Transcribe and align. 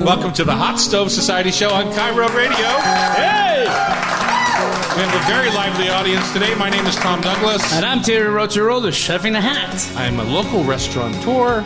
Welcome 0.00 0.32
to 0.34 0.44
the 0.44 0.54
Hot 0.54 0.78
Stove 0.78 1.10
Society 1.10 1.50
show 1.50 1.70
on 1.70 1.92
KIRO 1.92 2.28
Radio. 2.34 2.54
Hey! 2.54 3.64
We 3.64 5.02
have 5.02 5.14
a 5.14 5.26
very 5.26 5.50
lively 5.50 5.88
audience 5.88 6.32
today. 6.32 6.54
My 6.54 6.70
name 6.70 6.86
is 6.86 6.94
Tom 6.96 7.20
Douglas. 7.20 7.72
And 7.72 7.84
I'm 7.84 8.00
Terry 8.02 8.30
the 8.30 8.92
chef 8.92 9.24
in 9.24 9.34
a 9.34 9.40
hat. 9.40 9.90
I'm 9.96 10.20
a 10.20 10.24
local 10.24 10.62
restaurateur 10.62 11.62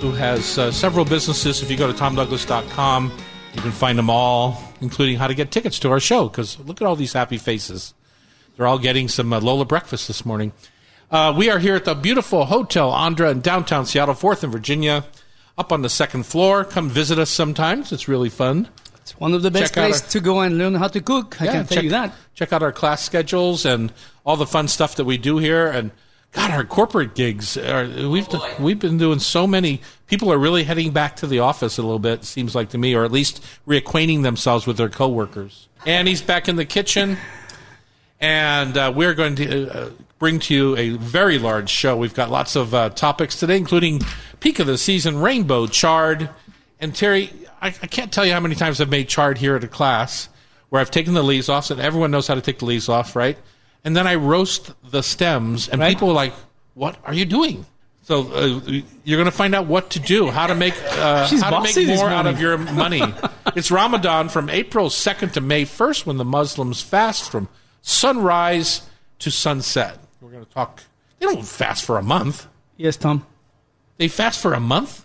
who 0.00 0.12
has 0.12 0.58
uh, 0.58 0.70
several 0.70 1.06
businesses. 1.06 1.62
If 1.62 1.70
you 1.70 1.78
go 1.78 1.90
to 1.90 1.98
tomdouglas.com, 1.98 3.12
you 3.54 3.62
can 3.62 3.72
find 3.72 3.98
them 3.98 4.10
all, 4.10 4.62
including 4.82 5.16
how 5.16 5.26
to 5.26 5.34
get 5.34 5.50
tickets 5.50 5.78
to 5.80 5.90
our 5.90 6.00
show. 6.00 6.28
Because 6.28 6.58
look 6.60 6.82
at 6.82 6.86
all 6.86 6.96
these 6.96 7.14
happy 7.14 7.38
faces. 7.38 7.94
They're 8.56 8.66
all 8.66 8.78
getting 8.78 9.08
some 9.08 9.32
uh, 9.32 9.40
Lola 9.40 9.64
breakfast 9.64 10.06
this 10.06 10.26
morning. 10.26 10.52
Uh, 11.10 11.34
we 11.36 11.48
are 11.48 11.58
here 11.58 11.74
at 11.74 11.86
the 11.86 11.94
beautiful 11.94 12.44
Hotel 12.44 12.90
Andra 12.90 13.30
in 13.30 13.40
downtown 13.40 13.86
Seattle, 13.86 14.14
4th 14.14 14.44
and 14.44 14.52
Virginia, 14.52 15.04
up 15.60 15.72
on 15.72 15.82
the 15.82 15.88
second 15.90 16.24
floor. 16.24 16.64
Come 16.64 16.88
visit 16.88 17.18
us 17.18 17.30
sometimes. 17.30 17.92
It's 17.92 18.08
really 18.08 18.30
fun. 18.30 18.66
It's 18.96 19.12
one 19.20 19.34
of 19.34 19.42
the 19.42 19.50
best 19.50 19.74
places 19.74 20.00
to 20.12 20.20
go 20.20 20.40
and 20.40 20.56
learn 20.56 20.74
how 20.74 20.88
to 20.88 21.00
cook. 21.00 21.40
I 21.40 21.44
Yeah, 21.44 21.52
can 21.52 21.66
tell 21.66 21.74
check, 21.76 21.84
you 21.84 21.90
that. 21.90 22.14
Check 22.34 22.52
out 22.52 22.62
our 22.62 22.72
class 22.72 23.04
schedules 23.04 23.66
and 23.66 23.92
all 24.24 24.36
the 24.36 24.46
fun 24.46 24.68
stuff 24.68 24.96
that 24.96 25.04
we 25.04 25.18
do 25.18 25.38
here. 25.38 25.66
And 25.66 25.90
God, 26.32 26.50
our 26.50 26.64
corporate 26.64 27.14
gigs. 27.14 27.56
Are, 27.58 27.86
we've 28.08 28.28
we've 28.58 28.78
been 28.78 28.98
doing 28.98 29.18
so 29.18 29.46
many. 29.46 29.82
People 30.06 30.32
are 30.32 30.38
really 30.38 30.64
heading 30.64 30.92
back 30.92 31.16
to 31.16 31.26
the 31.26 31.40
office 31.40 31.76
a 31.76 31.82
little 31.82 31.98
bit. 31.98 32.24
Seems 32.24 32.54
like 32.54 32.70
to 32.70 32.78
me, 32.78 32.94
or 32.94 33.04
at 33.04 33.12
least 33.12 33.44
reacquainting 33.66 34.22
themselves 34.22 34.66
with 34.66 34.76
their 34.76 34.88
coworkers. 34.88 35.68
Annie's 35.86 36.22
back 36.22 36.48
in 36.48 36.56
the 36.56 36.64
kitchen, 36.64 37.18
and 38.20 38.76
uh, 38.78 38.92
we're 38.94 39.14
going 39.14 39.34
to 39.36 39.70
uh, 39.70 39.90
bring 40.20 40.38
to 40.38 40.54
you 40.54 40.76
a 40.76 40.90
very 40.90 41.38
large 41.38 41.68
show. 41.70 41.96
We've 41.96 42.14
got 42.14 42.30
lots 42.30 42.54
of 42.54 42.72
uh, 42.74 42.90
topics 42.90 43.40
today, 43.40 43.56
including 43.56 44.02
peak 44.38 44.60
of 44.60 44.68
the 44.68 44.78
season, 44.78 45.18
rainbow 45.18 45.66
chard, 45.66 46.30
and 46.78 46.94
Terry. 46.94 47.32
I, 47.60 47.68
I 47.68 47.86
can't 47.88 48.12
tell 48.12 48.24
you 48.24 48.32
how 48.32 48.38
many 48.40 48.54
times 48.54 48.80
I've 48.80 48.90
made 48.90 49.08
chard 49.08 49.38
here 49.38 49.56
at 49.56 49.64
a 49.64 49.68
class 49.68 50.28
where 50.68 50.80
I've 50.80 50.90
taken 50.90 51.14
the 51.14 51.22
leaves 51.24 51.48
off, 51.48 51.64
so 51.64 51.76
everyone 51.76 52.10
knows 52.12 52.28
how 52.28 52.36
to 52.36 52.40
take 52.40 52.60
the 52.60 52.66
leaves 52.66 52.88
off, 52.88 53.16
right? 53.16 53.36
And 53.82 53.96
then 53.96 54.06
I 54.06 54.14
roast 54.16 54.72
the 54.90 55.02
stems, 55.02 55.68
and 55.68 55.80
Right. 55.80 55.88
people 55.88 56.10
are 56.10 56.14
like, 56.14 56.34
"What 56.74 56.96
are 57.04 57.14
you 57.14 57.24
doing?" 57.24 57.64
So 58.02 58.30
uh, 58.32 58.46
you're 59.04 59.16
going 59.18 59.24
to 59.30 59.36
find 59.36 59.54
out 59.54 59.66
what 59.66 59.90
to 59.90 60.00
do, 60.00 60.28
how 60.30 60.46
to 60.48 60.54
make 60.54 60.74
uh, 60.98 61.26
how 61.40 61.62
to 61.62 61.62
make 61.62 61.88
more 61.96 62.10
out 62.10 62.26
of 62.26 62.38
your 62.40 62.58
money. 62.84 63.02
it's 63.56 63.70
Ramadan 63.70 64.28
from 64.28 64.50
April 64.50 64.90
2nd 64.90 65.32
to 65.32 65.40
May 65.40 65.64
1st 65.64 66.04
when 66.06 66.18
the 66.18 66.24
Muslims 66.26 66.82
fast 66.82 67.30
from 67.30 67.48
sunrise 67.80 68.82
to 69.20 69.30
sunset. 69.30 69.98
We're 70.30 70.34
going 70.36 70.46
to 70.46 70.52
talk. 70.52 70.84
They 71.18 71.26
don't 71.26 71.44
fast 71.44 71.84
for 71.84 71.98
a 71.98 72.02
month. 72.02 72.46
Yes, 72.76 72.96
Tom. 72.96 73.26
They 73.96 74.06
fast 74.06 74.40
for 74.40 74.54
a 74.54 74.60
month. 74.60 75.04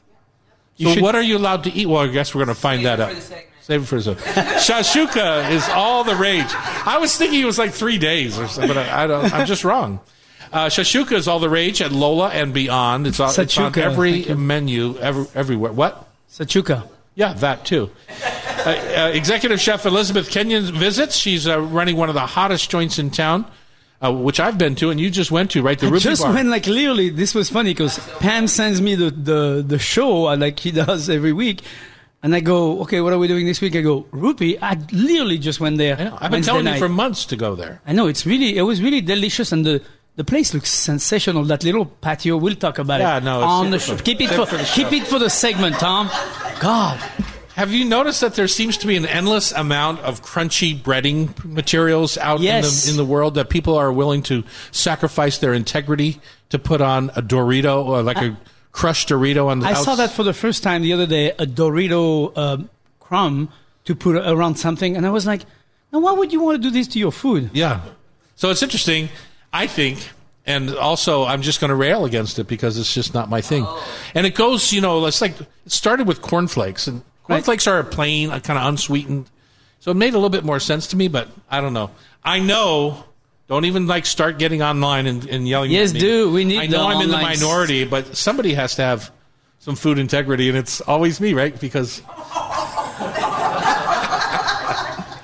You 0.78 0.90
so 0.90 0.94
should- 0.94 1.04
what 1.04 1.16
are 1.16 1.22
you 1.24 1.36
allowed 1.36 1.64
to 1.64 1.72
eat? 1.74 1.88
Well, 1.88 2.04
I 2.04 2.08
guess 2.10 2.36
we're 2.36 2.46
going 2.46 2.56
to 2.56 2.62
find 2.62 2.86
that 2.86 3.00
out. 3.00 3.16
Save 3.62 3.82
it 3.82 3.86
for 3.86 3.96
the 3.96 4.04
segment. 4.04 4.28
Shashuka 4.62 5.50
is 5.50 5.68
all 5.70 6.04
the 6.04 6.16
rage. 6.16 6.46
I 6.86 7.00
was 7.00 7.18
thinking 7.18 7.42
it 7.42 7.46
was 7.46 7.58
like 7.58 7.72
three 7.72 7.98
days 7.98 8.38
or 8.38 8.48
something, 8.48 8.68
but 8.68 8.78
I, 8.78 9.06
I 9.06 9.08
don't. 9.08 9.34
I'm 9.34 9.48
just 9.48 9.64
wrong. 9.64 10.00
Uh, 10.54 10.68
shashuka 10.68 11.14
is 11.14 11.28
all 11.28 11.40
the 11.40 11.50
rage 11.50 11.82
at 11.82 11.92
Lola 11.92 12.30
and 12.30 12.54
beyond. 12.54 13.08
It's, 13.08 13.20
on- 13.20 13.34
it's 13.36 13.58
on 13.58 13.76
every 13.80 14.26
menu, 14.36 14.96
every, 15.00 15.26
everywhere. 15.34 15.72
What? 15.72 16.08
Sachuka. 16.30 16.88
Yeah, 17.16 17.34
that 17.34 17.66
too. 17.66 17.90
Uh, 18.64 18.70
uh, 18.70 19.12
Executive 19.12 19.60
Chef 19.60 19.88
Elizabeth 19.88 20.30
Kenyon 20.30 20.66
visits. 20.66 21.16
She's 21.16 21.48
uh, 21.48 21.60
running 21.60 21.96
one 21.98 22.10
of 22.10 22.16
the 22.16 22.28
hottest 22.28 22.70
joints 22.70 23.00
in 23.00 23.10
town, 23.10 23.46
uh, 24.06 24.12
which 24.12 24.40
I've 24.40 24.58
been 24.58 24.76
to, 24.76 24.90
and 24.90 25.00
you 25.00 25.10
just 25.10 25.32
went 25.32 25.52
to, 25.52 25.62
right? 25.62 25.78
The 25.80 25.88
I 25.88 25.90
Rupee 25.90 26.04
just 26.04 26.22
Bar. 26.24 26.34
went 26.34 26.50
like 26.50 26.68
literally. 26.68 27.10
This 27.10 27.34
was 27.36 27.50
funny 27.50 27.72
because 27.74 27.98
Pam 28.20 28.48
sends 28.48 28.82
me 28.82 28.96
the, 28.96 29.10
the, 29.12 29.64
the 29.66 29.80
show 29.80 30.28
uh, 30.28 30.38
like 30.38 30.60
he 30.60 30.72
does 30.84 31.10
every 31.10 31.34
week, 31.34 31.62
and 32.24 32.34
I 32.36 32.40
go, 32.40 32.82
okay, 32.82 33.02
what 33.02 33.14
are 33.14 33.20
we 33.20 33.28
doing 33.28 33.46
this 33.46 33.62
week? 33.62 33.76
I 33.76 33.82
go, 33.82 34.06
Rupee. 34.12 34.58
I 34.62 34.78
literally 34.92 35.38
just 35.38 35.60
went 35.60 35.78
there. 35.78 35.98
I 35.98 36.04
know. 36.06 36.14
I've 36.16 36.22
been 36.22 36.32
Wednesday 36.32 36.52
telling 36.52 36.66
night. 36.66 36.74
you 36.76 36.80
for 36.80 36.90
months 36.90 37.26
to 37.26 37.36
go 37.36 37.56
there. 37.56 37.82
I 37.86 37.94
know 37.94 38.08
it's 38.08 38.26
really 38.26 38.58
it 38.58 38.64
was 38.64 38.82
really 38.82 39.02
delicious 39.02 39.52
and 39.52 39.66
the 39.66 39.82
the 40.16 40.24
place 40.24 40.54
looks 40.54 40.70
sensational. 40.72 41.44
That 41.44 41.64
little 41.66 41.86
patio. 41.86 42.38
We'll 42.38 42.56
talk 42.56 42.80
about 42.80 43.02
Yeah, 43.02 43.18
it 43.18 43.24
no, 43.26 43.40
it's 43.40 43.46
on 43.48 43.70
the 43.70 43.80
show. 43.80 43.98
Keep 43.98 44.22
it 44.22 44.30
for, 44.30 44.46
for 44.46 44.58
keep 44.74 44.92
it 44.94 45.06
for 45.06 45.20
the 45.20 45.30
segment, 45.30 45.76
Tom. 45.76 46.10
God, 46.62 47.04
Have 47.56 47.72
you 47.72 47.86
noticed 47.86 48.20
that 48.22 48.36
there 48.36 48.50
seems 48.50 48.76
to 48.78 48.88
be 48.88 48.98
an 48.98 49.06
endless 49.06 49.52
amount 49.54 50.02
of 50.02 50.22
crunchy 50.22 50.78
breading 50.78 51.44
materials 51.46 52.18
out 52.18 52.42
Yes. 52.42 52.84
in 52.86 52.96
the 52.96 53.02
in 53.02 53.06
the 53.08 53.10
world 53.10 53.36
that 53.36 53.50
people 53.50 53.78
are 53.78 53.92
willing 53.94 54.22
to 54.24 54.44
sacrifice 54.72 55.38
their 55.38 55.54
integrity 55.54 56.20
to 56.50 56.60
put 56.60 56.82
on 56.82 57.12
a 57.16 57.22
Dorito 57.22 57.86
or 57.86 58.02
like 58.04 58.18
a 58.18 58.38
crushed 58.74 59.08
Dorito 59.08 59.48
on 59.48 59.60
the 59.60 59.68
I 59.68 59.72
outs- 59.72 59.86
saw 59.86 59.96
that 59.96 60.12
for 60.12 60.24
the 60.24 60.34
first 60.34 60.64
time 60.64 60.82
the 60.82 60.92
other 60.92 61.08
day. 61.08 61.30
A 61.32 61.46
Dorito 61.46 62.38
um, 62.38 62.70
crumb 63.00 63.50
to 63.86 63.96
put 63.96 64.18
around 64.18 64.56
something, 64.56 64.98
and 64.98 65.06
I 65.06 65.10
was 65.12 65.26
like, 65.26 65.44
now 65.94 66.00
why 66.00 66.12
would 66.12 66.34
you 66.34 66.42
want 66.42 66.62
to 66.62 66.62
do 66.62 66.72
this 66.72 66.88
to 66.90 67.00
your 67.00 67.12
food? 67.14 67.52
Yeah. 67.54 67.80
So 68.36 68.50
it's 68.50 68.64
interesting, 68.64 69.08
I 69.54 69.68
think, 69.68 70.10
and 70.46 70.76
also 70.76 71.24
I'm 71.24 71.42
just 71.42 71.62
going 71.62 71.70
to 71.70 71.76
rail 71.76 72.04
against 72.04 72.38
it 72.38 72.48
because 72.48 72.78
it's 72.78 72.94
just 72.94 73.14
not 73.14 73.30
my 73.30 73.40
thing. 73.40 73.66
And 74.14 74.28
it 74.28 74.36
goes, 74.36 74.74
you 74.74 74.82
know, 74.82 75.06
it's 75.06 75.22
like 75.22 75.40
it 75.40 75.48
started 75.72 76.06
with 76.06 76.22
cornflakes, 76.22 76.86
and 76.88 77.02
cornflakes 77.28 77.68
are 77.68 77.84
plain, 77.84 78.30
kind 78.30 78.60
of 78.60 78.66
unsweetened. 78.68 79.30
So 79.80 79.92
it 79.92 79.96
made 79.98 80.14
a 80.14 80.18
little 80.18 80.30
bit 80.30 80.44
more 80.44 80.60
sense 80.60 80.88
to 80.88 80.96
me, 80.96 81.08
but 81.08 81.30
I 81.50 81.62
don't 81.62 81.74
know. 81.74 81.92
I 82.24 82.40
know. 82.40 83.04
Don't 83.48 83.66
even 83.66 83.86
like 83.86 84.06
start 84.08 84.40
getting 84.40 84.64
online 84.64 85.06
and, 85.06 85.28
and 85.28 85.48
yelling. 85.48 85.70
Yes, 85.72 85.90
at 85.90 85.96
me. 85.96 86.00
do. 86.00 86.32
We 86.32 86.46
need 86.46 86.60
I 86.60 86.68
know 86.68 86.88
I'm 86.88 87.02
in 87.02 87.10
the 87.12 87.18
minority, 87.18 87.86
but 87.86 88.18
somebody 88.18 88.56
has 88.56 88.76
to 88.76 88.82
have 88.82 89.12
some 89.60 89.76
food 89.76 90.00
integrity, 90.00 90.50
and 90.50 90.58
it's 90.58 90.82
always 90.82 91.22
me, 91.22 91.34
right? 91.34 91.60
Because 91.60 92.02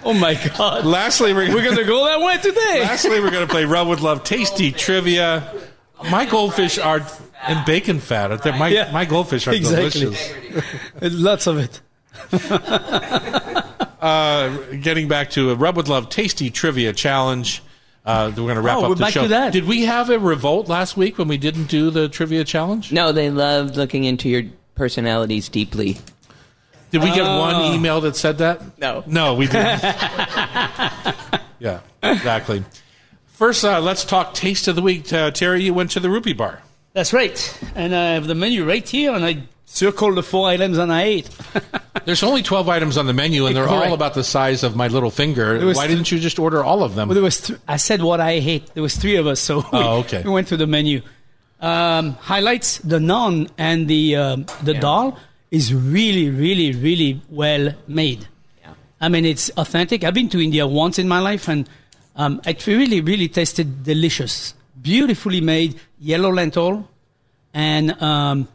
Oh 0.04 0.14
my 0.14 0.34
God, 0.58 0.86
lastly, 0.86 1.34
we're, 1.34 1.54
we're 1.54 1.64
gonna 1.64 1.84
go 1.84 2.06
that 2.06 2.20
way 2.20 2.38
today. 2.38 2.80
Lastly, 2.82 3.20
we're 3.20 3.32
going 3.32 3.48
to 3.48 3.52
play 3.52 3.66
Rub 3.66 3.88
with 3.88 4.02
Love 4.02 4.24
Tasty 4.24 4.72
Trivia. 4.72 5.54
My 6.10 6.26
goldfish 6.26 6.80
are 6.80 7.06
in 7.48 7.64
bacon 7.66 8.00
fat. 8.00 8.44
My, 8.58 8.68
Yeah, 8.70 8.92
my 8.92 9.06
goldfish 9.06 9.48
are 9.48 9.54
exactly. 9.54 10.02
delicious. 10.02 10.34
Lots 11.02 11.48
of 11.48 11.60
it. 11.60 11.82
Getting 14.82 15.08
back 15.08 15.30
to 15.32 15.52
a 15.52 15.56
Rub 15.56 15.78
with 15.78 15.88
Love 15.88 16.10
Tasty 16.10 16.50
Trivia 16.50 16.92
Challenge. 16.94 17.62
Uh, 18.04 18.30
we're 18.36 18.44
going 18.44 18.56
to 18.56 18.62
wrap 18.62 18.78
Oh, 18.78 18.84
up 18.86 18.90
we're 18.90 18.96
the 18.96 19.02
back 19.02 19.14
show. 19.14 19.22
to 19.24 19.28
that. 19.30 19.54
Did 19.54 19.66
we 19.66 19.84
have 19.86 20.10
a 20.10 20.18
revolt 20.18 20.68
last 20.68 20.98
week 20.98 21.20
when 21.20 21.28
we 21.28 21.38
didn't 21.38 21.66
do 21.66 21.92
the 21.92 22.10
trivia 22.10 22.44
challenge? 22.44 22.92
No, 22.92 23.12
they 23.12 23.30
love 23.30 23.76
looking 23.78 24.06
into 24.06 24.28
your 24.28 24.44
personalities 24.74 25.50
deeply. 25.50 25.98
Did 26.90 27.04
we 27.04 27.10
get 27.14 27.22
Oh. 27.22 27.40
one 27.40 27.74
email 27.76 28.02
that 28.02 28.16
said 28.16 28.40
that? 28.40 28.80
No. 28.80 29.04
No, 29.06 29.36
we 29.36 29.46
didn't. 29.46 29.82
yeah, 31.60 31.80
exactly. 32.02 32.66
First, 33.28 33.64
uh, 33.64 33.80
let's 33.80 34.04
talk 34.04 34.34
taste 34.34 34.68
of 34.68 34.76
the 34.76 34.82
week. 34.82 35.14
Uh, 35.14 35.30
Terry, 35.32 35.62
you 35.64 35.74
went 35.76 35.92
to 35.92 36.00
the 36.00 36.10
Rupee 36.10 36.34
Bar. 36.34 36.60
That's 36.94 37.14
right. 37.14 37.60
And 37.76 37.96
I 37.96 38.14
have 38.14 38.26
the 38.28 38.36
menu 38.36 38.68
right 38.68 38.88
here, 38.88 39.14
and 39.14 39.24
I 39.24 39.44
circled 39.66 40.16
the 40.16 40.24
four 40.24 40.48
items 40.50 40.78
and 40.80 40.92
I 40.92 41.04
ate. 41.04 41.30
There's 42.06 42.24
only 42.24 42.42
12 42.42 42.70
items 42.70 42.98
on 42.98 43.06
the 43.06 43.14
menu, 43.14 43.46
and 43.46 43.56
they're 43.56 43.68
all 43.68 43.94
about 43.94 44.14
the 44.14 44.24
size 44.24 44.64
of 44.64 44.76
my 44.76 44.88
little 44.88 45.12
finger. 45.12 45.64
was 45.66 45.78
Why 45.78 45.88
th- 45.88 45.98
didn't 45.98 46.12
you 46.12 46.20
just 46.20 46.40
order 46.40 46.64
all 46.64 46.84
of 46.84 46.96
them? 46.96 47.08
Well, 47.08 47.16
there 47.16 47.24
was 47.24 47.42
th- 47.42 47.60
I 47.68 47.78
said 47.78 48.02
what 48.02 48.20
I 48.20 48.40
hate. 48.40 48.74
There 48.74 48.84
was 48.84 48.96
three 48.96 49.16
of 49.18 49.28
us, 49.28 49.40
so 49.40 49.58
we, 49.58 49.64
Oh, 49.74 50.00
okay. 50.00 50.22
we 50.26 50.32
went 50.32 50.48
through 50.48 50.58
the 50.58 50.68
menu. 50.68 51.02
Um, 51.60 52.14
highlights 52.14 52.80
the 52.80 52.98
naan 52.98 53.48
and 53.58 53.88
the 53.88 54.16
um, 54.16 54.46
the 54.64 54.74
dal 54.74 55.18
is 55.52 55.74
really, 55.74 56.30
really, 56.32 56.72
really 56.74 57.22
well 57.30 57.74
made. 57.88 58.28
Yeah. 58.62 58.74
I 59.00 59.10
mean, 59.10 59.26
it's 59.26 59.52
authentic. 59.58 60.04
I've 60.04 60.16
been 60.16 60.30
to 60.30 60.42
India 60.42 60.66
once 60.66 60.98
in 60.98 61.08
my 61.08 61.20
life, 61.20 61.48
and 61.48 61.70
um, 62.16 62.42
it 62.48 62.66
really, 62.66 63.00
really 63.02 63.28
tasted 63.28 63.84
delicious. 63.84 64.56
Beautifully 64.82 65.42
made 65.42 65.80
yellow 66.00 66.32
lentil 66.34 66.90
and 67.54 67.92
um, 68.02 68.48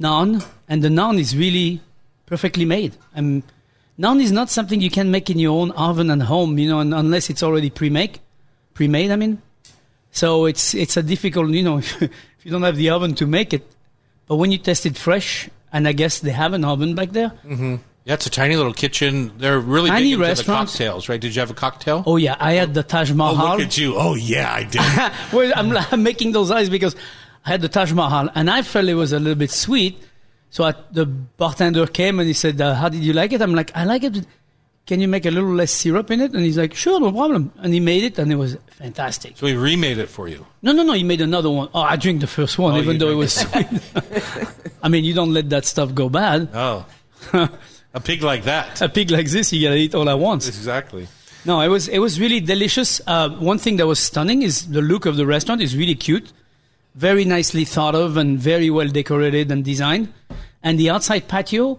naan, 0.00 0.46
and 0.68 0.82
the 0.84 0.88
naan 0.88 1.18
is 1.18 1.36
really 1.36 1.80
perfectly 2.30 2.64
made. 2.64 2.96
Um, 3.14 3.42
naan 3.98 4.22
is 4.22 4.32
not 4.32 4.48
something 4.48 4.80
you 4.80 4.90
can 4.90 5.10
make 5.10 5.28
in 5.28 5.38
your 5.38 5.60
own 5.60 5.72
oven 5.72 6.10
at 6.10 6.22
home, 6.22 6.58
you 6.58 6.68
know, 6.70 6.78
un- 6.78 6.94
unless 6.94 7.28
it's 7.28 7.42
already 7.42 7.68
pre-made. 7.68 8.18
Pre-made, 8.72 9.10
I 9.10 9.16
mean. 9.16 9.42
So 10.12 10.46
it's 10.46 10.74
it's 10.74 10.96
a 10.96 11.02
difficult, 11.02 11.50
you 11.50 11.62
know, 11.62 11.78
if 12.00 12.00
you 12.44 12.50
don't 12.50 12.62
have 12.62 12.76
the 12.76 12.90
oven 12.90 13.14
to 13.16 13.26
make 13.26 13.52
it. 13.52 13.66
But 14.26 14.36
when 14.36 14.50
you 14.52 14.58
test 14.58 14.86
it 14.86 14.96
fresh, 14.96 15.50
and 15.72 15.86
I 15.86 15.92
guess 15.92 16.20
they 16.20 16.30
have 16.30 16.52
an 16.54 16.64
oven 16.64 16.94
back 16.94 17.10
there. 17.10 17.32
Yeah, 18.04 18.14
it's 18.14 18.26
a 18.26 18.30
tiny 18.30 18.56
little 18.56 18.72
kitchen. 18.72 19.32
They're 19.38 19.60
really 19.60 19.90
Tiny 19.90 20.16
big 20.16 20.28
into 20.30 20.42
the 20.42 20.44
cocktails, 20.44 21.08
right? 21.08 21.20
Did 21.20 21.34
you 21.34 21.40
have 21.40 21.50
a 21.50 21.54
cocktail? 21.54 22.02
Oh 22.06 22.16
yeah, 22.16 22.36
I 22.40 22.52
had 22.54 22.72
the 22.74 22.82
Taj 22.82 23.10
Oh, 23.10 23.14
Mahal. 23.14 23.58
look 23.58 23.66
at 23.66 23.76
you. 23.76 23.94
Oh, 23.96 24.14
yeah, 24.14 24.50
I 24.52 24.64
did. 24.64 24.80
well, 25.32 25.52
I'm, 25.54 25.76
I'm 25.92 26.02
making 26.10 26.32
those 26.32 26.50
eyes 26.50 26.70
because 26.70 26.96
I 27.44 27.50
had 27.50 27.60
the 27.60 27.68
Taj 27.68 27.92
Mahal 27.92 28.30
and 28.34 28.48
I 28.50 28.62
felt 28.62 28.88
it 28.88 28.94
was 28.94 29.12
a 29.12 29.18
little 29.18 29.38
bit 29.38 29.50
sweet. 29.50 30.02
So 30.50 30.64
I, 30.64 30.74
the 30.92 31.06
bartender 31.06 31.86
came 31.86 32.18
and 32.18 32.26
he 32.26 32.32
said, 32.34 32.60
uh, 32.60 32.74
"How 32.74 32.88
did 32.88 33.02
you 33.02 33.12
like 33.12 33.32
it?" 33.32 33.40
I'm 33.40 33.54
like, 33.54 33.70
"I 33.74 33.84
like 33.84 34.02
it. 34.04 34.26
Can 34.86 35.00
you 35.00 35.06
make 35.06 35.24
a 35.26 35.30
little 35.30 35.54
less 35.54 35.70
syrup 35.70 36.10
in 36.10 36.20
it?" 36.20 36.32
And 36.32 36.42
he's 36.44 36.58
like, 36.58 36.74
"Sure, 36.74 36.98
no 36.98 37.12
problem." 37.12 37.52
And 37.58 37.72
he 37.72 37.78
made 37.80 38.02
it, 38.04 38.18
and 38.18 38.32
it 38.32 38.36
was 38.36 38.56
fantastic. 38.78 39.36
so 39.36 39.46
he 39.46 39.54
remade 39.54 39.98
it 39.98 40.08
for 40.08 40.26
you. 40.28 40.44
No, 40.62 40.72
no, 40.72 40.82
no. 40.82 40.92
He 40.94 41.04
made 41.04 41.20
another 41.20 41.50
one. 41.50 41.68
Oh, 41.72 41.80
I 41.82 41.96
drink 41.96 42.20
the 42.20 42.26
first 42.26 42.58
one, 42.58 42.74
Oh, 42.74 42.78
even 42.78 42.98
though 42.98 43.10
it 43.10 43.14
was 43.14 43.32
sweet. 43.32 43.66
I 44.82 44.88
mean, 44.88 45.04
you 45.04 45.14
don't 45.14 45.32
let 45.32 45.48
that 45.50 45.64
stuff 45.64 45.94
go 45.94 46.08
bad. 46.08 46.48
Oh. 46.54 46.84
A 47.92 48.00
pig 48.00 48.22
like 48.22 48.44
that. 48.44 48.80
A 48.80 48.88
pig 48.88 49.10
like 49.10 49.26
this, 49.26 49.52
you 49.52 49.66
gotta 49.66 49.76
eat 49.76 49.94
all 49.96 50.08
at 50.08 50.18
once. 50.18 50.46
Exactly. 50.46 51.08
No, 51.44 51.60
it 51.60 51.68
was 51.68 51.88
it 51.88 51.98
was 51.98 52.20
really 52.20 52.38
delicious. 52.40 53.00
Uh, 53.06 53.30
one 53.30 53.58
thing 53.58 53.76
that 53.78 53.86
was 53.86 53.98
stunning 53.98 54.42
is 54.42 54.68
the 54.68 54.80
look 54.82 55.06
of 55.06 55.16
the 55.16 55.26
restaurant 55.26 55.60
is 55.60 55.76
really 55.76 55.94
cute, 55.96 56.32
very 56.94 57.24
nicely 57.24 57.64
thought 57.64 57.94
of 57.94 58.16
and 58.16 58.38
very 58.38 58.70
well 58.70 58.88
decorated 58.88 59.50
and 59.50 59.64
designed. 59.64 60.12
And 60.62 60.78
the 60.78 60.90
outside 60.90 61.28
patio, 61.28 61.78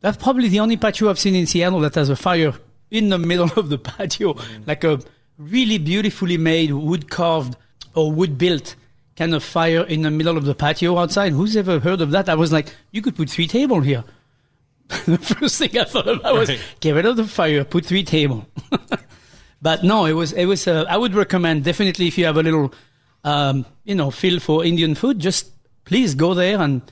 that's 0.00 0.16
probably 0.16 0.48
the 0.48 0.60
only 0.60 0.76
patio 0.76 1.10
I've 1.10 1.18
seen 1.18 1.34
in 1.34 1.46
Seattle 1.46 1.80
that 1.80 1.94
has 1.94 2.08
a 2.08 2.16
fire 2.16 2.54
in 2.90 3.10
the 3.10 3.18
middle 3.18 3.50
of 3.56 3.68
the 3.68 3.78
patio, 3.78 4.36
like 4.66 4.84
a 4.84 5.00
really 5.38 5.78
beautifully 5.78 6.36
made 6.36 6.72
wood 6.72 7.10
carved 7.10 7.56
or 7.94 8.10
wood 8.10 8.38
built 8.38 8.74
kind 9.16 9.34
of 9.34 9.42
fire 9.42 9.82
in 9.84 10.02
the 10.02 10.10
middle 10.10 10.36
of 10.36 10.44
the 10.44 10.54
patio 10.54 10.96
outside. 10.98 11.32
Who's 11.32 11.56
ever 11.56 11.80
heard 11.80 12.00
of 12.00 12.10
that? 12.12 12.28
I 12.28 12.34
was 12.34 12.52
like, 12.52 12.74
you 12.92 13.02
could 13.02 13.16
put 13.16 13.28
three 13.30 13.46
tables 13.46 13.84
here. 13.84 14.04
the 15.06 15.18
first 15.18 15.58
thing 15.58 15.76
I 15.76 15.84
thought 15.84 16.08
about 16.08 16.34
was 16.34 16.48
Right. 16.48 16.60
get 16.80 16.92
rid 16.94 17.04
of 17.04 17.16
the 17.16 17.24
fire, 17.26 17.62
put 17.64 17.84
three 17.84 18.04
table. 18.04 18.46
but 19.62 19.84
no, 19.84 20.06
it 20.06 20.12
was 20.14 20.32
it 20.32 20.46
was. 20.46 20.66
Uh, 20.66 20.84
I 20.88 20.96
would 20.96 21.14
recommend 21.14 21.64
definitely 21.64 22.06
if 22.06 22.16
you 22.16 22.24
have 22.24 22.36
a 22.38 22.42
little, 22.42 22.72
um, 23.24 23.66
you 23.84 23.94
know, 23.94 24.10
feel 24.10 24.40
for 24.40 24.64
Indian 24.64 24.94
food, 24.94 25.18
just 25.18 25.50
please 25.84 26.14
go 26.14 26.34
there 26.34 26.60
and 26.60 26.82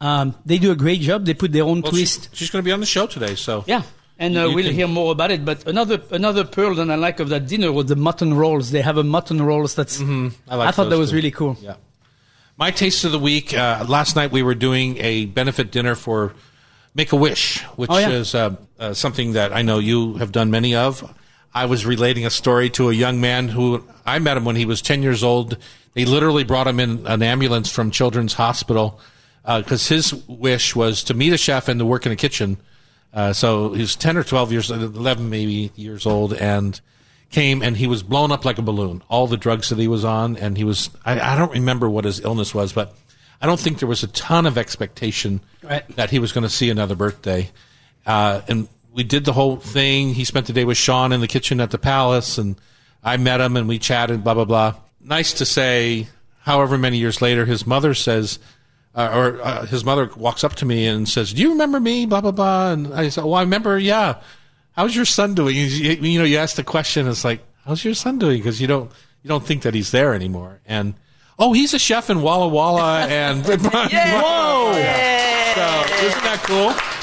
um, 0.00 0.34
they 0.44 0.58
do 0.58 0.70
a 0.70 0.76
great 0.76 1.00
job. 1.00 1.24
They 1.24 1.34
put 1.34 1.52
their 1.52 1.64
own 1.64 1.80
Well, 1.80 1.92
twist. 1.92 2.28
she- 2.30 2.36
she's 2.38 2.50
going 2.50 2.62
to 2.62 2.66
be 2.66 2.72
on 2.72 2.80
the 2.80 2.86
show 2.86 3.06
today, 3.06 3.34
so 3.34 3.64
Yeah. 3.66 3.82
And 4.16 4.36
uh, 4.38 4.48
we'll 4.54 4.64
can- 4.66 4.74
hear 4.74 4.86
more 4.86 5.10
about 5.10 5.32
it. 5.32 5.44
But 5.44 5.66
another 5.66 6.00
another 6.12 6.44
pearl 6.44 6.76
that 6.76 6.88
I 6.88 6.94
like 6.94 7.18
of 7.18 7.30
that 7.30 7.48
dinner 7.48 7.72
was 7.72 7.86
the 7.86 7.96
mutton 7.96 8.32
rolls. 8.34 8.70
They 8.70 8.80
have 8.80 8.96
a 8.96 9.02
mutton 9.02 9.42
rolls 9.42 9.74
that's. 9.74 9.98
Mm-hmm. 9.98 10.28
I 10.48 10.54
like 10.54 10.74
thought 10.76 10.90
that 10.90 10.98
was 10.98 11.10
too. 11.10 11.16
really 11.16 11.32
cool. 11.32 11.56
Yeah. 11.60 11.74
My 12.56 12.70
taste 12.70 13.02
of 13.04 13.10
the 13.10 13.18
week. 13.18 13.52
Uh, 13.52 13.84
last 13.88 14.14
night 14.14 14.30
we 14.30 14.44
were 14.44 14.54
doing 14.54 14.98
a 14.98 15.26
benefit 15.26 15.72
dinner 15.72 15.96
for 15.96 16.32
Make 16.94 17.10
a 17.10 17.16
Wish, 17.16 17.62
which 17.74 17.90
Oh, 17.90 17.98
yeah. 17.98 18.10
is 18.10 18.36
uh, 18.36 18.54
uh, 18.78 18.94
something 18.94 19.32
that 19.32 19.52
I 19.52 19.62
know 19.62 19.80
you 19.80 20.14
have 20.18 20.30
done 20.30 20.48
many 20.52 20.76
of. 20.76 21.02
I 21.54 21.66
was 21.66 21.86
relating 21.86 22.26
a 22.26 22.30
story 22.30 22.68
to 22.70 22.90
a 22.90 22.92
young 22.92 23.20
man 23.20 23.48
who 23.48 23.84
I 24.04 24.18
met 24.18 24.36
him 24.36 24.44
when 24.44 24.56
he 24.56 24.64
was 24.64 24.82
10 24.82 25.02
years 25.02 25.22
old. 25.22 25.56
They 25.94 26.04
literally 26.04 26.42
brought 26.44 26.66
him 26.66 26.80
in 26.80 27.06
an 27.06 27.22
ambulance 27.22 27.70
from 27.70 27.90
Children's 27.90 28.34
Hospital 28.34 28.98
because 29.46 29.86
his 29.88 30.12
wish 30.26 30.74
was 30.74 31.04
to 31.04 31.14
meet 31.14 31.32
a 31.32 31.36
chef 31.38 31.68
and 31.68 31.78
to 31.78 31.86
work 31.86 32.06
in 32.06 32.12
a 32.12 32.16
kitchen. 32.16 32.56
Uh, 33.12 33.32
so 33.32 33.72
he 33.72 33.80
was 33.82 33.94
10 33.94 34.16
or 34.16 34.24
12 34.24 34.50
years, 34.52 34.70
11 34.70 35.30
maybe 35.30 35.70
years 35.76 36.04
old, 36.06 36.32
and 36.34 36.80
came 37.30 37.62
and 37.62 37.76
he 37.76 37.86
was 37.86 38.02
blown 38.02 38.32
up 38.32 38.44
like 38.44 38.58
a 38.58 38.62
balloon. 38.62 39.02
All 39.08 39.26
the 39.28 39.36
drugs 39.36 39.68
that 39.68 39.78
he 39.78 39.86
was 39.86 40.04
on, 40.04 40.36
and 40.36 40.56
he 40.56 40.64
was, 40.64 40.90
I, 41.04 41.20
I 41.20 41.36
don't 41.36 41.52
remember 41.52 41.88
what 41.88 42.04
his 42.04 42.20
illness 42.20 42.52
was, 42.54 42.72
but 42.72 42.96
I 43.40 43.46
don't 43.46 43.60
think 43.60 43.78
there 43.78 43.88
was 43.88 44.02
a 44.02 44.08
ton 44.08 44.46
of 44.46 44.58
expectation 44.58 45.40
Right. 45.62 45.86
that 45.96 46.10
he 46.10 46.18
was 46.18 46.32
going 46.32 46.42
to 46.42 46.50
see 46.50 46.70
another 46.70 46.96
birthday. 46.96 47.50
Uh, 48.06 48.40
and 48.48 48.68
we 48.94 49.02
did 49.02 49.24
the 49.24 49.32
whole 49.32 49.56
thing. 49.56 50.14
He 50.14 50.24
spent 50.24 50.46
the 50.46 50.52
day 50.52 50.64
with 50.64 50.78
Sean 50.78 51.12
in 51.12 51.20
the 51.20 51.26
kitchen 51.26 51.60
at 51.60 51.72
the 51.72 51.78
palace, 51.78 52.38
and 52.38 52.54
I 53.02 53.16
met 53.16 53.40
him 53.40 53.56
and 53.56 53.68
we 53.68 53.80
chatted, 53.80 54.22
blah, 54.22 54.34
blah, 54.34 54.44
blah. 54.44 54.74
Nice 55.00 55.32
to 55.34 55.44
say, 55.44 56.06
however 56.42 56.78
many 56.78 56.98
years 56.98 57.20
later, 57.20 57.44
his 57.44 57.66
mother 57.66 57.92
says, 57.92 58.38
uh, 58.94 59.10
or 59.12 59.42
uh, 59.42 59.66
his 59.66 59.84
mother 59.84 60.08
walks 60.16 60.44
up 60.44 60.54
to 60.54 60.64
me 60.64 60.86
and 60.86 61.08
says, 61.08 61.32
"Do 61.32 61.42
you 61.42 61.50
remember 61.50 61.80
me?" 61.80 62.06
Blah 62.06 62.20
blah 62.20 62.30
blah. 62.30 62.70
And 62.70 62.94
I 62.94 63.08
said, 63.08 63.24
"Well, 63.24 63.34
I 63.34 63.40
remember. 63.40 63.76
Yeah. 63.76 64.20
How's 64.70 64.94
your 64.94 65.04
son 65.04 65.34
doing?" 65.34 65.56
You, 65.56 65.64
you 65.64 66.18
know, 66.20 66.24
you 66.24 66.36
ask 66.36 66.54
the 66.54 66.62
question. 66.62 67.08
It's 67.08 67.24
like, 67.24 67.44
"How's 67.64 67.84
your 67.84 67.94
son 67.94 68.20
doing?" 68.20 68.38
Because 68.38 68.60
you 68.60 68.68
don't 68.68 68.92
you 69.24 69.28
don't 69.28 69.44
think 69.44 69.62
that 69.62 69.74
he's 69.74 69.90
there 69.90 70.14
anymore. 70.14 70.60
And 70.64 70.94
oh, 71.40 71.52
he's 71.52 71.74
a 71.74 71.78
chef 71.80 72.08
in 72.08 72.22
Walla 72.22 72.46
Walla. 72.46 73.00
And 73.08 73.44
whoa, 73.46 73.58
so 73.58 73.60
isn't 76.06 76.22
that 76.22 76.44
cool? 76.44 76.93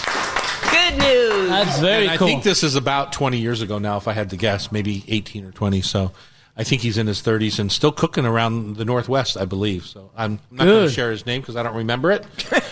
Good 0.71 0.97
news. 0.97 1.50
That's 1.50 1.79
very 1.79 2.07
and 2.07 2.18
cool. 2.18 2.27
I 2.27 2.31
think 2.31 2.44
this 2.44 2.63
is 2.63 2.75
about 2.75 3.13
20 3.13 3.38
years 3.38 3.62
ago 3.62 3.77
now, 3.77 3.97
if 3.97 4.07
I 4.07 4.13
had 4.13 4.29
to 4.31 4.38
guess, 4.38 4.71
maybe 4.71 5.03
18 5.07 5.45
or 5.45 5.51
20. 5.51 5.81
So 5.81 6.12
I 6.56 6.63
think 6.63 6.81
he's 6.81 6.97
in 6.97 7.07
his 7.07 7.21
30s 7.21 7.59
and 7.59 7.71
still 7.71 7.91
cooking 7.91 8.25
around 8.25 8.77
the 8.77 8.85
Northwest, 8.85 9.38
I 9.38 9.45
believe. 9.45 9.85
So 9.85 10.12
I'm 10.15 10.39
not 10.50 10.65
going 10.65 10.88
to 10.88 10.94
share 10.94 11.12
his 11.12 11.25
name 11.25 11.41
because 11.41 11.56
I 11.56 11.63
don't 11.63 11.75
remember 11.75 12.12
it. 12.12 12.25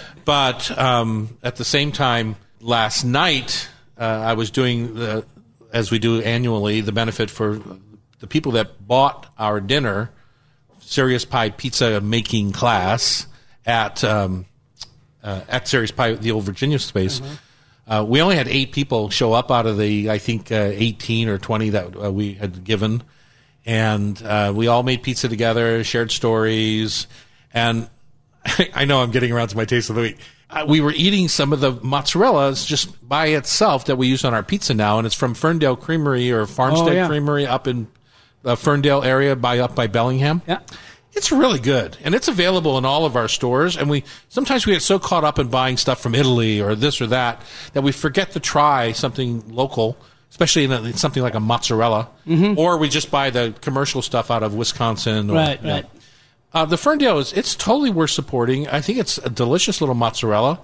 but 0.25 0.78
um, 0.78 1.38
at 1.44 1.56
the 1.56 1.66
same 1.66 1.92
time, 1.92 2.36
last 2.60 3.04
night 3.04 3.69
uh, 3.98 4.04
I 4.04 4.34
was 4.34 4.52
doing 4.52 4.95
the, 4.95 5.25
as 5.72 5.92
we 5.92 6.00
do 6.00 6.22
annually, 6.22 6.81
the 6.81 6.92
benefit 6.92 7.30
for 7.30 7.62
the 8.19 8.28
people 8.28 8.54
that 8.54 8.86
bought 8.86 9.31
our 9.38 9.60
dinner, 9.60 10.12
Serious 10.80 11.25
Pie 11.25 11.52
Pizza 11.52 12.02
making 12.02 12.52
class 12.52 13.28
at 13.66 14.04
um, 14.04 14.45
uh, 15.24 15.42
at 15.48 15.68
Serious 15.68 15.92
Pie, 15.92 16.13
the 16.13 16.31
old 16.31 16.44
Virginia 16.44 16.80
space. 16.80 17.22
Uh, 17.90 18.06
we 18.08 18.22
only 18.22 18.36
had 18.36 18.48
eight 18.48 18.72
people 18.72 19.10
show 19.10 19.34
up 19.34 19.50
out 19.50 19.66
of 19.66 19.80
the, 19.80 20.12
I 20.12 20.20
think, 20.20 20.52
uh, 20.52 20.70
18 20.74 21.28
or 21.28 21.40
20 21.40 21.72
that 21.72 22.02
uh, 22.02 22.12
we 22.12 22.36
had 22.36 22.64
given. 22.64 23.02
And 23.66 24.22
uh, 24.22 24.54
we 24.56 24.68
all 24.68 24.84
made 24.84 25.02
pizza 25.02 25.28
together, 25.28 25.84
shared 25.84 26.12
stories. 26.12 27.08
And 27.52 27.90
I 28.74 28.86
know 28.86 29.02
I'm 29.02 29.10
getting 29.10 29.32
around 29.32 29.48
to 29.50 29.58
my 29.58 29.66
taste 29.66 29.90
of 29.90 29.96
the 29.96 30.04
week. 30.04 30.20
Uh, 30.52 30.66
we 30.68 30.82
were 30.82 30.94
eating 30.96 31.28
some 31.28 31.52
of 31.52 31.62
the 31.62 31.74
mozzarellas 31.74 32.66
just 32.66 33.08
by 33.08 33.28
itself 33.28 33.86
that 33.86 33.98
we 33.98 34.08
use 34.08 34.24
on 34.24 34.34
our 34.36 34.44
pizza 34.44 34.74
now. 34.76 35.00
And 35.00 35.08
it's 35.08 35.16
from 35.16 35.34
Ferndale 35.34 35.76
Creamery 35.76 36.32
or 36.32 36.46
Farmstead 36.46 36.90
Oh, 36.90 36.92
yeah. 36.94 37.08
Creamery 37.08 37.48
up 37.48 37.68
in 37.68 37.88
the 38.44 38.56
Ferndale 38.56 39.04
area 39.04 39.36
by 39.36 39.60
up 39.60 39.76
by 39.76 39.88
Bellingham. 39.88 40.42
Yeah. 40.48 40.60
It's 41.14 41.32
really 41.32 41.60
good, 41.60 41.98
and 42.04 42.14
it's 42.14 42.28
available 42.28 42.78
in 42.78 42.86
all 42.86 43.06
of 43.06 43.16
our 43.16 43.28
stores. 43.28 43.76
And 43.76 43.90
we 43.90 44.04
sometimes 44.30 44.66
we 44.66 44.74
get 44.74 44.82
so 44.82 45.00
caught 45.00 45.24
up 45.24 45.40
in 45.40 45.48
buying 45.48 45.76
stuff 45.78 46.02
from 46.02 46.14
Italy 46.16 46.62
or 46.62 46.76
this 46.76 47.02
or 47.02 47.08
that 47.08 47.42
that 47.74 47.82
we 47.82 47.92
forget 47.92 48.32
to 48.34 48.40
try 48.40 48.92
something 48.92 49.44
local, 49.54 49.98
especially 50.30 50.66
in 50.66 50.72
a, 50.72 50.94
something 50.94 51.24
like 51.24 51.34
a 51.34 51.40
mozzarella, 51.40 52.10
or 52.58 52.78
we 52.78 52.90
just 52.90 53.10
buy 53.10 53.32
the 53.32 53.54
commercial 53.62 54.02
stuff 54.02 54.30
out 54.30 54.44
of 54.44 54.54
Wisconsin. 54.54 55.30
Or, 55.32 55.36
Right, 55.36 55.64
right. 55.64 55.86
Uh, 56.54 56.66
the 56.66 56.78
Ferndale 56.78 57.18
is 57.20 57.34
it's 57.34 57.56
totally 57.56 57.90
worth 57.90 58.12
supporting. 58.12 58.68
I 58.68 58.80
think 58.82 59.00
it's 59.00 59.18
a 59.18 59.30
delicious 59.30 59.82
little 59.82 59.96
mozzarella, 59.96 60.60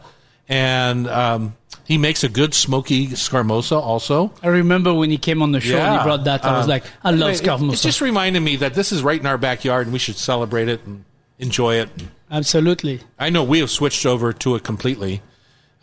and 0.48 1.08
um, 1.08 1.56
he 1.86 1.98
makes 1.98 2.24
a 2.24 2.30
good 2.30 2.54
smoky 2.54 3.08
scamorza 3.08 3.78
also. 3.82 4.32
I 4.44 4.48
remember 4.48 4.94
when 4.94 5.10
he 5.10 5.18
came 5.18 5.42
on 5.42 5.52
the 5.52 5.60
show 5.62 5.78
and 5.78 5.98
he 6.00 6.04
brought 6.04 6.24
that. 6.26 6.44
I 6.46 6.58
was 6.58 6.66
Um, 6.66 6.70
like, 6.70 6.84
I 7.04 7.10
love 7.12 7.20
anyway, 7.22 7.32
it- 7.34 7.38
scarf 7.38 7.62
It 7.62 7.76
just 7.78 8.02
reminded 8.02 8.40
me 8.42 8.56
that 8.58 8.74
this 8.74 8.92
is 8.92 9.04
right 9.04 9.20
in 9.20 9.26
our 9.26 9.38
backyard 9.38 9.88
and 9.88 9.94
we 9.94 10.00
should 10.00 10.18
celebrate 10.18 10.68
it 10.70 10.82
and 10.86 11.04
enjoy 11.40 11.76
it. 11.76 11.90
Absolutely. 12.32 13.02
I 13.20 13.30
know 13.30 13.44
we 13.44 13.60
have 13.60 13.70
switched 13.70 14.06
over 14.06 14.34
to 14.34 14.56
it 14.56 14.64
completely 14.64 15.22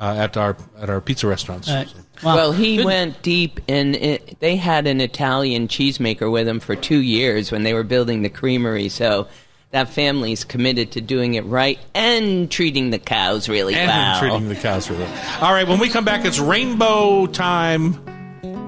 uh, 0.00 0.14
at 0.19 0.37
our 0.37 0.56
at 0.81 0.91
our 0.91 1.01
pizza 1.01 1.27
restaurants. 1.29 1.69
Right. 1.70 1.93
Wow. 2.25 2.34
Well, 2.36 2.53
he 2.53 2.77
Good. 2.77 2.86
went 2.86 3.22
deep, 3.22 3.60
and 3.69 3.96
it, 3.96 4.39
they 4.41 4.55
had 4.56 4.86
an 4.86 5.01
Italian 5.01 5.67
cheesemaker 5.69 6.31
with 6.31 6.46
him 6.46 6.60
for 6.60 6.77
two 6.77 6.98
years 6.98 7.51
when 7.51 7.63
they 7.65 7.75
were 7.75 7.82
building 7.84 8.22
the 8.22 8.29
creamery. 8.29 8.89
So 8.89 9.27
that 9.72 9.88
family's 9.88 10.44
committed 10.44 10.93
to 10.93 11.00
doing 11.00 11.34
it 11.34 11.44
right 11.46 11.79
and 11.94 12.50
treating 12.50 12.91
the 12.91 12.98
cows 12.98 13.48
really 13.48 13.74
and 13.74 13.88
well. 13.88 14.20
treating 14.20 14.48
the 14.48 14.55
cows 14.55 14.88
really. 14.91 15.06
All 15.41 15.52
right, 15.52 15.67
when 15.67 15.81
we 15.81 15.88
come 15.88 16.05
back, 16.05 16.24
it's 16.24 16.38
rainbow 16.38 17.26
time. 17.26 17.94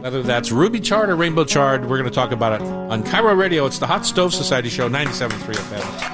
Whether 0.03 0.23
that's 0.23 0.51
Ruby 0.51 0.81
Chard 0.81 1.11
or 1.11 1.17
Rainbow 1.17 1.45
Chard, 1.45 1.83
we're 1.83 1.99
going 1.99 2.11
to 2.11 2.15
talk 2.15 2.33
about 2.33 2.61
it 2.61 2.67
on 2.67 3.03
KIRO 3.05 3.37
Radio. 3.39 3.65
It's 3.67 3.79
the 3.79 3.87
Hot 3.87 4.05
Stove 4.05 4.35
Society 4.35 4.69
Show, 4.69 4.89
97.3 4.89 5.55
FM. 5.55 6.11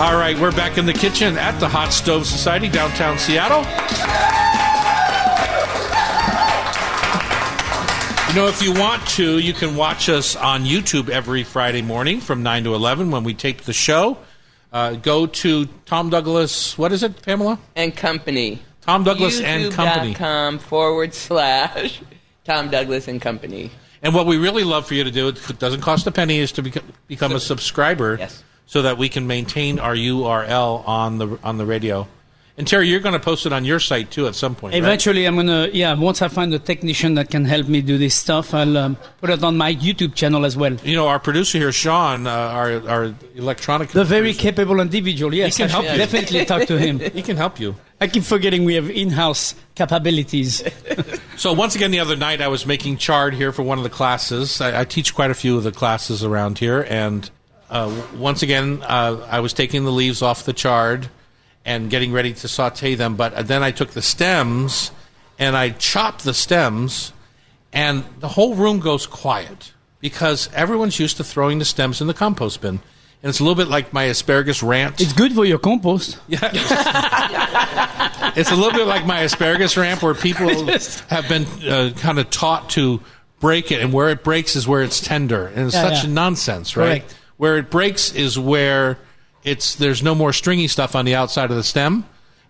All 0.00 0.16
right, 0.18 0.36
we're 0.38 0.50
back 0.52 0.76
in 0.78 0.86
the 0.86 0.92
kitchen 0.92 1.38
at 1.38 1.58
the 1.60 1.68
Hot 1.68 1.92
Stove 1.92 2.26
Society, 2.26 2.68
downtown 2.68 3.16
Seattle. 3.16 3.64
You 8.34 8.40
know, 8.40 8.48
if 8.48 8.62
you 8.64 8.72
want 8.72 9.06
to, 9.10 9.38
you 9.38 9.52
can 9.52 9.76
watch 9.76 10.08
us 10.08 10.34
on 10.34 10.64
YouTube 10.64 11.08
every 11.08 11.44
Friday 11.44 11.82
morning 11.82 12.18
from 12.18 12.42
9 12.42 12.64
to 12.64 12.74
11 12.74 13.12
when 13.12 13.22
we 13.22 13.32
tape 13.32 13.60
the 13.60 13.72
show. 13.72 14.18
Uh, 14.72 14.94
go 14.94 15.26
to 15.26 15.66
Tom 15.86 16.10
Douglas, 16.10 16.76
what 16.76 16.90
is 16.90 17.04
it, 17.04 17.22
Pamela? 17.22 17.60
and 17.76 17.96
company. 17.96 18.60
Tom 18.80 19.04
Douglas 19.04 19.40
and 19.40 19.72
Company. 19.72 20.14
YouTube.com 20.14 20.58
forward 20.58 21.14
slash 21.14 22.02
Tom 22.44 22.70
Douglas 22.70 23.06
and 23.06 23.22
Company. 23.22 23.70
And 24.02 24.12
what 24.12 24.26
we 24.26 24.36
really 24.36 24.64
love 24.64 24.84
for 24.88 24.94
you 24.94 25.04
to 25.04 25.12
do, 25.12 25.28
it 25.28 25.58
doesn't 25.60 25.82
cost 25.82 26.04
a 26.08 26.10
penny, 26.10 26.38
is 26.40 26.50
to 26.52 26.62
become, 26.62 26.92
become 27.06 27.36
a 27.36 27.40
subscriber 27.40 28.16
Yes. 28.18 28.42
so 28.66 28.82
that 28.82 28.98
we 28.98 29.08
can 29.08 29.28
maintain 29.28 29.78
our 29.78 29.94
URL 29.94 30.82
on 30.88 31.18
the 31.18 31.38
on 31.44 31.56
the 31.56 31.66
radio. 31.66 32.08
And 32.56 32.68
Terry, 32.68 32.88
you're 32.88 33.00
going 33.00 33.14
to 33.14 33.20
post 33.20 33.46
it 33.46 33.52
on 33.52 33.64
your 33.64 33.80
site 33.80 34.12
too 34.12 34.28
at 34.28 34.36
some 34.36 34.54
point. 34.54 34.74
right? 34.74 34.78
Eventually, 34.78 35.24
I'm 35.26 35.34
gonna 35.34 35.70
yeah. 35.72 35.94
Once 35.94 36.22
I 36.22 36.28
find 36.28 36.54
a 36.54 36.60
technician 36.60 37.14
that 37.14 37.28
can 37.28 37.44
help 37.44 37.66
me 37.66 37.82
do 37.82 37.98
this 37.98 38.14
stuff, 38.14 38.54
I'll 38.54 38.78
um, 38.78 38.96
put 39.20 39.30
it 39.30 39.42
on 39.42 39.56
my 39.56 39.74
YouTube 39.74 40.14
channel 40.14 40.44
as 40.44 40.56
well. 40.56 40.74
You 40.84 40.94
know, 40.94 41.08
our 41.08 41.18
producer 41.18 41.58
here, 41.58 41.72
Sean, 41.72 42.28
uh, 42.28 42.30
our 42.30 42.88
our 42.88 43.14
electronic. 43.34 43.88
The 43.90 44.04
very 44.04 44.28
producer, 44.28 44.42
capable 44.42 44.78
individual. 44.78 45.34
Yes, 45.34 45.56
He 45.56 45.64
can 45.64 45.70
help 45.70 45.84
you. 45.84 45.96
definitely 45.96 46.44
talk 46.44 46.68
to 46.68 46.78
him. 46.78 47.00
he 47.12 47.22
can 47.22 47.36
help 47.36 47.58
you. 47.58 47.74
I 48.00 48.06
keep 48.06 48.22
forgetting 48.22 48.64
we 48.64 48.74
have 48.74 48.88
in-house 48.90 49.54
capabilities. 49.74 50.62
So 51.36 51.52
once 51.52 51.74
again, 51.74 51.90
the 51.90 51.98
other 51.98 52.14
night 52.14 52.40
I 52.40 52.46
was 52.46 52.64
making 52.64 52.98
chard 52.98 53.34
here 53.34 53.50
for 53.50 53.64
one 53.64 53.76
of 53.78 53.82
the 53.82 53.90
classes. 53.90 54.60
I, 54.60 54.82
I 54.82 54.84
teach 54.84 55.12
quite 55.16 55.32
a 55.32 55.34
few 55.34 55.56
of 55.56 55.64
the 55.64 55.72
classes 55.72 56.22
around 56.22 56.60
here, 56.60 56.86
and 56.88 57.28
uh, 57.68 57.90
once 58.16 58.44
again, 58.44 58.84
uh, 58.84 59.26
I 59.28 59.40
was 59.40 59.52
taking 59.52 59.82
the 59.82 59.90
leaves 59.90 60.22
off 60.22 60.44
the 60.44 60.52
chard 60.52 61.08
and 61.64 61.88
getting 61.90 62.12
ready 62.12 62.32
to 62.32 62.48
saute 62.48 62.94
them, 62.94 63.16
but 63.16 63.46
then 63.48 63.62
I 63.62 63.70
took 63.70 63.90
the 63.90 64.02
stems 64.02 64.90
and 65.38 65.56
I 65.56 65.70
chopped 65.70 66.24
the 66.24 66.34
stems, 66.34 67.12
and 67.72 68.04
the 68.20 68.28
whole 68.28 68.54
room 68.54 68.78
goes 68.80 69.06
quiet 69.06 69.72
because 70.00 70.48
everyone's 70.54 70.98
used 71.00 71.16
to 71.16 71.24
throwing 71.24 71.58
the 71.58 71.64
stems 71.64 72.00
in 72.00 72.06
the 72.06 72.14
compost 72.14 72.60
bin. 72.60 72.80
And 73.22 73.30
it's 73.30 73.40
a 73.40 73.42
little 73.42 73.56
bit 73.56 73.68
like 73.68 73.92
my 73.92 74.04
asparagus 74.04 74.62
rant. 74.62 75.00
It's 75.00 75.14
good 75.14 75.32
for 75.32 75.44
your 75.46 75.58
compost. 75.58 76.18
Yeah. 76.28 76.38
it's 78.36 78.50
a 78.50 78.54
little 78.56 78.72
bit 78.72 78.86
like 78.86 79.06
my 79.06 79.20
asparagus 79.20 79.76
ramp 79.76 80.02
where 80.02 80.14
people 80.14 80.48
have 81.08 81.28
been 81.28 81.44
uh, 81.68 81.92
kind 81.96 82.18
of 82.18 82.30
taught 82.30 82.70
to 82.70 83.00
break 83.40 83.72
it, 83.72 83.80
and 83.80 83.92
where 83.92 84.08
it 84.10 84.22
breaks 84.24 84.56
is 84.56 84.66
where 84.68 84.82
it's 84.82 85.00
tender, 85.00 85.46
and 85.46 85.66
it's 85.66 85.74
Yeah, 85.74 85.94
such 85.94 86.04
yeah. 86.04 86.10
nonsense, 86.12 86.76
right? 86.76 87.00
Correct. 87.02 87.16
Where 87.36 87.58
it 87.58 87.70
breaks 87.70 88.12
is 88.14 88.38
where 88.38 88.98
it's 89.44 89.74
there's 89.76 90.02
no 90.02 90.14
more 90.14 90.32
stringy 90.32 90.68
stuff 90.68 90.96
on 90.96 91.04
the 91.04 91.14
outside 91.14 91.50
of 91.50 91.56
the 91.56 91.62
stem, 91.62 92.04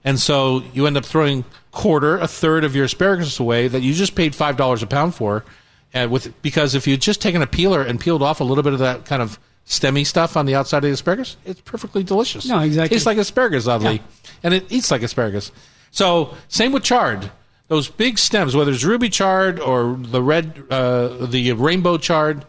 and 0.04 0.18
so 0.18 0.62
you 0.72 0.86
end 0.86 0.96
up 0.96 1.04
throwing 1.04 1.44
quarter, 1.72 2.18
a 2.18 2.28
third 2.28 2.64
of 2.64 2.74
your 2.76 2.84
asparagus 2.84 3.38
away 3.40 3.68
that 3.68 3.80
you 3.82 3.92
just 3.92 4.14
paid 4.14 4.34
five 4.34 4.56
dollars 4.56 4.82
a 4.82 4.86
pound 4.86 5.14
for, 5.14 5.44
and 5.92 6.10
with 6.10 6.40
because 6.42 6.74
if 6.74 6.86
you'd 6.86 7.00
just 7.02 7.20
taken 7.20 7.42
a 7.42 7.46
peeler 7.46 7.82
and 7.82 7.98
peeled 8.00 8.22
off 8.22 8.40
a 8.40 8.44
little 8.44 8.62
bit 8.62 8.72
of 8.72 8.78
that 8.78 9.04
kind 9.04 9.20
of 9.22 9.38
stemmy 9.66 10.06
stuff 10.06 10.36
on 10.36 10.44
the 10.46 10.54
outside 10.54 10.78
of 10.78 10.82
the 10.84 10.90
asparagus, 10.90 11.36
it's 11.44 11.60
perfectly 11.62 12.02
delicious. 12.04 12.46
No, 12.46 12.60
exactly. 12.60 12.94
Tastes 12.96 13.06
like 13.06 13.18
asparagus, 13.18 13.66
oddly, 13.66 13.94
Yeah. 13.94 14.00
and 14.42 14.54
it 14.54 14.70
eats 14.70 14.90
like 14.90 15.02
asparagus. 15.02 15.50
So 15.90 16.34
same 16.48 16.72
with 16.72 16.82
chard. 16.82 17.30
Those 17.68 17.88
big 17.88 18.18
stems, 18.18 18.54
whether 18.54 18.70
it's 18.72 18.84
ruby 18.84 19.08
chard 19.08 19.58
or 19.58 19.96
the 19.98 20.22
red, 20.22 20.64
uh, 20.70 21.24
the 21.26 21.52
rainbow 21.52 21.96
chard, 21.96 22.44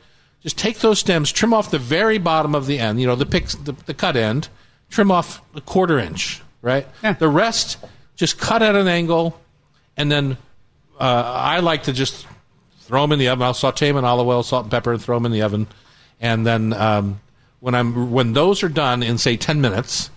just 0.45 0.59
take 0.59 0.77
those 0.77 0.99
stems, 0.99 1.31
trim 1.31 1.55
off 1.55 1.71
the 1.71 1.79
very 1.79 2.19
bottom 2.19 2.53
of 2.53 2.67
the 2.67 2.77
end. 2.77 3.01
You 3.01 3.07
know, 3.07 3.15
the 3.15 3.25
pick, 3.25 3.47
the, 3.47 3.71
the 3.87 3.95
cut 3.95 4.15
end, 4.15 4.47
trim 4.91 5.09
off 5.09 5.41
a 5.55 5.61
quarter 5.61 5.97
inch, 5.97 6.39
right? 6.61 6.85
Yeah. 7.01 7.13
The 7.13 7.27
rest, 7.27 7.83
just 8.15 8.37
cut 8.37 8.61
at 8.61 8.75
an 8.75 8.87
angle, 8.87 9.41
and 9.97 10.11
then 10.11 10.37
uh, 10.99 11.23
I 11.35 11.61
like 11.61 11.83
to 11.83 11.93
just 11.93 12.27
throw 12.81 13.01
them 13.01 13.11
in 13.11 13.17
the 13.17 13.29
oven. 13.29 13.41
I'll 13.41 13.55
saute 13.55 13.87
them 13.87 13.97
in 13.97 14.05
olive 14.05 14.27
oil, 14.27 14.43
salt, 14.43 14.65
and 14.65 14.71
pepper, 14.71 14.93
and 14.93 15.01
throw 15.01 15.17
them 15.17 15.25
in 15.25 15.31
the 15.31 15.41
oven. 15.41 15.65
And 16.21 16.45
then 16.45 16.73
um, 16.73 17.21
when 17.59 17.73
I'm 17.73 18.11
when 18.11 18.33
those 18.33 18.61
are 18.61 18.69
done 18.69 19.01
in 19.01 19.17
say 19.17 19.37
ten 19.37 19.61
minutes, 19.61 20.11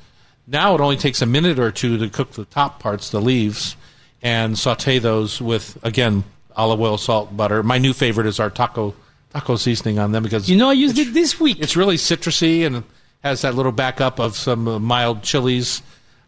now 0.46 0.74
it 0.74 0.82
only 0.82 0.98
takes 0.98 1.22
a 1.22 1.26
minute 1.26 1.58
or 1.58 1.72
two 1.72 1.96
to 1.96 2.10
cook 2.10 2.32
the 2.32 2.44
top 2.44 2.80
parts, 2.80 3.08
the 3.08 3.20
leaves, 3.22 3.76
and 4.20 4.58
saute 4.58 4.98
those 4.98 5.40
with 5.40 5.82
again 5.82 6.24
olive 6.54 6.82
oil, 6.82 6.98
salt, 6.98 7.34
butter. 7.34 7.62
My 7.62 7.78
new 7.78 7.94
favorite 7.94 8.26
is 8.26 8.38
our 8.38 8.50
taco 8.50 8.94
taco 9.38 9.56
seasoning 9.56 9.98
on 9.98 10.12
them 10.12 10.22
because 10.22 10.48
You 10.50 10.56
know, 10.56 10.68
I 10.70 10.72
used 10.72 10.98
it 10.98 11.12
this 11.14 11.38
week. 11.40 11.58
it's 11.60 11.76
really 11.76 11.96
citrusy 11.96 12.66
and 12.66 12.82
has 13.22 13.42
that 13.42 13.54
little 13.54 13.72
backup 13.72 14.18
of 14.20 14.36
some 14.36 14.68
uh, 14.68 14.78
mild 14.78 15.22
chilies. 15.22 15.82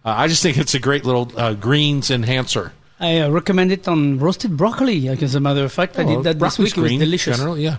Uh, 0.04 0.14
I 0.16 0.28
just 0.28 0.42
think 0.42 0.56
it's 0.58 0.74
a 0.74 0.78
great 0.78 1.04
little 1.04 1.30
uh, 1.36 1.54
greens 1.54 2.10
enhancer. 2.10 2.72
I 2.98 3.18
uh, 3.20 3.30
recommend 3.30 3.72
it 3.72 3.88
on 3.88 4.18
roasted 4.18 4.56
broccoli. 4.56 5.08
Like, 5.08 5.22
as 5.22 5.34
a 5.34 5.40
matter 5.40 5.64
of 5.64 5.72
fact, 5.72 5.98
I 5.98 6.04
did 6.04 6.22
that 6.24 6.38
this 6.38 6.58
week. 6.58 6.76
It 6.76 6.80
was 6.80 6.92
delicious. 6.92 7.36
Generally, 7.38 7.64
yeah, 7.64 7.76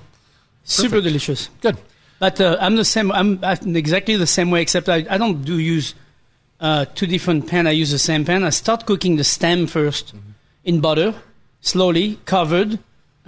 Super 0.63 0.89
Perfect. 0.89 1.03
delicious. 1.05 1.49
good. 1.61 1.77
But 2.19 2.39
uh, 2.39 2.57
I'm 2.59 2.75
the 2.75 2.85
same. 2.85 3.11
I'm, 3.11 3.39
I'm 3.43 3.75
exactly 3.75 4.15
the 4.15 4.27
same 4.27 4.51
way, 4.51 4.61
except 4.61 4.89
I, 4.89 5.05
I 5.09 5.17
don't 5.17 5.43
do 5.43 5.57
use 5.59 5.95
uh, 6.59 6.85
two 6.93 7.07
different 7.07 7.47
pan. 7.47 7.65
I 7.67 7.71
use 7.71 7.89
the 7.91 7.99
same 7.99 8.25
pan. 8.25 8.43
I 8.43 8.49
start 8.51 8.85
cooking 8.85 9.15
the 9.17 9.23
stem 9.23 9.65
1st 9.67 10.13
in 10.63 10.81
butter, 10.81 11.15
slowly 11.61 12.19
covered, 12.25 12.77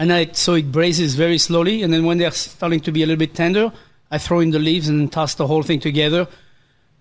and 0.04 0.12
I 0.12 0.26
so 0.34 0.56
it 0.56 0.70
braises 0.70 1.16
very 1.16 1.38
slowly. 1.38 1.82
And 1.82 1.94
then 1.94 2.04
when 2.04 2.18
they're 2.18 2.32
starting 2.32 2.82
to 2.82 2.92
be 2.92 3.04
a 3.04 3.06
little 3.06 3.20
bit 3.20 3.34
tender, 3.34 3.72
I 4.12 4.18
throw 4.18 4.42
in 4.42 4.52
the 4.52 4.60
leaves 4.60 4.90
and 4.90 5.10
toss 5.10 5.36
the 5.36 5.48
whole 5.48 5.64
thing 5.64 5.80
together. 5.80 6.28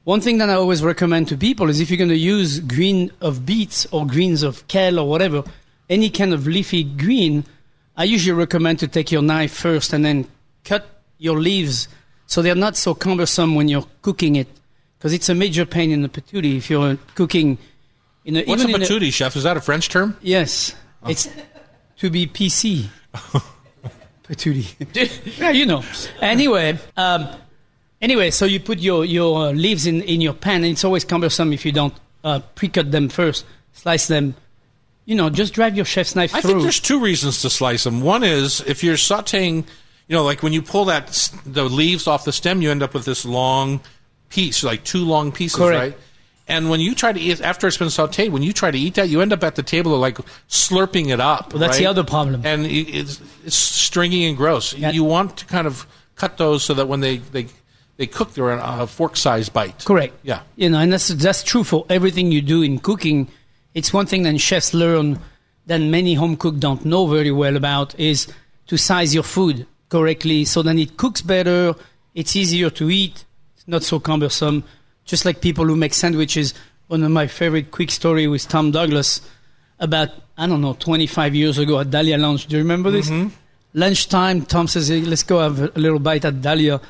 One 0.04 0.21
thing 0.21 0.38
that 0.38 0.49
I 0.49 0.54
always 0.54 0.85
recommend 0.85 1.26
to 1.28 1.37
people 1.37 1.68
is 1.68 1.80
if 1.80 1.90
you're 1.90 1.99
going 1.99 2.11
to 2.11 2.16
use 2.16 2.61
green 2.61 3.11
of 3.21 3.44
beets 3.44 3.87
or 3.87 4.06
greens 4.06 4.44
of 4.44 4.68
kale 4.68 5.00
or 5.00 5.09
whatever, 5.09 5.42
any 5.90 6.11
kind 6.11 6.32
of 6.32 6.47
leafy 6.47 6.85
green, 6.85 7.44
I 7.97 8.04
usually 8.04 8.38
recommend 8.38 8.78
to 8.78 8.88
take 8.88 9.11
your 9.11 9.23
knife 9.23 9.52
first 9.52 9.92
and 9.92 10.04
then 10.04 10.28
cut 10.62 10.87
your 11.18 11.40
leaves 11.40 11.88
so 12.26 12.40
they're 12.40 12.54
not 12.54 12.76
so 12.76 12.94
cumbersome 12.94 13.56
when 13.56 13.66
you're 13.66 13.87
cooking 14.00 14.37
it. 14.37 14.47
Because 14.97 15.12
it's 15.12 15.28
a 15.28 15.35
major 15.35 15.66
pain 15.66 15.90
in 15.90 16.02
the 16.02 16.09
patootie 16.09 16.56
if 16.56 16.71
you're 16.71 16.97
cooking 17.16 17.59
in 18.25 18.37
a, 18.37 18.44
What's 18.44 18.62
a 18.62 18.68
patootie, 18.68 19.12
chef? 19.12 19.35
Is 19.35 19.42
that 19.42 19.56
a 19.56 19.61
French 19.61 19.88
term? 19.88 20.16
Yes, 20.23 20.76
oh. 21.02 21.11
it's 21.11 21.28
to 22.02 22.11
be 22.11 22.26
PC. 22.26 22.87
Patootie. 24.25 25.38
yeah, 25.38 25.50
you 25.50 25.66
know. 25.66 25.85
Anyway, 26.21 26.76
um, 26.97 27.28
anyway, 28.00 28.32
so 28.32 28.44
you 28.44 28.59
put 28.59 28.80
your 28.80 29.04
your 29.04 29.47
uh, 29.47 29.52
leaves 29.52 29.87
in 29.87 30.02
in 30.02 30.21
your 30.21 30.35
pan, 30.35 30.64
and 30.64 30.73
it's 30.73 30.85
always 30.85 31.04
cumbersome 31.04 31.52
if 31.52 31.64
you 31.64 31.71
don't 31.71 31.94
uh, 32.25 32.40
pre-cut 32.56 32.90
them 32.90 33.09
first, 33.09 33.47
slice 33.73 34.09
them. 34.09 34.35
You 35.04 35.14
know, 35.14 35.30
just 35.30 35.54
drive 35.54 35.76
your 35.76 35.85
chef's 35.85 36.16
knife 36.16 36.32
through. 36.32 36.38
I 36.38 36.42
through. 36.42 36.50
think 36.50 36.62
there's 36.64 36.80
two 36.80 36.99
reasons 36.99 37.40
to 37.42 37.50
slice 37.50 37.85
them. 37.85 38.00
One 38.00 38.25
is 38.25 38.61
if 38.62 38.82
you're 38.82 38.97
sautéing, 38.97 39.64
you 40.09 40.16
know, 40.16 40.25
like 40.25 40.42
when 40.42 40.52
you 40.52 40.62
pull 40.62 40.87
that 40.87 41.30
the 41.47 41.64
leaves 41.64 42.09
off 42.09 42.25
the 42.25 42.32
stem, 42.32 42.62
you 42.62 42.71
end 42.73 42.82
up 42.82 42.94
with 42.94 43.04
this 43.04 43.25
long 43.25 43.80
piece, 44.28 44.64
like 44.64 44.82
two 44.82 45.04
long 45.04 45.30
pieces, 45.30 45.56
Correct. 45.59 45.94
right? 45.94 46.02
And 46.52 46.68
when 46.68 46.80
you 46.80 46.94
try 46.94 47.12
to 47.12 47.18
eat 47.18 47.40
after 47.40 47.66
it's 47.66 47.78
been 47.78 47.88
sautéed, 47.88 48.30
when 48.30 48.42
you 48.42 48.52
try 48.52 48.71
to 48.71 48.78
eat 48.78 48.94
that, 48.94 49.09
you 49.09 49.23
end 49.23 49.32
up 49.32 49.42
at 49.42 49.54
the 49.54 49.62
table 49.62 49.99
like 49.99 50.18
slurping 50.49 51.11
it 51.11 51.18
up. 51.18 51.52
Well, 51.52 51.61
that's 51.61 51.78
the 51.78 51.87
other 51.87 52.04
problem. 52.04 52.42
and 52.44 52.66
it's, 52.66 53.21
it's 53.44 53.56
stringy 53.56 54.26
and 54.26 54.37
gross. 54.37 54.75
Yeah. 54.75 54.90
You 54.90 55.04
want 55.04 55.38
to 55.38 55.47
kind 55.47 55.66
of 55.66 55.87
cut 56.14 56.37
those 56.37 56.62
so 56.62 56.75
that 56.75 56.88
when 56.88 57.00
they 57.00 57.16
they, 57.16 57.47
they 57.97 58.06
cook, 58.06 58.35
they're 58.35 58.50
a 58.50 58.87
fork-sized 58.87 59.52
bite. 59.52 59.85
Correct. 59.85 60.14
Yeah. 60.23 60.42
You 60.56 60.71
know, 60.71 60.78
and 60.78 60.92
that's 60.92 61.09
that's 61.09 61.42
true 61.42 61.64
for 61.64 61.87
everything 61.88 62.30
you 62.30 62.42
do 62.42 62.62
in 62.62 62.78
cooking. 62.78 63.28
It's 63.75 63.92
one 63.92 64.06
thing 64.06 64.23
that 64.25 64.38
chefs 64.38 64.75
learn 64.75 65.18
that 65.66 65.78
many 65.78 66.14
home 66.14 66.37
cooks 66.37 66.59
don't 66.59 66.85
know 66.85 67.06
very 67.06 67.30
well 67.30 67.56
about 67.56 67.99
is 67.99 68.28
to 68.66 68.76
size 68.76 69.14
your 69.14 69.23
food 69.23 69.66
correctly 69.88 70.44
so 70.44 70.62
then 70.62 70.78
it 70.78 70.97
cooks 70.97 71.23
better, 71.23 71.75
it's 72.14 72.35
easier 72.35 72.71
to 72.71 72.90
eat, 72.90 73.25
it's 73.56 73.68
not 73.68 73.82
so 73.82 74.00
cumbersome. 74.00 74.64
Just 75.04 75.25
like 75.25 75.40
people 75.40 75.64
who 75.66 75.76
make 75.76 75.94
sandwiches. 75.94 76.54
One 76.88 77.02
of 77.02 77.11
my 77.11 77.26
favorite 77.26 77.71
quick 77.71 77.90
story 77.90 78.26
with 78.26 78.49
Tom 78.49 78.71
Douglas 78.71 79.21
about 79.78 80.11
I 80.37 80.47
don't 80.47 80.61
know 80.61 80.75
25 80.75 81.35
years 81.35 81.59
ago 81.59 81.78
at 81.80 81.90
Dahlia 81.90 82.18
Lounge. 82.18 82.47
Do 82.47 82.56
you 82.56 82.62
remember 82.62 82.90
this? 82.90 83.11
Lunchtime, 83.75 84.42
Tom 84.42 84.68
says, 84.68 84.88
hey, 84.88 85.00
"Let's 85.00 85.23
go 85.23 85.40
have 85.40 85.59
a 85.61 85.78
little 85.78 85.99
bite 85.99 86.25
at 86.26 86.42
Dahlia." 86.42 86.80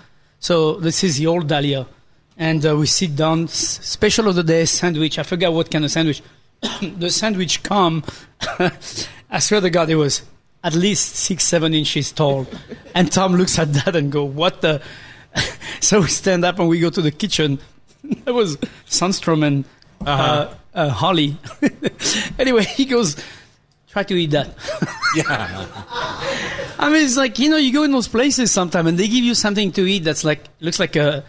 So 0.41 0.75
this 0.75 1.05
is 1.05 1.19
the 1.19 1.27
old 1.29 1.47
Dahlia, 1.47 1.87
and 2.37 2.65
uh, 2.67 2.77
we 2.77 2.87
sit 2.87 3.15
down. 3.15 3.45
S- 3.45 3.79
special 3.87 4.29
of 4.29 4.35
the 4.35 4.43
day 4.43 4.65
sandwich. 4.65 5.19
I 5.19 5.23
forgot 5.23 5.53
what 5.53 5.71
kind 5.71 5.85
of 5.85 5.91
sandwich. 5.93 6.23
the 6.99 7.09
sandwich 7.11 7.63
come. 7.63 8.03
I 9.31 9.39
swear 9.39 9.61
to 9.61 9.71
God, 9.71 9.91
it 9.91 9.95
was 9.97 10.23
at 10.65 10.75
least 10.75 11.15
six, 11.15 11.45
seven 11.45 11.73
inches 11.73 12.11
tall. 12.13 12.47
and 12.95 13.11
Tom 13.13 13.35
looks 13.35 13.59
at 13.61 13.73
that 13.75 13.95
and 13.95 14.11
go, 14.11 14.25
"What 14.25 14.61
the?" 14.61 14.83
so 15.81 16.01
we 16.01 16.09
stand 16.09 16.45
up 16.45 16.59
and 16.59 16.69
we 16.69 16.81
go 16.81 16.91
to 16.91 17.01
the 17.03 17.13
kitchen. 17.13 17.61
that 18.25 18.35
was 18.35 18.57
Sundstrom 18.89 19.45
and 19.47 19.65
uh 20.07 20.53
uh, 20.75 20.89
Holly. 20.89 21.37
anyway, 22.39 22.65
he 22.65 22.85
goes, 22.87 23.17
"Try 23.91 24.03
to 24.05 24.15
eat 24.15 24.31
that." 24.31 24.49
Yeah. 25.15 25.67
I 26.79 26.89
mean, 26.91 27.05
it's 27.05 27.19
like 27.19 27.39
you 27.39 27.51
know, 27.51 27.59
you 27.59 27.71
go 27.71 27.83
in 27.83 27.93
those 27.93 28.09
places 28.09 28.51
sometime, 28.51 28.87
and 28.87 28.97
they 28.99 29.07
give 29.09 29.25
you 29.25 29.35
something 29.35 29.73
to 29.73 29.83
eat 29.87 30.05
that's 30.05 30.25
like 30.25 30.49
looks 30.61 30.81
like 30.81 30.97
a 30.97 31.23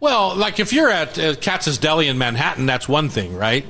Well, 0.00 0.34
like 0.34 0.58
if 0.58 0.72
you're 0.72 0.90
at 0.90 1.16
uh, 1.18 1.36
Katz's 1.36 1.78
Deli 1.78 2.08
in 2.08 2.18
Manhattan, 2.18 2.66
that's 2.66 2.88
one 2.88 3.08
thing, 3.10 3.36
right? 3.36 3.64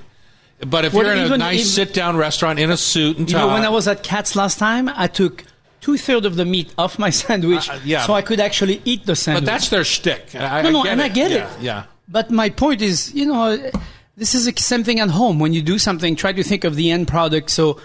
But 0.67 0.87
if 0.87 0.95
Well, 0.95 1.05
you're 1.05 1.15
in 1.27 1.33
a 1.33 1.37
nice 1.39 1.61
even- 1.61 1.67
sit-down 1.87 2.17
restaurant 2.17 2.59
in 2.59 2.71
a 2.71 2.77
suit 2.79 3.19
and 3.19 3.29
You 3.31 3.37
tie, 3.37 3.47
know, 3.47 3.53
when 3.53 3.65
I 3.65 3.69
was 3.69 3.87
at 3.87 4.03
Katz 4.03 4.35
last 4.35 4.59
time, 4.59 4.89
I 4.89 5.07
took 5.07 5.45
two 5.83 5.97
thirds 5.99 6.25
of 6.27 6.37
the 6.37 6.45
meat 6.47 6.73
off 6.79 6.99
my 6.99 7.11
sandwich, 7.11 7.69
Uh, 7.69 7.79
yeah. 7.85 8.07
so 8.07 8.15
I 8.15 8.23
could 8.23 8.41
actually 8.41 8.81
eat 8.87 9.05
the 9.05 9.15
sandwich. 9.15 9.45
but 9.45 9.51
that's 9.53 9.69
their 9.69 9.85
shtick. 9.85 10.35
I, 10.35 10.63
no, 10.63 10.71
no, 10.71 10.83
get 10.85 10.93
and 10.93 11.01
it. 11.01 11.05
I 11.05 11.09
get 11.09 11.31
yeah, 11.31 11.55
it. 11.57 11.61
Yeah. 11.63 11.85
But 12.09 12.31
my 12.31 12.49
point 12.51 12.81
is, 12.83 13.13
you 13.15 13.27
know, 13.27 13.57
this 14.17 14.35
is 14.35 14.47
the 14.47 14.55
same 14.61 14.85
thing 14.85 15.01
at 15.01 15.11
home. 15.11 15.39
When 15.39 15.53
you 15.53 15.63
do 15.63 15.79
something, 15.79 16.17
try 16.17 16.33
to 16.33 16.43
think 16.43 16.65
of 16.65 16.75
the 16.75 16.91
end 16.91 17.07
product. 17.09 17.51
So, 17.51 17.81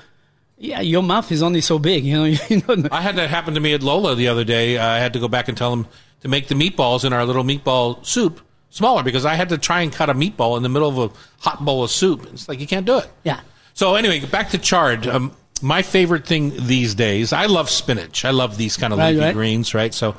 yeah, 0.57 0.81
your 0.81 1.03
mouth 1.03 1.31
is 1.31 1.43
only 1.43 1.61
so 1.61 1.77
big. 1.79 2.03
You 2.05 2.13
know, 2.17 2.23
you 2.25 2.61
know. 2.67 2.89
I 2.91 3.01
had 3.01 3.15
that 3.17 3.29
happen 3.29 3.53
to 3.55 3.59
me 3.59 3.73
at 3.73 3.83
Lola 3.83 4.15
the 4.15 4.27
other 4.29 4.43
day. 4.43 4.77
Uh, 4.77 4.87
I 4.87 4.97
had 4.99 5.13
to 5.13 5.19
go 5.19 5.27
back 5.27 5.47
and 5.49 5.57
tell 5.57 5.69
them 5.71 5.87
to 6.21 6.27
make 6.29 6.47
the 6.47 6.55
meatballs 6.55 7.03
in 7.03 7.11
our 7.13 7.25
little 7.25 7.43
meatball 7.43 8.03
soup 8.05 8.39
smaller 8.69 9.03
because 9.03 9.25
I 9.25 9.35
had 9.35 9.49
to 9.49 9.57
try 9.57 9.81
and 9.81 9.91
cut 9.91 10.09
a 10.09 10.13
meatball 10.13 10.55
in 10.57 10.63
the 10.63 10.69
middle 10.69 10.89
of 10.89 11.11
a 11.11 11.15
hot 11.41 11.63
bowl 11.63 11.83
of 11.83 11.91
soup. 11.91 12.25
It's 12.31 12.47
like 12.47 12.59
you 12.59 12.65
can't 12.67 12.85
do 12.85 12.97
it. 12.99 13.09
Yeah. 13.23 13.41
So 13.73 13.95
anyway, 13.95 14.21
back 14.25 14.49
to 14.51 14.57
chard. 14.57 15.05
Um, 15.05 15.35
my 15.61 15.81
favorite 15.81 16.25
thing 16.25 16.53
these 16.65 16.95
days, 16.95 17.33
I 17.33 17.45
love 17.47 17.69
spinach. 17.69 18.23
I 18.25 18.31
love 18.31 18.57
these 18.57 18.77
kind 18.77 18.93
of 18.93 18.99
Right, 18.99 19.09
leafy 19.13 19.25
right. 19.25 19.33
greens, 19.33 19.73
right? 19.73 19.93
So 19.93 20.15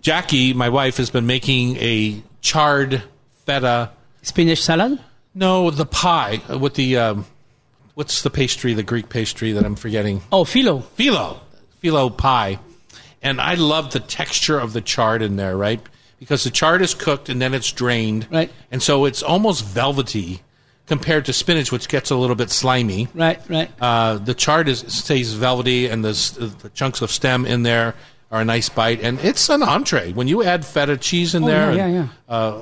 Jackie, 0.00 0.52
my 0.54 0.68
wife, 0.68 0.96
has 0.98 1.10
been 1.10 1.26
making 1.26 1.76
a 1.76 2.22
chard 2.42 3.02
feta. 3.46 3.90
Spinach 4.22 4.62
salad. 4.62 4.98
No, 5.34 5.70
the 5.70 5.86
pie 5.86 6.40
with 6.48 6.74
the 6.74 6.96
um, 6.96 7.26
what's 7.94 8.22
the 8.22 8.30
pastry, 8.30 8.74
the 8.74 8.82
Greek 8.82 9.08
pastry 9.08 9.52
that 9.52 9.64
I'm 9.64 9.76
forgetting. 9.76 10.22
Oh, 10.30 10.44
phyllo. 10.44 10.84
Philo, 10.94 11.40
phyllo 11.82 12.16
pie, 12.16 12.58
and 13.22 13.40
I 13.40 13.54
love 13.54 13.92
the 13.92 14.00
texture 14.00 14.58
of 14.58 14.72
the 14.72 14.80
chard 14.80 15.22
in 15.22 15.36
there, 15.36 15.56
right? 15.56 15.80
because 16.24 16.44
the 16.44 16.50
chard 16.50 16.80
is 16.80 16.94
cooked 16.94 17.28
and 17.28 17.40
then 17.40 17.52
it's 17.52 17.70
drained. 17.70 18.26
Right. 18.30 18.50
And 18.70 18.82
so 18.82 19.04
it's 19.04 19.22
almost 19.22 19.62
velvety 19.62 20.40
compared 20.86 21.26
to 21.26 21.34
spinach, 21.34 21.70
which 21.70 21.86
gets 21.86 22.10
a 22.10 22.16
little 22.16 22.34
bit 22.34 22.50
slimy. 22.50 23.08
Right, 23.14 23.40
right. 23.50 23.70
Uh, 23.78 24.16
the 24.16 24.32
chard 24.32 24.68
is 24.68 24.80
stays 24.88 25.34
velvety, 25.34 25.86
and 25.86 26.02
the, 26.02 26.12
the 26.62 26.70
chunks 26.70 27.02
of 27.02 27.10
stem 27.10 27.44
in 27.44 27.62
there 27.62 27.94
are 28.34 28.40
a 28.40 28.44
nice 28.44 28.68
bite, 28.68 29.00
and 29.00 29.18
it's 29.20 29.48
an 29.48 29.62
entree. 29.62 30.12
When 30.12 30.26
you 30.26 30.42
add 30.42 30.64
feta 30.64 30.96
cheese 30.96 31.34
in 31.34 31.44
Oh, 31.44 31.46
there, 31.46 31.72
yeah, 31.72 31.86
and, 31.86 31.94
yeah, 31.94 32.08
Uh, 32.28 32.58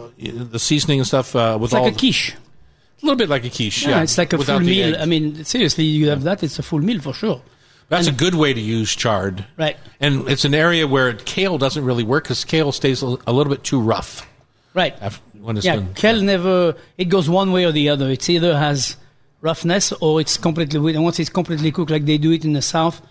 the 0.53 0.59
seasoning 0.59 0.99
and 1.01 1.07
stuff 1.07 1.35
uh, 1.35 1.57
with 1.61 1.69
It's 1.71 1.75
all 1.75 1.85
like 1.85 1.95
a 1.95 1.99
quiche. 1.99 2.35
a 2.35 3.07
little 3.07 3.17
bit 3.17 3.29
like 3.31 3.45
a 3.45 3.51
quiche. 3.51 3.83
Yeah, 3.85 3.91
Yeah, 3.97 4.03
it's 4.03 4.19
like 4.19 4.33
a 4.35 4.37
without 4.37 4.59
full 4.59 4.67
meal. 4.67 4.95
egg. 4.95 5.01
I 5.01 5.07
mean, 5.07 5.45
seriously, 5.45 5.85
you 5.85 6.09
have 6.11 6.23
that, 6.25 6.43
it's 6.43 6.59
a 6.59 6.63
full 6.63 6.81
meal 6.81 7.01
for 7.01 7.15
sure. 7.15 7.41
That's 7.89 8.07
a 8.07 8.13
good 8.13 8.35
way 8.35 8.53
to 8.55 8.61
use 8.61 8.95
chard. 8.95 9.45
Right. 9.59 9.77
And 10.01 10.29
it's 10.29 10.45
an 10.45 10.55
area 10.55 10.87
where 10.87 11.13
kale 11.15 11.59
doesn't 11.59 11.85
really 11.85 12.05
work 12.05 12.25
because 12.25 12.45
kale 12.45 12.73
stays 12.73 13.03
a, 13.03 13.07
little 13.07 13.51
bit 13.55 13.65
too 13.65 13.81
rough 13.81 14.27
Right. 14.75 14.95
after, 15.01 15.21
when 15.41 15.57
it's 15.57 15.67
Yeah, 15.67 15.77
been. 15.77 15.93
kale 15.95 16.21
never, 16.23 16.75
it 16.99 17.07
goes 17.11 17.29
one 17.29 17.51
way 17.53 17.65
or 17.65 17.73
the 17.73 17.89
other. 17.91 18.09
It 18.11 18.29
either 18.31 18.57
has 18.59 18.97
roughness 19.43 19.93
or 20.01 20.21
it's 20.21 20.37
completely, 20.37 20.95
and 20.95 21.03
once 21.05 21.19
it's 21.19 21.29
completely 21.31 21.71
cooked 21.73 21.91
like 21.91 22.05
they 22.07 22.17
do 22.19 22.31
it 22.33 22.45
in 22.45 22.53
the 22.55 22.63
South, 22.63 23.03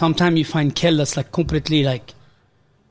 sometimes 0.00 0.36
you 0.38 0.44
find 0.44 0.74
kale 0.74 0.96
that's 0.98 1.16
like 1.16 1.30
completely 1.32 1.82
like 1.82 2.12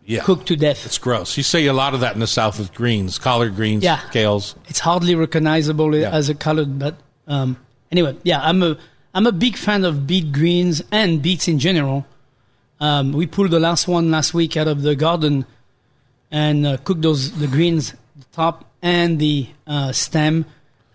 Yeah. 0.08 0.22
cooked 0.24 0.48
to 0.50 0.56
death. 0.56 0.86
It's 0.86 0.98
gross. 1.00 1.36
You 1.38 1.44
see 1.44 1.66
a 1.68 1.74
lot 1.74 1.94
of 1.96 2.00
that 2.02 2.14
in 2.14 2.20
the 2.20 2.28
South 2.40 2.58
with 2.60 2.74
greens, 2.74 3.18
collard 3.20 3.56
greens, 3.56 3.84
Yeah. 3.84 4.00
kales. 4.12 4.56
it's 4.68 4.80
hardly 4.80 5.14
recognizable 5.16 5.96
Yeah. 5.96 6.10
as 6.20 6.30
a 6.30 6.36
colored 6.36 6.78
but 6.80 6.96
um, 7.28 7.58
anyway 7.92 8.14
yeah 8.24 8.40
i'm 8.50 8.62
a 8.70 8.72
i'm 9.16 9.26
a 9.28 9.32
big 9.32 9.56
fan 9.58 9.84
of 9.90 10.06
beet 10.10 10.32
greens 10.32 10.84
and 10.92 11.22
beets 11.22 11.48
in 11.48 11.58
general 11.60 12.06
um, 12.80 13.14
we 13.14 13.26
pulled 13.26 13.52
the 13.52 13.60
last 13.60 13.88
one 13.88 14.12
last 14.12 14.34
week 14.34 14.58
out 14.58 14.68
of 14.68 14.82
the 14.84 14.96
garden 14.96 15.46
and 16.32 16.66
uh, 16.68 16.78
cooked 16.86 17.02
those 17.02 17.32
the 17.44 17.48
greens 17.48 17.92
the 18.24 18.26
top 18.32 18.56
and 18.82 19.18
the 19.20 19.48
uh, 19.68 19.92
stem 19.92 20.46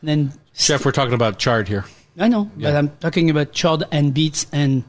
and 0.01 0.07
then 0.09 0.33
Chef, 0.55 0.85
we're 0.85 0.93
talking 1.01 1.15
about 1.15 1.39
chard 1.39 1.67
here. 1.69 1.85
i 2.19 2.29
know 2.29 2.45
but 2.57 2.75
i'm 2.79 2.91
talking 3.01 3.29
about 3.31 3.49
chard 3.53 3.83
and 3.91 4.13
beets 4.15 4.47
and 4.53 4.85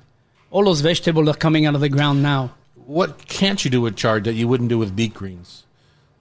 all 0.51 0.63
those 0.65 0.81
vegetables 0.81 1.27
are 1.27 1.33
coming 1.35 1.65
out 1.65 1.73
of 1.75 1.81
the 1.81 1.89
ground 1.89 2.21
now 2.21 2.51
What 2.85 3.25
can't 3.27 3.63
you 3.65 3.71
do 3.71 3.81
with 3.81 3.95
chard 3.95 4.23
that 4.25 4.33
you 4.33 4.47
wouldn't 4.47 4.69
do 4.69 4.77
with 4.77 4.95
beet 4.95 5.13
greens? 5.13 5.63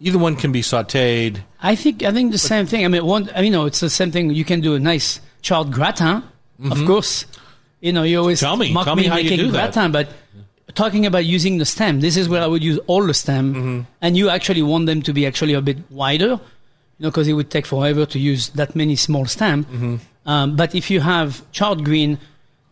Either 0.01 0.19
one 0.19 0.37
can 0.37 0.53
be 0.53 0.63
sautéed. 0.63 1.41
I 1.61 1.75
think 1.75 2.03
I 2.03 2.13
think 2.13 2.33
the 2.33 2.39
same 2.39 2.65
thing. 2.67 2.85
I 2.85 2.89
mean, 2.89 3.05
one, 3.05 3.29
you 3.45 3.51
know, 3.51 3.67
it's 3.67 3.81
the 3.81 3.91
same 3.91 4.11
thing. 4.11 4.31
You 4.31 4.45
can 4.45 4.61
do 4.61 4.75
a 4.75 4.79
nice 4.81 5.21
chard 5.43 5.73
gratin, 5.73 6.23
of 6.71 6.79
course. 6.87 7.27
You 7.81 7.93
know, 7.93 8.05
you 8.05 8.19
always 8.21 8.41
Mm-hmm. 8.41 8.47
Tell 8.49 8.57
me. 8.57 8.73
mock 8.73 8.85
Tell 8.87 8.97
me 8.97 9.05
how 9.09 9.17
you 9.19 9.25
making 9.31 9.39
do 9.47 9.51
that. 9.53 9.73
gratin, 9.75 9.93
but 9.93 10.09
talking 10.75 11.05
about 11.07 11.25
using 11.27 11.59
the 11.59 11.65
stem, 11.67 12.01
this 12.01 12.17
is 12.17 12.29
where 12.29 12.41
I 12.43 12.47
would 12.47 12.63
use 12.65 12.79
all 12.87 13.05
the 13.07 13.15
stem, 13.15 13.55
Mm-hmm. 13.55 13.81
and 14.01 14.17
you 14.17 14.31
actually 14.31 14.63
want 14.63 14.87
them 14.87 15.03
to 15.03 15.13
be 15.13 15.27
actually 15.27 15.55
a 15.55 15.61
bit 15.61 15.79
wider, 15.91 16.29
you 16.97 17.03
know, 17.05 17.11
because 17.11 17.29
it 17.29 17.35
would 17.35 17.51
take 17.51 17.67
forever 17.67 18.07
to 18.07 18.19
use 18.19 18.51
that 18.51 18.75
many 18.77 18.97
small 18.97 19.27
stem. 19.27 19.65
Mm-hmm. 19.65 19.97
Um, 20.25 20.57
but 20.57 20.75
if 20.75 20.91
you 20.91 21.01
have 21.01 21.43
chard 21.53 21.85
green 21.85 22.19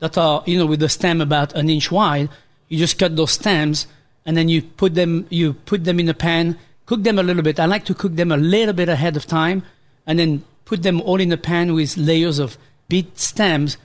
that 0.00 0.16
are, 0.16 0.42
you 0.46 0.58
know, 0.58 0.66
with 0.66 0.80
the 0.80 0.88
stem 0.88 1.20
about 1.20 1.54
an 1.54 1.68
inch 1.68 1.90
wide, 1.90 2.28
you 2.68 2.78
just 2.78 2.98
cut 2.98 3.16
those 3.16 3.32
stems 3.32 3.86
and 4.24 4.36
then 4.36 4.48
you 4.48 4.62
put 4.62 4.94
them, 4.94 5.26
you 5.30 5.54
put 5.54 5.84
them 5.84 5.98
in 5.98 6.08
a 6.08 6.14
pan, 6.14 6.58
cook 6.86 7.02
them 7.02 7.18
a 7.18 7.22
little 7.22 7.42
bit. 7.42 7.58
I 7.58 7.66
like 7.66 7.84
to 7.86 7.94
cook 7.94 8.14
them 8.14 8.30
a 8.30 8.36
little 8.36 8.74
bit 8.74 8.88
ahead 8.88 9.16
of 9.16 9.26
time 9.26 9.62
and 10.06 10.18
then 10.18 10.44
put 10.64 10.82
them 10.82 11.00
all 11.00 11.20
in 11.20 11.32
a 11.32 11.36
pan 11.36 11.74
with 11.74 11.96
layers 11.96 12.38
of 12.38 12.58
beet 12.88 13.18
stems, 13.18 13.76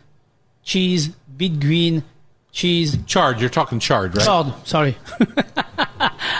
cheese, 0.64 1.10
beet 1.38 1.60
green, 1.60 2.04
cheese, 2.52 2.98
Chard, 3.06 3.42
you're 3.42 3.50
talking 3.50 3.80
chard, 3.80 4.16
right? 4.16 4.26
chard. 4.26 4.54
Sorry. 4.66 4.98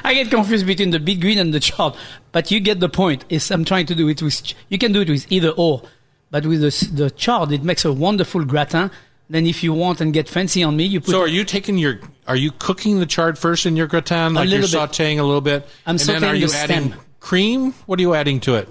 I 0.06 0.14
get 0.14 0.30
confused 0.30 0.66
between 0.66 0.92
the 0.92 1.00
beet 1.00 1.20
green 1.20 1.40
and 1.40 1.54
the 1.54 1.60
chard, 1.60 1.96
but 2.32 2.52
you 2.52 2.60
get 2.60 2.80
the 2.80 2.90
point. 2.90 3.26
Is 3.30 3.50
I'm 3.52 3.66
trying 3.66 3.88
to 3.88 3.96
do 3.96 4.08
it 4.08 4.22
with, 4.22 4.54
you 4.70 4.78
can 4.78 4.92
do 4.92 5.02
it 5.02 5.10
with 5.10 5.32
either 5.32 5.50
or, 5.50 5.82
but 6.30 6.46
with 6.46 6.62
the, 6.62 6.92
the 6.94 7.12
chard, 7.12 7.52
it 7.52 7.64
makes 7.64 7.84
a 7.84 7.92
wonderful 7.92 8.46
gratin. 8.46 8.92
Then 9.30 9.46
if 9.48 9.64
you 9.64 9.74
want 9.74 10.02
and 10.02 10.14
get 10.14 10.28
fancy 10.30 10.64
on 10.64 10.76
me, 10.76 10.84
you 10.84 11.00
put 11.00 11.12
So 11.12 11.22
are 11.22 11.28
you 11.28 11.44
taking 11.44 11.78
your 11.78 12.00
are 12.28 12.36
you 12.36 12.52
cooking 12.52 13.00
the 13.00 13.06
chard 13.06 13.38
first 13.40 13.66
in 13.66 13.76
your 13.76 13.88
gratin 13.88 14.34
like 14.34 14.50
you're 14.50 14.62
bit. 14.62 14.70
sautéing 14.70 15.20
a 15.20 15.24
little 15.24 15.42
bit? 15.42 15.66
I'm 15.86 15.92
and 15.96 16.00
then 16.00 16.24
are 16.24 16.34
sautéing 16.34 16.40
you 16.40 16.48
the 16.48 16.56
adding 16.58 16.88
stem. 16.92 17.00
cream? 17.20 17.72
What 17.86 18.00
are 18.00 18.02
you 18.02 18.14
adding 18.14 18.40
to 18.42 18.56
it? 18.56 18.68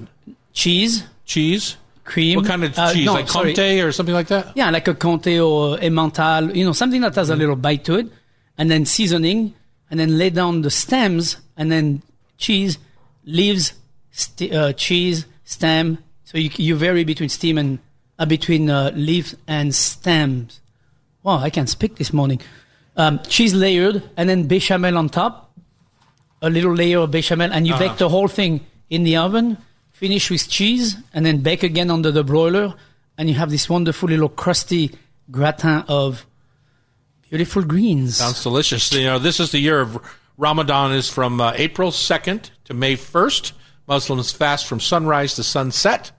cheese, 0.52 1.04
Cheese? 1.24 1.76
cream. 2.04 2.36
What 2.36 2.46
kind 2.46 2.64
of 2.64 2.78
uh, 2.78 2.92
cheese? 2.92 3.06
no, 3.06 3.14
like 3.14 3.28
sorry. 3.28 3.54
Comté 3.54 3.84
or 3.84 3.92
something 3.92 4.14
like 4.14 4.28
that? 4.28 4.54
Yeah, 4.56 4.70
like 4.70 4.88
a 4.88 4.94
Comté 4.94 5.38
or 5.44 5.78
Emmental, 5.78 6.54
you 6.54 6.64
know, 6.64 6.72
something 6.72 7.00
that 7.00 7.14
has 7.14 7.30
a 7.30 7.36
little 7.36 7.56
bite 7.56 7.84
to 7.84 7.94
it, 7.94 8.06
and 8.58 8.70
then 8.70 8.84
seasoning, 8.84 9.54
and 9.90 9.98
then 10.00 10.18
lay 10.18 10.30
down 10.30 10.62
the 10.62 10.70
stems, 10.70 11.36
and 11.56 11.70
then 11.72 12.02
cheese, 12.38 12.76
leaves, 13.24 13.72
st- 14.10 14.52
uh, 14.52 14.72
cheese, 14.74 15.26
stem. 15.44 15.98
So 16.24 16.38
you, 16.38 16.50
you 16.56 16.76
vary 16.76 17.04
between 17.04 17.28
steam 17.28 17.56
and 17.56 17.78
between 18.26 18.70
uh, 18.70 18.92
leaves 18.94 19.35
and 19.46 19.74
stems. 19.74 20.61
Wow, 21.22 21.38
I 21.38 21.50
can 21.50 21.66
speak 21.66 21.96
this 21.96 22.12
morning. 22.12 22.40
Um, 22.96 23.20
cheese 23.20 23.54
layered, 23.54 24.02
and 24.16 24.28
then 24.28 24.46
bechamel 24.46 24.98
on 24.98 25.08
top, 25.08 25.52
a 26.42 26.50
little 26.50 26.74
layer 26.74 26.98
of 26.98 27.11
bechamel, 27.11 27.52
and 27.52 27.66
you 27.66 27.76
bake 27.78 27.96
the 27.96 28.08
whole 28.08 28.28
thing 28.28 28.61
in 28.90 29.04
the 29.04 29.16
oven. 29.16 29.56
Finish 29.92 30.30
with 30.30 30.48
cheese, 30.48 30.96
and 31.14 31.24
then 31.24 31.38
bake 31.38 31.62
again 31.62 31.90
under 31.90 32.11
the 32.11 32.24
broiler, 32.24 32.74
and 33.16 33.28
you 33.28 33.37
have 33.37 33.50
this 33.50 33.68
wonderful 33.68 34.08
little 34.08 34.28
crusty 34.28 34.90
gratin 35.30 35.85
of 35.88 36.26
beautiful 37.30 37.62
greens. 37.62 38.16
Sounds 38.16 38.42
delicious. 38.42 38.92
You 38.92 39.04
know, 39.04 39.18
this 39.18 39.40
is 39.40 39.52
the 39.52 39.58
year 39.58 39.80
of 39.80 39.98
Ramadan 40.37 40.92
is 40.92 41.08
from 41.08 41.40
uh, 41.40 41.52
April 41.54 41.90
2nd 41.90 42.50
to 42.64 42.74
May 42.74 42.96
1st. 42.96 43.52
Muslims 43.87 44.32
fast 44.32 44.66
from 44.66 44.80
sunrise 44.80 45.35
to 45.37 45.42
sunset. 45.42 46.12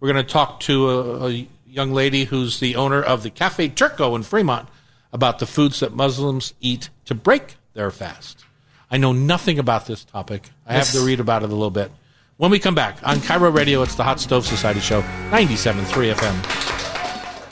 We're 0.00 0.12
going 0.12 0.24
to 0.24 0.32
talk 0.32 0.60
to 0.60 0.90
a, 0.90 1.28
a 1.30 1.48
young 1.66 1.92
lady 1.92 2.24
who's 2.24 2.60
the 2.60 2.76
owner 2.76 3.02
of 3.02 3.22
the 3.22 3.30
Cafe 3.30 3.68
Turko 3.68 4.14
in 4.14 4.22
Fremont 4.22 4.68
about 5.12 5.38
the 5.38 5.46
foods 5.46 5.80
that 5.80 5.92
Muslims 5.94 6.54
eat 6.60 6.90
to 7.06 7.14
break 7.14 7.56
their 7.74 7.90
fast. 7.90 8.44
I 8.90 8.96
know 8.96 9.12
nothing 9.12 9.58
about 9.58 9.86
this 9.86 10.04
topic. 10.04 10.50
I 10.66 10.74
Yes. 10.76 10.92
have 10.92 11.00
to 11.00 11.06
read 11.06 11.20
about 11.20 11.42
it 11.42 11.46
a 11.50 11.54
little 11.54 11.70
bit. 11.70 11.90
When 12.36 12.50
we 12.50 12.58
come 12.58 12.74
back 12.74 12.98
on 13.02 13.16
KIRO 13.18 13.52
Radio, 13.54 13.82
it's 13.82 13.96
the 13.96 14.04
Hot 14.04 14.20
Stove 14.20 14.46
Society 14.46 14.80
Show, 14.80 15.02
97.3 15.30 16.14
FM. 16.14 17.48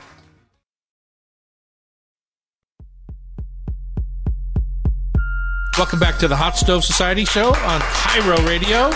Welcome 5.76 5.98
back 5.98 6.18
to 6.20 6.28
the 6.28 6.36
Hot 6.36 6.56
Stove 6.56 6.84
Society 6.84 7.24
Show 7.24 7.48
on 7.48 7.80
KIRO 7.80 8.46
Radio. 8.48 8.90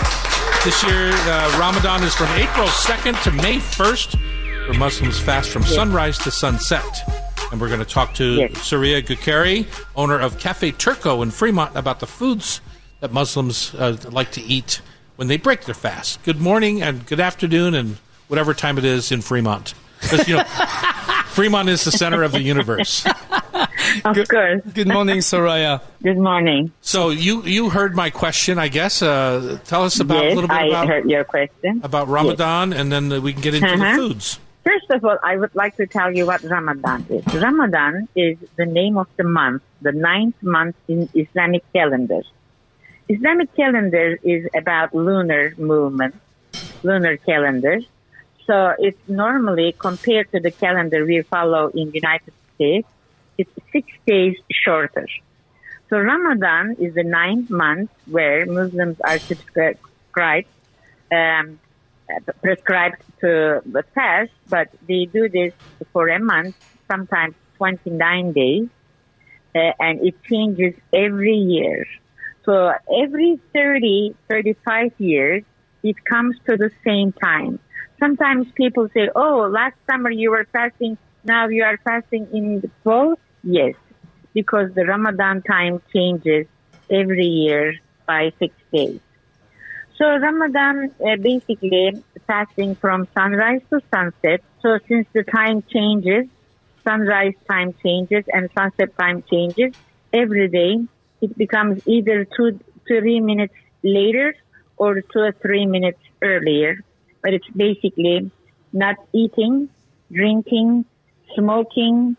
This 0.63 0.83
year, 0.83 1.09
uh, 1.11 1.57
Ramadan 1.59 2.03
is 2.03 2.13
from 2.13 2.27
April 2.37 2.67
2nd 2.67 3.19
to 3.23 3.31
May 3.31 3.57
1st, 3.57 4.15
where 4.69 4.77
Muslims 4.77 5.19
fast 5.19 5.49
from 5.49 5.63
sunrise 5.63 6.19
to 6.19 6.29
sunset. 6.29 6.85
And 7.51 7.59
we're 7.59 7.67
going 7.67 7.79
to 7.79 7.85
talk 7.85 8.13
to 8.15 8.35
Yes. 8.35 8.61
Surya 8.61 9.01
Gukari, 9.01 9.65
owner 9.95 10.19
of 10.19 10.37
Cafe 10.37 10.71
Turko 10.73 11.23
in 11.23 11.31
Fremont, 11.31 11.75
about 11.75 11.99
the 11.99 12.05
foods 12.05 12.61
that 12.99 13.11
Muslims 13.11 13.73
uh, 13.73 13.97
like 14.11 14.31
to 14.33 14.41
eat 14.41 14.81
when 15.15 15.27
they 15.27 15.37
break 15.37 15.65
their 15.65 15.73
fast. 15.73 16.21
Good 16.21 16.39
morning 16.39 16.83
and 16.83 17.07
good 17.07 17.19
afternoon, 17.19 17.73
and 17.73 17.97
whatever 18.27 18.53
time 18.53 18.77
it 18.77 18.85
is 18.85 19.11
in 19.11 19.21
Fremont. 19.21 19.73
you 20.27 20.35
know, 20.35 20.43
Fremont 21.25 21.69
is 21.69 21.83
the 21.85 21.91
center 21.91 22.21
of 22.21 22.33
the 22.33 22.41
universe. 22.41 23.03
Of 24.05 24.27
course. 24.27 24.61
Good 24.73 24.87
morning, 24.87 25.17
Soraya. 25.19 25.81
Good 26.03 26.17
morning. 26.17 26.71
So 26.81 27.09
you 27.09 27.43
you 27.43 27.69
heard 27.69 27.95
my 27.95 28.09
question, 28.09 28.57
I 28.57 28.67
guess. 28.67 29.01
Uh, 29.01 29.59
tell 29.65 29.83
us 29.83 29.99
about 29.99 30.23
a 30.25 30.29
little 30.33 30.47
bit 30.47 30.51
I 30.57 30.65
about 30.67 30.87
heard 30.87 31.09
your 31.09 31.23
question. 31.23 31.81
about 31.83 32.07
Ramadan, 32.07 32.73
and 32.73 32.91
then 32.91 33.09
we 33.21 33.33
can 33.33 33.41
get 33.41 33.53
into 33.55 33.67
the 33.67 33.73
Uh-huh. 33.83 33.95
foods. 33.97 34.39
First 34.63 34.89
of 34.91 35.03
all, 35.03 35.17
I 35.23 35.37
would 35.37 35.55
like 35.55 35.75
to 35.77 35.87
tell 35.87 36.11
you 36.13 36.25
what 36.27 36.43
Ramadan 36.43 37.05
is. 37.09 37.25
Ramadan 37.33 38.07
is 38.15 38.37
the 38.57 38.65
name 38.65 38.95
of 38.97 39.07
the 39.17 39.23
month, 39.23 39.63
the 39.81 39.91
ninth 39.91 40.35
month 40.43 40.75
in 40.87 41.09
Islamic 41.15 41.63
calendar. 41.73 42.21
Islamic 43.09 43.53
calendar 43.55 44.17
is 44.23 44.47
about 44.55 44.93
lunar 44.93 45.53
movement, 45.57 46.13
lunar 46.83 47.17
calendar. 47.17 47.81
So 48.45 48.73
it's 48.77 49.01
normally 49.07 49.73
compared 49.77 50.31
to 50.31 50.39
the 50.39 50.51
calendar 50.51 51.05
we 51.05 51.21
follow 51.23 51.69
in 51.69 51.91
United 51.91 52.33
States, 52.55 52.87
it's 53.37 53.51
six 53.71 53.87
days 54.05 54.35
shorter. 54.51 55.05
So 55.89 55.99
Ramadan 55.99 56.75
is 56.79 56.93
the 56.93 57.03
ninth 57.03 57.49
month 57.49 57.91
where 58.05 58.45
Muslims 58.45 58.97
are 59.05 59.19
subscribed, 59.27 60.47
um, 61.13 61.59
prescribed 62.41 63.01
to 63.21 63.61
fast, 63.93 64.31
but 64.47 64.67
they 64.87 65.07
do 65.13 65.29
this 65.29 65.53
for 65.93 66.07
a 66.07 66.19
month, 66.19 66.55
sometimes 66.91 67.35
29 67.57 68.33
days, 68.33 68.69
uh, 69.55 69.71
and 69.79 69.99
it 70.05 70.15
changes 70.31 70.73
every 70.93 71.35
year. 71.35 71.85
So 72.45 72.71
every 73.03 73.39
30, 73.53 74.15
35 74.29 74.91
years, 74.97 75.43
it 75.83 75.95
comes 76.09 76.35
to 76.49 76.57
the 76.57 76.71
same 76.85 77.13
time. 77.13 77.59
Sometimes 77.99 78.47
people 78.55 78.87
say, 78.95 79.09
oh, 79.15 79.49
last 79.51 79.75
summer 79.89 80.09
you 80.09 80.31
were 80.31 80.45
fasting, 80.51 80.97
now 81.23 81.47
you 81.49 81.63
are 81.63 81.77
fasting 81.83 82.27
in 82.33 82.61
the 82.61 82.71
fall. 82.83 83.15
Yes, 83.43 83.73
because 84.33 84.71
the 84.75 84.85
Ramadan 84.85 85.41
time 85.43 85.79
changes 85.95 86.47
every 86.91 87.25
year 87.27 87.73
by 88.07 88.31
six 88.39 88.55
days. 88.73 88.99
So 89.97 90.05
Ramadan 90.05 90.91
uh, 91.05 91.15
basically 91.21 91.91
fasting 92.27 92.75
from 92.81 93.05
sunrise 93.17 93.61
to 93.71 93.79
sunset. 93.93 94.41
So 94.61 94.77
since 94.87 95.07
the 95.13 95.23
time 95.23 95.61
changes, 95.71 96.25
sunrise 96.87 97.33
time 97.49 97.73
changes 97.85 98.23
and 98.27 98.49
sunset 98.57 98.89
time 98.99 99.23
changes 99.31 99.73
every 100.13 100.49
day, 100.49 100.77
it 101.21 101.37
becomes 101.37 101.79
either 101.87 102.25
two, 102.35 102.59
three 102.87 103.19
minutes 103.21 103.53
later 103.83 104.33
or 104.77 104.95
two 105.13 105.19
or 105.19 105.33
three 105.41 105.65
minutes 105.65 105.99
earlier. 106.23 106.75
But 107.23 107.33
it's 107.33 107.49
basically 107.55 108.31
not 108.73 108.95
eating, 109.13 109.69
drinking, 110.11 110.85
smoking, 111.35 112.15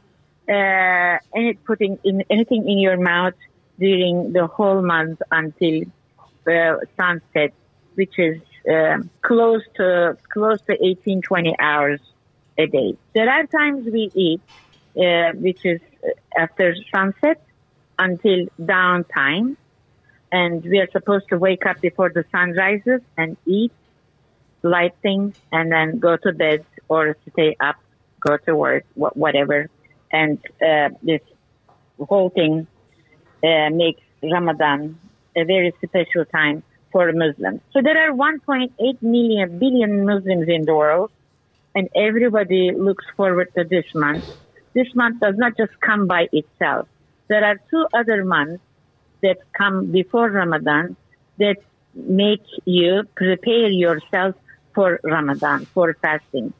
uh, 0.49 1.19
and 1.35 1.65
putting 1.65 1.99
in 2.05 2.25
anything 2.31 2.69
in 2.69 2.79
your 2.79 2.99
mouth 2.99 3.35
during 3.79 4.33
the 4.33 4.47
whole 4.47 4.83
month 4.83 5.21
until 5.31 5.83
uh, 6.47 6.77
sunset, 6.97 7.53
which 7.95 8.19
is 8.19 8.41
uh, 8.71 8.99
close 9.23 9.63
to 9.77 10.17
close 10.33 10.61
to 10.63 10.77
18, 10.85 11.23
20 11.23 11.55
hours 11.59 12.01
a 12.59 12.67
day. 12.67 12.97
There 13.15 13.29
are 13.29 13.47
times 13.47 13.87
we 13.87 14.11
eat, 14.15 14.41
uh, 14.97 15.33
which 15.35 15.65
is 15.65 15.81
after 16.37 16.75
sunset 16.95 17.43
until 17.99 18.47
downtime, 18.61 19.57
and 20.31 20.63
we 20.65 20.79
are 20.81 20.89
supposed 20.93 21.29
to 21.29 21.39
wake 21.39 21.67
up 21.67 21.81
before 21.81 22.11
the 22.11 22.25
sun 22.33 22.53
rises 22.53 23.01
and 23.17 23.37
eat 23.47 23.73
light 24.63 24.95
things, 25.03 25.35
and 25.51 25.73
then 25.73 25.99
go 25.99 26.17
to 26.17 26.33
bed 26.33 26.65
or 26.89 27.17
stay 27.33 27.57
up, 27.61 27.77
go 28.27 28.37
to 28.37 28.55
work, 28.55 28.85
whatever. 28.95 29.69
And 30.13 30.39
uh, 30.67 30.91
this 31.03 31.21
whole 31.99 32.31
thing 32.31 32.67
uh, 33.45 33.71
makes 33.71 34.01
Ramadan 34.23 34.99
a 35.37 35.45
very 35.45 35.73
special 35.85 36.25
time 36.27 36.63
for 36.93 37.11
Muslims. 37.13 37.61
So 37.73 37.81
there 37.83 37.99
are 37.99 38.13
1.8 38.15 39.03
million 39.03 39.59
billion 39.59 40.05
Muslims 40.05 40.47
in 40.49 40.65
the 40.65 40.75
world, 40.75 41.11
and 41.75 41.89
everybody 41.95 42.71
looks 42.73 43.05
forward 43.17 43.49
to 43.57 43.65
this 43.65 43.87
month. 43.95 44.25
This 44.75 44.89
month 44.95 45.21
does 45.21 45.37
not 45.37 45.57
just 45.57 45.73
come 45.81 46.07
by 46.07 46.29
itself. 46.33 46.89
There 47.29 47.45
are 47.45 47.57
two 47.71 47.87
other 47.95 48.25
months 48.25 48.63
that 49.23 49.39
come 49.57 49.91
before 49.91 50.31
Ramadan 50.31 50.97
that 51.39 51.57
make 51.95 52.45
you 52.65 53.05
prepare 53.15 53.69
yourself 53.69 54.35
for 54.75 55.01
Ramadan, 55.03 55.67
for 55.75 55.95
fasting. 56.03 56.53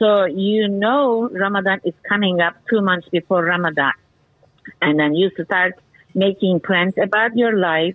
So 0.00 0.24
you 0.24 0.68
know 0.68 1.28
Ramadan 1.30 1.80
is 1.84 1.94
coming 2.08 2.40
up 2.40 2.54
two 2.70 2.80
months 2.80 3.08
before 3.12 3.44
Ramadan. 3.44 3.92
And 4.80 4.98
then 4.98 5.14
you 5.14 5.30
start 5.44 5.74
making 6.14 6.60
plans 6.60 6.94
about 7.00 7.36
your 7.36 7.56
life, 7.56 7.94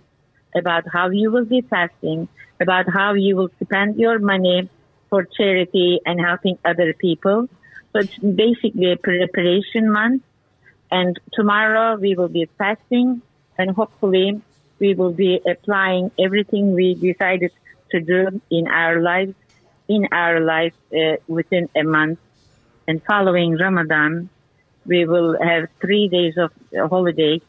about 0.54 0.84
how 0.92 1.10
you 1.10 1.32
will 1.32 1.44
be 1.44 1.62
fasting, 1.68 2.28
about 2.60 2.86
how 2.88 3.14
you 3.14 3.36
will 3.36 3.50
spend 3.62 3.96
your 3.96 4.20
money 4.20 4.70
for 5.10 5.26
charity 5.36 6.00
and 6.06 6.20
helping 6.20 6.58
other 6.64 6.94
people. 6.94 7.48
So 7.92 8.00
it's 8.00 8.18
basically 8.18 8.92
a 8.92 8.96
preparation 8.96 9.90
month. 9.90 10.22
And 10.90 11.18
tomorrow 11.34 11.96
we 11.96 12.14
will 12.14 12.28
be 12.28 12.48
fasting 12.56 13.22
and 13.58 13.70
hopefully 13.74 14.42
we 14.78 14.94
will 14.94 15.12
be 15.12 15.40
applying 15.50 16.12
everything 16.24 16.72
we 16.72 16.94
decided 16.94 17.50
to 17.90 18.00
do 18.00 18.40
in 18.50 18.68
our 18.68 19.00
lives, 19.00 19.34
in 19.88 20.08
our 20.12 20.40
life 20.40 20.74
uh, 20.92 21.16
within 21.28 21.68
a 21.76 21.82
month. 21.82 22.18
And 22.88 23.02
following 23.02 23.56
Ramadan, 23.56 24.28
we 24.84 25.04
will 25.04 25.36
have 25.42 25.68
three 25.80 26.08
days 26.08 26.36
of 26.36 26.52
holiday 26.88 27.40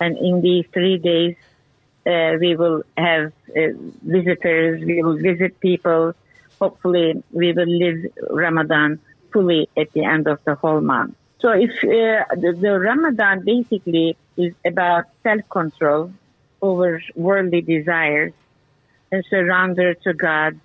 and 0.00 0.16
in 0.16 0.40
these 0.40 0.64
three 0.72 0.96
days, 0.96 1.36
uh, 2.06 2.36
we 2.40 2.56
will 2.56 2.82
have 2.96 3.32
uh, 3.54 3.60
visitors, 4.02 4.82
we 4.82 5.02
will 5.02 5.18
visit 5.18 5.60
people. 5.60 6.14
Hopefully, 6.58 7.22
we 7.30 7.52
will 7.52 7.68
live 7.68 8.06
Ramadan 8.30 8.98
fully 9.32 9.68
at 9.76 9.92
the 9.92 10.04
end 10.04 10.26
of 10.26 10.42
the 10.44 10.54
whole 10.54 10.80
month. 10.80 11.14
So 11.40 11.52
if 11.52 11.70
uh, 11.84 12.34
the, 12.34 12.56
the, 12.58 12.78
Ramadan 12.80 13.44
basically 13.44 14.16
is 14.36 14.54
about 14.64 15.04
self-control 15.22 16.12
over 16.60 17.02
worldly 17.14 17.62
desires 17.62 18.32
and 19.12 19.24
surrender 19.28 19.94
to 19.94 20.12
God, 20.12 20.58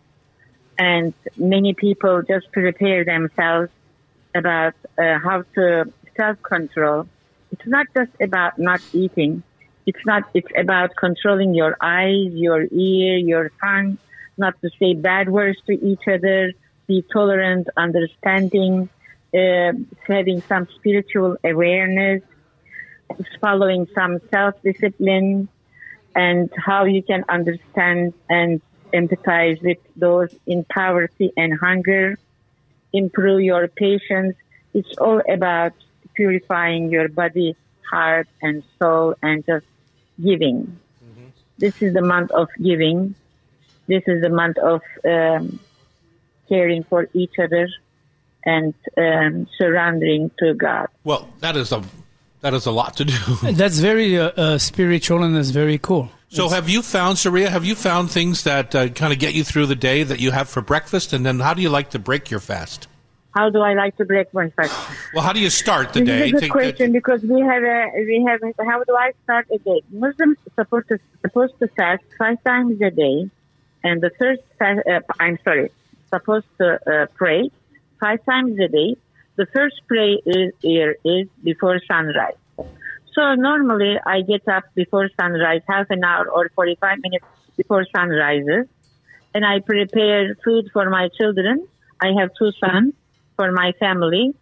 and 0.77 1.13
many 1.37 1.73
people 1.73 2.21
just 2.21 2.51
prepare 2.51 3.05
themselves 3.05 3.69
about 4.35 4.73
uh, 4.97 5.19
how 5.23 5.43
to 5.55 5.91
self-control 6.17 7.07
it's 7.51 7.67
not 7.67 7.87
just 7.95 8.11
about 8.19 8.59
not 8.59 8.81
eating. 8.91 9.43
It's 9.85 10.05
not, 10.05 10.23
it's 10.33 10.51
about 10.57 10.95
controlling 10.97 11.53
your 11.53 11.77
eyes, 11.79 12.31
your 12.33 12.63
ear, 12.63 13.17
your 13.17 13.51
tongue, 13.63 13.97
not 14.37 14.59
to 14.61 14.69
say 14.79 14.93
bad 14.93 15.29
words 15.29 15.57
to 15.67 15.73
each 15.73 16.05
other, 16.07 16.51
be 16.87 17.03
tolerant, 17.13 17.67
understanding, 17.77 18.89
uh, 19.33 19.71
having 20.07 20.41
some 20.49 20.67
spiritual 20.75 21.37
awareness, 21.43 22.21
following 23.39 23.87
some 23.95 24.19
self-discipline, 24.31 25.47
and 26.15 26.51
how 26.57 26.83
you 26.85 27.03
can 27.03 27.23
understand 27.29 28.13
and 28.29 28.61
empathize 28.95 29.61
with 29.61 29.77
those 29.95 30.33
in 30.47 30.63
poverty 30.63 31.31
and 31.35 31.57
hunger, 31.59 32.17
improve 32.93 33.41
your 33.41 33.67
patience. 33.67 34.35
It's 34.73 34.97
all 34.97 35.21
about 35.29 35.73
purifying 36.15 36.89
your 36.89 37.07
body, 37.09 37.55
heart, 37.89 38.27
and 38.41 38.63
soul, 38.79 39.15
and 39.21 39.45
just 39.45 39.65
giving. 40.21 40.79
Mm-hmm. 41.03 41.27
This 41.57 41.81
is 41.81 41.93
the 41.93 42.01
month 42.01 42.31
of 42.31 42.47
giving. 42.61 43.15
This 43.87 44.03
is 44.07 44.21
the 44.21 44.29
month 44.29 44.57
of 44.57 44.81
um, 45.07 45.59
caring 46.49 46.83
for 46.83 47.07
each 47.13 47.35
other 47.39 47.67
and 48.45 48.73
um, 48.97 49.47
surrendering 49.57 50.31
to 50.39 50.53
God. 50.53 50.87
Well, 51.03 51.29
that 51.39 51.55
is 51.55 51.71
a 51.71 51.83
that 52.41 52.53
is 52.53 52.65
a 52.67 52.71
lot 52.71 52.95
to 52.97 53.05
do. 53.05 53.17
that's 53.53 53.79
very 53.79 54.19
uh, 54.19 54.29
uh, 54.29 54.57
spiritual 54.57 55.23
and 55.23 55.35
that's 55.35 55.49
very 55.49 55.79
cool. 55.79 56.09
So, 56.35 56.49
have 56.49 56.67
you 56.67 56.81
found, 56.81 57.17
Saria? 57.17 57.49
Have 57.49 57.63
you 57.63 57.75
found 57.75 58.11
things 58.11 58.43
that 58.43 58.75
uh, 58.75 58.89
kind 58.89 59.13
of 59.13 59.19
get 59.19 59.35
you 59.35 59.45
through 59.45 59.67
the 59.67 59.75
day 59.75 60.03
that 60.03 60.19
you 60.19 60.31
have 60.31 60.49
for 60.49 60.61
breakfast, 60.61 61.13
and 61.13 61.25
then 61.25 61.39
how 61.39 61.53
do 61.53 61.61
you 61.61 61.69
like 61.69 61.91
to 61.91 61.99
break 61.99 62.29
your 62.29 62.41
fast? 62.41 62.89
How 63.33 63.49
do 63.49 63.61
I 63.61 63.73
like 63.73 63.95
to 63.97 64.05
break 64.05 64.33
my 64.33 64.49
fast? 64.49 64.73
Well, 65.13 65.23
how 65.23 65.31
do 65.31 65.39
you 65.39 65.49
start 65.49 65.93
the 65.93 66.01
day? 66.01 66.31
this? 66.31 66.33
Is 66.33 66.33
a 66.33 66.41
good 66.41 66.51
question 66.51 66.91
because 66.91 67.21
we 67.21 67.39
have 67.39 67.63
a 67.63 67.91
we 67.95 68.25
have. 68.27 68.41
A, 68.43 68.65
how 68.65 68.83
do 68.83 68.95
I 68.97 69.13
start 69.23 69.47
a 69.49 69.59
day? 69.59 69.81
Muslims 69.91 70.37
supposed 70.55 70.89
to 70.89 70.99
supposed 71.21 71.57
to 71.59 71.69
fast 71.69 72.03
five 72.17 72.43
times 72.43 72.81
a 72.81 72.91
day, 72.91 73.29
and 73.85 74.01
the 74.01 74.11
first 74.19 74.41
uh, 74.59 74.99
I'm 75.21 75.39
sorry, 75.45 75.71
supposed 76.09 76.47
to 76.57 76.79
uh, 76.85 77.05
pray 77.15 77.49
five 78.01 78.25
times 78.25 78.59
a 78.59 78.67
day. 78.67 78.97
The 79.37 79.45
first 79.47 79.87
prayer 79.87 80.17
is, 80.25 80.53
is 80.63 81.27
before 81.43 81.79
sunrise. 81.87 82.35
So 83.15 83.33
normally 83.35 83.97
I 84.05 84.21
get 84.21 84.45
up 84.47 84.65
before 84.75 85.09
sunrise, 85.17 85.61
half 85.67 85.87
an 85.89 86.03
hour 86.03 86.29
or 86.29 86.49
45 86.53 86.97
minutes 87.01 87.25
before 87.55 87.85
sunrise, 87.95 88.67
and 89.33 89.45
I 89.45 89.61
prepare 89.61 90.35
food 90.43 90.69
for 90.73 90.89
my 90.89 91.07
children. 91.17 91.65
I 92.01 92.11
have 92.19 92.31
two 92.37 92.51
sons 92.59 92.93
for 93.37 93.53
my 93.53 93.71
family, 93.79 94.35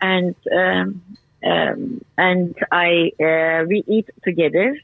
and 0.00 0.34
um, 0.52 1.02
um, 1.46 2.04
and 2.18 2.56
I 2.72 3.12
uh, 3.22 3.64
we 3.68 3.84
eat 3.86 4.10
together. 4.24 4.76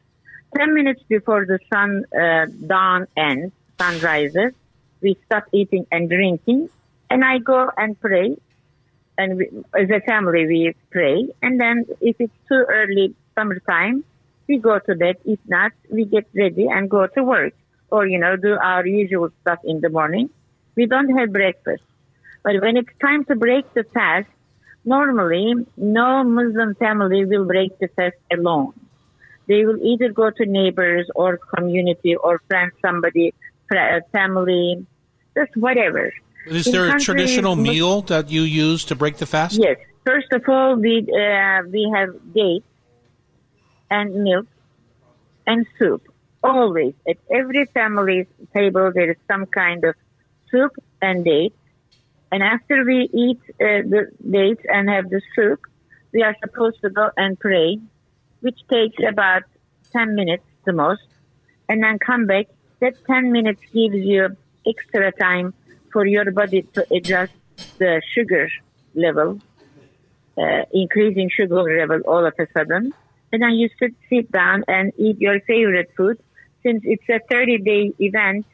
Ten 0.57 0.75
minutes 0.75 1.03
before 1.09 1.47
the 1.47 1.59
sun 1.73 2.05
uh, 2.15 2.47
dawn 2.65 3.09
ends, 3.17 3.53
sun 3.79 3.99
rises, 4.01 4.53
we 5.01 5.17
stop 5.27 5.45
eating 5.53 5.85
and 5.91 6.09
drinking, 6.09 6.71
and 7.09 7.25
I 7.25 7.39
go 7.39 7.71
and 7.77 8.01
pray. 8.01 8.37
And 9.21 9.37
we, 9.39 9.45
as 9.79 9.91
a 9.91 10.01
family, 10.01 10.47
we 10.47 10.75
pray. 10.91 11.29
And 11.43 11.61
then, 11.61 11.85
if 12.01 12.17
it's 12.19 12.41
too 12.49 12.65
early, 12.79 13.15
summertime, 13.37 14.03
we 14.49 14.57
go 14.59 14.79
to 14.79 14.95
bed. 14.95 15.17
If 15.27 15.41
not, 15.47 15.73
we 15.91 16.07
get 16.07 16.27
ready 16.35 16.67
and 16.75 16.89
go 16.89 17.07
to 17.07 17.23
work, 17.23 17.53
or 17.91 18.07
you 18.07 18.19
know, 18.19 18.37
do 18.37 18.53
our 18.71 18.87
usual 18.87 19.29
stuff 19.43 19.59
in 19.65 19.83
the 19.83 19.91
morning. 19.91 20.31
We 20.75 20.87
don't 20.87 21.11
have 21.19 21.33
breakfast. 21.33 21.83
But 22.43 22.63
when 22.63 22.79
it's 22.79 22.95
time 23.01 23.27
to 23.27 23.37
break 23.37 23.65
the 23.75 23.85
fast, 23.93 24.31
normally 24.85 25.47
no 25.77 26.25
Muslim 26.25 26.75
family 26.77 27.27
will 27.27 27.45
break 27.45 27.79
the 27.79 27.89
fast 27.89 28.17
alone. 28.33 28.73
They 29.49 29.67
will 29.67 29.81
either 29.83 30.09
go 30.23 30.31
to 30.31 30.47
neighbors 30.47 31.07
or 31.15 31.39
community 31.55 32.17
or 32.17 32.41
friends, 32.49 32.73
somebody, 32.81 33.35
family, 34.13 34.87
just 35.37 35.55
whatever. 35.57 36.13
Is 36.51 36.67
In 36.67 36.73
there 36.73 36.97
a 36.97 37.01
traditional 37.01 37.57
meal 37.57 38.03
that 38.03 38.31
you 38.31 38.43
use 38.43 38.85
to 38.87 38.95
break 38.95 39.17
the 39.19 39.27
fast? 39.27 39.59
Yes. 39.61 39.79
First 40.05 40.33
of 40.33 40.43
all, 40.49 40.77
we 40.77 40.99
uh, 40.99 41.63
we 41.71 41.91
have 41.95 42.11
dates 42.35 42.67
and 43.91 44.25
milk 44.25 44.47
and 45.47 45.67
soup. 45.79 46.03
Always 46.43 46.95
at 47.09 47.19
every 47.31 47.67
family's 47.67 48.27
table, 48.55 48.91
there 48.95 49.11
is 49.11 49.17
some 49.29 49.47
kind 49.47 49.85
of 49.85 49.95
soup 50.51 50.73
and 51.03 51.25
dates 51.25 51.57
and 52.33 52.43
after 52.43 52.85
we 52.85 53.09
eat 53.13 53.41
uh, 53.61 53.83
the 53.93 54.11
dates 54.29 54.63
and 54.69 54.89
have 54.89 55.11
the 55.11 55.21
soup, 55.35 55.61
we 56.13 56.23
are 56.23 56.37
supposed 56.43 56.81
to 56.83 56.91
go 56.91 57.11
and 57.17 57.39
pray, 57.39 57.79
which 58.41 58.59
takes 58.71 59.03
about 59.07 59.43
10 59.93 60.15
minutes 60.15 60.45
the 60.65 60.73
most, 60.73 61.03
and 61.69 61.83
then 61.83 61.99
come 61.99 62.27
back 62.27 62.47
that 62.81 62.95
10 63.07 63.33
minutes 63.33 63.61
gives 63.73 63.97
you 63.97 64.37
extra 64.67 65.11
time 65.13 65.55
for 65.93 66.07
your 66.07 66.31
body 66.31 66.63
to 66.75 66.87
adjust 66.93 67.33
the 67.79 68.03
sugar 68.15 68.49
level, 68.95 69.41
uh, 70.39 70.63
increasing 70.73 71.31
sugar 71.31 71.63
level 71.79 72.01
all 72.07 72.27
of 72.27 72.35
a 72.39 72.47
sudden. 72.57 72.93
And 73.33 73.43
then 73.43 73.53
you 73.53 73.69
should 73.79 73.95
sit 74.09 74.31
down 74.33 74.65
and 74.67 74.93
eat 74.99 75.21
your 75.21 75.41
favorite 75.41 75.91
food. 75.97 76.19
Since 76.63 76.83
it's 76.85 77.09
a 77.09 77.21
30 77.31 77.59
day 77.59 77.93
event 77.99 78.47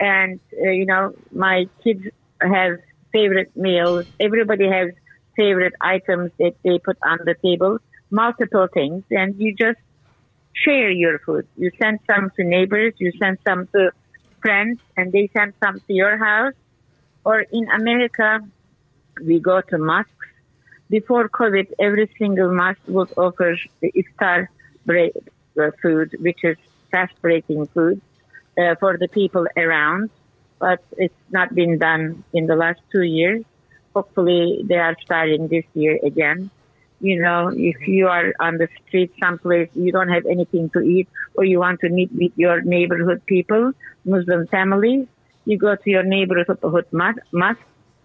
and, 0.00 0.40
uh, 0.60 0.70
you 0.70 0.86
know, 0.86 1.14
my 1.32 1.66
kids 1.82 2.04
have 2.40 2.78
favorite 3.12 3.56
meals. 3.56 4.06
Everybody 4.20 4.68
has 4.68 4.90
favorite 5.36 5.74
items 5.80 6.32
that 6.38 6.54
they 6.64 6.78
put 6.78 6.98
on 7.02 7.18
the 7.24 7.34
table, 7.42 7.78
multiple 8.10 8.66
things, 8.72 9.04
and 9.10 9.34
you 9.38 9.54
just 9.54 9.78
share 10.52 10.90
your 10.90 11.18
food. 11.20 11.46
You 11.56 11.70
send 11.80 12.00
some 12.06 12.30
to 12.36 12.44
neighbors, 12.44 12.94
you 12.98 13.12
send 13.18 13.38
some 13.46 13.66
to 13.68 13.90
friends, 14.44 14.78
and 14.96 15.10
they 15.10 15.30
send 15.36 15.54
some 15.62 15.80
to 15.86 15.92
your 16.02 16.16
house. 16.18 16.52
Or 17.24 17.40
in 17.40 17.64
America, 17.70 18.40
we 19.28 19.40
go 19.40 19.62
to 19.70 19.78
mosques. 19.78 20.30
Before 20.90 21.26
COVID, 21.40 21.66
every 21.80 22.08
single 22.18 22.52
mosque 22.52 22.86
would 22.86 23.10
offer 23.16 23.56
the 23.80 23.90
iftar 24.00 24.48
break, 24.84 25.12
uh, 25.58 25.70
food, 25.80 26.08
which 26.20 26.44
is 26.44 26.58
fast 26.92 27.14
breaking 27.22 27.66
food 27.68 28.02
uh, 28.60 28.74
for 28.80 28.98
the 28.98 29.08
people 29.08 29.46
around. 29.56 30.10
But 30.58 30.80
it's 31.04 31.22
not 31.30 31.54
been 31.54 31.78
done 31.78 32.22
in 32.34 32.46
the 32.46 32.56
last 32.56 32.80
two 32.92 33.06
years. 33.18 33.42
Hopefully, 33.94 34.62
they 34.68 34.80
are 34.88 34.96
starting 35.06 35.48
this 35.48 35.64
year 35.72 35.98
again 36.04 36.50
you 37.04 37.20
know, 37.20 37.52
if 37.54 37.86
you 37.86 38.08
are 38.08 38.32
on 38.40 38.56
the 38.56 38.66
street 38.86 39.12
someplace, 39.22 39.68
you 39.74 39.92
don't 39.92 40.08
have 40.08 40.24
anything 40.24 40.70
to 40.70 40.80
eat, 40.80 41.06
or 41.34 41.44
you 41.44 41.58
want 41.58 41.80
to 41.80 41.90
meet 41.90 42.10
with 42.12 42.32
your 42.36 42.62
neighborhood 42.62 43.20
people, 43.26 43.72
Muslim 44.06 44.46
families, 44.46 45.06
you 45.44 45.58
go 45.58 45.76
to 45.76 45.90
your 45.90 46.02
neighborhood 46.02 46.58
mosque, 46.92 47.60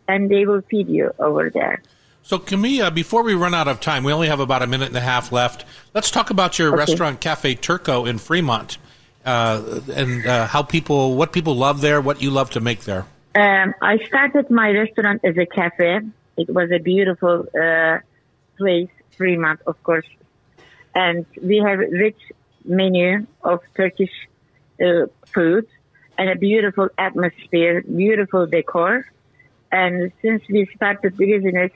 and 0.09 0.29
they 0.29 0.45
will 0.45 0.61
feed 0.69 0.89
you 0.89 1.13
over 1.17 1.49
there. 1.49 1.81
So, 2.23 2.37
Camilla, 2.39 2.91
before 2.91 3.23
we 3.23 3.35
run 3.35 3.53
out 3.53 3.69
of 3.69 3.79
time, 3.79 4.03
we 4.03 4.11
only 4.11 4.27
have 4.27 4.41
about 4.41 4.61
a 4.61 4.67
minute 4.67 4.89
and 4.89 4.97
a 4.97 5.01
half 5.01 5.31
left. 5.31 5.63
Let's 5.93 6.11
talk 6.11 6.29
about 6.29 6.59
your 6.59 6.69
okay. 6.69 6.79
restaurant, 6.79 7.21
Cafe 7.21 7.55
Turko, 7.55 8.05
in 8.05 8.17
Fremont, 8.17 8.77
uh, 9.25 9.79
and 9.95 10.27
uh, 10.27 10.45
how 10.47 10.61
people, 10.61 11.15
what 11.15 11.31
people 11.31 11.55
love 11.55 11.79
there, 11.79 12.01
what 12.01 12.21
you 12.21 12.31
love 12.31 12.49
to 12.51 12.59
make 12.59 12.81
there. 12.81 13.05
Um, 13.33 13.73
I 13.81 13.97
started 14.07 14.51
my 14.51 14.71
restaurant 14.71 15.21
as 15.23 15.37
a 15.37 15.45
cafe. 15.45 16.01
It 16.35 16.49
was 16.49 16.69
a 16.71 16.79
beautiful 16.79 17.47
uh, 17.55 17.99
place, 18.59 18.93
Fremont, 19.17 19.59
of 19.65 19.81
course. 19.83 20.09
And 20.93 21.25
we 21.41 21.57
have 21.67 21.79
rich 21.79 22.21
menu 22.65 23.25
of 23.43 23.59
Turkish 23.75 24.15
uh, 24.85 25.07
food 25.33 25.65
and 26.17 26.29
a 26.29 26.35
beautiful 26.35 26.89
atmosphere, 26.97 27.81
beautiful 27.81 28.45
decor. 28.45 29.05
And 29.71 30.11
since 30.21 30.41
we 30.49 30.67
started 30.75 31.17
the 31.17 31.25
business, 31.33 31.71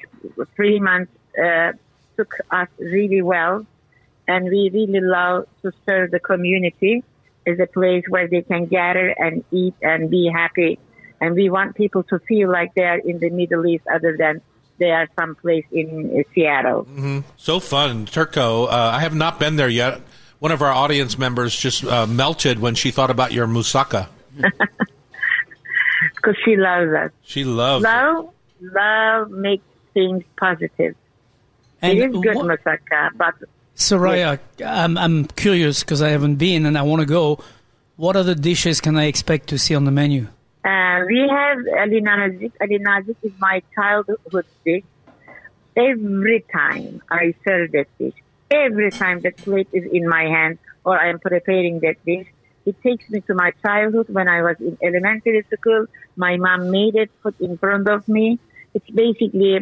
Fremont 0.55 1.09
uh, 1.41 1.71
took 2.17 2.33
us 2.51 2.67
really 2.77 3.21
well. 3.21 3.65
And 4.27 4.45
we 4.45 4.69
really 4.73 5.01
love 5.01 5.47
to 5.61 5.71
serve 5.85 6.11
the 6.11 6.19
community 6.19 7.03
as 7.45 7.59
a 7.59 7.67
place 7.67 8.03
where 8.07 8.27
they 8.27 8.41
can 8.41 8.65
gather 8.65 9.09
and 9.09 9.43
eat 9.51 9.75
and 9.81 10.09
be 10.09 10.29
happy. 10.41 10.79
And 11.19 11.35
we 11.35 11.49
want 11.49 11.75
people 11.75 12.03
to 12.03 12.19
feel 12.19 12.51
like 12.51 12.73
they 12.73 12.85
are 12.85 12.99
in 12.99 13.19
the 13.19 13.29
Middle 13.29 13.65
East 13.65 13.85
other 13.93 14.15
than 14.17 14.41
they 14.83 14.91
are 14.91 15.07
someplace 15.17 15.65
in 15.71 16.25
Seattle. 16.35 16.83
Mm-hmm. 16.83 17.19
So 17.37 17.61
fun, 17.61 18.05
Turko. 18.05 18.65
Uh, 18.65 18.91
I 18.93 18.99
have 18.99 19.15
not 19.15 19.39
been 19.39 19.55
there 19.55 19.69
yet. 19.69 20.01
One 20.39 20.51
of 20.51 20.61
our 20.61 20.71
audience 20.73 21.17
members 21.17 21.55
just 21.55 21.85
uh, 21.85 22.05
melted 22.05 22.59
when 22.59 22.75
she 22.75 22.91
thought 22.91 23.09
about 23.09 23.31
your 23.31 23.47
moussaka. 23.47 24.09
Because 26.15 26.35
she 26.43 26.57
loves 26.57 26.91
us. 26.91 27.11
She 27.21 27.45
loves 27.45 27.83
love. 27.83 28.25
It. 28.61 28.73
Love 28.73 29.31
makes 29.31 29.63
things 29.93 30.23
positive. 30.37 30.95
And 31.81 31.97
it 31.97 32.09
is 32.09 32.21
good 32.21 32.35
what, 32.35 32.45
moussaka, 32.45 33.09
but 33.15 33.35
Soraya, 33.75 34.39
yes. 34.57 34.69
I'm, 34.69 34.97
I'm 34.97 35.25
curious 35.25 35.81
because 35.81 36.01
I 36.01 36.09
haven't 36.09 36.35
been 36.35 36.65
and 36.65 36.77
I 36.77 36.81
want 36.81 37.01
to 37.01 37.05
go. 37.05 37.41
What 37.95 38.15
other 38.15 38.35
dishes 38.35 38.81
can 38.81 38.97
I 38.97 39.05
expect 39.05 39.47
to 39.49 39.57
see 39.57 39.75
on 39.75 39.85
the 39.85 39.91
menu? 39.91 40.27
Uh, 40.63 41.03
we 41.07 41.19
have 41.29 41.57
Ali 41.81 42.01
Nazik. 42.01 42.53
Ali 42.61 42.79
Nazik 42.79 43.17
is 43.21 43.33
my 43.37 43.61
childhood 43.75 44.45
dish. 44.65 44.83
Every 45.75 46.45
time 46.55 47.01
I 47.11 47.33
serve 47.47 47.71
that 47.73 47.87
dish, 47.99 48.13
every 48.51 48.93
time 48.93 49.21
that 49.23 49.33
plate 49.43 49.69
is 49.73 49.83
in 49.91 50.07
my 50.07 50.23
hand 50.23 50.59
or 50.85 50.99
I 50.99 51.09
am 51.09 51.19
preparing 51.19 51.79
that 51.81 51.97
dish, 52.05 52.27
it 52.65 52.77
takes 52.81 53.09
me 53.09 53.21
to 53.27 53.33
my 53.35 53.51
childhood 53.65 54.07
when 54.09 54.27
I 54.29 54.41
was 54.41 54.55
in 54.59 54.77
elementary 54.81 55.45
school. 55.53 55.85
My 56.15 56.37
mom 56.37 56.69
made 56.71 56.95
it, 56.95 57.11
put 57.21 57.35
in 57.39 57.57
front 57.57 57.89
of 57.89 58.07
me. 58.07 58.39
It's 58.73 58.89
basically 58.89 59.59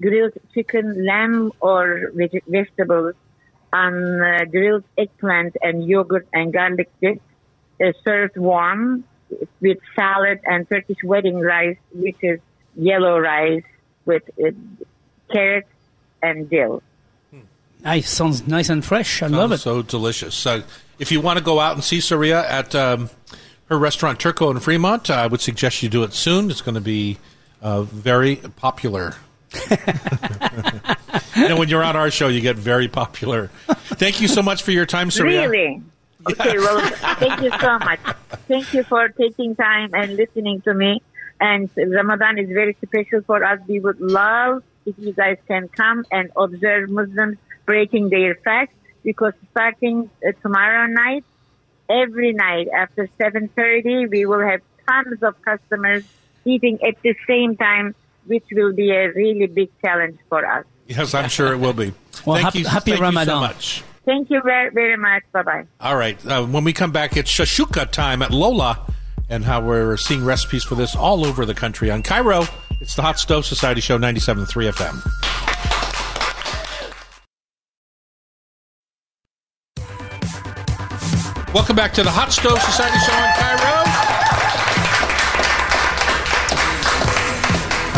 grilled 0.00 0.32
chicken, 0.54 1.04
lamb, 1.06 1.52
or 1.60 2.10
veg- 2.14 2.44
vegetables 2.46 3.14
on 3.72 4.22
uh, 4.22 4.44
grilled 4.50 4.84
eggplant 4.96 5.56
and 5.60 5.84
yogurt 5.86 6.26
and 6.32 6.52
garlic 6.52 6.88
dip, 7.02 7.18
uh, 7.84 7.92
served 8.06 8.36
warm 8.36 9.04
with 9.60 9.78
salad 9.94 10.40
and 10.44 10.68
Turkish 10.68 11.02
wedding 11.02 11.40
rice, 11.40 11.78
which 11.92 12.16
is 12.22 12.40
yellow 12.76 13.18
rice 13.18 13.64
with 14.04 14.22
uh, 14.44 14.50
carrots 15.30 15.68
and 16.22 16.48
dill. 16.48 16.82
Nice, 17.84 18.10
sounds 18.10 18.46
nice 18.46 18.68
and 18.70 18.84
fresh. 18.84 19.22
I 19.22 19.26
sounds 19.26 19.36
love 19.36 19.52
it. 19.52 19.58
So 19.58 19.82
delicious. 19.82 20.34
So, 20.34 20.62
if 20.98 21.12
you 21.12 21.20
want 21.20 21.38
to 21.38 21.44
go 21.44 21.60
out 21.60 21.74
and 21.74 21.84
see 21.84 22.00
Saria 22.00 22.48
at 22.48 22.74
um, 22.74 23.08
her 23.66 23.78
restaurant 23.78 24.18
Turko 24.18 24.50
in 24.50 24.58
Fremont, 24.58 25.10
I 25.10 25.26
would 25.26 25.40
suggest 25.40 25.82
you 25.82 25.88
do 25.88 26.02
it 26.02 26.12
soon. 26.12 26.50
It's 26.50 26.60
going 26.60 26.74
to 26.74 26.80
be 26.80 27.18
uh, 27.62 27.82
very 27.82 28.36
popular. 28.56 29.14
and 31.36 31.58
when 31.58 31.68
you're 31.68 31.84
on 31.84 31.96
our 31.96 32.10
show, 32.10 32.28
you 32.28 32.40
get 32.40 32.56
very 32.56 32.88
popular. 32.88 33.48
Thank 33.68 34.20
you 34.20 34.28
so 34.28 34.42
much 34.42 34.62
for 34.62 34.72
your 34.72 34.86
time, 34.86 35.10
Saria. 35.10 35.48
Really? 35.48 35.82
Okay, 36.30 36.58
well, 36.58 36.80
thank 37.16 37.40
you 37.40 37.50
so 37.60 37.78
much. 37.78 38.00
Thank 38.48 38.72
you 38.72 38.82
for 38.82 39.08
taking 39.10 39.54
time 39.54 39.90
and 39.94 40.16
listening 40.16 40.62
to 40.62 40.72
me. 40.74 41.02
And 41.40 41.70
Ramadan 41.76 42.38
is 42.38 42.48
very 42.48 42.76
special 42.84 43.20
for 43.22 43.44
us. 43.44 43.60
We 43.68 43.78
would 43.78 44.00
love 44.00 44.62
if 44.86 44.98
you 44.98 45.12
guys 45.12 45.36
can 45.46 45.68
come 45.68 46.04
and 46.10 46.30
observe 46.34 46.88
Muslims 46.88 47.36
breaking 47.66 48.08
their 48.08 48.34
fast 48.36 48.70
because 49.04 49.34
starting 49.50 50.10
uh, 50.26 50.32
tomorrow 50.42 50.86
night, 50.86 51.24
every 51.88 52.32
night 52.32 52.68
after 52.74 53.08
7.30, 53.20 54.10
we 54.10 54.24
will 54.24 54.40
have 54.40 54.62
tons 54.88 55.22
of 55.22 55.40
customers 55.42 56.04
eating 56.44 56.78
at 56.82 57.00
the 57.02 57.14
same 57.26 57.56
time, 57.56 57.94
which 58.26 58.44
will 58.50 58.72
be 58.72 58.90
a 58.90 59.12
really 59.12 59.46
big 59.46 59.68
challenge 59.84 60.18
for 60.28 60.44
us. 60.44 60.64
Yes, 60.86 61.12
I'm 61.14 61.28
sure 61.28 61.52
it 61.52 61.58
will 61.58 61.74
be. 61.74 61.92
well, 62.24 62.36
thank 62.36 62.44
happy, 62.46 62.58
you, 62.60 62.66
happy 62.66 62.90
thank 62.92 63.02
Ramadan. 63.02 63.42
You 63.42 63.48
so 63.48 63.52
much. 63.52 63.84
Thank 64.08 64.30
you 64.30 64.40
very, 64.42 64.70
very 64.70 64.96
much. 64.96 65.22
Bye 65.32 65.42
bye. 65.42 65.66
All 65.80 65.94
right. 65.94 66.16
Uh, 66.24 66.46
when 66.46 66.64
we 66.64 66.72
come 66.72 66.92
back, 66.92 67.14
it's 67.18 67.30
Shashuka 67.30 67.90
time 67.90 68.22
at 68.22 68.30
Lola 68.30 68.90
and 69.28 69.44
how 69.44 69.60
we're 69.60 69.98
seeing 69.98 70.24
recipes 70.24 70.64
for 70.64 70.76
this 70.76 70.96
all 70.96 71.26
over 71.26 71.44
the 71.44 71.54
country. 71.54 71.90
On 71.90 72.02
KIRO, 72.02 72.48
it's 72.80 72.94
the 72.94 73.02
Hot 73.02 73.18
Stove 73.18 73.44
Society 73.44 73.82
Show 73.82 73.98
97.3 73.98 74.72
FM. 74.72 75.04
Welcome 81.52 81.76
back 81.76 81.92
to 81.92 82.02
the 82.02 82.10
Hot 82.10 82.32
Stove 82.32 82.62
Society 82.62 82.96
Show 83.00 83.12
in 83.12 83.30
KIRO. 83.36 83.84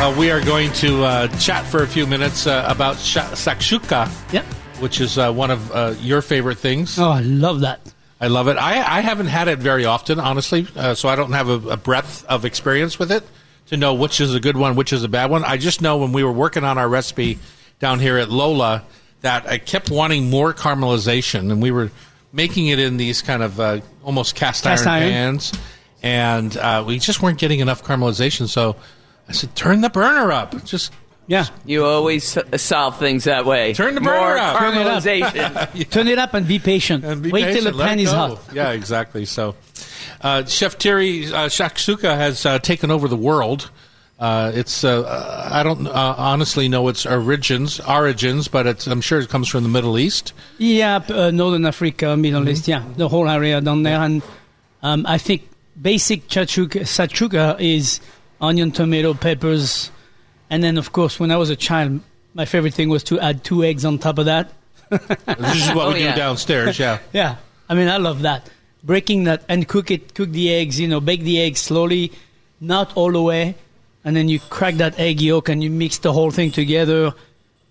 Uh, 0.02 0.18
we 0.18 0.32
are 0.32 0.40
going 0.44 0.72
to 0.72 1.04
uh, 1.04 1.28
chat 1.38 1.64
for 1.66 1.84
a 1.84 1.86
few 1.86 2.04
minutes 2.04 2.48
uh, 2.48 2.64
about 2.66 2.96
sh- 2.96 3.18
shakshuka. 3.18 4.10
Yep 4.32 4.44
which 4.80 5.00
is 5.00 5.18
uh, 5.18 5.32
one 5.32 5.50
of 5.50 5.72
uh, 5.72 5.94
your 6.00 6.22
favorite 6.22 6.58
things. 6.58 6.98
Oh, 6.98 7.10
I 7.10 7.20
love 7.20 7.60
that. 7.60 7.80
I 8.20 8.28
love 8.28 8.48
it. 8.48 8.56
I, 8.58 8.98
I 8.98 9.00
haven't 9.00 9.28
had 9.28 9.48
it 9.48 9.58
very 9.58 9.86
often, 9.86 10.20
honestly, 10.20 10.66
uh, 10.76 10.94
so 10.94 11.08
I 11.08 11.16
don't 11.16 11.32
have 11.32 11.48
a, 11.48 11.70
a, 11.70 11.76
breadth 11.78 12.24
of 12.26 12.44
experience 12.44 12.98
with 12.98 13.10
it 13.10 13.24
to 13.66 13.78
know 13.78 13.94
which 13.94 14.20
is 14.20 14.34
a 14.34 14.40
good 14.40 14.58
one, 14.58 14.76
which 14.76 14.92
is 14.92 15.04
a 15.04 15.08
bad 15.08 15.30
one. 15.30 15.42
I 15.42 15.56
just 15.56 15.80
know 15.80 15.96
when 15.96 16.12
we 16.12 16.22
were 16.22 16.32
working 16.32 16.62
on 16.62 16.76
our 16.76 16.88
recipe 16.88 17.38
down 17.78 17.98
here 17.98 18.18
at 18.18 18.28
Lola 18.28 18.84
that 19.22 19.46
I 19.48 19.56
kept 19.56 19.90
wanting 19.90 20.28
more 20.28 20.52
caramelization, 20.52 21.50
and 21.50 21.62
we 21.62 21.70
were 21.70 21.90
making 22.32 22.68
it 22.68 22.78
in 22.78 22.98
these 22.98 23.22
kind 23.22 23.42
of 23.42 23.58
uh, 23.58 23.80
almost 24.04 24.34
cast, 24.34 24.64
cast 24.64 24.86
iron, 24.86 25.02
iron, 25.02 25.12
pans, 25.12 25.52
and 26.02 26.56
uh, 26.56 26.84
we 26.86 26.98
just 26.98 27.22
weren't 27.22 27.38
getting 27.38 27.60
enough 27.60 27.82
caramelization. 27.82 28.48
So 28.48 28.76
I 29.28 29.32
said, 29.32 29.54
"Turn 29.54 29.80
the 29.80 29.90
burner 29.90 30.30
up. 30.30 30.62
Just 30.64 30.92
yeah. 31.30 31.46
You 31.64 31.84
always 31.84 32.36
solve 32.56 32.98
things 32.98 33.24
that 33.24 33.46
way. 33.46 33.72
Turn 33.72 33.94
the 33.94 34.00
burner 34.00 34.18
More 34.18 34.38
up. 34.38 34.56
Caramelization. 34.56 35.90
Turn 35.90 36.08
it 36.08 36.18
up 36.18 36.34
and 36.34 36.46
be 36.46 36.58
patient. 36.58 37.04
And 37.04 37.22
be 37.22 37.30
Wait 37.30 37.44
patient. 37.44 37.62
till 37.64 37.76
the 37.76 37.84
pan 37.84 38.00
is 38.00 38.10
hot. 38.10 38.40
Yeah, 38.52 38.72
exactly. 38.72 39.24
So, 39.24 39.54
uh, 40.22 40.44
Chef 40.44 40.74
Thierry 40.74 41.26
uh, 41.26 41.46
Shakshuka 41.46 42.16
has 42.16 42.44
uh, 42.44 42.58
taken 42.58 42.90
over 42.90 43.06
the 43.06 43.16
world. 43.16 43.70
Uh, 44.18 44.50
it's 44.54 44.82
uh, 44.84 45.48
I 45.50 45.62
don't 45.62 45.86
uh, 45.86 46.14
honestly 46.18 46.68
know 46.68 46.88
its 46.88 47.06
origins, 47.06 47.78
origins, 47.80 48.48
but 48.48 48.86
I'm 48.88 49.00
sure 49.00 49.20
it 49.20 49.28
comes 49.28 49.48
from 49.48 49.62
the 49.62 49.70
Middle 49.70 49.98
East. 49.98 50.32
Yeah, 50.58 50.96
uh, 51.08 51.30
Northern 51.30 51.64
Africa, 51.64 52.16
Middle 52.16 52.40
mm-hmm. 52.40 52.50
East. 52.50 52.68
Yeah, 52.68 52.84
the 52.96 53.08
whole 53.08 53.28
area 53.28 53.60
down 53.60 53.84
there, 53.84 54.00
and 54.00 54.22
Um, 54.82 55.04
I 55.06 55.18
think 55.18 55.48
basic 55.80 56.28
chachuka, 56.28 56.82
sachuka 56.82 57.60
is 57.60 58.00
onion, 58.40 58.72
tomato, 58.72 59.14
peppers, 59.14 59.90
and 60.50 60.62
then 60.62 60.76
of 60.78 60.92
course 60.92 61.18
when 61.20 61.30
I 61.30 61.36
was 61.36 61.48
a 61.50 61.56
child, 61.56 62.00
my 62.34 62.44
favorite 62.44 62.74
thing 62.74 62.88
was 62.88 63.02
to 63.04 63.18
add 63.20 63.42
two 63.44 63.64
eggs 63.64 63.84
on 63.84 63.98
top 63.98 64.18
of 64.18 64.26
that. 64.26 64.52
This 64.90 65.68
is 65.68 65.74
what 65.74 65.86
Oh, 65.86 65.92
we 65.92 66.00
do 66.02 66.12
downstairs. 66.14 66.78
Yeah. 66.78 66.98
Yeah, 67.12 67.36
I 67.68 67.74
mean 67.74 67.88
I 67.88 67.96
love 67.98 68.22
that. 68.22 68.50
Breaking 68.82 69.24
that 69.24 69.44
and 69.48 69.66
cook 69.68 69.90
it, 69.90 70.14
cook 70.14 70.30
the 70.30 70.52
eggs, 70.52 70.80
you 70.80 70.88
know, 70.88 71.00
bake 71.00 71.22
the 71.22 71.40
eggs 71.40 71.60
slowly, 71.60 72.12
not 72.60 72.96
all 72.96 73.12
the 73.12 73.22
way, 73.22 73.54
and 74.04 74.16
then 74.16 74.28
you 74.28 74.40
crack 74.40 74.74
that 74.76 74.98
egg 74.98 75.20
yolk 75.20 75.48
and 75.48 75.62
you 75.62 75.70
mix 75.70 75.98
the 75.98 76.12
whole 76.12 76.30
thing 76.30 76.50
together 76.50 77.12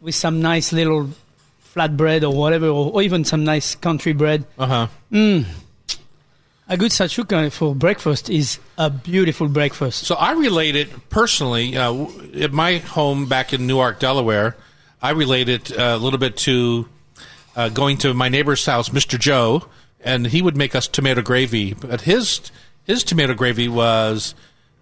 with 0.02 0.16
some 0.16 0.40
nice 0.42 0.72
little 0.72 1.10
flatbread 1.76 2.24
or 2.24 2.30
whatever, 2.34 2.68
or, 2.68 2.92
or 2.94 3.02
even 3.02 3.26
some 3.26 3.44
nice 3.44 3.76
country 3.76 4.14
bread. 4.14 4.46
Uh 4.58 4.66
huh. 4.66 4.88
A 6.72 6.78
good 6.78 6.92
shakshuka 6.92 7.52
for 7.52 7.74
breakfast 7.74 8.30
is 8.30 8.60
a 8.78 8.92
beautiful 8.92 9.48
breakfast. 9.48 10.06
So 10.06 10.14
I 10.14 10.34
relate 10.34 10.76
it 10.76 11.10
personally. 11.10 11.76
Uh, 11.76 12.06
at 12.40 12.54
my 12.54 12.78
home 12.78 13.26
back 13.26 13.54
in 13.54 13.66
Newark, 13.66 13.98
Delaware, 13.98 14.56
I 15.02 15.10
relate 15.12 15.50
it 15.50 15.72
uh, 15.72 15.96
a 15.96 15.98
little 15.98 16.20
bit 16.20 16.38
to 16.38 16.88
uh, 17.56 17.70
going 17.70 17.98
to 18.00 18.14
my 18.14 18.30
neighbor's 18.30 18.64
house, 18.68 18.90
Mr. 18.90 19.18
Joe, 19.18 19.66
and 20.00 20.28
he 20.28 20.44
would 20.44 20.56
make 20.56 20.76
us 20.76 20.88
tomato 20.88 21.24
gravy. 21.24 21.74
But 21.74 22.02
his 22.02 22.52
his 22.84 23.04
tomato 23.04 23.34
gravy 23.34 23.68
was 23.68 24.36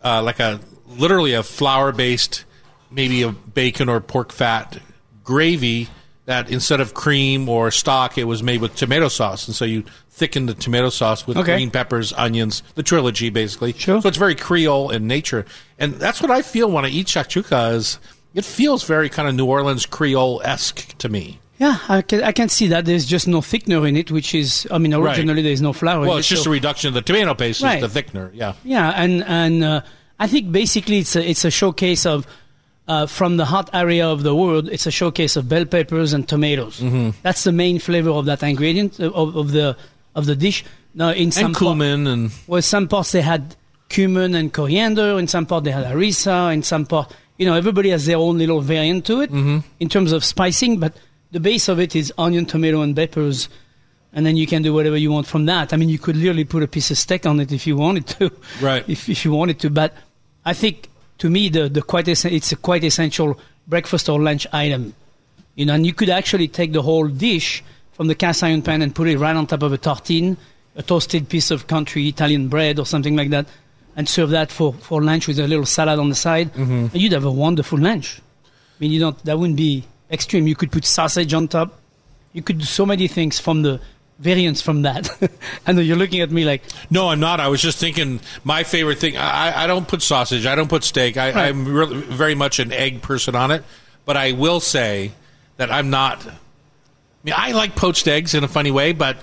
uh, 0.04 0.21
like 0.21 0.41
a 0.41 0.60
literally 0.88 1.36
a 1.36 1.41
flour 1.43 1.93
based, 1.93 2.43
maybe 2.91 3.21
a 3.21 3.32
bacon 3.32 3.88
or 3.88 4.02
pork 4.02 4.34
fat 4.34 4.78
gravy 5.23 5.88
that 6.26 6.52
instead 6.52 6.82
of 6.82 6.93
cream 6.93 7.47
or 7.47 7.71
stock, 7.71 8.17
it 8.17 8.26
was 8.26 8.43
made 8.43 8.60
with 8.60 8.76
tomato 8.76 9.08
sauce, 9.08 9.47
and 9.47 9.56
so 9.56 9.63
you 9.63 9.86
thicken 10.17 10.47
the 10.47 10.53
tomato 10.53 10.89
sauce 10.89 11.27
with 11.27 11.38
Okay. 11.38 11.56
green 11.56 11.69
peppers, 11.71 12.12
onions, 12.17 12.63
the 12.75 12.84
trilogy 12.84 13.30
basically. 13.30 13.73
Sure. 13.73 14.01
So 14.01 14.08
it's 14.10 14.17
very 14.17 14.36
Creole 14.36 14.89
in 14.89 15.08
nature, 15.08 15.45
and 15.77 15.93
that's 15.95 16.21
what 16.21 16.32
I 16.32 16.41
feel 16.41 16.69
when 16.71 16.84
I 16.86 16.89
eat 16.89 17.08
shakshuka. 17.08 17.73
Is 17.75 17.99
it 18.34 18.43
feels 18.45 18.84
very 18.84 19.10
kind 19.10 19.27
of 19.30 19.36
New 19.36 19.45
Orleans 19.45 19.86
Creole 19.86 20.41
esque 20.43 20.97
to 20.97 21.08
me. 21.10 21.39
Yeah, 21.60 21.77
I 21.89 22.01
can, 22.03 22.21
I 22.23 22.32
can 22.34 22.49
see 22.49 22.67
that. 22.67 22.86
There's 22.86 23.06
just 23.06 23.27
no 23.27 23.39
thickener 23.41 23.88
in 23.89 23.95
it, 23.97 24.12
which 24.12 24.36
is, 24.36 24.67
I 24.69 24.77
mean, 24.77 24.93
originally 24.93 25.41
there's 25.41 25.62
no 25.62 25.73
flour. 25.73 26.01
in 26.03 26.08
Well, 26.08 26.17
it, 26.17 26.19
it's 26.19 26.27
just 26.30 26.43
so- 26.43 26.51
a 26.51 26.53
reduction 26.53 26.89
of 26.89 26.93
the 26.93 27.01
tomato 27.01 27.34
paste, 27.34 27.63
Right. 27.63 27.82
is 27.82 27.91
the 27.93 28.01
thickener. 28.03 28.30
Yeah. 28.34 28.53
Yeah, 28.63 28.89
and 28.95 29.23
and 29.23 29.63
uh, 29.63 29.82
I 30.19 30.27
think 30.27 30.51
basically 30.51 30.99
it's 30.99 31.15
a 31.15 31.27
it's 31.27 31.45
a 31.45 31.49
showcase 31.51 32.06
of 32.06 32.27
uh, 32.88 33.06
from 33.08 33.38
the 33.38 33.45
hot 33.45 33.69
area 33.73 34.08
of 34.08 34.21
the 34.21 34.36
world. 34.36 34.69
It's 34.69 34.86
a 34.86 34.91
showcase 34.91 35.36
of 35.36 35.49
bell 35.49 35.65
peppers 35.65 36.13
and 36.13 36.27
tomatoes. 36.27 36.80
Mm-hmm. 36.80 37.10
That's 37.23 37.43
the 37.43 37.51
main 37.51 37.80
flavor 37.80 38.12
of 38.12 38.25
that 38.25 38.43
ingredient 38.43 38.99
of, 38.99 39.36
of 39.36 39.51
the 39.51 39.75
of 40.17 40.25
the 40.25 40.36
dish. 40.36 40.65
Now, 40.93 41.12
in 41.12 41.32
some 41.32 41.45
And 41.47 41.56
cumin 41.56 42.08
and 42.08 42.32
well, 42.47 42.62
some 42.62 42.88
parts 42.89 43.12
they 43.13 43.21
had 43.21 43.56
cumin 43.89 44.36
and 44.36 44.51
coriander. 44.51 45.17
In 45.17 45.27
some 45.27 45.45
part 45.45 45.63
they 45.63 45.71
had 45.71 45.86
harissa. 45.86 46.51
In 46.53 46.63
some 46.63 46.86
part, 46.86 47.13
you 47.38 47.45
know, 47.45 47.53
everybody 47.53 47.89
has 47.91 48.06
their 48.06 48.17
own 48.17 48.38
little 48.38 48.60
variant 48.62 49.06
to 49.06 49.21
it 49.21 49.32
Mm-hmm. 49.32 49.60
in 49.80 49.88
terms 49.89 50.12
of 50.12 50.25
spicing. 50.25 50.80
But 50.80 50.93
the 51.32 51.39
base 51.39 51.69
of 51.69 51.80
it 51.80 51.95
is 51.95 52.12
onion, 52.17 52.45
tomato, 52.45 52.82
and 52.82 52.95
peppers. 52.95 53.47
And 54.13 54.25
then 54.25 54.36
you 54.38 54.47
can 54.47 54.63
do 54.63 54.73
whatever 54.73 54.97
you 54.97 55.12
want 55.12 55.27
from 55.27 55.45
that. 55.45 55.71
I 55.73 55.77
mean, 55.77 55.89
you 55.89 55.99
could 55.99 56.15
literally 56.15 56.45
put 56.45 56.63
a 56.63 56.67
piece 56.67 56.89
of 56.91 56.97
steak 56.97 57.25
on 57.25 57.39
it 57.39 57.51
if 57.51 57.67
you 57.67 57.75
wanted 57.77 58.08
to. 58.17 58.32
Right. 58.62 58.84
If, 58.89 59.08
if 59.10 59.23
you 59.25 59.32
wanted 59.34 59.60
to. 59.60 59.69
But 59.69 59.93
I 60.45 60.53
think, 60.53 60.89
to 61.19 61.30
me, 61.30 61.49
the, 61.49 61.69
the 61.69 61.82
quite 61.84 62.08
es- 62.08 62.25
it's 62.25 62.51
a 62.51 62.56
quite 62.56 62.84
essential 62.84 63.38
breakfast 63.67 64.10
or 64.10 64.19
lunch 64.19 64.47
item. 64.51 64.95
You 65.56 65.65
know, 65.67 65.73
and 65.75 65.86
you 65.86 65.93
could 65.93 66.10
actually 66.10 66.47
take 66.47 66.71
the 66.73 66.82
whole 66.82 67.08
dish 67.08 67.63
from 67.97 68.07
the 68.07 68.15
cast 68.15 68.43
iron 68.43 68.62
pan 68.62 68.81
and 68.81 68.95
put 68.95 69.07
it 69.07 69.17
right 69.17 69.36
on 69.36 69.47
top 69.47 69.63
of 69.63 69.73
a 69.73 69.77
tartine, 69.77 70.38
a 70.75 70.83
toasted 70.83 71.27
piece 71.27 71.49
of 71.51 71.65
country 71.65 72.07
Italian 72.07 72.47
bread 72.47 72.79
or 72.79 72.86
something 72.86 73.15
like 73.15 73.31
that, 73.31 73.47
and 73.95 74.07
serve 74.07 74.29
that 74.29 74.51
for, 74.51 74.73
for 74.73 75.01
lunch 75.01 75.27
with 75.27 75.39
a 75.39 75.47
little 75.47 75.65
salad 75.65 75.97
on 75.97 76.10
the 76.10 76.15
side. 76.15 76.53
Mm-hmm. 76.53 76.88
And 76.93 76.95
you'd 76.95 77.13
have 77.13 77.25
a 77.25 77.31
wonderful 77.31 77.79
lunch. 77.79 78.21
I 78.45 78.49
mean, 78.79 78.91
you 78.91 78.99
don't, 78.99 79.17
that 79.25 79.39
wouldn't 79.39 79.57
be 79.57 79.83
extreme. 80.12 80.45
You 80.45 80.55
could 80.55 80.71
put 80.71 80.86
sausage 80.86 81.33
on 81.33 81.47
top. 81.47 81.79
You 82.33 82.43
could 82.43 82.60
do 82.60 82.65
so 82.65 82.86
many 82.86 83.07
things 83.07 83.39
from 83.39 83.63
the 83.63 83.81
variants 84.19 84.62
from 84.62 84.83
that. 84.83 85.10
I 85.67 85.71
know 85.71 85.81
you're 85.81 85.97
looking 85.97 86.21
at 86.21 86.29
me 86.29 86.45
like, 86.45 86.62
No, 86.91 87.10
I'm 87.10 87.19
not. 87.19 87.39
I 87.39 87.47
was 87.47 87.62
just 87.62 87.79
thinking 87.79 88.19
my 88.43 88.63
favorite 88.63 88.99
thing. 88.99 89.17
I, 89.17 89.63
I 89.63 89.67
don't 89.67 89.88
put 89.88 90.03
sausage. 90.03 90.45
I 90.45 90.53
don't 90.53 90.69
put 90.69 90.83
steak. 90.83 91.17
I, 91.17 91.31
Right. 91.31 91.55
Really, 91.55 92.01
very 92.01 92.36
much 92.36 92.60
an 92.60 92.71
egg 92.71 93.01
person 93.01 93.36
on 93.36 93.49
it. 93.49 93.63
But 94.05 94.17
I 94.17 94.33
will 94.33 94.60
say 94.60 95.13
that 95.57 95.71
I'm 95.71 95.89
not. 95.89 96.25
I 97.23 97.25
mean, 97.25 97.36
I 97.38 97.51
like 97.51 97.75
poached 97.75 98.08
eggs 98.08 98.34
in 98.34 98.43
a 98.43 98.47
funny 98.47 98.71
way, 98.71 98.93
but 98.93 99.17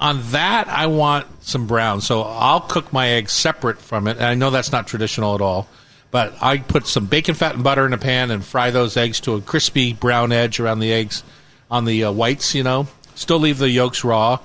on 0.00 0.20
that 0.32 0.68
I 0.68 0.86
want 0.86 1.26
some 1.44 1.66
brown. 1.66 2.00
So 2.00 2.22
I'll 2.22 2.60
cook 2.60 2.92
my 2.92 3.08
eggs 3.08 3.32
separate 3.32 3.78
from 3.80 4.06
it. 4.06 4.16
And 4.18 4.26
I 4.26 4.34
know 4.34 4.50
that's 4.50 4.72
not 4.72 4.86
traditional 4.86 5.34
at 5.34 5.40
all. 5.40 5.68
But 6.10 6.34
I 6.40 6.58
put 6.58 6.86
some 6.86 7.06
bacon 7.06 7.34
fat 7.34 7.54
and 7.56 7.64
butter 7.64 7.84
in 7.86 7.92
a 7.92 7.98
pan 7.98 8.30
and 8.30 8.44
fry 8.44 8.70
those 8.70 8.96
eggs 8.96 9.18
to 9.22 9.34
a 9.34 9.40
crispy 9.40 9.92
brown 9.94 10.30
edge 10.30 10.60
around 10.60 10.78
the 10.78 10.92
eggs 10.92 11.24
on 11.72 11.86
the 11.86 12.04
uh, 12.04 12.12
whites. 12.12 12.54
You 12.54 12.62
know, 12.62 12.86
still 13.16 13.40
leave 13.40 13.58
the 13.58 13.68
yolks 13.68 14.04
raw, 14.04 14.38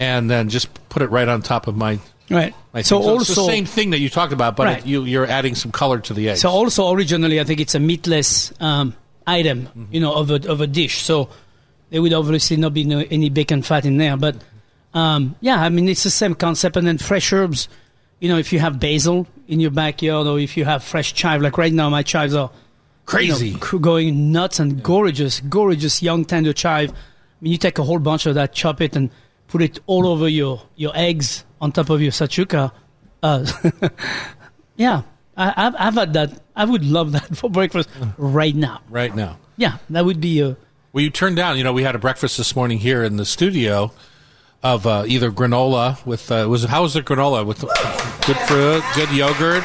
and 0.00 0.28
then 0.28 0.48
just 0.48 0.68
put 0.88 1.02
it 1.02 1.10
right 1.10 1.28
on 1.28 1.40
top 1.42 1.68
of 1.68 1.76
my 1.76 2.00
right. 2.30 2.52
So 2.82 3.00
think 3.00 3.20
it's 3.20 3.28
the 3.36 3.44
same 3.46 3.64
thing 3.64 3.90
that 3.90 4.00
you 4.00 4.08
talked 4.08 4.32
about, 4.32 4.56
but 4.56 4.64
Right. 4.66 4.78
it, 4.78 4.86
you, 4.86 5.04
you're 5.04 5.26
adding 5.26 5.54
some 5.54 5.70
color 5.70 6.00
to 6.00 6.14
the 6.14 6.30
eggs. 6.30 6.40
So 6.40 6.48
also 6.50 6.90
originally, 6.92 7.38
I 7.38 7.44
think 7.44 7.60
it's 7.60 7.76
a 7.76 7.80
meatless 7.80 8.52
um, 8.58 8.96
item, 9.24 9.66
Mm-hmm. 9.66 9.84
you 9.94 10.00
know, 10.00 10.14
of 10.14 10.32
a 10.32 10.50
of 10.50 10.60
a 10.62 10.66
dish. 10.66 11.02
So 11.02 11.28
there 11.90 12.02
would 12.02 12.12
obviously 12.12 12.56
not 12.56 12.74
be 12.74 12.84
no, 12.84 13.04
any 13.10 13.30
bacon 13.30 13.62
fat 13.62 13.84
in 13.84 13.96
there. 13.98 14.16
But 14.16 14.36
um, 14.92 15.36
yeah, 15.40 15.60
I 15.60 15.68
mean, 15.68 15.88
it's 15.88 16.04
the 16.04 16.10
same 16.10 16.34
concept. 16.34 16.76
And 16.76 16.86
then 16.86 16.98
fresh 16.98 17.32
herbs, 17.32 17.68
you 18.20 18.28
know, 18.28 18.38
if 18.38 18.52
you 18.52 18.58
have 18.60 18.80
basil 18.80 19.26
in 19.48 19.60
your 19.60 19.70
backyard 19.70 20.26
or 20.26 20.38
if 20.38 20.56
you 20.56 20.64
have 20.64 20.82
fresh 20.82 21.14
chive, 21.14 21.42
like 21.42 21.58
right 21.58 21.72
now, 21.72 21.90
my 21.90 22.02
chives 22.02 22.34
are 22.34 22.50
Crazy. 23.06 23.48
you 23.50 23.58
know, 23.58 23.78
going 23.78 24.32
nuts 24.32 24.58
and 24.60 24.82
gorgeous, 24.82 25.40
gorgeous 25.40 26.02
young 26.02 26.24
tender 26.24 26.52
chive. 26.52 26.90
I 26.90 26.94
mean, 27.40 27.52
you 27.52 27.58
take 27.58 27.78
a 27.78 27.82
whole 27.82 27.98
bunch 27.98 28.26
of 28.26 28.34
that, 28.36 28.54
chop 28.54 28.80
it, 28.80 28.96
and 28.96 29.10
put 29.48 29.62
it 29.62 29.78
all 29.86 30.06
over 30.06 30.28
your, 30.28 30.62
your 30.76 30.92
eggs 30.94 31.44
on 31.60 31.72
top 31.72 31.90
of 31.90 32.00
your 32.00 32.12
shakshuka. 32.12 32.72
Uh, 33.22 33.46
yeah, 34.76 35.02
I, 35.36 35.52
I've, 35.56 35.74
I've 35.78 35.94
had 35.94 36.12
that. 36.14 36.42
I 36.56 36.64
would 36.64 36.84
love 36.84 37.12
that 37.12 37.36
for 37.36 37.50
breakfast 37.50 37.88
right 38.16 38.54
now. 38.54 38.80
right 38.88 39.14
now. 39.14 39.38
Yeah, 39.56 39.78
that 39.90 40.04
would 40.04 40.20
be 40.20 40.40
a. 40.40 40.56
Well, 40.94 41.02
you 41.02 41.10
turned 41.10 41.34
down. 41.34 41.58
You 41.58 41.64
know, 41.64 41.72
we 41.72 41.82
had 41.82 41.96
a 41.96 41.98
breakfast 41.98 42.38
this 42.38 42.54
morning 42.54 42.78
here 42.78 43.02
in 43.02 43.16
the 43.16 43.24
studio 43.24 43.90
of 44.62 44.86
uh, 44.86 45.02
either 45.08 45.32
granola 45.32 46.04
with 46.06 46.30
uh, 46.30 46.46
was 46.48 46.62
how 46.62 46.82
was 46.82 46.94
the 46.94 47.02
granola 47.02 47.44
with 47.44 47.62
good 48.24 48.36
fruit, 48.46 48.84
good 48.94 49.10
yogurt, 49.10 49.64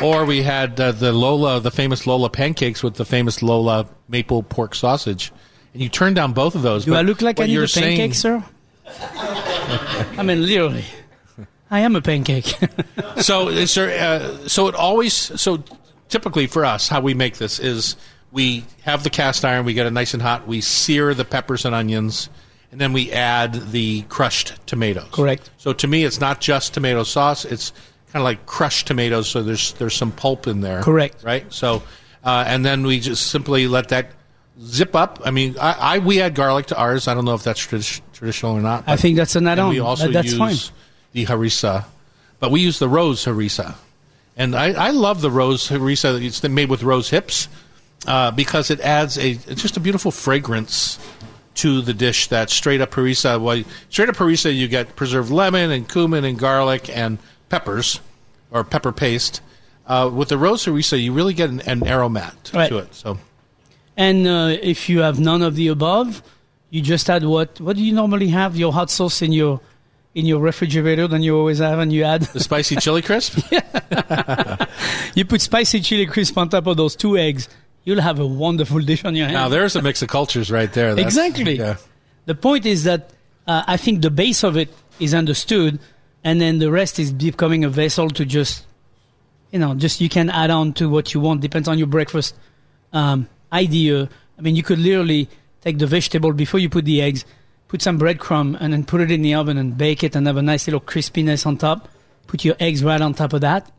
or 0.00 0.24
we 0.24 0.42
had 0.42 0.78
uh, 0.80 0.92
the 0.92 1.12
Lola, 1.12 1.58
the 1.58 1.72
famous 1.72 2.06
Lola 2.06 2.30
pancakes 2.30 2.84
with 2.84 2.94
the 2.94 3.04
famous 3.04 3.42
Lola 3.42 3.88
maple 4.08 4.44
pork 4.44 4.76
sausage. 4.76 5.32
And 5.72 5.82
you 5.82 5.88
turned 5.88 6.14
down 6.14 6.34
both 6.34 6.54
of 6.54 6.62
those. 6.62 6.84
Do 6.84 6.92
but 6.92 6.98
I 6.98 7.02
look 7.02 7.20
like 7.20 7.40
I 7.40 7.46
need 7.46 7.56
a 7.56 7.62
pancake, 7.62 8.14
saying- 8.14 8.14
sir? 8.14 8.44
I 8.86 10.22
mean, 10.22 10.46
literally, 10.46 10.84
I 11.68 11.80
am 11.80 11.96
a 11.96 12.00
pancake. 12.00 12.54
so 13.16 13.48
is 13.48 13.74
there 13.74 13.90
uh, 14.00 14.46
so 14.46 14.68
it 14.68 14.76
always 14.76 15.14
so 15.14 15.64
typically 16.08 16.46
for 16.46 16.64
us 16.64 16.86
how 16.86 17.00
we 17.00 17.12
make 17.12 17.38
this 17.38 17.58
is 17.58 17.96
we 18.32 18.64
have 18.82 19.02
the 19.04 19.10
cast 19.10 19.44
iron 19.44 19.64
we 19.64 19.74
get 19.74 19.86
it 19.86 19.92
nice 19.92 20.14
and 20.14 20.22
hot 20.22 20.46
we 20.46 20.60
sear 20.60 21.14
the 21.14 21.24
peppers 21.24 21.64
and 21.64 21.74
onions 21.74 22.28
and 22.72 22.80
then 22.80 22.92
we 22.92 23.10
add 23.12 23.54
the 23.72 24.02
crushed 24.02 24.54
tomatoes 24.66 25.08
Correct. 25.12 25.50
so 25.58 25.72
to 25.72 25.86
me 25.86 26.04
it's 26.04 26.20
not 26.20 26.40
just 26.40 26.74
tomato 26.74 27.02
sauce 27.02 27.44
it's 27.44 27.72
kind 28.12 28.20
of 28.22 28.24
like 28.24 28.46
crushed 28.46 28.86
tomatoes 28.86 29.28
so 29.28 29.42
there's 29.42 29.72
there's 29.74 29.94
some 29.94 30.12
pulp 30.12 30.46
in 30.46 30.60
there 30.60 30.82
Correct. 30.82 31.22
right 31.24 31.52
so 31.52 31.82
uh, 32.24 32.44
and 32.46 32.64
then 32.64 32.84
we 32.86 33.00
just 33.00 33.28
simply 33.30 33.66
let 33.66 33.88
that 33.88 34.10
zip 34.62 34.94
up 34.94 35.20
i 35.24 35.30
mean 35.30 35.56
i, 35.60 35.94
I 35.94 35.98
we 35.98 36.20
add 36.20 36.34
garlic 36.34 36.66
to 36.66 36.76
ours 36.78 37.08
i 37.08 37.14
don't 37.14 37.24
know 37.24 37.34
if 37.34 37.42
that's 37.42 37.64
tradi- 37.66 38.00
traditional 38.12 38.52
or 38.56 38.60
not 38.60 38.84
I 38.86 38.96
think 38.96 39.16
that's 39.16 39.34
an 39.36 39.46
add-on. 39.48 39.70
we 39.70 39.80
also 39.80 40.10
that's 40.10 40.32
use 40.32 40.38
fine. 40.68 40.76
the 41.12 41.24
harissa, 41.24 41.86
but 42.38 42.50
we 42.50 42.60
use 42.60 42.78
the 42.78 42.88
rose 42.88 43.24
harissa, 43.24 43.74
and 44.36 44.54
I, 44.54 44.72
I 44.72 44.90
love 44.90 45.22
the 45.22 45.30
rose 45.30 45.68
harissa. 45.70 46.22
It's 46.22 46.42
made 46.42 46.68
with 46.68 46.82
rose 46.82 47.08
hips 47.08 47.48
uh, 48.06 48.30
because 48.30 48.70
it 48.70 48.80
adds 48.80 49.18
a 49.18 49.34
just 49.34 49.76
a 49.76 49.80
beautiful 49.80 50.10
fragrance 50.10 50.98
to 51.56 51.80
the 51.82 51.92
dish. 51.94 52.28
That 52.28 52.50
straight 52.50 52.80
up 52.80 52.90
harissa. 52.92 53.40
Well, 53.40 53.62
straight 53.88 54.08
up 54.08 54.16
harissa, 54.16 54.54
you 54.54 54.68
get 54.68 54.96
preserved 54.96 55.30
lemon 55.30 55.70
and 55.70 55.88
cumin 55.88 56.24
and 56.24 56.38
garlic 56.38 56.88
and 56.96 57.18
peppers 57.48 58.00
or 58.50 58.64
pepper 58.64 58.92
paste. 58.92 59.42
Uh, 59.86 60.08
with 60.12 60.28
the 60.28 60.38
rose 60.38 60.64
harissa, 60.66 61.02
you 61.02 61.12
really 61.12 61.34
get 61.34 61.50
an, 61.50 61.60
an 61.62 61.80
aromat 61.80 62.54
Right. 62.54 62.68
to 62.68 62.78
it. 62.78 62.94
So 62.94 63.18
And 63.96 64.26
uh, 64.26 64.56
if 64.62 64.88
you 64.88 65.00
have 65.00 65.18
none 65.18 65.42
of 65.42 65.56
the 65.56 65.66
above, 65.68 66.22
you 66.70 66.80
just 66.80 67.10
add 67.10 67.24
what? 67.24 67.60
What 67.60 67.76
do 67.76 67.82
you 67.82 67.92
normally 67.92 68.28
have? 68.28 68.56
Your 68.56 68.72
hot 68.72 68.90
sauce 68.90 69.20
in 69.22 69.32
your 69.32 69.60
in 70.14 70.26
your 70.26 70.40
refrigerator 70.40 71.06
than 71.08 71.22
you 71.22 71.36
always 71.36 71.58
have, 71.58 71.78
and 71.80 71.92
you 71.92 72.04
add 72.04 72.22
the 72.22 72.40
spicy 72.40 72.76
chili 72.76 73.02
crisp. 73.02 73.38
you 75.14 75.24
put 75.24 75.40
spicy 75.40 75.80
chili 75.80 76.06
crisp 76.06 76.36
on 76.38 76.48
top 76.48 76.66
of 76.66 76.76
those 76.76 76.94
two 76.96 77.16
eggs. 77.16 77.48
You'll 77.84 78.00
have 78.00 78.18
a 78.18 78.26
wonderful 78.26 78.80
dish 78.80 79.04
on 79.04 79.14
your 79.16 79.26
hands. 79.26 79.34
Now 79.34 79.48
there's 79.48 79.74
a 79.76 79.82
mix 79.82 80.02
of 80.02 80.08
cultures 80.08 80.50
right 80.50 80.72
there. 80.72 80.94
That's- 80.94 81.06
Exactly. 81.16 81.58
Yeah. 81.58 81.76
The 82.26 82.34
point 82.34 82.66
is 82.66 82.84
that 82.84 83.10
uh, 83.46 83.64
I 83.66 83.76
think 83.76 84.02
the 84.02 84.10
base 84.10 84.44
of 84.44 84.56
it 84.56 84.68
is 85.00 85.14
understood, 85.14 85.78
and 86.22 86.40
then 86.40 86.58
the 86.58 86.70
rest 86.70 86.98
is 86.98 87.10
becoming 87.12 87.64
a 87.64 87.70
vessel 87.70 88.10
to 88.10 88.24
just, 88.26 88.66
you 89.50 89.58
know, 89.58 89.74
just 89.74 90.00
you 90.00 90.08
can 90.10 90.28
add 90.30 90.50
on 90.50 90.74
to 90.74 90.88
what 90.90 91.14
you 91.14 91.20
want. 91.20 91.40
Depends 91.40 91.66
on 91.66 91.78
your 91.78 91.86
breakfast 91.86 92.34
um, 92.92 93.28
idea. 93.52 94.08
I 94.38 94.42
mean, 94.42 94.54
you 94.56 94.62
could 94.62 94.78
literally 94.78 95.28
take 95.62 95.78
the 95.78 95.86
vegetable 95.86 96.32
before 96.32 96.60
you 96.60 96.68
put 96.68 96.84
the 96.84 97.00
eggs, 97.02 97.24
put 97.68 97.80
some 97.82 97.98
breadcrumb, 97.98 98.56
and 98.60 98.72
then 98.72 98.84
put 98.84 99.00
it 99.00 99.10
in 99.10 99.22
the 99.22 99.34
oven 99.34 99.56
and 99.56 99.76
bake 99.76 100.04
it, 100.04 100.14
and 100.14 100.26
have 100.26 100.36
a 100.36 100.42
nice 100.42 100.66
little 100.66 100.80
crispiness 100.80 101.46
on 101.46 101.56
top. 101.56 101.88
Put 102.26 102.44
your 102.44 102.54
eggs 102.60 102.84
right 102.84 103.00
on 103.00 103.14
top 103.14 103.32
of 103.32 103.40
that. 103.40 103.72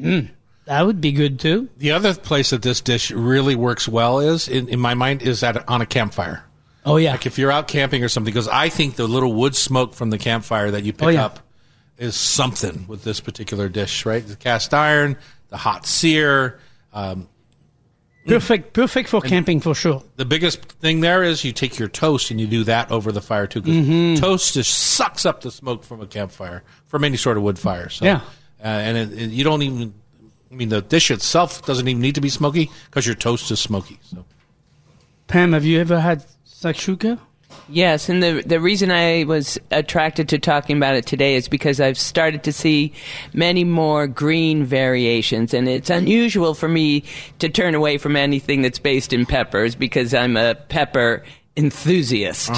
Mm, 0.00 0.30
that 0.68 0.86
would 0.86 1.00
be 1.00 1.12
good 1.12 1.40
too. 1.40 1.68
The 1.78 1.90
other 1.92 2.14
place 2.14 2.50
that 2.50 2.62
this 2.62 2.80
dish 2.80 3.10
really 3.10 3.56
works 3.56 3.88
well 3.88 4.20
is, 4.20 4.48
in, 4.48 4.68
in 4.68 4.78
my 4.80 4.94
mind, 4.94 5.22
is 5.22 5.42
at 5.42 5.68
on 5.68 5.80
a 5.80 5.86
campfire. 5.86 6.44
Oh 6.86 6.96
yeah, 6.96 7.10
Like 7.12 7.26
if 7.26 7.38
you're 7.38 7.50
out 7.52 7.68
camping 7.68 8.02
or 8.04 8.08
something, 8.08 8.32
because 8.32 8.48
I 8.48 8.68
think 8.68 8.96
the 8.96 9.06
little 9.06 9.32
wood 9.34 9.54
smoke 9.56 9.94
from 9.94 10.10
the 10.10 10.18
campfire 10.18 10.70
that 10.70 10.84
you 10.84 10.92
pick 10.92 11.02
Oh, 11.02 11.08
yeah. 11.10 11.26
up 11.26 11.40
is 11.98 12.14
something 12.14 12.86
with 12.88 13.02
this 13.04 13.20
particular 13.20 13.68
dish, 13.68 14.06
right? 14.06 14.26
The 14.26 14.36
cast 14.36 14.72
iron, 14.72 15.16
the 15.48 15.56
hot 15.58 15.84
sear. 15.84 16.60
Um, 16.94 17.28
perfect, 18.26 18.72
perfect 18.72 19.08
for 19.08 19.20
camping 19.20 19.60
for 19.60 19.74
sure. 19.74 20.02
the 20.16 20.24
biggest 20.24 20.62
thing 20.62 21.00
there 21.00 21.22
is 21.22 21.44
you 21.44 21.52
take 21.52 21.78
your 21.78 21.88
toast 21.88 22.30
and 22.30 22.40
you 22.40 22.46
do 22.46 22.64
that 22.64 22.90
over 22.90 23.10
the 23.12 23.20
fire 23.22 23.46
too, 23.46 23.60
because 23.60 23.76
Mm-hmm. 23.86 24.20
toast 24.22 24.54
just 24.54 24.72
sucks 24.72 25.26
up 25.26 25.40
the 25.42 25.50
smoke 25.50 25.82
from 25.84 26.00
a 26.00 26.06
campfire, 26.06 26.62
from 26.86 27.04
any 27.04 27.16
sort 27.16 27.36
of 27.36 27.42
wood 27.42 27.58
fire. 27.58 27.88
So, 27.88 28.04
Yeah. 28.04 28.20
uh, 28.62 28.66
and 28.66 28.96
it, 28.96 29.12
it- 29.18 29.30
you 29.30 29.44
don't 29.44 29.62
even. 29.62 29.94
I 30.50 30.54
mean, 30.54 30.70
the 30.70 30.80
dish 30.80 31.10
itself 31.10 31.64
doesn't 31.66 31.86
even 31.86 32.00
need 32.00 32.14
to 32.14 32.20
be 32.20 32.30
smoky 32.30 32.70
because 32.86 33.06
your 33.06 33.14
toast 33.14 33.50
is 33.50 33.60
smoky. 33.60 33.98
So. 34.02 34.24
Pam, 35.26 35.52
have 35.52 35.64
you 35.64 35.78
ever 35.80 36.00
had 36.00 36.24
shakshuka? 36.46 37.20
Yes, 37.70 38.08
and 38.08 38.22
the 38.22 38.42
the 38.44 38.60
reason 38.60 38.90
I 38.90 39.24
was 39.24 39.58
attracted 39.70 40.28
to 40.30 40.38
talking 40.38 40.78
about 40.78 40.96
it 40.96 41.06
today 41.06 41.34
is 41.34 41.48
because 41.48 41.80
I've 41.80 41.98
started 41.98 42.42
to 42.44 42.52
see 42.52 42.94
many 43.34 43.62
more 43.64 44.06
green 44.06 44.64
variations, 44.64 45.52
and 45.52 45.68
it's 45.68 45.90
unusual 45.90 46.54
for 46.54 46.68
me 46.68 47.04
to 47.40 47.48
turn 47.48 47.74
away 47.74 47.98
from 47.98 48.16
anything 48.16 48.62
that's 48.62 48.78
based 48.78 49.12
in 49.12 49.26
peppers 49.26 49.74
because 49.74 50.14
I'm 50.14 50.36
a 50.36 50.54
pepper 50.54 51.24
enthusiast. 51.56 52.50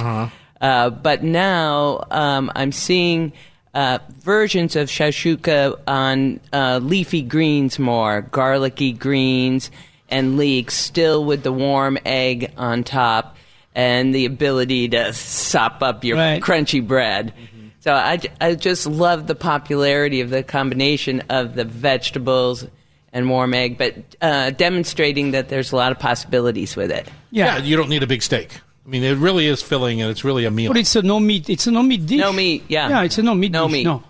Uh, 0.61 0.91
but 0.91 1.25
now 1.25 2.05
um, 2.11 2.53
I'm 2.55 2.71
seeing 2.71 3.33
uh, 3.75 3.99
versions 4.21 4.77
of 4.77 4.89
shakshuka 4.89 5.79
on 5.87 6.41
uh, 6.53 6.79
leafy 6.83 7.23
greens 7.23 7.79
more, 7.79 8.23
garlicky 8.23 8.93
greens 8.93 9.71
and 10.09 10.37
leeks, 10.37 10.75
still 10.75 11.25
with 11.25 11.43
the 11.43 11.53
warm 11.53 11.97
egg 12.05 12.53
on 12.57 12.83
top 12.83 13.37
and 13.75 14.13
the 14.15 14.25
ability 14.27 14.89
to 14.89 15.13
sop 15.13 15.83
up 15.83 16.03
your 16.05 16.17
Right. 16.17 16.43
crunchy 16.43 16.85
bread. 16.87 17.33
So 17.81 17.95
I, 17.95 18.19
I 18.41 18.57
just 18.57 18.87
love 18.87 19.27
the 19.29 19.35
popularity 19.37 20.21
of 20.21 20.31
the 20.31 20.43
combination 20.43 21.21
of 21.31 21.55
the 21.55 21.65
vegetables 21.65 22.67
and 23.13 23.31
warm 23.31 23.55
egg, 23.55 23.79
but 23.79 23.95
uh, 24.21 24.51
demonstrating 24.51 25.31
that 25.31 25.49
there's 25.49 25.73
a 25.73 25.77
lot 25.77 25.91
of 25.93 25.99
possibilities 25.99 26.77
with 26.77 26.91
it. 26.91 27.09
Yeah. 27.31 27.59
you 27.59 27.77
don't 27.77 27.89
need 27.89 28.03
a 28.03 28.07
big 28.07 28.23
steak. 28.23 28.51
I 28.85 28.89
mean, 28.89 29.03
it 29.05 29.17
really 29.19 29.47
is 29.47 29.63
filling, 29.63 30.01
and 30.01 30.11
it's 30.11 30.25
really 30.25 30.45
a 30.47 30.51
meal. 30.51 30.71
But 30.73 30.79
it's 30.79 30.97
a 30.97 31.03
no 31.03 31.21
meat. 31.21 31.49
It's 31.51 31.67
a 31.67 31.71
no 31.71 31.83
meat 31.83 32.07
dish. 32.07 32.19
No 32.21 32.33
meat, 32.33 32.65
yeah. 32.69 32.89
Yeah, 32.89 33.03
it's 33.03 33.19
a 33.19 33.23
no 33.23 33.35
meat 33.35 33.53
No 33.53 33.67
dish. 33.67 33.73
meat. 33.73 33.85
No. 33.85 34.03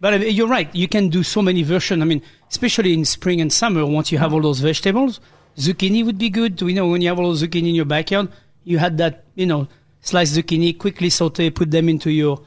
But 0.00 0.14
uh, 0.14 0.16
you're 0.18 0.48
right. 0.48 0.72
You 0.74 0.86
can 0.88 1.08
do 1.08 1.22
so 1.22 1.40
many 1.42 1.62
versions. 1.62 2.02
I 2.02 2.04
mean, 2.04 2.22
especially 2.50 2.92
in 2.92 3.04
spring 3.04 3.40
and 3.40 3.52
summer, 3.52 3.86
once 3.86 4.12
you 4.12 4.18
have 4.18 4.34
all 4.34 4.40
those 4.42 4.60
vegetables, 4.60 5.20
zucchini 5.56 6.04
would 6.04 6.18
be 6.18 6.28
good. 6.28 6.60
You 6.60 6.74
know, 6.74 6.88
when 6.88 7.00
you 7.00 7.08
have 7.08 7.18
all 7.18 7.28
those 7.28 7.42
zucchini 7.42 7.68
in 7.70 7.74
your 7.74 7.84
backyard, 7.86 8.28
you 8.64 8.78
had 8.78 8.98
that, 8.98 9.24
you 9.34 9.46
know, 9.46 9.66
sliced 10.02 10.36
zucchini, 10.36 10.76
quickly 10.78 11.08
saute, 11.08 11.50
put 11.50 11.70
them 11.70 11.88
into 11.88 12.10
your 12.10 12.40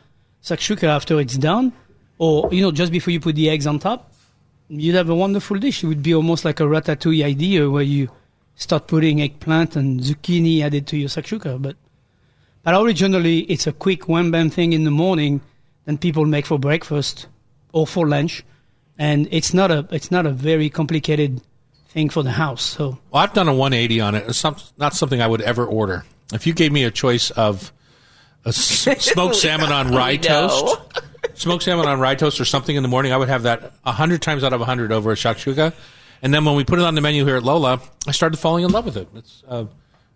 shakshuka 0.44 0.84
after 0.84 1.20
it's 1.20 1.38
done, 1.38 1.74
or 2.20 2.48
you 2.54 2.62
know, 2.62 2.72
just 2.72 2.92
before 2.92 3.12
you 3.12 3.20
put 3.20 3.36
the 3.36 3.50
eggs 3.50 3.66
on 3.66 3.80
top. 3.80 4.12
You'd 4.68 4.96
have 4.96 5.10
a 5.10 5.16
wonderful 5.16 5.58
dish. 5.58 5.84
It 5.84 5.88
would 5.88 6.02
be 6.04 6.14
almost 6.16 6.44
like 6.46 6.60
a 6.60 6.64
ratatouille 6.64 7.24
idea 7.24 7.70
where 7.70 7.84
you 7.84 8.10
start 8.56 8.88
putting 8.88 9.22
eggplant 9.22 9.76
and 9.76 10.00
zucchini 10.00 10.62
added 10.62 10.88
to 10.88 10.98
your 10.98 11.10
shakshuka. 11.10 11.62
But 11.62 11.76
but 12.64 12.74
originally, 12.82 13.40
it's 13.42 13.68
a 13.68 13.72
quick 13.72 14.08
wham 14.08 14.32
bam 14.32 14.50
thing 14.50 14.74
in 14.74 14.84
the 14.86 14.92
morning 14.92 15.42
that 15.86 16.00
people 16.00 16.26
make 16.26 16.46
for 16.46 16.58
breakfast 16.58 17.28
or 17.74 17.86
for 17.86 18.08
lunch, 18.08 18.44
and 18.98 19.28
it's 19.32 19.54
not 19.54 19.72
a 19.72 19.88
it's 19.92 20.10
not 20.12 20.26
a 20.26 20.32
very 20.32 20.70
complicated 20.70 21.42
thing 21.90 22.10
for 22.10 22.24
the 22.24 22.32
house. 22.32 22.64
So 22.64 22.98
Well, 23.12 23.24
I've 23.24 23.34
done 23.34 23.48
a 23.48 23.54
180 23.54 24.02
on 24.02 24.16
it. 24.16 24.26
It's 24.28 24.38
some, 24.38 24.56
not 24.78 24.94
something 24.94 25.22
I 25.22 25.28
would 25.28 25.42
ever 25.42 25.66
order. 25.66 26.04
If 26.34 26.48
you 26.48 26.54
gave 26.54 26.72
me 26.72 26.84
a 26.84 26.92
choice 26.92 27.30
of 27.32 27.72
a 28.46 28.50
s- 28.50 28.88
smoked 29.12 29.36
salmon 29.36 29.72
on 29.72 29.94
rye 29.94 30.18
toast, 30.18 30.76
smoked 31.36 31.64
salmon 31.64 31.88
on 31.88 32.00
rye 32.00 32.16
toast 32.16 32.42
or 32.42 32.46
something 32.46 32.76
in 32.76 32.84
the 32.84 32.90
morning, 32.90 33.14
I 33.14 33.18
would 33.18 33.30
have 33.30 33.44
that 33.44 33.74
a 33.86 33.92
hundred 33.92 34.22
times 34.22 34.44
out 34.44 34.54
of 34.54 34.60
a 34.62 34.66
hundred 34.66 34.92
over 34.92 35.12
a 35.12 35.16
shakshuka. 35.16 35.74
And 36.22 36.34
then 36.34 36.46
when 36.46 36.56
we 36.56 36.64
put 36.64 36.80
it 36.80 36.86
on 36.86 36.96
the 36.96 37.02
menu 37.02 37.26
here 37.26 37.36
at 37.36 37.44
Lola, 37.44 37.82
I 38.08 38.12
started 38.12 38.38
falling 38.38 38.64
in 38.64 38.72
love 38.72 38.86
with 38.86 38.98
it. 38.98 39.08
It's 39.16 39.44
uh, 39.48 39.66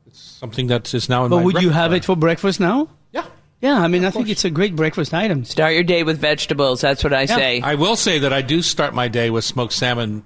it's 0.07 0.19
something 0.19 0.67
that 0.67 0.93
is 0.93 1.09
now 1.09 1.25
in 1.25 1.29
but 1.29 1.37
my. 1.37 1.43
would 1.43 1.61
you 1.61 1.69
have 1.69 1.91
repertoire. 1.91 1.97
it 1.97 2.05
for 2.05 2.15
breakfast 2.15 2.59
now? 2.59 2.89
Yeah. 3.11 3.25
Yeah, 3.61 3.79
I 3.79 3.87
mean, 3.87 4.05
I 4.05 4.11
think 4.11 4.29
it's 4.29 4.45
a 4.45 4.49
great 4.49 4.75
breakfast 4.75 5.13
item. 5.13 5.43
Start 5.43 5.73
your 5.73 5.83
day 5.83 6.03
with 6.03 6.19
vegetables. 6.19 6.81
That's 6.81 7.03
what 7.03 7.13
I 7.13 7.25
say. 7.25 7.61
I 7.61 7.75
will 7.75 7.95
say 7.95 8.19
that 8.19 8.31
I 8.31 8.41
do 8.41 8.61
start 8.61 8.93
my 8.93 9.07
day 9.07 9.29
with 9.29 9.43
smoked 9.43 9.73
salmon 9.73 10.25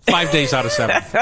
five 0.00 0.30
days 0.32 0.52
out 0.52 0.66
of 0.66 0.72
seven. 0.72 0.96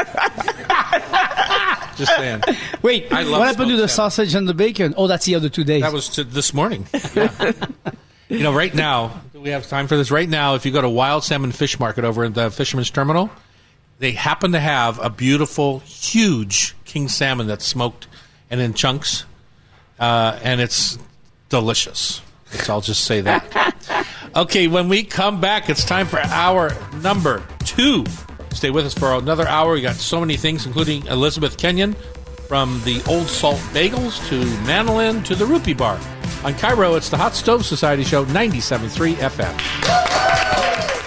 Just 1.96 2.16
saying. 2.16 2.42
Wait, 2.80 3.12
I 3.12 3.22
love 3.22 3.40
what 3.40 3.48
happened 3.48 3.70
to 3.70 3.76
the 3.76 3.88
smoked 3.88 4.14
sausage 4.14 4.34
and 4.34 4.48
the 4.48 4.54
bacon? 4.54 4.94
Oh, 4.96 5.06
that's 5.06 5.26
the 5.26 5.34
other 5.34 5.50
two 5.50 5.64
days. 5.64 5.82
That 5.82 5.92
was 5.92 6.08
to 6.10 6.24
this 6.24 6.54
morning. 6.54 6.86
Yeah. 7.14 7.52
you 8.30 8.42
know, 8.42 8.54
right 8.54 8.74
now, 8.74 9.20
do 9.34 9.40
we 9.40 9.50
have 9.50 9.68
time 9.68 9.86
for 9.86 9.96
this? 9.96 10.10
Right 10.10 10.28
now, 10.28 10.54
if 10.54 10.64
you 10.64 10.72
go 10.72 10.80
to 10.80 10.88
Wild 10.88 11.24
Salmon 11.24 11.52
Fish 11.52 11.78
Market 11.78 12.04
over 12.04 12.24
at 12.24 12.32
the 12.32 12.50
Fisherman's 12.50 12.90
Terminal, 12.90 13.30
they 14.00 14.12
happen 14.12 14.52
to 14.52 14.58
have 14.58 14.98
a 14.98 15.10
beautiful, 15.10 15.80
huge 15.80 16.74
king 16.84 17.06
salmon 17.06 17.46
that's 17.46 17.66
smoked 17.66 18.08
and 18.50 18.60
in 18.60 18.74
chunks, 18.74 19.24
uh, 20.00 20.40
and 20.42 20.60
it's 20.60 20.98
delicious. 21.50 22.22
So 22.46 22.72
I'll 22.72 22.80
just 22.80 23.04
say 23.04 23.20
that. 23.20 24.06
Okay, 24.36 24.68
when 24.68 24.88
we 24.88 25.02
come 25.02 25.40
back, 25.40 25.68
it's 25.68 25.84
time 25.84 26.06
for 26.06 26.20
hour 26.20 26.70
number 27.02 27.42
two. 27.64 28.04
Stay 28.52 28.70
with 28.70 28.86
us 28.86 28.94
for 28.94 29.14
another 29.14 29.44
hour. 29.48 29.72
We 29.72 29.80
got 29.80 29.96
so 29.96 30.20
many 30.20 30.36
things, 30.36 30.66
including 30.66 31.04
Elizabeth 31.06 31.56
Kenyon 31.56 31.94
from 32.46 32.80
the 32.84 33.02
Old 33.08 33.26
Salt 33.26 33.58
Bagels 33.72 34.24
to 34.28 34.44
Manolin 34.62 35.24
to 35.24 35.34
the 35.34 35.44
Rupee 35.44 35.74
Bar. 35.74 35.96
On 36.44 36.54
KIRO, 36.54 36.96
it's 36.96 37.08
the 37.08 37.16
Hot 37.16 37.34
Stove 37.34 37.66
Society 37.66 38.04
Show, 38.04 38.24
97.3 38.26 39.14
FM. 39.14 40.96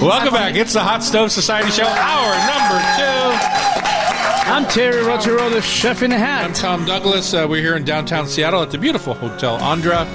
Welcome 0.00 0.32
back. 0.32 0.54
It's 0.54 0.72
the 0.72 0.80
Hot 0.80 1.02
Stove 1.04 1.30
Society 1.30 1.70
Show, 1.70 1.84
hour 1.84 2.32
number 2.48 2.80
two. 2.96 4.50
I'm 4.50 4.64
Thierry 4.64 5.02
Rautureau, 5.02 5.50
the 5.50 5.60
chef 5.60 6.02
in 6.02 6.08
the 6.08 6.16
hat. 6.16 6.46
I'm. 6.46 6.54
Tom 6.54 6.86
Douglas. 6.86 7.34
Uh, 7.34 7.46
we're 7.46 7.60
here 7.60 7.76
in 7.76 7.84
downtown 7.84 8.26
Seattle 8.26 8.62
at 8.62 8.70
the 8.70 8.78
beautiful 8.78 9.12
Hotel 9.12 9.56
Andra, 9.56 10.06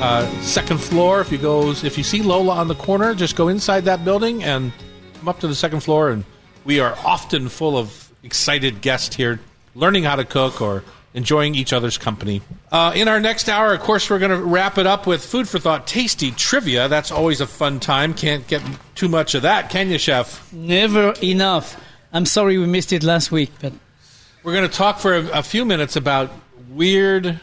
uh, 0.00 0.26
second 0.40 0.78
floor. 0.78 1.20
If 1.20 1.30
you 1.30 1.36
go, 1.36 1.70
if 1.70 1.98
you 1.98 2.02
see 2.02 2.22
Lola 2.22 2.54
on 2.54 2.68
the 2.68 2.74
corner, 2.74 3.14
just 3.14 3.36
go 3.36 3.48
inside 3.48 3.84
that 3.84 4.06
building 4.06 4.42
and 4.42 4.72
come 5.18 5.28
up 5.28 5.38
to 5.40 5.48
the 5.48 5.54
second 5.54 5.80
floor. 5.80 6.08
And 6.08 6.24
we 6.64 6.80
are 6.80 6.96
often 7.04 7.50
full 7.50 7.76
of 7.76 8.10
excited 8.22 8.80
guests 8.80 9.14
here, 9.14 9.38
learning 9.74 10.04
how 10.04 10.16
to 10.16 10.24
cook 10.24 10.62
or 10.62 10.82
enjoying 11.12 11.54
each 11.54 11.72
other's 11.72 11.98
company. 11.98 12.40
Uh, 12.70 12.92
in 12.94 13.08
our 13.08 13.18
next 13.18 13.48
hour, 13.48 13.74
of 13.74 13.80
course, 13.80 14.08
we're 14.08 14.18
going 14.20 14.30
to 14.30 14.40
wrap 14.40 14.78
it 14.78 14.86
up 14.86 15.06
with 15.06 15.24
food 15.24 15.48
for 15.48 15.58
thought, 15.58 15.86
tasty 15.86 16.30
trivia. 16.30 16.88
That's 16.88 17.10
always 17.10 17.40
a 17.40 17.46
fun 17.46 17.80
time. 17.80 18.14
Can't 18.14 18.46
get 18.46 18.62
too 18.94 19.08
much 19.08 19.34
of 19.34 19.42
that, 19.42 19.70
can 19.70 19.90
you, 19.90 19.98
chef? 19.98 20.52
Never 20.52 21.14
enough. 21.22 21.82
I'm 22.12 22.26
sorry 22.26 22.58
we 22.58 22.66
missed 22.66 22.92
it 22.92 23.02
last 23.02 23.32
week, 23.32 23.50
but 23.60 23.72
We're 24.42 24.54
going 24.54 24.68
to 24.68 24.74
talk 24.74 25.00
for 25.00 25.16
a, 25.16 25.38
a 25.40 25.42
few 25.42 25.64
minutes 25.66 25.96
about 25.96 26.30
weird, 26.70 27.40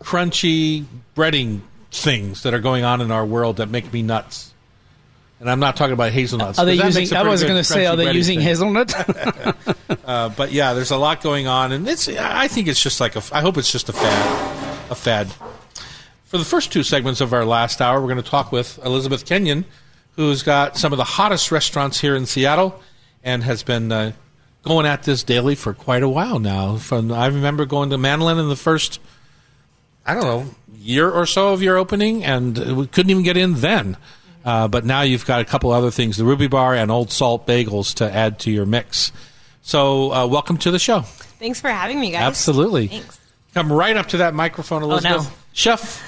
crunchy 0.00 0.84
breading 1.14 1.60
things 1.92 2.42
that 2.42 2.52
are 2.52 2.58
going 2.58 2.84
on 2.84 3.00
in 3.00 3.10
our 3.12 3.24
world 3.24 3.58
that 3.58 3.68
make 3.68 3.92
me 3.92 4.02
nuts. 4.02 4.52
And 5.40 5.48
I'm 5.48 5.60
not 5.60 5.76
talking 5.76 5.92
about 5.92 6.10
hazelnuts. 6.10 6.58
are 6.58 6.64
they 6.64 6.76
'cause 6.76 6.94
that 6.94 7.00
makes 7.00 7.10
using? 7.12 7.16
I 7.18 7.22
was 7.22 7.42
going 7.42 7.54
to 7.56 7.64
say, 7.64 7.86
are 7.86 7.94
they 7.96 8.12
using 8.12 8.38
thing. 8.40 8.46
hazelnut? 8.48 8.94
Uh, 10.04 10.30
but 10.30 10.52
yeah, 10.52 10.72
there's 10.72 10.90
a 10.90 10.96
lot 10.96 11.20
going 11.22 11.46
on, 11.46 11.70
and 11.70 11.86
it's. 11.86 12.08
I 12.08 12.48
think 12.48 12.66
it's 12.66 12.82
just 12.82 12.98
like 12.98 13.14
a. 13.14 13.22
I 13.30 13.42
hope 13.42 13.58
it's 13.58 13.70
just 13.70 13.90
a 13.90 13.92
fad, 13.92 14.90
a 14.90 14.94
fad. 14.94 15.28
For 16.24 16.38
the 16.38 16.46
first 16.46 16.72
two 16.72 16.82
segments 16.82 17.20
of 17.20 17.34
our 17.34 17.44
last 17.44 17.82
hour, 17.82 18.00
we're 18.00 18.08
going 18.08 18.22
to 18.22 18.30
talk 18.30 18.50
with 18.50 18.78
Elizabeth 18.84 19.26
Kenyon, 19.26 19.66
who's 20.16 20.42
got 20.42 20.78
some 20.78 20.92
of 20.94 20.96
the 20.96 21.04
hottest 21.04 21.52
restaurants 21.52 22.00
here 22.00 22.16
in 22.16 22.24
Seattle, 22.24 22.80
and 23.22 23.42
has 23.44 23.62
been 23.62 23.92
uh, 23.92 24.12
going 24.62 24.86
at 24.86 25.02
this 25.02 25.22
daily 25.22 25.54
for 25.54 25.74
quite 25.74 26.02
a 26.02 26.08
while 26.08 26.38
now. 26.38 26.76
From 26.78 27.12
I 27.12 27.26
remember 27.26 27.66
going 27.66 27.90
to 27.90 27.96
Manolin 27.98 28.40
in 28.40 28.48
the 28.48 28.56
first, 28.56 29.00
I 30.06 30.14
don't 30.14 30.24
know, 30.24 30.46
year 30.78 31.10
or 31.10 31.26
so 31.26 31.52
of 31.52 31.62
your 31.62 31.76
opening, 31.76 32.24
and 32.24 32.76
we 32.78 32.86
couldn't 32.86 33.10
even 33.10 33.22
get 33.24 33.36
in 33.36 33.54
then. 33.56 33.98
Uh, 34.48 34.66
but 34.66 34.82
now 34.82 35.02
you've 35.02 35.26
got 35.26 35.42
a 35.42 35.44
couple 35.44 35.70
other 35.70 35.90
things, 35.90 36.16
the 36.16 36.24
Rupee 36.24 36.46
Bar 36.46 36.74
and 36.74 36.90
Old 36.90 37.10
Salt 37.10 37.46
Bagels 37.46 37.96
to 37.96 38.10
add 38.10 38.38
to 38.40 38.50
your 38.50 38.64
mix. 38.64 39.12
So, 39.60 40.10
uh, 40.10 40.26
welcome 40.26 40.56
to 40.58 40.70
the 40.70 40.78
show. 40.78 41.00
Thanks 41.02 41.60
for 41.60 41.68
having 41.68 42.00
me, 42.00 42.12
guys. 42.12 42.22
Absolutely. 42.22 42.86
Thanks. 42.86 43.20
Come 43.52 43.70
right 43.70 43.94
up 43.94 44.06
to 44.06 44.16
that 44.16 44.32
microphone, 44.32 44.82
Elizabeth. 44.82 45.28
no. 45.28 45.32
Chef, 45.52 46.02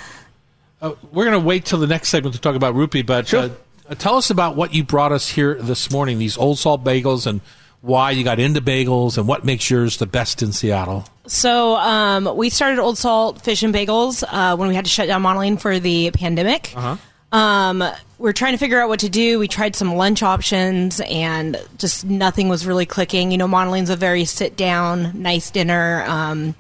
uh, 0.81 0.95
we're 1.13 1.27
going 1.27 1.39
to 1.39 1.47
wait 1.47 1.67
till 1.67 1.81
the 1.81 1.87
next 1.87 2.09
segment 2.09 2.35
to 2.35 2.41
talk 2.41 2.55
about 2.57 2.75
Rupee, 2.75 3.03
but 3.03 3.35
uh, 3.35 3.51
uh, 3.87 3.95
tell 3.97 4.17
us 4.17 4.31
about 4.31 4.57
what 4.57 4.73
you 4.73 4.85
brought 4.85 5.13
us 5.13 5.29
here 5.29 5.57
this 5.57 5.91
morning, 5.91 6.19
these 6.19 6.39
old 6.39 6.59
salt 6.59 6.83
bagels, 6.83 7.27
and 7.27 7.43
why 7.83 8.11
you 8.11 8.25
got 8.25 8.39
into 8.39 8.63
bagels, 8.63 9.19
and 9.19 9.29
what 9.29 9.45
makes 9.45 9.69
yours 9.69 9.99
the 9.99 10.07
best 10.07 10.43
in 10.43 10.53
Seattle. 10.53 11.05
So 11.27 11.77
um, 11.77 12.37
we 12.39 12.49
started 12.49 12.79
Old 12.79 12.97
Salt 12.97 13.43
Fish 13.43 13.63
and 13.63 13.75
Bagels 13.75 14.25
uh, 14.27 14.57
when 14.57 14.71
we 14.71 14.75
had 14.75 14.87
to 14.87 14.91
shut 14.91 15.09
down 15.09 15.23
Manolin 15.23 15.61
for 15.61 15.79
the 15.79 16.11
pandemic. 16.13 16.73
Uh-huh. 16.75 16.97
Um, 17.33 17.85
we 18.19 18.29
are 18.29 18.35
trying 18.35 18.53
to 18.53 18.59
figure 18.59 18.81
out 18.81 18.89
what 18.89 19.01
to 19.01 19.09
do. 19.09 19.39
We 19.39 19.49
tried 19.49 19.77
some 19.77 19.95
lunch 19.95 20.23
options, 20.23 21.01
and 21.01 21.57
just 21.79 22.05
nothing 22.05 22.49
was 22.49 22.67
really 22.67 22.87
clicking. 22.87 23.31
You 23.31 23.39
know, 23.39 23.49
Manolin's 23.49 23.91
a 23.91 23.97
very 23.97 24.25
sit 24.25 24.57
down, 24.57 25.23
nice 25.23 25.51
dinner. 25.51 26.05
Um, 26.07 26.55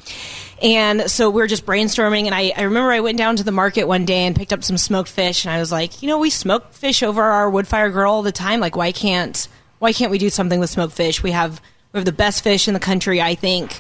and 0.62 1.11
so 1.11 1.31
we 1.31 1.43
are 1.43 1.47
just 1.47 1.66
brainstorming. 1.66 2.27
And 2.27 2.35
I, 2.35 2.53
I 2.57 2.62
remember 2.62 2.93
I 2.93 3.01
went 3.01 3.18
down 3.18 3.37
to 3.37 3.45
the 3.45 3.53
market 3.53 3.85
one 3.85 4.05
day 4.05 4.27
and 4.27 4.37
picked 4.37 4.53
up 4.53 4.62
some 4.62 4.79
smoked 4.79 5.11
fish, 5.11 5.45
and 5.45 5.53
I 5.53 5.59
was 5.59 5.73
like, 5.73 6.03
you 6.03 6.09
know, 6.09 6.18
we 6.18 6.31
smoke 6.31 6.73
fish 6.73 7.03
over 7.03 7.23
our 7.23 7.51
wood 7.51 7.66
fire 7.66 7.91
grill 7.91 8.11
all 8.11 8.23
the 8.23 8.33
time. 8.33 8.61
Like, 8.61 8.77
why 8.77 8.93
can't 8.93 9.49
why 9.81 9.93
can't 9.93 10.11
we 10.11 10.18
do 10.18 10.31
something 10.31 10.61
with 10.61 10.71
smoked 10.71 10.95
fish? 10.95 11.23
We 11.23 11.33
have 11.33 11.61
we 11.93 11.99
have 11.99 12.05
the 12.05 12.12
best 12.12 12.45
fish 12.45 12.68
in 12.68 12.75
the 12.75 12.81
country, 12.81 13.21
I 13.21 13.35
think. 13.35 13.79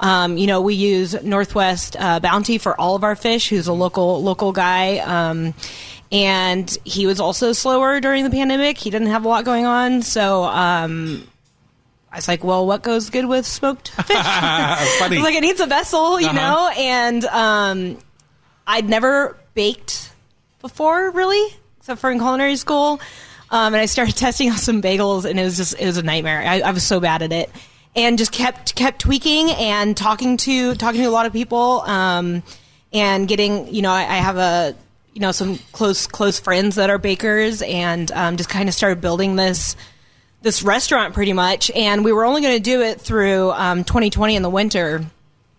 Um, 0.00 0.38
you 0.38 0.46
know, 0.46 0.60
we 0.60 0.74
use 0.74 1.20
Northwest 1.24 1.96
uh, 1.98 2.20
Bounty 2.20 2.58
for 2.58 2.80
all 2.80 2.94
of 2.94 3.02
our 3.02 3.16
fish, 3.16 3.48
who's 3.48 3.66
a 3.66 3.72
local 3.72 4.22
local 4.22 4.52
guy. 4.52 4.98
Um, 4.98 5.54
and 6.10 6.76
he 6.84 7.06
was 7.06 7.20
also 7.20 7.52
slower 7.52 8.00
during 8.00 8.24
the 8.24 8.30
pandemic. 8.30 8.78
He 8.78 8.90
didn't 8.90 9.08
have 9.08 9.24
a 9.24 9.28
lot 9.28 9.44
going 9.44 9.66
on, 9.66 10.02
so 10.02 10.44
um, 10.44 11.26
I 12.12 12.16
was 12.16 12.28
like, 12.28 12.42
"Well, 12.44 12.66
what 12.66 12.82
goes 12.82 13.10
good 13.10 13.26
with 13.26 13.46
smoked 13.46 13.88
fish?" 14.06 14.16
Funny. 14.98 15.18
like 15.22 15.34
it 15.34 15.42
needs 15.42 15.60
a 15.60 15.66
vessel, 15.66 16.20
you 16.20 16.28
Uh-huh. 16.28 16.36
know. 16.36 16.70
And 16.76 17.24
um, 17.26 17.98
I'd 18.66 18.88
never 18.88 19.36
baked 19.54 20.12
before, 20.60 21.10
really, 21.10 21.54
except 21.78 22.00
for 22.00 22.10
in 22.10 22.18
culinary 22.18 22.56
school. 22.56 23.00
Um, 23.50 23.72
and 23.74 23.76
I 23.76 23.86
started 23.86 24.16
testing 24.16 24.48
out 24.50 24.58
some 24.58 24.80
bagels, 24.82 25.24
and 25.24 25.38
it 25.38 25.44
was 25.44 25.56
just 25.56 25.74
it 25.78 25.86
was 25.86 25.96
a 25.98 26.02
nightmare. 26.02 26.42
I, 26.42 26.60
I 26.60 26.70
was 26.72 26.82
so 26.84 27.00
bad 27.00 27.22
at 27.22 27.32
it, 27.32 27.50
and 27.96 28.16
just 28.18 28.32
kept 28.32 28.74
kept 28.74 29.00
tweaking 29.00 29.50
and 29.50 29.96
talking 29.96 30.36
to 30.38 30.74
talking 30.74 31.00
to 31.02 31.06
a 31.06 31.10
lot 31.10 31.26
of 31.26 31.32
people, 31.32 31.82
um, 31.82 32.42
and 32.92 33.28
getting 33.28 33.72
you 33.74 33.82
know 33.82 33.90
I, 33.92 34.00
I 34.02 34.16
have 34.16 34.36
a 34.38 34.74
you 35.18 35.22
know 35.22 35.32
some 35.32 35.58
close 35.72 36.06
close 36.06 36.38
friends 36.38 36.76
that 36.76 36.90
are 36.90 36.98
bakers, 36.98 37.60
and 37.60 38.08
um, 38.12 38.36
just 38.36 38.48
kind 38.48 38.68
of 38.68 38.74
started 38.74 39.00
building 39.00 39.34
this 39.34 39.74
this 40.42 40.62
restaurant 40.62 41.12
pretty 41.12 41.32
much. 41.32 41.72
And 41.72 42.04
we 42.04 42.12
were 42.12 42.24
only 42.24 42.40
going 42.40 42.54
to 42.54 42.62
do 42.62 42.82
it 42.82 43.00
through 43.00 43.50
um, 43.50 43.82
2020 43.82 44.36
in 44.36 44.42
the 44.44 44.48
winter 44.48 45.04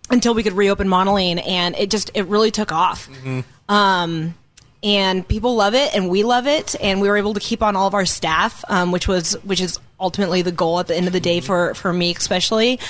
until 0.08 0.32
we 0.32 0.42
could 0.42 0.54
reopen 0.54 0.88
Manolin, 0.88 1.46
and 1.46 1.76
it 1.76 1.90
just 1.90 2.10
it 2.14 2.22
really 2.22 2.50
took 2.50 2.72
off. 2.72 3.10
Um, 3.68 4.34
and 4.82 5.28
people 5.28 5.56
love 5.56 5.74
it, 5.74 5.94
and 5.94 6.08
we 6.08 6.22
love 6.24 6.46
it, 6.46 6.74
and 6.80 7.02
we 7.02 7.08
were 7.10 7.18
able 7.18 7.34
to 7.34 7.40
keep 7.40 7.62
on 7.62 7.76
all 7.76 7.86
of 7.86 7.92
our 7.92 8.06
staff, 8.06 8.64
um, 8.70 8.92
which 8.92 9.06
was 9.06 9.34
which 9.44 9.60
is 9.60 9.78
ultimately 10.00 10.40
the 10.40 10.52
goal 10.52 10.80
at 10.80 10.86
the 10.86 10.96
end 10.96 11.06
of 11.06 11.12
the 11.12 11.20
day 11.20 11.40
for 11.40 11.74
for 11.74 11.92
me 11.92 12.14
especially. 12.14 12.80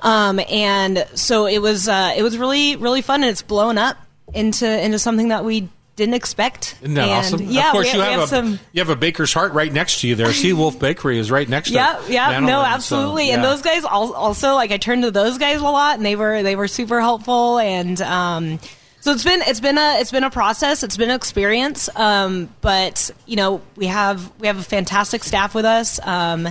Um, 0.00 0.40
and 0.50 1.06
so 1.16 1.44
it 1.44 1.60
was 1.60 1.86
uh, 1.86 2.14
it 2.16 2.22
was 2.22 2.38
really 2.38 2.76
really 2.76 3.02
fun, 3.02 3.22
and 3.22 3.30
it's 3.30 3.42
blown 3.42 3.76
up 3.76 3.98
into 4.32 4.66
into 4.66 4.98
something 4.98 5.28
that 5.28 5.44
we 5.44 5.68
didn't 5.96 6.14
expect. 6.14 6.76
Isn't 6.82 6.94
that 6.94 7.08
and 7.08 7.34
awesome? 7.34 7.50
Yeah, 7.50 7.68
of 7.68 7.72
course, 7.72 7.92
you 7.92 8.00
we 8.00 8.04
have, 8.04 8.22
a 8.22 8.26
some. 8.26 8.58
you 8.72 8.80
have 8.80 8.90
a 8.90 8.96
Baker's 8.96 9.32
Heart 9.32 9.52
right 9.52 9.72
next 9.72 10.00
to 10.00 10.08
you 10.08 10.14
there. 10.14 10.32
Sea 10.32 10.52
Wolf 10.52 10.78
Bakery 10.78 11.18
is 11.18 11.30
right 11.30 11.48
next 11.48 11.68
to 11.68 11.74
Yeah, 11.74 12.00
yeah, 12.08 12.40
no, 12.40 12.48
so, 12.48 12.66
absolutely. 12.66 13.30
And 13.30 13.44
those 13.44 13.62
guys 13.62 13.84
also 13.84 14.54
like 14.54 14.72
I 14.72 14.76
turned 14.76 15.04
to 15.04 15.10
those 15.10 15.38
guys 15.38 15.60
a 15.60 15.64
lot, 15.64 15.96
and 15.96 16.04
they 16.04 16.16
were 16.16 16.42
they 16.42 16.56
were 16.56 16.68
super 16.68 17.00
helpful. 17.00 17.58
And 17.58 18.00
um, 18.02 18.58
so 19.00 19.12
it's 19.12 19.24
been 19.24 19.40
it's 19.42 19.60
been 19.60 19.78
a 19.78 20.00
it's 20.00 20.10
been 20.10 20.24
a 20.24 20.30
process. 20.30 20.82
It's 20.82 20.96
been 20.96 21.10
an 21.10 21.16
experience. 21.16 21.88
Um, 21.94 22.48
but 22.60 23.10
you 23.26 23.36
know 23.36 23.60
we 23.76 23.86
have 23.86 24.32
we 24.40 24.48
have 24.48 24.58
a 24.58 24.64
fantastic 24.64 25.22
staff 25.22 25.54
with 25.54 25.64
us. 25.64 26.04
Um, 26.04 26.48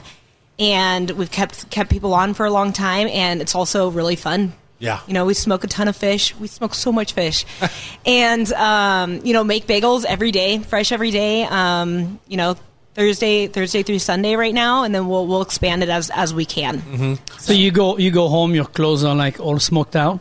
and 0.59 1.09
we've 1.11 1.31
kept 1.31 1.69
kept 1.69 1.89
people 1.89 2.13
on 2.13 2.33
for 2.33 2.45
a 2.45 2.51
long 2.51 2.73
time, 2.73 3.07
and 3.07 3.41
it's 3.41 3.55
also 3.55 3.89
really 3.89 4.15
fun. 4.15 4.53
Yeah. 4.83 4.99
you 5.07 5.13
know, 5.13 5.23
we 5.25 5.33
smoke 5.33 5.63
a 5.63 5.67
ton 5.67 5.87
of 5.87 5.95
fish. 5.95 6.35
We 6.35 6.47
smoke 6.47 6.73
so 6.75 6.91
much 6.91 7.13
fish, 7.13 7.45
and 8.05 8.51
um, 8.53 9.21
you 9.23 9.31
know, 9.33 9.43
make 9.43 9.65
bagels 9.65 10.03
every 10.05 10.31
day, 10.31 10.59
fresh 10.59 10.91
every 10.91 11.11
day. 11.11 11.43
Um, 11.43 12.19
you 12.27 12.35
know, 12.37 12.55
Thursday, 12.93 13.47
Thursday 13.47 13.81
through 13.83 13.99
Sunday 13.99 14.35
right 14.35 14.53
now, 14.53 14.83
and 14.83 14.93
then 14.93 15.07
we'll 15.07 15.25
we'll 15.25 15.41
expand 15.41 15.83
it 15.83 15.89
as 15.89 16.09
as 16.11 16.33
we 16.33 16.45
can. 16.45 17.17
So 17.39 17.53
you 17.53 17.71
go 17.71 17.97
you 17.97 18.11
go 18.11 18.27
home, 18.27 18.53
your 18.53 18.65
clothes 18.65 19.03
are 19.05 19.15
like 19.15 19.39
all 19.39 19.57
smoked 19.59 19.95
out. 19.95 20.19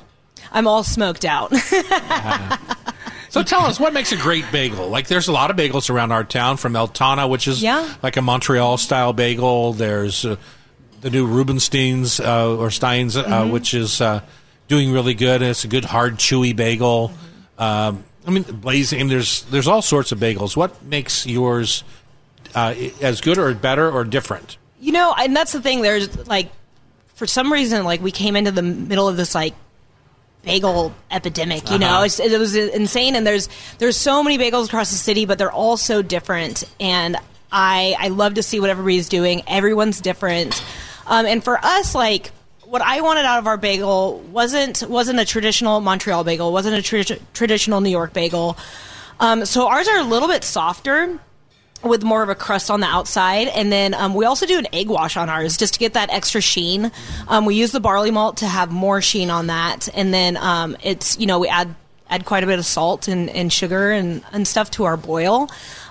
I'm 0.52 0.66
all 0.68 0.84
smoked 0.84 1.24
out. 1.24 1.52
So 3.30 3.42
tell 3.42 3.62
us 3.64 3.80
what 3.80 3.94
makes 3.94 4.12
a 4.12 4.16
great 4.18 4.44
bagel. 4.52 4.88
Like 4.90 5.06
there's 5.08 5.26
a 5.26 5.32
lot 5.32 5.50
of 5.50 5.56
bagels 5.56 5.88
around 5.88 6.12
our 6.12 6.22
town 6.22 6.58
from 6.58 6.74
Eltana, 6.74 7.26
which 7.30 7.48
is 7.48 7.62
Yeah. 7.62 7.88
like 8.02 8.18
a 8.18 8.22
Montreal 8.22 8.76
style 8.76 9.14
bagel. 9.14 9.72
There's 9.72 10.26
uh, 10.26 10.36
the 11.00 11.08
new 11.08 11.24
Rubinstein's 11.26 12.20
uh, 12.20 12.54
or 12.54 12.70
Steins, 12.70 13.16
uh, 13.16 13.24
Mm-hmm. 13.24 13.50
which 13.50 13.72
is 13.72 14.02
uh, 14.02 14.20
doing 14.68 14.92
really 14.92 15.14
good. 15.14 15.42
It's 15.42 15.64
a 15.64 15.68
good 15.68 15.84
hard 15.84 16.16
chewy 16.18 16.54
bagel. 16.54 17.12
Um, 17.58 18.04
I 18.26 18.30
mean, 18.30 18.42
blazing. 18.44 19.08
There's 19.08 19.42
there's 19.44 19.68
all 19.68 19.82
sorts 19.82 20.12
of 20.12 20.18
bagels. 20.18 20.56
What 20.56 20.82
makes 20.84 21.26
yours 21.26 21.84
uh, 22.54 22.74
as 23.00 23.20
good 23.20 23.38
or 23.38 23.52
better 23.54 23.90
or 23.90 24.04
different? 24.04 24.56
you 24.80 24.90
know, 24.90 25.14
and 25.16 25.36
that's 25.36 25.52
the 25.52 25.60
thing. 25.62 25.80
There's 25.80 26.26
like, 26.26 26.50
for 27.14 27.24
some 27.24 27.52
reason, 27.52 27.84
like 27.84 28.00
we 28.02 28.10
came 28.10 28.34
into 28.34 28.50
the 28.50 28.62
middle 28.62 29.06
of 29.08 29.16
this 29.16 29.32
like 29.32 29.54
bagel 30.44 30.92
epidemic. 31.10 31.70
You 31.70 31.78
know, 31.78 31.86
Uh-huh. 31.86 32.04
it's, 32.04 32.18
it 32.18 32.36
was 32.38 32.56
insane. 32.56 33.14
And 33.14 33.24
there's 33.26 33.48
there's 33.78 33.96
so 33.96 34.22
many 34.24 34.38
bagels 34.38 34.66
across 34.66 34.90
the 34.90 34.96
city, 34.96 35.24
but 35.24 35.38
they're 35.38 35.52
all 35.52 35.76
so 35.76 36.02
different. 36.02 36.64
And 36.80 37.16
I 37.52 37.94
I 37.98 38.08
love 38.08 38.34
to 38.34 38.42
see 38.42 38.58
what 38.60 38.70
everybody's 38.70 39.08
doing. 39.08 39.42
Everyone's 39.46 40.00
different. 40.00 40.62
Um, 41.06 41.26
and 41.26 41.42
for 41.44 41.58
us, 41.64 41.94
like 41.94 42.30
what 42.72 42.80
I 42.80 43.02
wanted 43.02 43.26
out 43.26 43.38
of 43.38 43.46
our 43.46 43.58
bagel 43.58 44.20
wasn't 44.32 44.82
wasn't 44.88 45.20
a 45.20 45.26
traditional 45.26 45.80
Montreal 45.80 46.24
bagel, 46.24 46.54
wasn't 46.54 46.74
a 46.74 46.78
tradi- 46.78 47.20
traditional 47.34 47.82
New 47.82 47.90
York 47.90 48.14
bagel. 48.14 48.56
Um, 49.20 49.44
so 49.44 49.68
ours 49.68 49.88
are 49.88 49.98
a 49.98 50.04
little 50.04 50.26
bit 50.26 50.42
softer 50.42 51.20
with 51.84 52.02
more 52.02 52.22
of 52.22 52.30
a 52.30 52.34
crust 52.34 52.70
on 52.70 52.80
the 52.80 52.86
outside. 52.86 53.48
And 53.48 53.70
then 53.70 53.92
um, 53.92 54.14
we 54.14 54.24
also 54.24 54.46
do 54.46 54.58
an 54.58 54.68
egg 54.72 54.88
wash 54.88 55.18
on 55.18 55.28
ours 55.28 55.58
just 55.58 55.74
to 55.74 55.80
get 55.80 55.92
that 55.92 56.08
extra 56.10 56.40
sheen. 56.40 56.90
Um, 57.28 57.44
we 57.44 57.56
use 57.56 57.72
the 57.72 57.80
barley 57.80 58.10
malt 58.10 58.38
to 58.38 58.46
have 58.46 58.70
more 58.70 59.02
sheen 59.02 59.28
on 59.28 59.48
that. 59.48 59.90
And 59.92 60.14
then 60.14 60.38
um, 60.38 60.74
it's, 60.82 61.18
you 61.18 61.26
know, 61.26 61.40
we 61.40 61.48
add 61.48 61.74
add 62.08 62.24
quite 62.24 62.42
a 62.42 62.46
bit 62.46 62.58
of 62.58 62.64
salt 62.64 63.06
and, 63.06 63.28
and 63.28 63.52
sugar 63.52 63.90
and, 63.90 64.24
and 64.32 64.48
stuff 64.48 64.70
to 64.70 64.84
our 64.84 64.96
boil. 64.96 65.50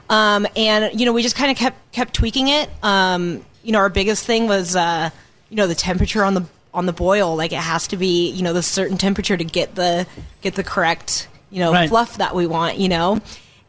Um, 0.09 0.47
and, 0.55 0.99
you 0.99 1.05
know, 1.05 1.13
we 1.13 1.21
just 1.21 1.36
kind 1.36 1.51
of 1.51 1.57
kept 1.57 1.91
kept 1.91 2.15
tweaking 2.15 2.47
it. 2.47 2.71
Um, 2.82 3.45
you 3.61 3.71
know, 3.71 3.77
our 3.77 3.89
biggest 3.89 4.25
thing 4.25 4.47
was, 4.47 4.75
uh, 4.75 5.11
you 5.51 5.57
know, 5.57 5.67
the 5.67 5.75
temperature 5.75 6.23
on 6.23 6.34
the 6.34 6.43
on 6.74 6.86
the 6.86 6.93
boil. 6.93 7.36
Like 7.36 7.51
it 7.51 7.59
has 7.59 7.88
to 7.88 7.97
be, 7.97 8.30
you 8.32 8.43
know, 8.43 8.53
the 8.53 8.63
certain 8.63 8.97
temperature 8.97 9.36
to 9.38 9.43
get 9.43 9.76
the 9.76 10.07
get 10.41 10.55
the 10.55 10.63
correct, 10.63 11.28
you 11.49 11.59
know, 11.59 11.72
Right. 11.74 11.89
fluff 11.89 12.17
that 12.17 12.36
we 12.36 12.47
want, 12.47 12.78
you 12.78 12.89
know. 12.89 13.19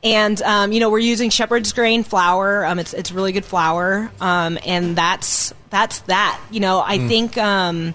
And 0.05 0.43
um, 0.43 0.73
you 0.73 0.81
know 0.81 0.91
we're 0.91 0.99
using 0.99 1.31
shepherd's 1.31 1.73
grain 1.73 2.03
flour. 2.03 2.65
Um, 2.67 2.81
it's 2.81 2.93
it's 2.93 3.13
really 3.13 3.31
good 3.31 3.45
flour, 3.45 4.11
um, 4.21 4.59
and 4.67 4.97
that's 4.97 5.55
that's 5.71 6.01
that. 6.01 6.41
You 6.51 6.59
know 6.59 6.83
I 6.85 6.99
think 7.07 7.39
um, 7.39 7.95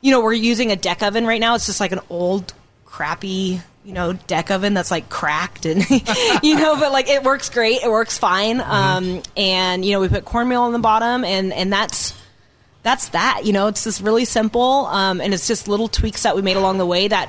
you 0.00 0.10
know 0.10 0.22
we're 0.22 0.32
using 0.32 0.72
a 0.72 0.76
deck 0.76 1.02
oven 1.02 1.26
right 1.26 1.40
now. 1.40 1.54
It's 1.54 1.66
just 1.66 1.80
like 1.80 1.92
an 1.92 2.00
old 2.08 2.54
crappy 2.86 3.60
you 3.84 3.92
know 3.92 4.14
deck 4.14 4.50
oven 4.50 4.72
that's 4.72 4.90
like 4.90 5.10
cracked 5.10 5.66
and 5.66 5.84
you 6.42 6.56
know 6.56 6.76
but 6.80 6.90
like 6.92 7.10
it 7.10 7.22
works 7.22 7.50
great. 7.50 7.82
It 7.82 7.90
works 7.90 8.16
fine. 8.16 8.60
Um, 8.62 9.22
and 9.36 9.84
you 9.84 9.92
know 9.92 10.00
we 10.00 10.08
put 10.08 10.24
cornmeal 10.24 10.62
on 10.62 10.72
the 10.72 10.78
bottom, 10.78 11.24
and 11.24 11.52
and 11.52 11.70
that's 11.70 12.14
that's 12.84 13.08
that. 13.08 13.42
You 13.44 13.52
know 13.52 13.66
it's 13.66 13.82
just 13.82 14.00
really 14.00 14.24
simple, 14.24 14.86
um, 14.86 15.20
and 15.20 15.34
it's 15.34 15.48
just 15.48 15.66
little 15.66 15.88
tweaks 15.88 16.22
that 16.22 16.36
we 16.36 16.42
made 16.42 16.56
along 16.56 16.78
the 16.78 16.86
way 16.86 17.08
that 17.08 17.28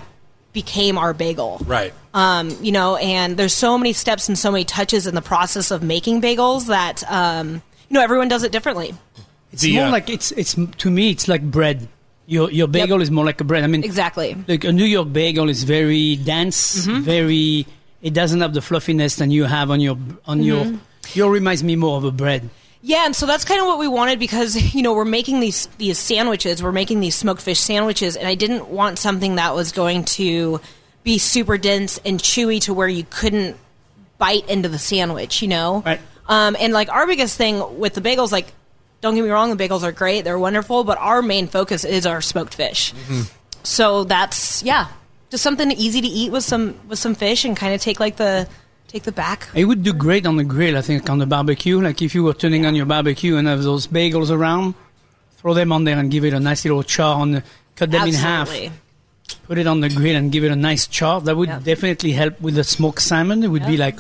became 0.53 0.97
our 0.97 1.13
bagel 1.13 1.59
Right. 1.65 1.93
um, 2.13 2.55
you 2.61 2.71
know, 2.71 2.95
and 2.95 3.35
there's 3.35 3.53
so 3.53 3.77
many 3.77 3.91
steps 3.91 4.29
and 4.29 4.37
so 4.37 4.51
many 4.51 4.63
touches 4.63 5.05
in 5.05 5.13
the 5.15 5.21
process 5.21 5.69
of 5.71 5.83
making 5.83 6.21
bagels 6.21 6.67
that 6.67 7.03
um, 7.11 7.61
you 7.89 7.93
know 7.95 8.01
everyone 8.01 8.27
does 8.29 8.43
it 8.43 8.51
differently. 8.53 8.93
It's 9.51 9.63
The, 9.63 9.75
more 9.75 9.85
uh, 9.87 9.91
like 9.91 10.09
it's 10.09 10.31
it's 10.31 10.55
to 10.77 10.91
me 10.91 11.09
it's 11.09 11.27
like 11.27 11.41
bread. 11.43 11.87
Your 12.27 12.49
your 12.51 12.67
bagel 12.67 13.01
is 13.01 13.11
more 13.11 13.25
like 13.25 13.39
a 13.41 13.43
bread. 13.43 13.63
I 13.63 13.67
mean, 13.67 13.83
Exactly. 13.83 14.35
like 14.47 14.63
a 14.63 14.71
New 14.71 14.85
York 14.85 15.11
bagel 15.13 15.49
is 15.49 15.63
very 15.63 16.15
dense, 16.15 16.85
Mm-hmm. 16.87 17.01
very. 17.01 17.67
It 18.01 18.13
doesn't 18.13 18.39
have 18.41 18.53
the 18.53 18.61
fluffiness 18.61 19.15
that 19.17 19.29
you 19.31 19.43
have 19.45 19.69
on 19.71 19.79
your 19.79 19.97
on 20.25 20.41
your. 20.43 20.63
Mm-hmm. 20.65 20.77
Your 21.19 21.29
reminds 21.31 21.63
me 21.63 21.75
more 21.75 21.97
of 21.97 22.03
a 22.03 22.11
bread. 22.11 22.49
Yeah, 22.87 23.07
and 23.07 23.15
so 23.15 23.25
that's 23.25 23.45
kind 23.45 23.59
of 23.59 23.65
what 23.65 23.79
we 23.79 23.87
wanted 23.87 24.19
because 24.19 24.55
you 24.75 24.83
know 24.83 24.93
we're 24.93 25.05
making 25.05 25.39
these 25.39 25.65
these 25.79 25.97
sandwiches, 25.97 26.61
we're 26.61 26.71
making 26.71 26.99
these 26.99 27.15
smoked 27.15 27.41
fish 27.41 27.59
sandwiches, 27.59 28.15
and 28.15 28.27
I 28.27 28.35
didn't 28.35 28.67
want 28.69 28.99
something 28.99 29.35
that 29.35 29.55
was 29.55 29.71
going 29.71 30.05
to 30.05 30.61
be 31.03 31.17
super 31.17 31.57
dense 31.57 31.99
and 32.05 32.19
chewy 32.19 32.61
to 32.61 32.75
where 32.75 32.87
you 32.87 33.03
couldn't 33.09 33.57
bite 34.19 34.47
into 34.47 34.69
the 34.69 34.77
sandwich, 34.77 35.41
you 35.41 35.47
know. 35.47 35.81
Right. 35.83 35.99
Um, 36.27 36.55
and 36.59 36.73
like 36.73 36.89
our 36.89 37.07
biggest 37.07 37.37
thing 37.37 37.79
with 37.79 37.95
the 37.95 38.01
bagels, 38.01 38.31
like 38.31 38.53
don't 39.01 39.15
get 39.15 39.23
me 39.23 39.31
wrong, 39.31 39.55
the 39.55 39.67
bagels 39.67 39.81
are 39.81 39.91
great, 39.91 40.21
they're 40.23 40.37
wonderful, 40.37 40.83
but 40.83 40.99
our 40.99 41.23
main 41.23 41.47
focus 41.47 41.85
is 41.85 42.05
our 42.05 42.21
smoked 42.21 42.53
fish. 42.53 42.93
So 43.63 44.03
that's 44.03 44.61
yeah, 44.61 44.89
just 45.31 45.41
something 45.41 45.71
easy 45.71 46.01
to 46.01 46.07
eat 46.07 46.31
with 46.31 46.43
some 46.43 46.75
with 46.87 46.99
some 46.99 47.15
fish 47.15 47.45
and 47.45 47.57
kind 47.57 47.73
of 47.73 47.81
take 47.81 47.99
like 47.99 48.17
the 48.17 48.47
take 48.95 49.03
the 49.03 49.11
back. 49.11 49.49
It 49.53 49.65
would 49.65 49.83
do 49.83 49.91
great 49.93 50.25
on 50.25 50.37
the 50.37 50.43
grill, 50.45 50.77
I 50.77 50.81
think, 50.81 51.09
on 51.09 51.19
the 51.19 51.25
barbecue. 51.25 51.81
Like 51.81 52.01
if 52.01 52.15
you 52.15 52.23
were 52.23 52.33
turning 52.33 52.65
on 52.65 52.75
your 52.75 52.85
barbecue 52.85 53.35
and 53.35 53.47
have 53.47 53.61
those 53.63 53.87
bagels 53.87 54.31
around, 54.31 54.73
throw 55.37 55.53
them 55.53 55.71
on 55.73 55.83
there 55.83 55.97
and 55.99 56.09
give 56.09 56.23
it 56.23 56.33
a 56.33 56.39
nice 56.39 56.63
little 56.63 56.81
char 56.83 57.19
on 57.19 57.31
the, 57.31 57.43
cut 57.75 57.91
them 57.91 58.07
in 58.07 58.13
half, 58.13 58.49
put 59.47 59.57
it 59.57 59.67
on 59.67 59.81
the 59.81 59.89
grill 59.89 60.15
and 60.15 60.31
give 60.31 60.43
it 60.45 60.51
a 60.51 60.55
nice 60.55 60.87
char. 60.87 61.19
That 61.21 61.35
would 61.35 61.49
Yep. 61.49 61.63
definitely 61.63 62.13
help 62.13 62.39
with 62.39 62.55
the 62.55 62.63
smoked 62.63 63.01
salmon. 63.01 63.43
It 63.43 63.49
would 63.49 63.65
be 63.65 63.75
like, 63.77 63.99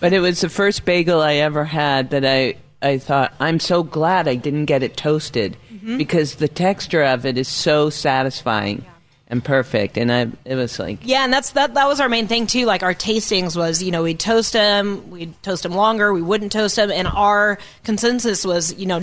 But 0.00 0.12
it 0.12 0.20
was 0.20 0.40
the 0.42 0.48
first 0.50 0.84
bagel 0.84 1.20
I 1.22 1.34
ever 1.36 1.64
had 1.64 2.10
that 2.10 2.24
I, 2.26 2.56
I 2.82 2.98
thought, 2.98 3.32
I'm 3.40 3.58
so 3.58 3.82
glad 3.82 4.28
I 4.28 4.34
didn't 4.34 4.66
get 4.66 4.82
it 4.82 4.96
toasted 4.96 5.56
Mm-hmm. 5.72 5.98
because 5.98 6.36
the 6.36 6.46
texture 6.46 7.02
of 7.02 7.26
it 7.26 7.36
is 7.36 7.48
so 7.48 7.90
satisfying 7.90 8.84
and 9.32 9.42
perfect. 9.44 9.96
And 9.96 10.12
I, 10.12 10.28
it 10.44 10.54
was 10.54 10.78
like, 10.78 10.98
Yeah, 11.02 11.24
and 11.24 11.32
that's 11.32 11.50
that. 11.52 11.74
That 11.74 11.88
was 11.88 11.98
our 12.00 12.08
main 12.08 12.28
thing 12.28 12.46
too. 12.46 12.66
Like 12.66 12.82
our 12.84 12.94
tastings 12.94 13.56
was, 13.56 13.82
you 13.82 13.90
know, 13.90 14.04
we'd 14.04 14.20
toast 14.20 14.52
them, 14.52 15.10
we'd 15.10 15.42
toast 15.42 15.64
them 15.64 15.72
longer, 15.72 16.12
we 16.12 16.22
wouldn't 16.22 16.52
toast 16.52 16.76
them, 16.76 16.90
and 16.92 17.08
our 17.08 17.58
consensus 17.82 18.44
was, 18.44 18.74
you 18.74 18.86
know, 18.86 19.00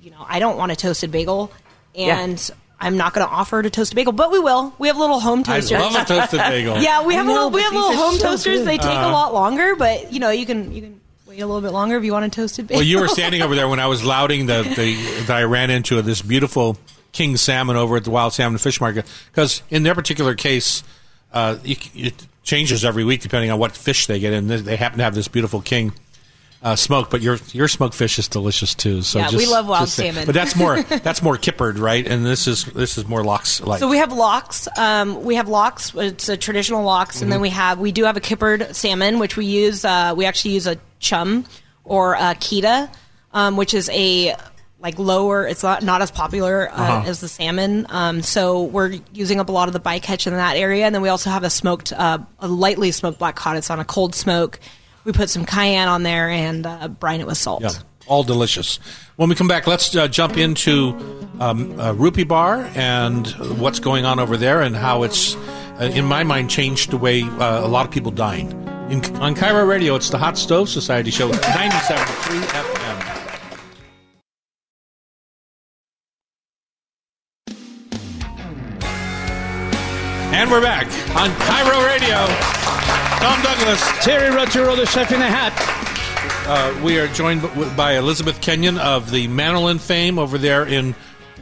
you 0.00 0.10
know, 0.12 0.24
I 0.26 0.38
don't 0.38 0.56
want 0.56 0.72
a 0.72 0.76
toasted 0.76 1.10
bagel, 1.10 1.50
and 1.94 2.50
I'm 2.80 2.96
not 2.96 3.14
going 3.14 3.26
to 3.26 3.32
offer 3.32 3.62
to 3.62 3.70
toast 3.70 3.92
a 3.92 3.96
bagel, 3.96 4.12
but 4.12 4.30
we 4.30 4.38
will. 4.38 4.72
We 4.78 4.88
have 4.88 4.96
little 4.96 5.18
home 5.20 5.42
toasters. 5.42 5.72
I 5.72 5.80
love 5.80 5.94
a 5.94 6.04
toasted 6.04 6.38
bagel. 6.40 6.78
yeah, 6.80 7.04
we 7.04 7.14
have 7.14 7.24
I 7.24 7.28
know, 7.28 7.34
little 7.34 7.50
we 7.50 7.62
have 7.62 7.72
little 7.72 7.96
home 7.96 8.14
so 8.14 8.28
toasters. 8.30 8.58
good. 8.60 8.68
They 8.68 8.78
take 8.78 8.86
Uh-huh. 8.86 9.08
a 9.08 9.12
lot 9.12 9.34
longer, 9.34 9.74
but 9.76 10.12
you 10.12 10.20
know, 10.20 10.30
you 10.30 10.46
can 10.46 10.72
you 10.72 10.82
can 10.82 11.00
wait 11.26 11.40
a 11.40 11.46
little 11.46 11.62
bit 11.62 11.72
longer 11.72 11.96
if 11.96 12.04
you 12.04 12.12
want 12.12 12.26
a 12.26 12.28
toasted 12.30 12.66
bagel. 12.68 12.78
Well, 12.80 12.86
you 12.86 13.00
were 13.00 13.08
standing 13.08 13.42
over 13.42 13.54
there 13.56 13.68
when 13.68 13.80
I 13.80 13.86
was 13.88 14.04
lauding 14.04 14.46
the, 14.46 14.62
the 14.76 15.22
that 15.26 15.36
I 15.36 15.42
ran 15.44 15.70
into 15.70 16.00
this 16.02 16.20
beautiful 16.22 16.76
king 17.14 17.38
salmon 17.38 17.76
over 17.76 17.96
at 17.96 18.04
the 18.04 18.10
Wild 18.10 18.34
Salmon 18.34 18.58
Fish 18.58 18.78
Market 18.80 19.06
because 19.32 19.62
in 19.70 19.82
their 19.84 19.94
particular 19.94 20.34
case, 20.34 20.82
uh, 21.32 21.56
c- 21.64 21.78
it 21.94 22.26
changes 22.42 22.84
every 22.84 23.04
week 23.04 23.22
depending 23.22 23.50
on 23.50 23.58
what 23.58 23.72
fish 23.72 24.06
they 24.06 24.18
get, 24.20 24.34
and 24.34 24.50
they- 24.50 24.76
happen 24.76 24.98
to 24.98 25.04
have 25.04 25.14
this 25.14 25.28
beautiful 25.28 25.62
king. 25.62 25.92
Uh, 26.62 26.74
smoked, 26.74 27.10
but 27.10 27.20
your 27.20 27.38
your 27.52 27.68
smoked 27.68 27.94
fish 27.94 28.18
is 28.18 28.26
delicious 28.26 28.74
too. 28.74 29.02
So 29.02 29.18
Yeah, 29.18 29.26
just, 29.28 29.36
we 29.36 29.44
love 29.52 29.68
wild 29.68 29.86
salmon. 29.90 30.24
but 30.24 30.34
that's 30.34 30.56
more 30.56 30.82
that's 30.82 31.20
more 31.22 31.36
kippered, 31.36 31.78
right? 31.78 32.06
And 32.06 32.24
this 32.24 32.46
is 32.46 32.64
this 32.64 32.96
is 32.96 33.06
more 33.06 33.22
lox 33.22 33.60
like. 33.60 33.80
So 33.80 33.88
we 33.90 33.98
have 33.98 34.14
locks. 34.14 34.66
Um, 34.78 35.24
we 35.24 35.34
have 35.34 35.46
locks. 35.50 35.92
It's 35.94 36.30
a 36.30 36.38
traditional 36.38 36.82
locks, 36.82 37.20
and 37.20 37.30
then 37.30 37.42
we 37.42 37.50
have 37.50 37.78
we 37.78 37.92
do 37.92 38.04
have 38.04 38.16
a 38.16 38.20
kippered 38.20 38.74
salmon, 38.74 39.18
which 39.18 39.36
we 39.36 39.44
use. 39.44 39.84
Uh, 39.84 40.14
we 40.16 40.24
actually 40.24 40.52
use 40.54 40.66
a 40.66 40.78
chum 41.00 41.44
or 41.84 42.14
a 42.14 42.34
keta, 42.34 42.88
um, 43.34 43.58
which 43.58 43.74
is 43.74 43.90
a 43.90 44.34
like 44.84 44.98
lower. 44.98 45.46
It's 45.48 45.62
not 45.62 45.82
not 45.82 46.02
as 46.02 46.10
popular 46.10 46.68
uh, 46.70 46.74
Uh-huh. 46.74 47.08
as 47.08 47.20
the 47.20 47.26
salmon. 47.28 47.86
Um, 47.88 48.20
so 48.22 48.64
we're 48.64 48.98
using 49.14 49.40
up 49.40 49.48
a 49.48 49.52
lot 49.52 49.66
of 49.68 49.72
the 49.72 49.80
bycatch 49.80 50.26
in 50.26 50.34
that 50.34 50.56
area, 50.56 50.84
and 50.84 50.94
then 50.94 51.00
we 51.02 51.08
also 51.08 51.30
have 51.30 51.42
a 51.42 51.48
smoked, 51.50 51.92
uh, 51.92 52.18
a 52.40 52.46
lightly 52.46 52.92
smoked 52.92 53.18
black 53.18 53.34
cod. 53.34 53.56
It's 53.56 53.70
on 53.70 53.80
a 53.80 53.84
cold 53.84 54.14
smoke. 54.14 54.60
We 55.04 55.12
put 55.12 55.30
some 55.30 55.44
cayenne 55.46 55.88
on 55.88 56.02
there 56.02 56.28
and 56.28 56.66
uh, 56.66 56.88
brine 56.88 57.20
it 57.20 57.26
with 57.26 57.38
salt. 57.38 57.62
Yeah, 57.62 57.70
all 58.06 58.22
delicious. 58.24 58.78
When 59.16 59.28
we 59.30 59.34
come 59.34 59.48
back, 59.48 59.66
let's 59.66 59.94
uh, 59.96 60.06
jump 60.06 60.36
into 60.36 60.94
um, 61.40 61.78
uh, 61.80 61.92
Rupee 61.92 62.24
Bar 62.24 62.70
and 62.74 63.26
what's 63.58 63.78
going 63.80 64.04
on 64.04 64.18
over 64.18 64.36
there 64.36 64.60
and 64.60 64.76
how 64.76 65.02
it's, 65.02 65.34
uh, 65.80 65.90
in 65.94 66.04
my 66.04 66.24
mind, 66.24 66.50
changed 66.50 66.90
the 66.90 66.96
way 66.98 67.22
uh, 67.22 67.64
a 67.64 67.68
lot 67.68 67.86
of 67.86 67.90
people 67.92 68.10
dine. 68.12 68.48
In, 68.90 69.02
on 69.16 69.34
KIRO 69.34 69.66
Radio, 69.66 69.94
it's 69.94 70.10
the 70.10 70.18
Hot 70.18 70.36
Stove 70.36 70.68
Society 70.68 71.10
Show, 71.10 71.30
97.3 71.30 72.40
FM. 72.42 73.23
And 80.44 80.50
we're 80.52 80.60
back 80.60 80.84
on 81.16 81.30
KIRO 81.30 81.86
Radio. 81.86 82.26
Tom 83.24 83.42
Douglas. 83.42 83.80
Thierry 84.04 84.28
Rautureau, 84.28 84.76
the 84.76 84.84
chef 84.84 85.10
in 85.10 85.22
a 85.22 85.26
hat. 85.26 85.54
Uh, 86.46 86.78
we 86.84 86.98
are 86.98 87.06
joined 87.08 87.40
b- 87.40 87.48
by 87.74 87.92
Elizabeth 87.96 88.42
Kenyon 88.42 88.76
of 88.76 89.10
the 89.10 89.26
Manolin 89.26 89.80
fame 89.80 90.18
over 90.18 90.36
there 90.36 90.66
in 90.66 90.94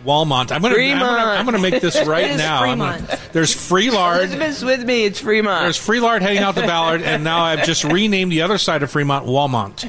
Walmont. 0.05 0.53
I'm 0.53 0.63
going 0.63 0.73
to 0.75 0.79
Fremont. 0.79 1.19
I'm 1.21 1.45
going 1.45 1.57
to 1.61 1.71
make 1.71 1.83
this 1.83 2.01
right 2.07 2.27
It 2.27 2.31
is 2.33 2.39
now. 2.39 2.63
I'm 2.63 2.79
gonna- 2.79 3.19
there's 3.33 3.53
free 3.53 3.91
lard. 3.91 4.19
Elizabeth's 4.31 4.63
with 4.63 4.85
me. 4.85 5.05
It's 5.07 5.19
Fremont. 5.19 5.63
There's 5.65 5.77
free 5.77 5.99
lard 5.99 6.23
heading 6.23 6.39
out 6.45 6.55
to 6.55 6.61
Ballard, 6.61 7.03
and 7.03 7.25
now 7.25 7.43
I've 7.43 7.65
just 7.65 7.83
renamed 7.83 8.31
the 8.31 8.43
other 8.43 8.57
side 8.59 8.85
of 8.85 8.91
Fremont 8.93 9.27
Walmont, 9.27 9.85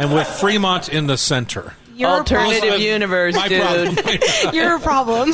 and 0.00 0.12
with 0.12 0.26
Fremont 0.26 0.88
in 0.88 1.06
the 1.06 1.16
center. 1.16 1.74
You're 1.96 2.10
Alternative 2.10 2.62
Elizabeth, 2.62 2.80
universe, 2.82 3.34
my 3.36 3.48
dude. 3.48 3.62
problem. 3.62 3.94
problem. 3.96 4.54
You're 4.54 4.76
a 4.76 4.80
problem. 4.80 5.28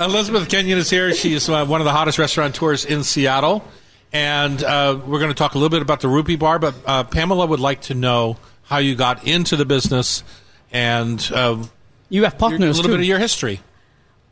Elizabeth 0.00 0.48
Kenyon 0.48 0.78
is 0.78 0.90
here. 0.90 1.12
She's 1.14 1.48
uh, 1.48 1.64
one 1.66 1.80
of 1.80 1.84
the 1.84 1.92
hottest 1.92 2.18
restaurateurs 2.18 2.84
in 2.84 3.02
Seattle. 3.04 3.64
And 4.12 4.62
uh, 4.62 5.00
we're 5.06 5.18
going 5.20 5.30
to 5.30 5.34
talk 5.36 5.54
a 5.54 5.58
little 5.58 5.70
bit 5.70 5.82
about 5.82 6.00
the 6.00 6.08
Rupee 6.08 6.36
Bar, 6.36 6.58
but 6.58 6.74
uh, 6.84 7.04
Pamela 7.04 7.46
would 7.46 7.60
like 7.60 7.82
to 7.82 7.94
know 7.94 8.36
how 8.64 8.78
you 8.78 8.94
got 8.96 9.26
into 9.26 9.56
the 9.56 9.64
business 9.64 10.22
and 10.72 11.18
uh, 11.34 11.62
You 12.08 12.24
have 12.24 12.34
your- 12.40 12.54
a 12.54 12.58
little 12.58 12.82
too. 12.82 12.88
bit 12.88 13.00
of 13.00 13.06
your 13.06 13.18
history. 13.18 13.60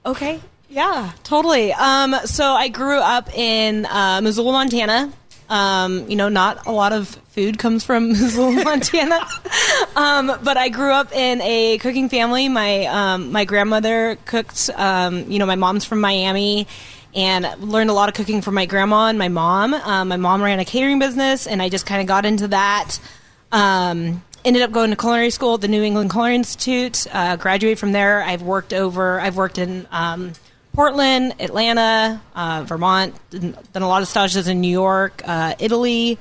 Okay. 0.04 0.40
Yeah, 0.68 1.12
totally. 1.22 1.72
Um, 1.72 2.14
so 2.24 2.44
I 2.44 2.68
grew 2.68 2.98
up 2.98 3.34
in 3.36 3.86
uh, 3.86 4.20
Missoula, 4.22 4.52
Montana. 4.52 5.12
Um, 5.48 6.08
you 6.10 6.16
know, 6.16 6.28
not 6.28 6.66
a 6.66 6.72
lot 6.72 6.92
of 6.92 7.08
food 7.30 7.58
comes 7.58 7.84
from 7.84 8.08
Missoula, 8.12 8.64
Montana. 8.64 9.20
um, 9.96 10.38
but 10.42 10.56
I 10.56 10.68
grew 10.68 10.92
up 10.92 11.12
in 11.12 11.40
a 11.40 11.78
cooking 11.78 12.08
family. 12.08 12.48
My 12.48 12.84
um, 12.86 13.32
my 13.32 13.44
grandmother 13.44 14.18
cooked. 14.26 14.70
Um, 14.74 15.30
you 15.30 15.38
know, 15.38 15.46
my 15.46 15.56
mom's 15.56 15.84
from 15.84 16.00
Miami, 16.00 16.66
and 17.14 17.46
learned 17.60 17.90
a 17.90 17.94
lot 17.94 18.08
of 18.08 18.14
cooking 18.14 18.42
from 18.42 18.54
my 18.54 18.66
grandma 18.66 19.06
and 19.06 19.18
my 19.18 19.28
mom. 19.28 19.74
Um, 19.74 20.08
my 20.08 20.16
mom 20.16 20.42
ran 20.42 20.60
a 20.60 20.64
catering 20.64 20.98
business, 20.98 21.46
and 21.46 21.62
I 21.62 21.68
just 21.68 21.86
kind 21.86 22.00
of 22.00 22.06
got 22.06 22.26
into 22.26 22.48
that. 22.48 22.98
Um, 23.50 24.22
ended 24.44 24.62
up 24.62 24.70
going 24.70 24.90
to 24.90 24.96
culinary 24.96 25.30
school 25.30 25.54
at 25.54 25.60
the 25.60 25.68
New 25.68 25.82
England 25.82 26.10
Culinary 26.10 26.36
Institute. 26.36 27.06
Uh, 27.12 27.36
graduated 27.36 27.78
from 27.78 27.92
there. 27.92 28.22
I've 28.22 28.42
worked 28.42 28.72
over. 28.72 29.20
I've 29.20 29.36
worked 29.36 29.58
in 29.58 29.86
um, 29.90 30.32
Portland, 30.78 31.34
Atlanta, 31.40 32.22
uh, 32.36 32.62
Vermont. 32.64 33.12
Done, 33.30 33.56
a 33.74 33.88
lot 33.88 34.02
of 34.02 34.06
stages 34.06 34.46
in 34.46 34.60
New 34.60 34.70
York, 34.70 35.22
uh, 35.26 35.54
Italy. 35.58 36.20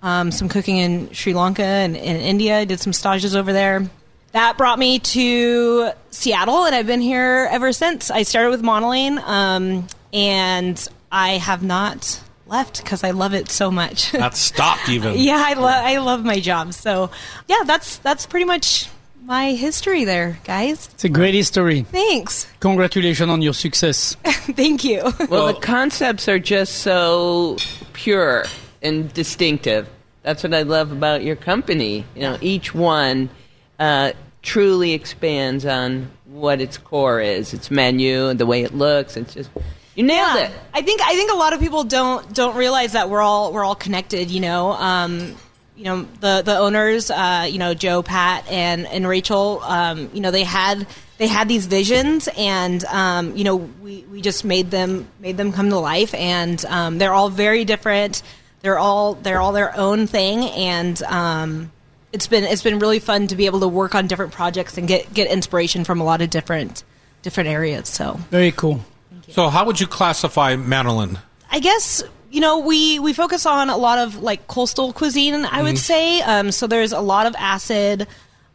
Um, 0.00 0.30
some 0.30 0.48
cooking 0.48 0.76
in 0.76 1.12
Sri 1.12 1.34
Lanka 1.34 1.64
and 1.64 1.96
in 1.96 2.14
India. 2.14 2.56
I 2.56 2.66
did 2.66 2.78
some 2.78 2.92
stages 2.92 3.34
over 3.34 3.52
there. 3.52 3.90
That 4.30 4.56
brought 4.56 4.78
me 4.78 5.00
to 5.00 5.90
Seattle, 6.12 6.66
and 6.66 6.72
I've 6.72 6.86
been 6.86 7.00
here 7.00 7.48
ever 7.50 7.72
since. 7.72 8.12
I 8.12 8.22
started 8.22 8.50
with 8.50 8.62
Manolin, 8.62 9.18
um, 9.26 9.88
and 10.12 10.88
I 11.10 11.38
have 11.38 11.64
not 11.64 12.22
left 12.46 12.84
because 12.84 13.02
I 13.02 13.10
love 13.10 13.34
it 13.34 13.48
so 13.48 13.72
much. 13.72 14.14
Not 14.14 14.36
stopped 14.36 14.88
even. 14.88 15.14
yeah, 15.16 15.42
I 15.44 15.54
love 15.54 15.84
I 15.84 15.98
love 15.98 16.24
my 16.24 16.38
job. 16.38 16.74
So 16.74 17.10
yeah, 17.48 17.64
that's 17.64 17.96
that's 17.96 18.24
pretty 18.24 18.46
much 18.46 18.88
my 19.26 19.52
history 19.52 20.04
there, 20.04 20.38
guys. 20.44 20.88
It's 20.94 21.04
a 21.04 21.08
great 21.08 21.34
history. 21.34 21.82
Thanks. 21.82 22.46
Congratulations 22.60 23.28
on 23.30 23.42
your 23.42 23.54
success. 23.54 24.16
Thank 24.24 24.84
you. 24.84 25.02
Well, 25.02 25.26
Well- 25.28 25.46
the 25.48 25.54
concepts 25.60 26.28
are 26.28 26.38
just 26.38 26.76
so 26.78 27.56
pure 27.92 28.44
and 28.82 29.12
distinctive. 29.12 29.88
That's 30.22 30.42
what 30.42 30.54
I 30.54 30.62
love 30.62 30.92
about 30.92 31.22
your 31.22 31.36
company. 31.36 32.04
You 32.14 32.22
know, 32.22 32.38
each 32.40 32.74
one 32.74 33.30
uh, 33.78 34.12
truly 34.42 34.92
expands 34.92 35.64
on 35.66 36.10
what 36.26 36.60
its 36.60 36.78
core 36.78 37.20
is, 37.20 37.52
its 37.54 37.70
menu, 37.70 38.28
and 38.28 38.38
the 38.38 38.46
way 38.46 38.62
it 38.62 38.74
looks. 38.74 39.16
It's 39.16 39.34
just 39.34 39.50
you 39.94 40.02
nailed 40.02 40.36
it. 40.36 40.50
I 40.74 40.82
think 40.82 41.00
I 41.02 41.14
think 41.14 41.32
a 41.32 41.36
lot 41.36 41.52
of 41.52 41.60
people 41.60 41.84
don't 41.84 42.34
don't 42.34 42.56
realize 42.56 42.92
that 42.92 43.08
we're 43.08 43.20
all 43.22 43.52
we're 43.52 43.64
all 43.64 43.76
connected. 43.76 44.30
You 44.30 44.40
know, 44.40 44.72
um, 44.72 45.36
you 45.76 45.84
know 45.84 46.06
the 46.20 46.42
the 46.44 46.56
owners, 46.56 47.10
uh, 47.10 47.46
you 47.48 47.58
know 47.58 47.74
Joe, 47.74 48.02
Pat, 48.02 48.48
and 48.50 48.86
and 48.86 49.06
Rachel. 49.06 49.60
Um, 49.62 50.10
you 50.12 50.20
know 50.20 50.30
they 50.30 50.44
had 50.44 50.86
they 51.18 51.26
had 51.26 51.48
these 51.48 51.66
visions, 51.66 52.28
and 52.36 52.84
um, 52.86 53.36
you 53.36 53.44
know 53.44 53.56
we 53.56 54.04
we 54.10 54.20
just 54.20 54.44
made 54.44 54.70
them 54.70 55.08
made 55.20 55.36
them 55.36 55.52
come 55.52 55.70
to 55.70 55.78
life, 55.78 56.14
and 56.14 56.64
um, 56.66 56.98
they're 56.98 57.12
all 57.12 57.28
very 57.28 57.64
different. 57.64 58.22
They're 58.60 58.78
all 58.78 59.14
they're 59.14 59.40
all 59.40 59.52
their 59.52 59.76
own 59.76 60.06
thing, 60.06 60.44
and 60.44 61.00
um, 61.02 61.72
it's 62.12 62.26
been 62.26 62.44
it's 62.44 62.62
been 62.62 62.78
really 62.78 62.98
fun 62.98 63.26
to 63.28 63.36
be 63.36 63.46
able 63.46 63.60
to 63.60 63.68
work 63.68 63.94
on 63.94 64.06
different 64.06 64.32
projects 64.32 64.78
and 64.78 64.88
get 64.88 65.12
get 65.12 65.30
inspiration 65.30 65.84
from 65.84 66.00
a 66.00 66.04
lot 66.04 66.22
of 66.22 66.30
different 66.30 66.84
different 67.22 67.48
areas. 67.48 67.88
So. 67.88 68.14
Very 68.30 68.52
cool. 68.52 68.84
So, 69.30 69.48
how 69.48 69.66
would 69.66 69.80
you 69.80 69.86
classify 69.88 70.54
Manolin? 70.54 71.18
I 71.50 71.58
guess 71.58 72.02
you 72.30 72.40
know 72.40 72.58
we 72.58 72.98
we 72.98 73.12
focus 73.12 73.46
on 73.46 73.70
a 73.70 73.76
lot 73.76 73.98
of 73.98 74.22
like 74.22 74.46
coastal 74.46 74.92
cuisine. 74.92 75.44
I 75.44 75.62
would 75.62 75.78
say 75.78 76.20
um, 76.22 76.52
so. 76.52 76.66
There's 76.66 76.92
a 76.92 77.00
lot 77.00 77.26
of 77.26 77.34
acid, 77.36 78.06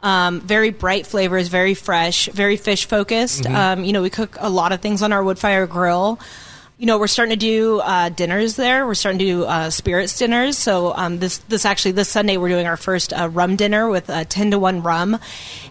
um, 0.02 0.42
very 0.42 0.70
bright 0.70 1.08
flavors, 1.08 1.48
very 1.48 1.74
fresh, 1.74 2.28
very 2.28 2.58
fish 2.58 2.86
focused. 2.86 3.46
Um, 3.46 3.84
you 3.84 3.94
know, 3.94 4.02
we 4.02 4.10
cook 4.10 4.38
a 4.40 4.50
lot 4.50 4.72
of 4.72 4.82
things 4.82 5.02
on 5.02 5.14
our 5.14 5.24
wood 5.24 5.40
fire 5.40 5.68
grill. 5.68 6.20
You 6.78 6.88
know, 6.88 6.98
we're 6.98 7.08
starting 7.08 7.38
to 7.38 7.46
do 7.46 7.80
uh, 7.80 8.10
dinners 8.10 8.56
there. 8.56 8.88
We're 8.88 8.96
starting 8.96 9.20
to 9.20 9.26
do 9.26 9.44
uh, 9.44 9.70
spirits 9.70 10.18
dinners. 10.18 10.58
So 10.58 10.96
um, 10.96 11.20
this 11.20 11.38
this 11.40 11.64
actually 11.64 11.92
this 11.92 12.10
Sunday 12.10 12.38
we're 12.38 12.50
doing 12.50 12.66
our 12.66 12.78
first 12.78 13.14
uh, 13.14 13.30
rum 13.30 13.56
dinner 13.56 13.88
with 13.90 14.10
uh, 14.10 14.24
ten 14.24 14.52
to 14.52 14.60
one 14.60 14.82
rum, 14.82 15.20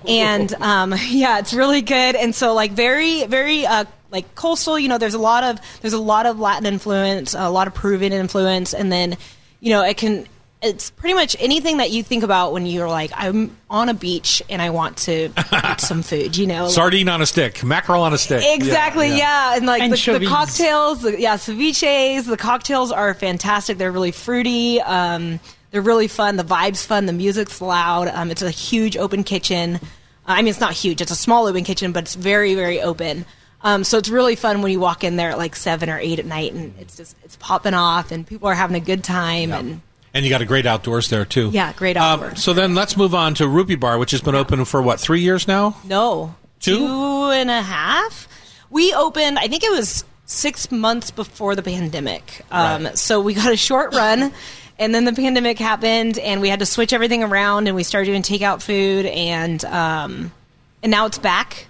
and 0.07 0.53
um, 0.55 0.95
yeah, 1.09 1.39
it's 1.41 1.53
really 1.53 1.83
good. 1.83 2.15
And 2.15 2.35
so 2.35 2.55
like 2.55 2.71
very 2.71 3.25
very 3.27 3.67
uh, 3.67 3.85
like 4.11 4.35
coastal. 4.35 4.79
You 4.79 4.89
know, 4.89 4.99
there's 4.99 5.15
a 5.15 5.19
lot 5.19 5.45
of 5.45 5.59
there's 5.81 5.93
a 5.93 5.99
lot 6.01 6.27
of 6.27 6.39
Latin 6.39 6.67
influence, 6.67 7.35
a 7.35 7.51
lot 7.51 7.67
of 7.67 7.75
Peruvian 7.75 8.13
influence, 8.13 8.75
and 8.75 8.91
then 8.91 9.17
you 9.61 9.71
know 9.71 9.83
it 9.83 9.97
can. 9.97 10.27
It's 10.63 10.91
pretty 10.91 11.15
much 11.15 11.35
anything 11.41 11.79
that 11.79 11.91
you 11.91 12.03
think 12.03 12.23
about 12.23 12.53
when 12.53 12.67
you're 12.67 12.87
like, 12.87 13.11
I'm 13.15 13.57
on 13.71 13.89
a 13.89 13.95
beach 13.95 14.43
and 14.51 14.61
I 14.61 14.69
want 14.69 14.99
to 14.99 15.31
eat 15.71 15.81
some 15.81 16.03
food. 16.03 16.37
You 16.37 16.47
know, 16.47 16.69
Sardine 16.69 17.09
on 17.09 17.23
a 17.23 17.27
stick, 17.27 17.65
mackerel 17.65 18.03
on 18.03 18.13
a 18.13 18.19
stick. 18.19 18.43
Exactly, 18.45 19.17
yeah, 19.17 19.57
and 19.57 19.65
like 19.65 19.91
the, 19.91 20.19
the 20.19 20.27
cocktails, 20.27 21.01
the, 21.01 21.19
yeah, 21.19 21.39
ceviches. 21.39 22.27
The 22.27 22.37
cocktails 22.37 22.93
are 22.93 23.15
fantastic. 23.15 23.79
They're 23.79 23.93
really 23.93 24.13
fruity. 24.13 24.83
Um, 24.83 25.41
they're 25.71 25.81
really 25.81 26.09
fun. 26.09 26.37
The 26.37 26.45
vibe's 26.45 26.85
fun. 26.85 27.07
The 27.07 27.13
music's 27.13 27.61
loud. 27.61 28.09
Um, 28.09 28.31
it's 28.31 28.43
a 28.43 28.51
huge 28.51 28.97
open 28.97 29.25
kitchen. 29.25 29.77
Uh, 29.77 29.79
I 30.27 30.43
mean, 30.43 30.49
it's 30.49 30.61
not 30.61 30.73
huge. 30.73 31.01
It's 31.01 31.13
a 31.13 31.17
small 31.17 31.47
open 31.47 31.65
kitchen, 31.65 31.93
but 31.93 32.05
it's 32.05 32.15
very, 32.15 32.55
very 32.55 32.81
open. 32.81 33.25
Um, 33.63 33.85
so 33.85 33.99
it's 33.99 34.09
really 34.09 34.37
fun 34.37 34.63
when 34.63 34.73
you 34.73 34.81
walk 34.81 35.05
in 35.05 35.17
there 35.17 35.31
at 35.31 35.39
like 35.39 35.55
seven 35.55 35.91
or 35.91 35.99
eight 35.99 36.19
at 36.19 36.27
night, 36.27 36.53
and 36.53 36.75
it's 36.79 36.97
just 36.97 37.17
it's 37.25 37.37
popping 37.37 37.75
off, 37.75 38.11
and 38.11 38.27
people 38.27 38.49
are 38.49 38.55
having 38.55 38.77
a 38.77 38.81
good 38.81 39.05
time. 39.05 39.53
And 39.53 39.81
And 40.15 40.25
you 40.25 40.31
got 40.31 40.41
a 40.41 40.47
great 40.47 40.67
outdoors 40.67 41.09
there 41.11 41.25
too. 41.25 41.51
Yeah, 41.53 41.73
great 41.75 41.97
Um, 41.97 42.03
outdoors. 42.21 42.43
so 42.43 42.53
then 42.53 42.75
let's 42.75 42.97
move 42.97 43.15
on 43.15 43.35
to 43.35 43.47
Rupee 43.47 43.75
Bar, 43.77 43.99
which 43.99 44.13
has 44.13 44.21
been 44.23 44.35
open 44.35 44.65
for 44.65 44.81
what 44.81 44.99
three 44.99 45.21
years 45.21 45.47
now. 45.47 45.77
No. 45.85 46.35
Two? 46.61 46.79
Two 46.79 47.31
and 47.31 47.51
a 47.51 47.63
half. 47.63 48.29
We 48.71 48.93
opened, 48.95 49.39
I 49.39 49.49
think 49.49 49.63
it 49.65 49.71
was 49.71 50.05
six 50.27 50.71
months 50.71 51.11
before 51.11 51.55
the 51.57 51.63
pandemic. 51.63 52.43
Um, 52.51 52.85
Right. 52.85 52.99
So 52.99 53.21
we 53.21 53.35
got 53.35 53.53
a 53.53 53.57
short 53.57 53.95
run, 53.95 54.33
and 54.79 54.95
then 54.95 55.05
the 55.05 55.13
pandemic 55.13 55.59
happened, 55.59 56.19
and 56.19 56.41
we 56.41 56.49
had 56.49 56.61
to 56.61 56.67
switch 56.67 56.93
everything 56.93 57.23
around, 57.23 57.67
and 57.67 57.75
we 57.77 57.83
started 57.83 58.07
doing 58.07 58.23
takeout 58.23 58.63
food, 58.63 59.07
and 59.07 59.65
um, 59.67 60.33
and 60.83 60.91
now 60.91 61.07
it's 61.07 61.19
back, 61.19 61.67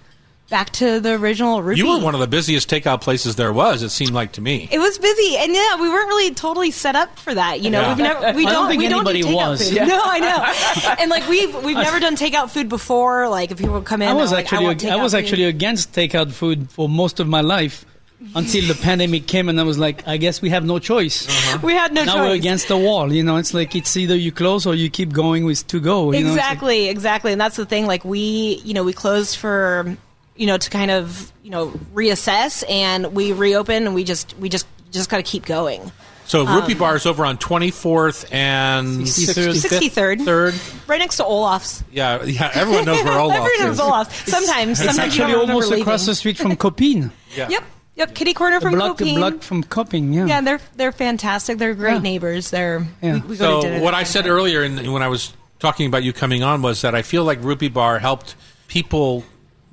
back 0.51 0.71
to 0.71 1.01
the 1.01 1.13
original 1.15 1.63
Rupee. 1.63 1.79
You 1.81 1.89
were 1.89 2.01
one 2.01 2.13
of 2.15 2.21
the 2.21 2.27
busiest 2.27 2.69
takeout 2.69 3.01
places 3.01 3.37
there 3.37 3.53
was. 3.53 3.83
It 3.83 3.89
seemed 3.91 4.11
like 4.11 4.33
to 4.33 4.41
me. 4.41 4.69
It 4.71 4.79
was 4.79 4.99
busy, 4.99 5.37
and 5.39 5.55
yeah, 5.55 5.81
we 5.81 5.89
weren't 5.89 6.09
really 6.09 6.35
totally 6.35 6.71
set 6.73 6.97
up 6.97 7.19
for 7.19 7.35
that. 7.35 7.61
You 7.61 7.71
know, 7.71 7.81
Yeah. 7.81 7.89
we've 7.89 7.99
never 7.99 8.21
we 8.37 8.47
I 8.47 8.51
don't, 8.51 8.53
don't 8.53 8.69
think 8.69 8.83
we 8.83 8.89
don't 8.89 9.05
do 9.05 9.11
anybody 9.11 9.23
takeout 9.23 9.49
was. 9.51 9.69
food. 9.69 9.77
Yeah. 9.77 9.87
No, 9.91 10.01
I 10.05 10.19
know, 10.21 10.95
and 11.01 11.11
like 11.11 11.27
we've 11.29 11.55
we've 11.65 11.77
never 11.89 12.01
done 12.01 12.17
takeout 12.17 12.51
food 12.51 12.69
before. 12.69 13.29
Like 13.29 13.51
if 13.53 13.59
people 13.59 13.81
come 13.83 14.03
in, 14.03 14.09
I 14.09 14.13
was 14.13 14.31
they're 14.31 14.39
like, 14.41 14.53
actually 14.53 14.67
want 14.67 14.85
I 14.85 14.97
was 14.97 15.15
actually 15.15 15.45
food. 15.45 15.55
against 15.55 15.93
takeout 15.93 16.33
food 16.33 16.69
for 16.71 16.89
most 16.89 17.21
of 17.21 17.29
my 17.29 17.41
life 17.41 17.87
until 18.35 18.67
the 18.69 18.75
pandemic 18.75 19.27
came, 19.27 19.49
and 19.49 19.59
I 19.59 19.63
was 19.63 19.79
like, 19.79 20.07
I 20.07 20.17
guess 20.19 20.43
we 20.43 20.51
have 20.51 20.63
no 20.65 20.79
choice. 20.79 21.27
Uh-huh. 21.27 21.59
we 21.63 21.73
had 21.73 21.95
no 21.95 22.05
Now 22.05 22.15
choice. 22.17 22.29
we're 22.29 22.35
against 22.35 22.69
the 22.69 22.77
wall. 22.77 23.11
You 23.13 23.23
know, 23.23 23.37
it's 23.37 23.55
like 23.55 23.75
it's 23.75 23.97
either 23.97 24.15
you 24.15 24.31
close 24.31 24.67
or 24.67 24.75
you 24.75 24.91
keep 24.91 25.13
going 25.13 25.45
with 25.47 25.67
to 25.69 25.81
go. 25.81 26.13
You 26.13 26.21
know, 26.25 26.27
like- 26.31 26.37
exactly, 26.37 26.89
exactly, 26.89 27.33
and 27.33 27.41
that's 27.41 27.57
the 27.57 27.65
thing. 27.67 27.87
Like 27.87 28.05
we, 28.05 28.61
you 28.65 28.75
know, 28.75 28.85
we 28.85 28.93
closed 28.93 29.37
for, 29.37 29.97
you 30.41 30.47
know, 30.47 30.57
to 30.57 30.71
kind 30.71 30.91
of, 30.91 31.31
you 31.43 31.51
know, 31.51 31.69
reassess, 31.95 32.65
and 32.69 33.13
we 33.13 33.33
reopen, 33.33 33.85
and 33.87 33.95
we 33.95 34.05
just, 34.05 34.35
we 34.39 34.49
just, 34.49 34.67
just 34.91 35.11
got 35.11 35.19
to 35.19 35.23
keep 35.23 35.45
going. 35.45 35.93
So 36.25 36.47
Um, 36.47 36.55
Rupee 36.61 36.75
Bar 36.75 36.97
is 36.97 37.07
over 37.07 37.25
on 37.27 37.37
24th 37.39 38.25
and 38.33 39.01
63rd. 39.03 39.91
63rd. 40.15 40.89
Right 40.89 40.99
next 40.99 41.17
to 41.19 41.25
Olaf's. 41.25 41.83
Yeah, 41.93 42.23
yeah. 42.25 42.51
Everyone 42.55 42.85
knows 42.85 43.03
where 43.05 43.19
Olaf 43.19 43.37
Everyone 43.37 43.67
knows 43.67 43.75
is. 43.75 43.81
Olaf's. 43.81 44.31
Sometimes, 44.31 44.81
It's 44.81 44.89
sometimes 44.89 45.17
you 45.17 45.23
actually 45.25 45.33
don't 45.33 45.41
remember 45.43 45.53
almost 45.55 45.71
leaving. 45.71 45.83
across 45.83 46.07
the 46.07 46.15
street 46.15 46.39
from 46.39 46.57
Copine. 46.65 47.11
Yeah. 47.37 47.49
Yep, 47.49 47.65
yep. 47.97 48.15
Kitty 48.15 48.33
corner 48.35 48.57
a 48.59 48.61
from 48.61 48.75
block, 48.77 48.93
a 49.01 49.05
Copine. 49.05 49.17
block 49.19 49.43
from 49.43 49.63
Copine. 49.65 50.13
Yeah. 50.13 50.27
Yeah, 50.27 50.41
they're 50.41 50.61
they're 50.77 50.93
fantastic. 50.93 51.59
They're 51.59 51.75
great 51.75 51.95
Yeah. 51.95 51.99
neighbors. 52.01 52.51
They're 52.51 52.87
Yeah. 53.03 53.15
we, 53.15 53.21
we 53.21 53.37
go 53.37 53.61
So 53.61 53.63
dinner 53.63 53.83
what 53.85 53.95
I 53.95 54.05
said 54.05 54.21
sometimes. 54.25 54.31
earlier, 54.31 54.63
in, 54.63 54.93
when 54.93 55.03
I 55.03 55.09
was 55.09 55.33
talking 55.59 55.87
about 55.87 56.03
you 56.05 56.13
coming 56.13 56.43
on, 56.43 56.63
was 56.63 56.81
that 56.83 56.95
I 56.95 57.03
feel 57.03 57.25
like 57.25 57.43
Rupee 57.43 57.69
Bar 57.69 57.99
helped 57.99 58.37
people 58.69 59.25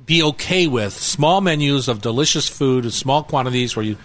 be 0.08 0.24
okay 0.24 0.66
with 0.66 0.94
small 0.94 1.42
menus 1.42 1.88
of 1.88 2.02
delicious 2.02 2.50
food 2.50 2.86
in 2.86 2.92
small 2.92 3.22
quantities. 3.22 3.76
Where 3.76 3.86
you, 3.86 3.98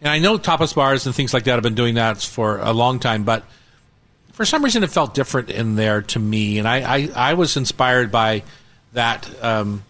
and 0.00 0.08
I 0.08 0.18
know 0.18 0.38
tapas 0.38 0.74
bars 0.74 1.04
and 1.04 1.14
things 1.14 1.34
like 1.34 1.44
that 1.44 1.54
have 1.54 1.62
been 1.62 1.74
doing 1.74 1.96
that 1.96 2.22
for 2.22 2.58
a 2.58 2.72
long 2.72 2.98
time, 2.98 3.24
but 3.24 3.44
for 4.32 4.46
some 4.46 4.64
reason 4.64 4.82
it 4.82 4.90
felt 4.90 5.12
different 5.12 5.50
in 5.50 5.74
there 5.74 6.00
to 6.00 6.18
me, 6.18 6.58
and 6.58 6.66
I 6.66 6.96
I, 6.96 7.10
I 7.14 7.34
was 7.34 7.58
inspired 7.58 8.10
by 8.10 8.44
that. 8.94 9.28
Um, 9.44 9.84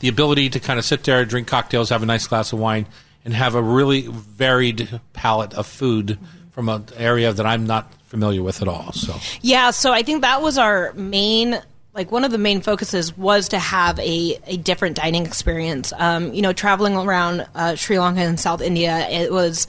the 0.00 0.08
ability 0.08 0.50
to 0.50 0.60
kind 0.60 0.78
of 0.78 0.84
sit 0.84 1.04
there, 1.04 1.24
drink 1.24 1.48
cocktails, 1.48 1.88
have 1.88 2.02
a 2.02 2.06
nice 2.06 2.26
glass 2.26 2.52
of 2.52 2.58
wine, 2.58 2.86
and 3.24 3.32
have 3.32 3.54
a 3.54 3.62
really 3.62 4.06
varied 4.06 5.00
palette 5.14 5.54
of 5.54 5.66
food 5.66 6.18
from 6.52 6.68
an 6.68 6.84
area 6.96 7.32
that 7.32 7.46
I'm 7.46 7.66
not 7.66 7.92
familiar 8.04 8.42
with 8.42 8.62
at 8.62 8.68
all. 8.68 8.92
So 8.92 9.14
Yeah, 9.40 9.70
so 9.70 9.92
I 9.92 10.02
think 10.02 10.22
that 10.22 10.42
was 10.42 10.58
our 10.58 10.92
main 10.94 11.60
like 11.96 12.12
one 12.12 12.24
of 12.24 12.30
the 12.30 12.38
main 12.38 12.60
focuses 12.60 13.16
was 13.16 13.48
to 13.48 13.58
have 13.58 13.98
a, 13.98 14.38
a 14.46 14.56
different 14.58 14.96
dining 14.96 15.24
experience. 15.26 15.92
Um, 15.96 16.32
you 16.34 16.42
know, 16.42 16.52
traveling 16.52 16.94
around 16.94 17.46
uh, 17.54 17.74
Sri 17.74 17.98
Lanka 17.98 18.20
and 18.20 18.38
South 18.38 18.60
India, 18.60 19.08
it 19.08 19.32
was, 19.32 19.66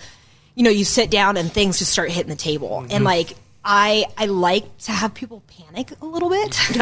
you 0.53 0.63
know, 0.63 0.69
you 0.69 0.83
sit 0.83 1.09
down 1.09 1.37
and 1.37 1.51
things 1.51 1.79
just 1.79 1.91
start 1.91 2.11
hitting 2.11 2.29
the 2.29 2.35
table, 2.35 2.85
and 2.89 3.03
like 3.05 3.33
I 3.63 4.05
I 4.17 4.25
like 4.25 4.77
to 4.79 4.91
have 4.91 5.13
people 5.13 5.41
panic 5.47 5.91
a 6.01 6.05
little 6.05 6.29
bit. 6.29 6.57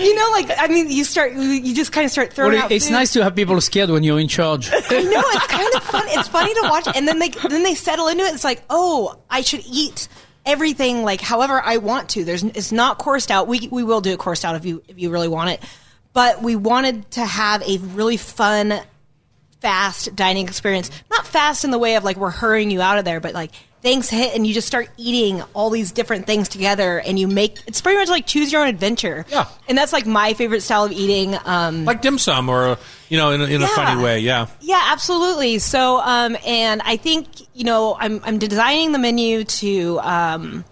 you 0.00 0.14
know, 0.14 0.28
like 0.32 0.50
I 0.58 0.68
mean, 0.68 0.90
you 0.90 1.04
start 1.04 1.32
you 1.34 1.74
just 1.74 1.92
kind 1.92 2.04
of 2.04 2.10
start 2.10 2.32
throwing 2.32 2.52
Well, 2.54 2.64
out. 2.64 2.72
it's 2.72 2.86
food. 2.86 2.92
nice 2.92 3.12
to 3.12 3.22
have 3.24 3.34
people 3.36 3.60
scared 3.60 3.90
when 3.90 4.02
you're 4.04 4.20
in 4.20 4.28
charge. 4.28 4.70
I 4.72 4.78
know 5.02 5.22
it's 5.26 5.46
kind 5.48 5.74
of 5.74 5.82
fun. 5.82 6.04
It's 6.08 6.28
funny 6.28 6.54
to 6.54 6.60
watch, 6.64 6.88
and 6.94 7.06
then 7.06 7.18
they 7.18 7.28
then 7.28 7.62
they 7.62 7.74
settle 7.74 8.08
into 8.08 8.24
it. 8.24 8.34
It's 8.34 8.44
like, 8.44 8.62
oh, 8.70 9.18
I 9.28 9.40
should 9.42 9.62
eat 9.66 10.08
everything 10.48 11.04
like 11.04 11.20
however 11.20 11.60
I 11.62 11.76
want 11.76 12.08
to. 12.10 12.24
There's 12.24 12.42
it's 12.42 12.72
not 12.72 12.98
coursed 12.98 13.30
out. 13.30 13.46
We 13.46 13.68
we 13.70 13.84
will 13.84 14.00
do 14.00 14.10
it 14.10 14.18
coursed 14.18 14.44
out 14.44 14.56
if 14.56 14.64
you 14.64 14.82
if 14.88 14.98
you 14.98 15.10
really 15.10 15.28
want 15.28 15.50
it, 15.50 15.62
but 16.12 16.42
we 16.42 16.56
wanted 16.56 17.08
to 17.12 17.24
have 17.24 17.62
a 17.62 17.78
really 17.78 18.16
fun, 18.16 18.80
fast 19.60 20.16
dining 20.16 20.48
experience. 20.48 20.90
Not 21.10 21.26
fast 21.26 21.64
in 21.64 21.70
the 21.70 21.78
way 21.78 21.96
of 21.96 22.02
like 22.02 22.16
we're 22.16 22.30
hurrying 22.30 22.70
you 22.70 22.80
out 22.80 22.98
of 22.98 23.04
there, 23.04 23.20
but 23.20 23.34
like 23.34 23.52
things 23.80 24.10
hit 24.10 24.34
and 24.34 24.44
you 24.46 24.52
just 24.52 24.66
start 24.66 24.88
eating 24.96 25.42
all 25.54 25.70
these 25.70 25.92
different 25.92 26.26
things 26.26 26.48
together, 26.48 26.98
and 27.00 27.18
you 27.18 27.28
make 27.28 27.58
it's 27.66 27.80
pretty 27.80 27.98
much 27.98 28.08
like 28.08 28.26
choose 28.26 28.50
your 28.52 28.62
own 28.62 28.68
adventure. 28.68 29.24
Yeah. 29.28 29.46
and 29.68 29.78
that's 29.78 29.92
like 29.92 30.04
my 30.06 30.34
favorite 30.34 30.62
style 30.62 30.84
of 30.84 30.92
eating. 30.92 31.36
Um, 31.44 31.84
like 31.84 32.02
dim 32.02 32.18
sum, 32.18 32.48
or 32.48 32.76
you 33.08 33.16
know, 33.16 33.30
in, 33.30 33.40
a- 33.40 33.46
in 33.46 33.62
a 33.62 33.68
funny 33.68 34.02
way, 34.02 34.18
yeah. 34.20 34.46
yeah, 34.60 34.80
absolutely. 34.86 35.58
So, 35.60 36.00
um, 36.00 36.36
and 36.44 36.82
I 36.84 36.96
think 36.96 37.28
you 37.54 37.64
know, 37.64 37.96
I'm 37.98 38.20
I'm 38.24 38.38
designing 38.38 38.92
the 38.92 38.98
menu 38.98 39.44
to 39.44 40.00
um, 40.00 40.64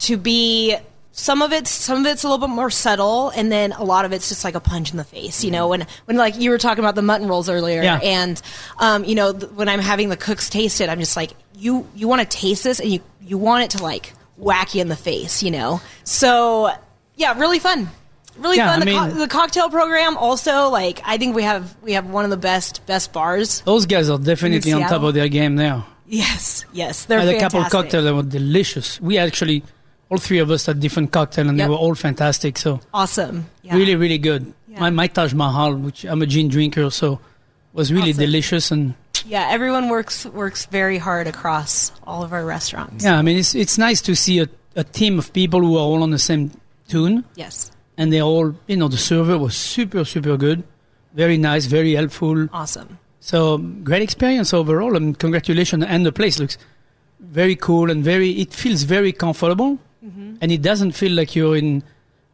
to 0.00 0.16
be 0.16 0.76
some 1.12 1.42
of 1.42 1.52
it's 1.52 1.70
some 1.70 1.98
of 2.00 2.06
it's 2.06 2.22
a 2.24 2.28
little 2.28 2.46
bit 2.46 2.52
more 2.54 2.70
subtle, 2.70 3.30
and 3.30 3.50
then 3.50 3.72
a 3.72 3.84
lot 3.84 4.04
of 4.04 4.12
it's 4.12 4.28
just 4.28 4.44
like 4.44 4.54
a 4.54 4.60
punch 4.60 4.90
in 4.92 4.96
the 4.96 5.04
face. 5.04 5.42
You 5.44 5.50
know, 5.50 5.68
when 5.68 5.86
when 6.06 6.16
like 6.16 6.38
you 6.38 6.50
were 6.50 6.58
talking 6.58 6.82
about 6.84 6.94
the 6.94 7.02
mutton 7.02 7.28
rolls 7.28 7.48
earlier, 7.48 7.82
Yeah. 7.82 7.98
and 8.02 8.40
um, 8.78 9.04
you 9.04 9.14
know, 9.14 9.32
th- 9.32 9.52
when 9.52 9.68
I'm 9.68 9.80
having 9.80 10.08
the 10.08 10.16
cooks 10.16 10.48
taste 10.48 10.80
it, 10.80 10.88
I'm 10.88 11.00
just 11.00 11.16
like, 11.16 11.32
you 11.54 11.86
you 11.94 12.06
want 12.08 12.22
to 12.22 12.28
taste 12.38 12.64
this, 12.64 12.78
and 12.80 12.90
you 12.90 13.00
you 13.22 13.38
want 13.38 13.64
it 13.64 13.78
to 13.78 13.82
like 13.82 14.12
whack 14.36 14.74
you 14.74 14.80
in 14.80 14.88
the 14.88 14.96
face. 14.96 15.42
You 15.42 15.50
know, 15.50 15.80
so 16.04 16.70
yeah, 17.16 17.38
really 17.38 17.58
fun. 17.58 17.88
Really 18.38 18.56
Yeah, 18.56 18.72
fun. 18.72 18.82
I 18.82 18.84
The, 18.86 18.90
co- 18.92 19.06
mean- 19.08 19.18
the 19.18 19.28
cocktail 19.28 19.68
program 19.68 20.16
also 20.16 20.68
like 20.70 21.02
I 21.04 21.18
think 21.18 21.34
we 21.34 21.42
have 21.42 21.76
we 21.82 21.92
have 21.94 22.08
one 22.08 22.24
of 22.24 22.30
the 22.30 22.36
best 22.38 22.86
best 22.86 23.12
bars. 23.12 23.60
Those 23.62 23.84
guys 23.86 24.08
are 24.08 24.16
definitely 24.18 24.72
on 24.72 24.80
top 24.82 24.90
Seattle? 24.90 25.08
of 25.08 25.14
their 25.14 25.28
game 25.28 25.56
now. 25.56 25.86
Yes, 26.06 26.64
yes, 26.72 27.04
they're 27.04 27.18
I 27.20 27.24
had 27.24 27.34
a 27.34 27.40
couple 27.40 27.60
fantastic. 27.60 27.72
cocktails 27.72 28.04
that 28.04 28.14
were 28.14 28.22
delicious. 28.22 29.00
We 29.00 29.16
actually, 29.18 29.62
all 30.10 30.18
three 30.18 30.38
of 30.38 30.50
us 30.50 30.66
had 30.66 30.80
different 30.80 31.12
cocktails 31.12 31.48
and 31.48 31.56
Yep. 31.58 31.66
they 31.66 31.70
were 31.70 31.76
all 31.76 31.94
fantastic. 31.94 32.58
So 32.58 32.80
Awesome. 32.92 33.46
Yeah. 33.62 33.76
really, 33.76 33.94
really 33.96 34.18
good. 34.18 34.52
Yeah. 34.68 34.80
My, 34.80 34.90
my 34.90 35.06
Taj 35.06 35.32
Mahal, 35.34 35.74
which 35.76 36.04
I'm 36.04 36.20
a 36.22 36.26
gin 36.26 36.48
drinker, 36.48 36.90
so 36.90 37.20
was 37.72 37.92
really 37.92 38.10
Awesome. 38.10 38.24
delicious. 38.24 38.70
And 38.70 38.94
Yeah, 39.26 39.48
everyone 39.50 39.88
works 39.88 40.26
works 40.26 40.66
very 40.66 40.98
hard 40.98 41.26
across 41.26 41.92
all 42.06 42.22
of 42.24 42.32
our 42.32 42.44
restaurants. 42.44 43.04
yeah, 43.04 43.18
I 43.18 43.22
mean, 43.22 43.38
it's 43.38 43.54
it's 43.54 43.78
nice 43.78 44.00
to 44.02 44.14
see 44.16 44.40
a, 44.40 44.48
a 44.76 44.84
team 44.84 45.18
of 45.18 45.32
people 45.32 45.60
who 45.60 45.76
are 45.76 45.80
all 45.90 46.02
on 46.02 46.10
the 46.10 46.18
same 46.18 46.50
tune 46.88 47.24
Yes. 47.36 47.70
and 47.96 48.12
they're 48.12 48.22
all, 48.22 48.54
you 48.66 48.76
know, 48.76 48.88
the 48.88 48.96
server 48.98 49.38
was 49.38 49.54
super, 49.56 50.04
super 50.04 50.36
good. 50.36 50.62
Very 51.14 51.36
nice, 51.38 51.66
very 51.66 51.94
helpful. 51.94 52.48
Awesome. 52.52 52.98
So 53.20 53.58
great 53.58 54.02
experience 54.02 54.54
overall, 54.54 54.96
and 54.96 55.18
congratulations. 55.18 55.84
And 55.84 56.06
the 56.06 56.12
place 56.12 56.38
looks 56.40 56.56
very 57.20 57.54
cool 57.56 57.90
and 57.90 58.02
very. 58.02 58.30
It 58.40 58.54
feels 58.54 58.82
very 58.84 59.12
comfortable, 59.12 59.78
Mm-hmm. 60.04 60.36
and 60.40 60.50
it 60.50 60.62
doesn't 60.62 60.92
feel 60.92 61.12
like 61.12 61.36
you're 61.36 61.56
in 61.56 61.82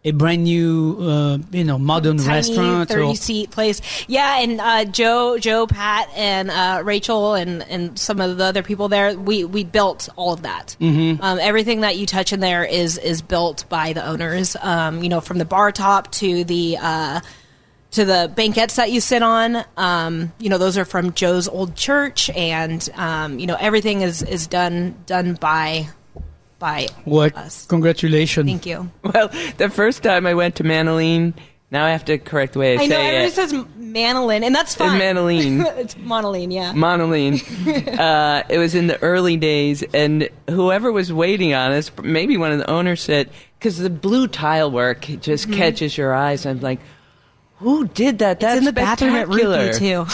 a 0.05 0.13
brand 0.13 0.45
new, 0.45 0.99
uh, 1.01 1.39
you 1.51 1.65
know, 1.65 1.79
modern 1.79 2.19
Tiny 2.19 2.29
restaurant. 2.29 2.89
thirty 2.89 3.11
Or, 3.11 3.15
seat 3.17 3.51
place. 3.51 3.81
Yeah, 4.07 4.39
and 4.39 4.61
uh, 4.61 4.85
Joe, 4.85 5.37
Joe, 5.37 5.67
Pat, 5.67 6.09
and 6.15 6.49
uh, 6.49 6.83
Rachel, 6.85 7.35
and 7.35 7.65
and 7.65 7.99
some 7.99 8.21
of 8.21 8.37
the 8.37 8.45
other 8.45 8.63
people 8.63 8.89
there. 8.89 9.19
We 9.19 9.43
we 9.45 9.65
built 9.65 10.09
all 10.15 10.33
of 10.33 10.43
that. 10.43 10.77
Mm-hmm. 10.81 11.21
Um, 11.21 11.39
everything 11.41 11.81
that 11.81 11.97
you 11.97 12.07
touch 12.07 12.33
in 12.33 12.39
there 12.39 12.65
is 12.65 12.99
is 12.99 13.21
built 13.21 13.69
by 13.69 13.95
the 13.95 14.07
owners. 14.07 14.57
Um, 14.63 15.03
you 15.03 15.09
know, 15.09 15.21
from 15.21 15.39
the 15.39 15.45
bar 15.45 15.73
top 15.73 16.13
to 16.13 16.45
the. 16.45 16.79
Uh, 16.81 17.21
to 17.93 18.05
the 18.05 18.31
banquettes 18.35 18.77
that 18.77 18.91
you 18.91 19.01
sit 19.01 19.23
on, 19.23 19.65
um, 19.77 20.31
you 20.39 20.51
know, 20.51 20.59
those 20.59 20.77
are 20.77 20.85
from 20.85 21.15
Joe's 21.15 21.49
old 21.49 21.77
church, 21.77 22.29
and 22.31 22.87
um, 22.95 23.39
you 23.39 23.47
know 23.47 23.57
everything 23.59 24.03
is 24.03 24.23
is 24.23 24.47
done 24.49 24.97
done 25.07 25.35
by 25.35 25.89
by 26.59 26.89
what? 27.05 27.37
us. 27.37 27.67
Congratulations! 27.67 28.49
Thank 28.49 28.67
you. 28.67 28.91
Well, 29.03 29.29
the 29.59 29.69
first 29.71 30.03
time 30.03 30.27
I 30.27 30.35
went 30.35 30.57
to 30.57 30.65
Maniline, 30.65 31.35
Now 31.71 31.85
I 31.85 31.91
have 31.91 32.05
to 32.07 32.19
correct 32.19 32.53
the 32.55 32.61
way 32.61 32.79
I, 32.79 32.83
I 32.83 32.87
know 32.87 32.97
say 32.97 33.07
everybody 33.07 33.27
it. 33.27 33.33
says 33.35 33.53
manolin, 33.53 34.43
and 34.45 34.55
that's 34.55 34.75
fine. 34.75 35.01
Manolin. 35.01 35.65
it's 35.79 35.95
monoline, 35.97 36.53
yeah. 36.53 36.73
Monoline. 36.73 37.99
uh, 37.99 38.43
it 38.49 38.59
was 38.59 38.75
in 38.75 38.87
the 38.87 39.01
early 39.03 39.37
days, 39.37 39.83
and 39.95 40.29
whoever 40.49 40.93
was 40.93 41.13
waiting 41.13 41.55
on 41.55 41.73
us, 41.73 41.91
maybe 42.03 42.37
one 42.37 42.53
of 42.53 42.59
the 42.59 42.71
owners 42.71 43.01
said, 43.03 43.31
because 43.59 43.79
the 43.79 43.91
blue 43.91 44.29
tile 44.29 44.71
work 44.71 45.01
just 45.21 45.51
catches 45.53 45.97
your 45.99 46.15
eyes. 46.15 46.47
I'm 46.47 46.61
like, 46.61 46.81
who 47.59 47.87
did 47.89 48.19
that? 48.21 48.39
That's 48.41 48.57
Mm-hmm. 48.57 48.59
it's 48.59 48.59
in 48.59 48.65
the 48.67 48.73
bathroom 48.73 49.15
at 49.15 49.27
spectacular." 49.27 49.67
Ruthie 49.67 49.79
too. 49.79 50.07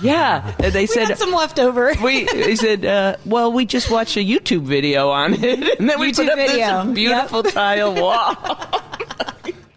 Yeah, 0.00 0.54
and 0.58 0.72
they 0.72 0.82
we 0.82 0.86
said. 0.86 1.08
had 1.08 1.18
some 1.18 1.32
leftover. 1.32 1.92
we, 2.02 2.24
they 2.24 2.56
said, 2.56 2.84
uh, 2.84 3.16
well, 3.24 3.52
we 3.52 3.66
just 3.66 3.90
watched 3.90 4.16
a 4.16 4.24
YouTube 4.24 4.62
video 4.62 5.10
on 5.10 5.34
it, 5.34 5.44
and 5.80 5.88
then 5.88 5.98
we 5.98 6.12
YouTube 6.12 6.16
put 6.16 6.28
up 6.30 6.36
video. 6.36 6.84
this 6.84 6.94
beautiful 6.94 7.42
tile 7.42 7.94
wall. 7.94 8.34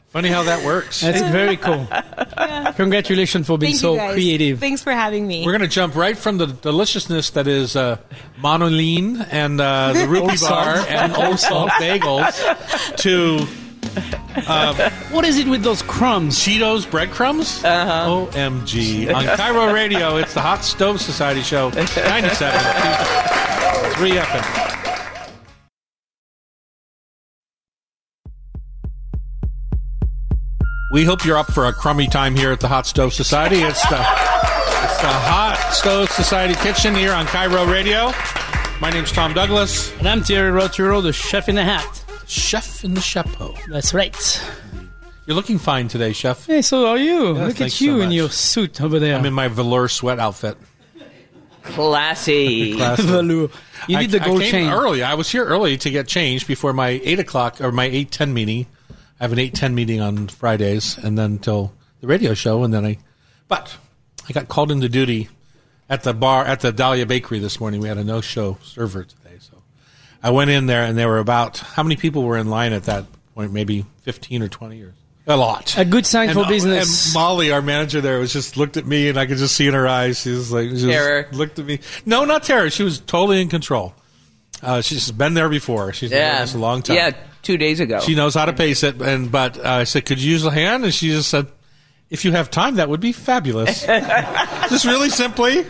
Funny 0.09 0.27
how 0.27 0.43
that 0.43 0.65
works. 0.65 0.99
That's 0.99 1.21
very 1.21 1.55
cool. 1.55 1.87
Congratulations 2.75 3.47
for 3.47 3.57
being 3.57 3.77
Thank 3.77 3.79
so 3.79 4.11
creative. 4.11 4.59
Thanks 4.59 4.83
for 4.83 4.91
having 4.91 5.25
me. 5.25 5.45
We're 5.45 5.53
going 5.53 5.61
to 5.61 5.69
jump 5.69 5.95
right 5.95 6.17
from 6.17 6.37
the 6.37 6.47
deliciousness 6.47 7.29
that 7.29 7.47
is 7.47 7.77
uh, 7.77 7.97
monoline 8.37 9.25
and 9.31 9.61
uh, 9.61 9.93
the 9.93 10.09
rupee 10.09 10.35
bar 10.41 10.75
and 10.89 11.15
old 11.15 11.39
salt 11.39 11.69
bagels 11.79 12.97
to 12.97 13.47
What 15.11 15.25
is 15.25 15.37
it 15.37 15.47
with 15.47 15.63
those 15.63 15.81
crumbs? 15.81 16.37
Cheetos 16.39 16.89
breadcrumbs. 16.89 17.63
Uh-huh. 17.63 18.27
OMG! 18.31 19.13
On 19.15 19.23
KIRO 19.23 19.73
Radio, 19.73 20.17
it's 20.17 20.33
the 20.33 20.41
Hot 20.41 20.63
Stove 20.63 21.01
Society 21.01 21.41
Show, 21.41 21.69
ninety-seven 21.69 22.59
three 23.95 24.11
FM. 24.11 24.67
We 30.91 31.05
hope 31.05 31.23
you're 31.23 31.37
up 31.37 31.51
for 31.51 31.65
a 31.67 31.73
crummy 31.73 32.07
time 32.07 32.35
here 32.35 32.51
at 32.51 32.59
the 32.59 32.67
Hot 32.67 32.85
Stove 32.85 33.13
Society. 33.13 33.61
It's 33.61 33.81
the 33.87 33.95
it's 33.97 34.97
the 35.01 35.07
Hot 35.07 35.69
Stove 35.73 36.09
Society 36.09 36.53
Kitchen 36.55 36.93
here 36.95 37.13
on 37.13 37.25
KIRO 37.27 37.71
Radio. 37.71 38.11
My 38.81 38.89
name's 38.89 39.11
Tom 39.11 39.33
Douglas, 39.33 39.95
And 39.99 40.07
I'm 40.09 40.21
Thierry 40.21 40.51
Rautureau, 40.51 41.01
the 41.01 41.13
chef 41.13 41.47
in 41.47 41.55
the 41.55 41.63
hat. 41.63 42.00
Chef 42.31 42.83
in 42.83 42.93
the 42.93 43.01
chapeau. 43.01 43.53
That's 43.69 43.93
right. 43.93 44.15
You're 45.25 45.35
looking 45.35 45.59
fine 45.59 45.87
today, 45.87 46.13
chef. 46.13 46.45
Hey, 46.47 46.61
so 46.61 46.87
are 46.87 46.97
you? 46.97 47.35
Yeah, 47.35 47.45
Look 47.45 47.61
at 47.61 47.79
you 47.81 47.97
so 47.97 48.01
in 48.01 48.11
your 48.11 48.29
suit 48.29 48.81
over 48.81 48.99
there. 48.99 49.15
I'm 49.15 49.25
in 49.25 49.33
my 49.33 49.47
velour 49.47 49.87
sweat 49.87 50.19
outfit. 50.19 50.57
Classy. 51.63 52.73
Velour. 52.95 53.49
You 53.87 53.97
need 53.97 54.15
I, 54.15 54.19
the 54.19 54.19
gold 54.19 54.41
I 54.41 54.45
came 54.45 54.51
chain. 54.51 54.71
early. 54.71 55.03
I 55.03 55.13
was 55.13 55.31
here 55.31 55.45
early 55.45 55.77
to 55.77 55.91
get 55.91 56.07
changed 56.07 56.47
before 56.47 56.73
my 56.73 56.99
eight 57.03 57.19
o'clock 57.19 57.61
or 57.61 57.71
my 57.71 57.85
eight 57.85 58.09
ten 58.11 58.33
meeting. 58.33 58.65
I 59.19 59.23
have 59.23 59.31
an 59.31 59.37
eight 59.39 59.53
ten 59.53 59.75
meeting 59.75 60.01
on 60.01 60.27
Fridays, 60.27 60.97
and 60.97 61.17
then 61.17 61.37
till 61.37 61.71
the 61.99 62.07
radio 62.07 62.33
show, 62.33 62.63
and 62.63 62.73
then 62.73 62.83
I. 62.85 62.97
But 63.47 63.77
I 64.27 64.33
got 64.33 64.47
called 64.47 64.71
into 64.71 64.89
duty 64.89 65.29
at 65.87 66.01
the 66.01 66.13
bar 66.13 66.45
at 66.45 66.61
the 66.61 66.71
Dahlia 66.71 67.05
Bakery 67.05 67.37
this 67.37 67.59
morning. 67.59 67.79
We 67.79 67.87
had 67.89 67.99
a 67.99 68.03
no 68.03 68.21
show 68.21 68.57
server 68.63 69.03
today, 69.03 69.15
so 69.20 69.20
I 70.23 70.29
went 70.31 70.49
in 70.51 70.65
there, 70.67 70.83
and 70.83 70.97
there 70.97 71.07
were 71.07 71.19
about 71.19 71.57
how 71.57 71.83
many 71.83 71.95
people 71.95 72.23
were 72.23 72.37
in 72.37 72.49
line 72.49 72.73
at 72.73 72.83
that 72.83 73.05
point? 73.35 73.51
Maybe 73.51 73.85
fifteen 74.03 74.41
or 74.41 74.47
twenty 74.47 74.81
or 74.83 74.93
a 75.27 75.37
lot. 75.37 75.77
A 75.77 75.85
good 75.85 76.05
sign 76.05 76.29
And, 76.29 76.39
for 76.39 76.47
business. 76.47 77.05
and 77.05 77.13
Molly, 77.13 77.51
our 77.51 77.61
manager 77.61 78.01
there, 78.01 78.19
was 78.19 78.33
just 78.33 78.57
looked 78.57 78.77
at 78.77 78.85
me, 78.85 79.09
and 79.09 79.17
I 79.17 79.25
could 79.25 79.37
just 79.37 79.55
see 79.55 79.67
in 79.67 79.73
her 79.73 79.87
eyes. 79.87 80.21
She 80.21 80.31
was 80.31 80.51
like, 80.51 80.69
just 80.69 80.85
Terror. 80.85 81.27
looked 81.31 81.59
at 81.59 81.65
me. 81.65 81.79
No, 82.05 82.25
not 82.25 82.43
terror. 82.43 82.69
She 82.69 82.83
was 82.83 82.99
totally 82.99 83.41
in 83.41 83.47
control. 83.49 83.93
Uh, 84.61 84.81
she's 84.81 85.11
been 85.11 85.33
there 85.33 85.49
before. 85.49 85.93
She's 85.93 86.09
been 86.09 86.19
doing 86.19 86.31
yeah. 86.31 86.41
this 86.41 86.53
a 86.55 86.59
long 86.59 86.81
time. 86.81 86.95
Yeah, 86.95 87.11
two 87.41 87.57
days 87.57 87.79
ago. 87.79 87.99
She 87.99 88.15
knows 88.15 88.33
how 88.35 88.45
to 88.45 88.53
pace 88.53 88.83
it. 88.83 89.01
And 89.01 89.31
but 89.31 89.57
uh, 89.57 89.69
I 89.69 89.83
said, 89.85 90.05
could 90.05 90.21
you 90.21 90.31
use 90.31 90.45
a 90.45 90.51
hand? 90.51 90.83
And 90.83 90.93
she 90.93 91.09
just 91.09 91.29
said, 91.29 91.47
if 92.09 92.25
you 92.25 92.31
have 92.31 92.51
time, 92.51 92.75
that 92.75 92.89
would 92.89 92.99
be 92.99 93.11
fabulous. 93.11 93.85
just 94.69 94.85
really 94.85 95.09
simply. 95.09 95.65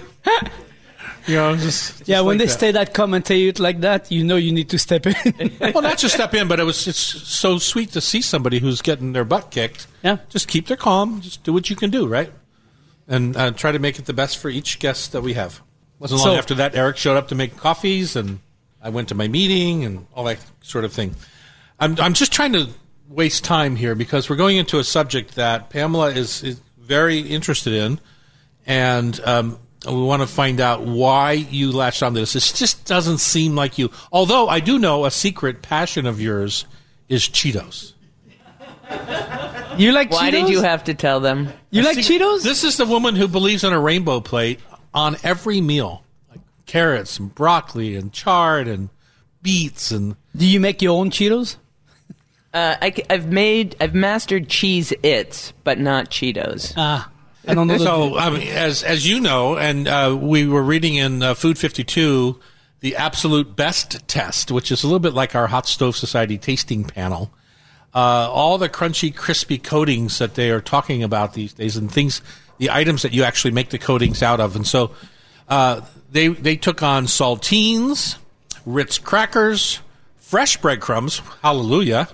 You 1.27 1.35
know, 1.35 1.55
just, 1.55 1.97
just 1.99 2.07
yeah, 2.09 2.21
when 2.21 2.37
like 2.37 2.47
they 2.47 2.51
that. 2.51 2.59
say 2.59 2.71
that, 2.71 2.93
commentate 2.93 3.47
it 3.49 3.59
like 3.59 3.81
that, 3.81 4.11
you 4.11 4.23
know 4.23 4.35
you 4.37 4.51
need 4.51 4.69
to 4.69 4.79
step 4.79 5.05
in. 5.05 5.51
well, 5.59 5.81
not 5.81 5.97
just 5.97 6.15
step 6.15 6.33
in, 6.33 6.47
but 6.47 6.59
it 6.59 6.63
was 6.63 6.87
it's 6.87 6.97
so 6.97 7.57
sweet 7.57 7.91
to 7.91 8.01
see 8.01 8.21
somebody 8.21 8.59
who's 8.59 8.81
getting 8.81 9.13
their 9.13 9.25
butt 9.25 9.51
kicked. 9.51 9.87
Yeah. 10.03 10.17
Just 10.29 10.47
keep 10.47 10.67
their 10.67 10.77
calm. 10.77 11.21
Just 11.21 11.43
do 11.43 11.53
what 11.53 11.69
you 11.69 11.75
can 11.75 11.89
do, 11.89 12.07
right? 12.07 12.31
And 13.07 13.35
uh, 13.35 13.51
try 13.51 13.71
to 13.71 13.79
make 13.79 13.99
it 13.99 14.05
the 14.05 14.13
best 14.13 14.37
for 14.37 14.49
each 14.49 14.79
guest 14.79 15.11
that 15.11 15.21
we 15.21 15.33
have. 15.33 15.61
Wasn't 15.99 16.19
long 16.19 16.29
So- 16.33 16.37
after 16.37 16.55
that, 16.55 16.75
Eric 16.75 16.97
showed 16.97 17.17
up 17.17 17.27
to 17.27 17.35
make 17.35 17.57
coffees, 17.57 18.15
and 18.15 18.39
I 18.81 18.89
went 18.89 19.09
to 19.09 19.15
my 19.15 19.27
meeting 19.27 19.85
and 19.85 20.07
all 20.15 20.23
that 20.25 20.39
sort 20.61 20.85
of 20.85 20.93
thing. 20.93 21.15
I'm 21.79 21.99
I'm 21.99 22.13
just 22.13 22.31
trying 22.31 22.53
to 22.53 22.69
waste 23.09 23.43
time 23.43 23.75
here 23.75 23.93
because 23.93 24.29
we're 24.29 24.35
going 24.37 24.57
into 24.57 24.79
a 24.79 24.83
subject 24.83 25.35
that 25.35 25.69
Pamela 25.69 26.11
is, 26.11 26.43
is 26.43 26.61
very 26.79 27.19
interested 27.19 27.73
in, 27.73 27.99
and 28.65 29.19
um, 29.25 29.59
we 29.85 30.01
want 30.01 30.21
to 30.21 30.27
find 30.27 30.59
out 30.59 30.81
why 30.81 31.31
you 31.31 31.71
latched 31.71 32.03
onto 32.03 32.19
this. 32.19 32.33
This 32.33 32.51
just 32.51 32.85
doesn't 32.85 33.17
seem 33.17 33.55
like 33.55 33.77
you. 33.77 33.89
Although 34.11 34.47
I 34.47 34.59
do 34.59 34.77
know 34.77 35.05
a 35.05 35.11
secret 35.11 35.61
passion 35.61 36.05
of 36.05 36.21
yours 36.21 36.65
is 37.09 37.23
Cheetos. 37.23 37.93
you 39.77 39.91
like 39.91 40.09
Cheetos? 40.09 40.11
Why 40.11 40.29
Cheetos? 40.29 40.31
did 40.31 40.49
you 40.49 40.61
have 40.61 40.83
to 40.85 40.93
tell 40.93 41.19
them? 41.19 41.49
You 41.71 41.81
like 41.81 41.95
See, 41.95 42.19
Cheetos? 42.19 42.43
This 42.43 42.63
is 42.63 42.77
the 42.77 42.85
woman 42.85 43.15
who 43.15 43.27
believes 43.27 43.63
in 43.63 43.73
a 43.73 43.79
rainbow 43.79 44.19
plate 44.19 44.59
on 44.93 45.17
every 45.23 45.61
meal, 45.61 46.03
like 46.29 46.41
carrots 46.65 47.17
and 47.17 47.33
broccoli 47.33 47.95
and 47.95 48.13
chard 48.13 48.67
and 48.67 48.89
beets 49.41 49.91
and 49.91 50.15
Do 50.35 50.45
you 50.45 50.59
make 50.59 50.81
your 50.81 50.97
own 50.99 51.09
Cheetos? 51.09 51.55
Uh, 52.53 52.75
I, 52.81 52.93
have 53.09 53.31
made, 53.31 53.77
I've 53.79 53.95
mastered 53.95 54.49
Cheez 54.49 54.93
Its, 55.03 55.53
but 55.63 55.79
not 55.79 56.09
Cheetos. 56.09 56.73
Ah, 56.75 57.09
I 57.47 57.53
don't 57.53 57.67
know. 57.67 57.77
So, 57.77 58.17
I 58.17 58.29
mean, 58.29 58.47
as 58.47 58.83
as 58.83 59.07
you 59.07 59.19
know, 59.19 59.57
and 59.57 59.87
uh, 59.87 60.17
we 60.19 60.47
were 60.47 60.61
reading 60.61 60.95
in 60.95 61.23
uh, 61.23 61.33
Food 61.33 61.57
Fifty 61.57 61.83
Two, 61.83 62.39
the 62.81 62.95
absolute 62.95 63.55
best 63.55 64.07
test, 64.07 64.51
which 64.51 64.71
is 64.71 64.83
a 64.83 64.87
little 64.87 64.99
bit 64.99 65.13
like 65.13 65.35
our 65.35 65.47
Hot 65.47 65.67
Stove 65.67 65.95
Society 65.95 66.37
tasting 66.37 66.83
panel. 66.83 67.31
Uh, 67.93 68.29
all 68.31 68.57
the 68.57 68.69
crunchy, 68.69 69.13
crispy 69.13 69.57
coatings 69.57 70.19
that 70.19 70.35
they 70.35 70.49
are 70.49 70.61
talking 70.61 71.03
about 71.03 71.33
these 71.33 71.53
days, 71.53 71.75
and 71.75 71.91
things, 71.91 72.21
the 72.57 72.69
items 72.69 73.01
that 73.01 73.13
you 73.13 73.23
actually 73.23 73.51
make 73.51 73.69
the 73.69 73.79
coatings 73.79 74.23
out 74.23 74.39
of, 74.39 74.55
and 74.55 74.65
so 74.65 74.91
uh, 75.49 75.81
they 76.11 76.27
they 76.29 76.55
took 76.55 76.83
on 76.83 77.05
saltines, 77.05 78.17
Ritz 78.65 78.97
crackers, 78.97 79.79
fresh 80.17 80.57
breadcrumbs, 80.57 81.21
hallelujah, 81.41 82.07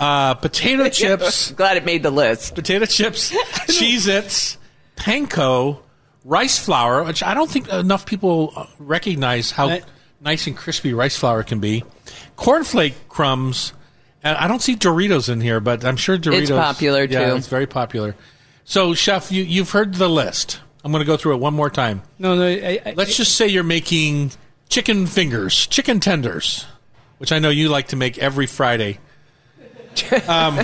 uh, 0.00 0.34
potato 0.34 0.88
chips 0.90 1.52
Glad 1.52 1.76
it 1.76 1.84
made 1.84 2.02
the 2.02 2.10
list. 2.10 2.54
potato 2.54 2.84
chips, 2.86 3.30
Cheez 3.66 4.08
Its, 4.08 4.58
panko, 4.96 5.78
rice 6.24 6.58
flour, 6.58 7.02
which 7.04 7.22
I 7.22 7.34
don't 7.34 7.50
think 7.50 7.68
enough 7.68 8.06
people 8.06 8.52
uh, 8.56 8.66
recognize 8.78 9.50
how 9.50 9.68
Right. 9.68 9.84
nice 10.20 10.46
and 10.46 10.56
crispy 10.56 10.92
rice 10.94 11.16
flour 11.16 11.42
can 11.42 11.60
be, 11.60 11.84
cornflake 12.36 12.94
crumbs, 13.08 13.72
and 14.22 14.36
I 14.36 14.48
don't 14.48 14.60
see 14.62 14.76
Doritos 14.76 15.28
in 15.28 15.40
here, 15.40 15.60
but 15.60 15.84
I'm 15.84 15.96
sure 15.96 16.18
Doritos. 16.18 16.56
popular, 16.58 17.04
Yeah, 17.04 17.30
too. 17.30 17.36
it's 17.36 17.48
very 17.48 17.66
popular. 17.66 18.16
So, 18.64 18.94
chef, 18.94 19.30
you, 19.30 19.44
you've 19.44 19.70
heard 19.70 19.94
the 19.94 20.08
list. 20.08 20.60
I'm 20.84 20.90
going 20.92 21.00
to 21.02 21.06
go 21.06 21.16
through 21.16 21.34
it 21.34 21.40
one 21.40 21.54
more 21.54 21.70
time. 21.70 22.02
no, 22.18 22.34
no. 22.34 22.46
I, 22.46 22.80
I, 22.84 22.92
Let's 22.96 23.16
just 23.16 23.36
say 23.36 23.46
you're 23.48 23.62
making 23.64 24.32
chicken 24.68 25.06
fingers, 25.06 25.66
chicken 25.68 26.00
tenders, 26.00 26.64
which 27.18 27.30
I 27.32 27.38
know 27.38 27.50
you 27.50 27.68
like 27.68 27.88
to 27.88 27.96
make 27.96 28.18
every 28.18 28.46
Friday. 28.46 28.98
Um, 30.28 30.58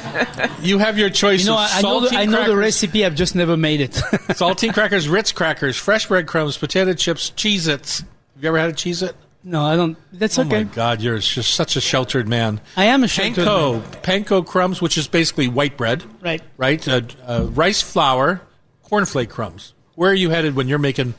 you 0.61 0.79
have 0.79 0.99
your 0.99 1.11
choice 1.11 1.41
you 1.41 1.47
know, 1.47 1.55
of 1.55 1.61
I, 1.71 1.79
I 1.79 1.83
know, 1.83 2.01
the, 2.01 2.17
I 2.17 2.25
know 2.27 2.47
the 2.49 2.57
recipe. 2.57 3.05
I've 3.05 3.15
just 3.15 3.35
never 3.35 3.57
made 3.57 3.81
it. 3.81 3.91
Saltine 4.33 4.73
crackers, 4.75 5.09
Ritz 5.09 5.33
crackers, 5.33 5.77
fresh 5.77 6.07
breadcrumbs, 6.07 6.57
potato 6.59 6.93
chips, 6.95 7.31
Cheez 7.37 7.69
Its. 7.69 8.01
Have 8.01 8.09
you 8.43 8.49
ever 8.49 8.59
had 8.59 8.71
a 8.71 8.73
Cheez 8.73 9.03
It? 9.07 9.15
no, 9.45 9.65
I 9.65 9.77
don't. 9.77 9.97
That's 10.13 10.39
Oh 10.39 10.43
okay. 10.43 10.59
my 10.65 10.75
God, 10.75 11.01
you're 11.03 11.19
just 11.19 11.55
such 11.55 11.77
a 11.77 11.81
sheltered 11.81 12.29
man. 12.29 12.61
I 12.77 12.87
am 12.87 13.03
a 13.05 13.09
sheltered 13.09 13.45
Panko, 13.47 13.81
man. 13.81 14.25
panko 14.25 14.47
crumbs, 14.47 14.81
which 14.81 14.97
is 14.99 15.09
basically 15.09 15.49
white 15.49 15.77
bread, 15.77 16.05
Right. 16.21 16.43
right? 16.57 16.87
Uh, 16.89 17.03
uh, 17.27 17.47
rice 17.51 17.83
flour, 17.83 18.41
cornflake 18.89 19.29
crumbs. 19.31 19.75
Where 19.95 20.11
are 20.11 20.15
you 20.15 20.31
headed 20.31 20.55
when 20.57 20.69
you're 20.69 20.79
making 20.79 21.15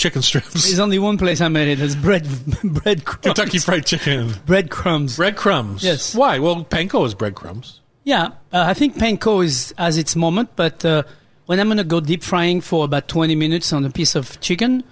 chicken 0.00 0.22
strips? 0.22 0.64
There's 0.64 0.80
only 0.80 0.98
one 0.98 1.18
place 1.18 1.40
I 1.40 1.48
made 1.48 1.68
it. 1.68 1.80
It's 1.80 1.94
bread, 1.94 2.26
bread 2.64 3.04
crumbs. 3.04 3.22
Kentucky 3.22 3.58
Fried 3.58 3.86
Chicken. 3.86 4.32
Bread 4.46 4.70
crumbs. 4.70 5.16
Bread 5.16 5.36
crumbs. 5.36 5.84
Yes. 5.84 6.14
Why? 6.14 6.38
Well, 6.38 6.64
panko 6.64 7.06
is 7.06 7.14
breadcrumbs. 7.14 7.80
Yeah, 8.02 8.28
uh, 8.52 8.64
I 8.66 8.74
think 8.74 8.96
panko 8.96 9.44
is 9.44 9.74
has 9.76 9.98
its 9.98 10.16
moment, 10.16 10.50
but 10.56 10.84
uh, 10.84 11.02
when 11.46 11.60
I'm 11.60 11.68
gonna 11.68 11.84
go 11.84 12.00
deep 12.00 12.22
frying 12.22 12.60
for 12.62 12.84
about 12.84 13.08
20 13.08 13.34
minutes 13.36 13.72
on 13.72 13.84
a 13.84 13.90
piece 13.90 14.14
of 14.14 14.40
chicken, 14.40 14.82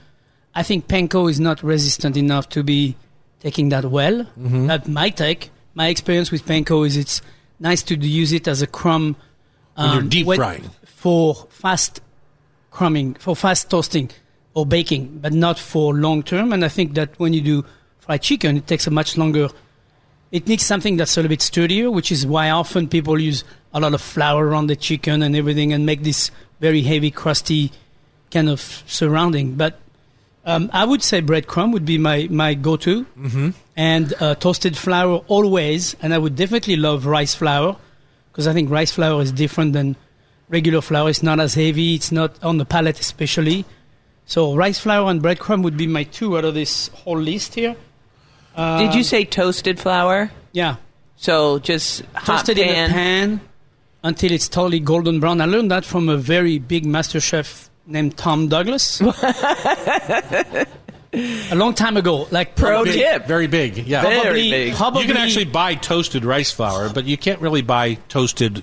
I 0.55 0.63
think 0.63 0.87
panko 0.89 1.31
is 1.31 1.41
not 1.41 1.63
resistant 1.63 2.17
enough 2.17 2.51
to 2.51 2.63
be 2.63 2.97
taking 3.41 3.71
that 3.71 3.87
well. 3.87 4.25
Mm-hmm. 4.39 4.67
That 4.67 4.87
my 4.89 5.09
take. 5.09 5.51
My 5.75 5.89
experience 5.89 6.31
with 6.31 6.45
panko 6.45 6.87
is 6.87 6.97
it's 6.97 7.23
nice 7.59 7.83
to 7.85 7.95
use 7.97 8.33
it 8.33 8.47
as 8.47 8.63
a 8.63 8.67
crumb 8.67 9.17
When 9.77 9.91
you're 9.91 10.01
um, 10.01 10.09
deep 10.09 10.27
frying. 10.27 10.71
for 10.85 11.35
fast 11.51 12.01
crumbing, 12.71 13.15
for 13.15 13.35
fast 13.35 13.71
toasting 13.71 14.11
or 14.59 14.67
baking, 14.67 15.19
but 15.21 15.33
not 15.33 15.59
for 15.59 15.95
long 15.95 16.23
term. 16.23 16.53
And 16.53 16.65
I 16.65 16.69
think 16.69 16.95
that 16.95 17.19
when 17.19 17.33
you 17.33 17.41
do 17.41 17.65
fried 18.01 18.23
chicken, 18.23 18.57
it 18.57 18.67
takes 18.67 18.87
a 18.87 18.91
much 18.91 19.17
longer 19.17 19.49
it 20.31 20.47
needs 20.47 20.65
something 20.65 20.97
that's 20.97 21.17
a 21.17 21.21
little 21.21 21.31
bit 21.31 21.43
sturdier, 21.43 21.91
which 21.91 22.13
is 22.13 22.27
why 22.27 22.51
often 22.51 22.89
people 22.89 23.19
use 23.19 23.45
a 23.73 23.81
lot 23.81 23.95
of 23.95 24.01
flour 24.01 24.55
on 24.55 24.67
the 24.67 24.77
chicken 24.77 25.23
and 25.23 25.35
everything 25.35 25.73
and 25.73 25.87
make 25.87 26.03
this 26.03 26.31
very 26.61 26.83
heavy, 26.83 27.11
crusty 27.11 27.73
kind 28.31 28.49
of 28.49 28.61
surrounding. 28.87 29.55
But 29.55 29.79
um, 30.45 30.71
I 30.73 30.85
would 30.85 31.03
say 31.03 31.23
breadcrumb 31.23 31.73
would 31.73 31.87
be 31.87 31.97
my, 31.99 32.29
my 32.31 32.55
go-to. 32.55 33.05
Mm-hmm. 33.05 33.51
And 33.77 34.15
uh, 34.21 34.35
toasted 34.35 34.77
flour 34.77 35.23
always. 35.29 35.95
And 36.03 36.13
I 36.13 36.19
would 36.19 36.37
definitely 36.37 36.77
love 36.77 37.07
rice 37.07 37.35
flour 37.35 37.77
because 38.31 38.47
I 38.47 38.53
think 38.53 38.71
rice 38.71 38.93
flour 38.93 39.23
is 39.23 39.33
different 39.33 39.73
than 39.73 39.97
regular 40.49 40.83
flour. 40.83 41.09
It's 41.09 41.23
not 41.23 41.41
as 41.41 41.55
heavy. 41.55 41.95
It's 41.95 42.13
not 42.13 42.43
on 42.43 42.59
the 42.59 42.65
palate 42.67 43.01
especially. 43.01 43.65
So 44.29 44.55
rice 44.55 44.79
flour 44.79 45.11
and 45.11 45.23
breadcrumb 45.23 45.63
would 45.63 45.79
be 45.79 45.87
my 45.87 46.05
two 46.05 46.37
out 46.37 46.45
of 46.45 46.53
this 46.53 46.89
whole 46.89 47.19
list 47.19 47.55
here. 47.55 47.75
Did 48.55 48.93
you 48.93 49.01
um, 49.01 49.03
say 49.03 49.25
toasted 49.25 49.81
flour? 49.81 50.31
Yeah. 50.53 50.77
So 51.17 51.59
just 51.61 52.03
hot 52.15 52.45
toasted 52.45 52.59
in 52.59 52.69
a 52.69 52.73
pan. 52.73 52.91
pan 52.91 53.41
until 54.05 54.31
it's 54.31 54.47
totally 54.51 54.81
golden 54.81 55.19
brown. 55.19 55.41
I 55.41 55.47
learned 55.47 55.71
that 55.71 55.87
from 55.87 56.11
a 56.11 56.19
very 56.19 56.59
big 56.59 56.85
master 56.85 57.21
chef 57.21 57.71
named 57.87 58.19
Tom 58.19 58.49
Douglas. 58.49 59.01
a 59.01 60.67
long 61.55 61.73
time 61.73 61.97
ago. 61.97 62.29
Like 62.31 62.55
Pro 62.55 62.83
probably- 62.83 62.93
tip. 62.93 63.27
Very 63.27 63.47
big. 63.47 63.79
Yeah. 63.79 64.03
Very 64.03 64.21
Probably, 64.21 64.51
big. 64.51 64.75
probably 64.75 65.03
you 65.03 65.09
can 65.09 65.17
actually 65.17 65.47
buy 65.47 65.75
toasted 65.75 66.27
rice 66.27 66.53
flour, 66.53 66.91
but 66.93 67.07
you 67.07 67.17
can't 67.17 67.41
really 67.41 67.63
buy 67.63 67.95
toasted 68.11 68.63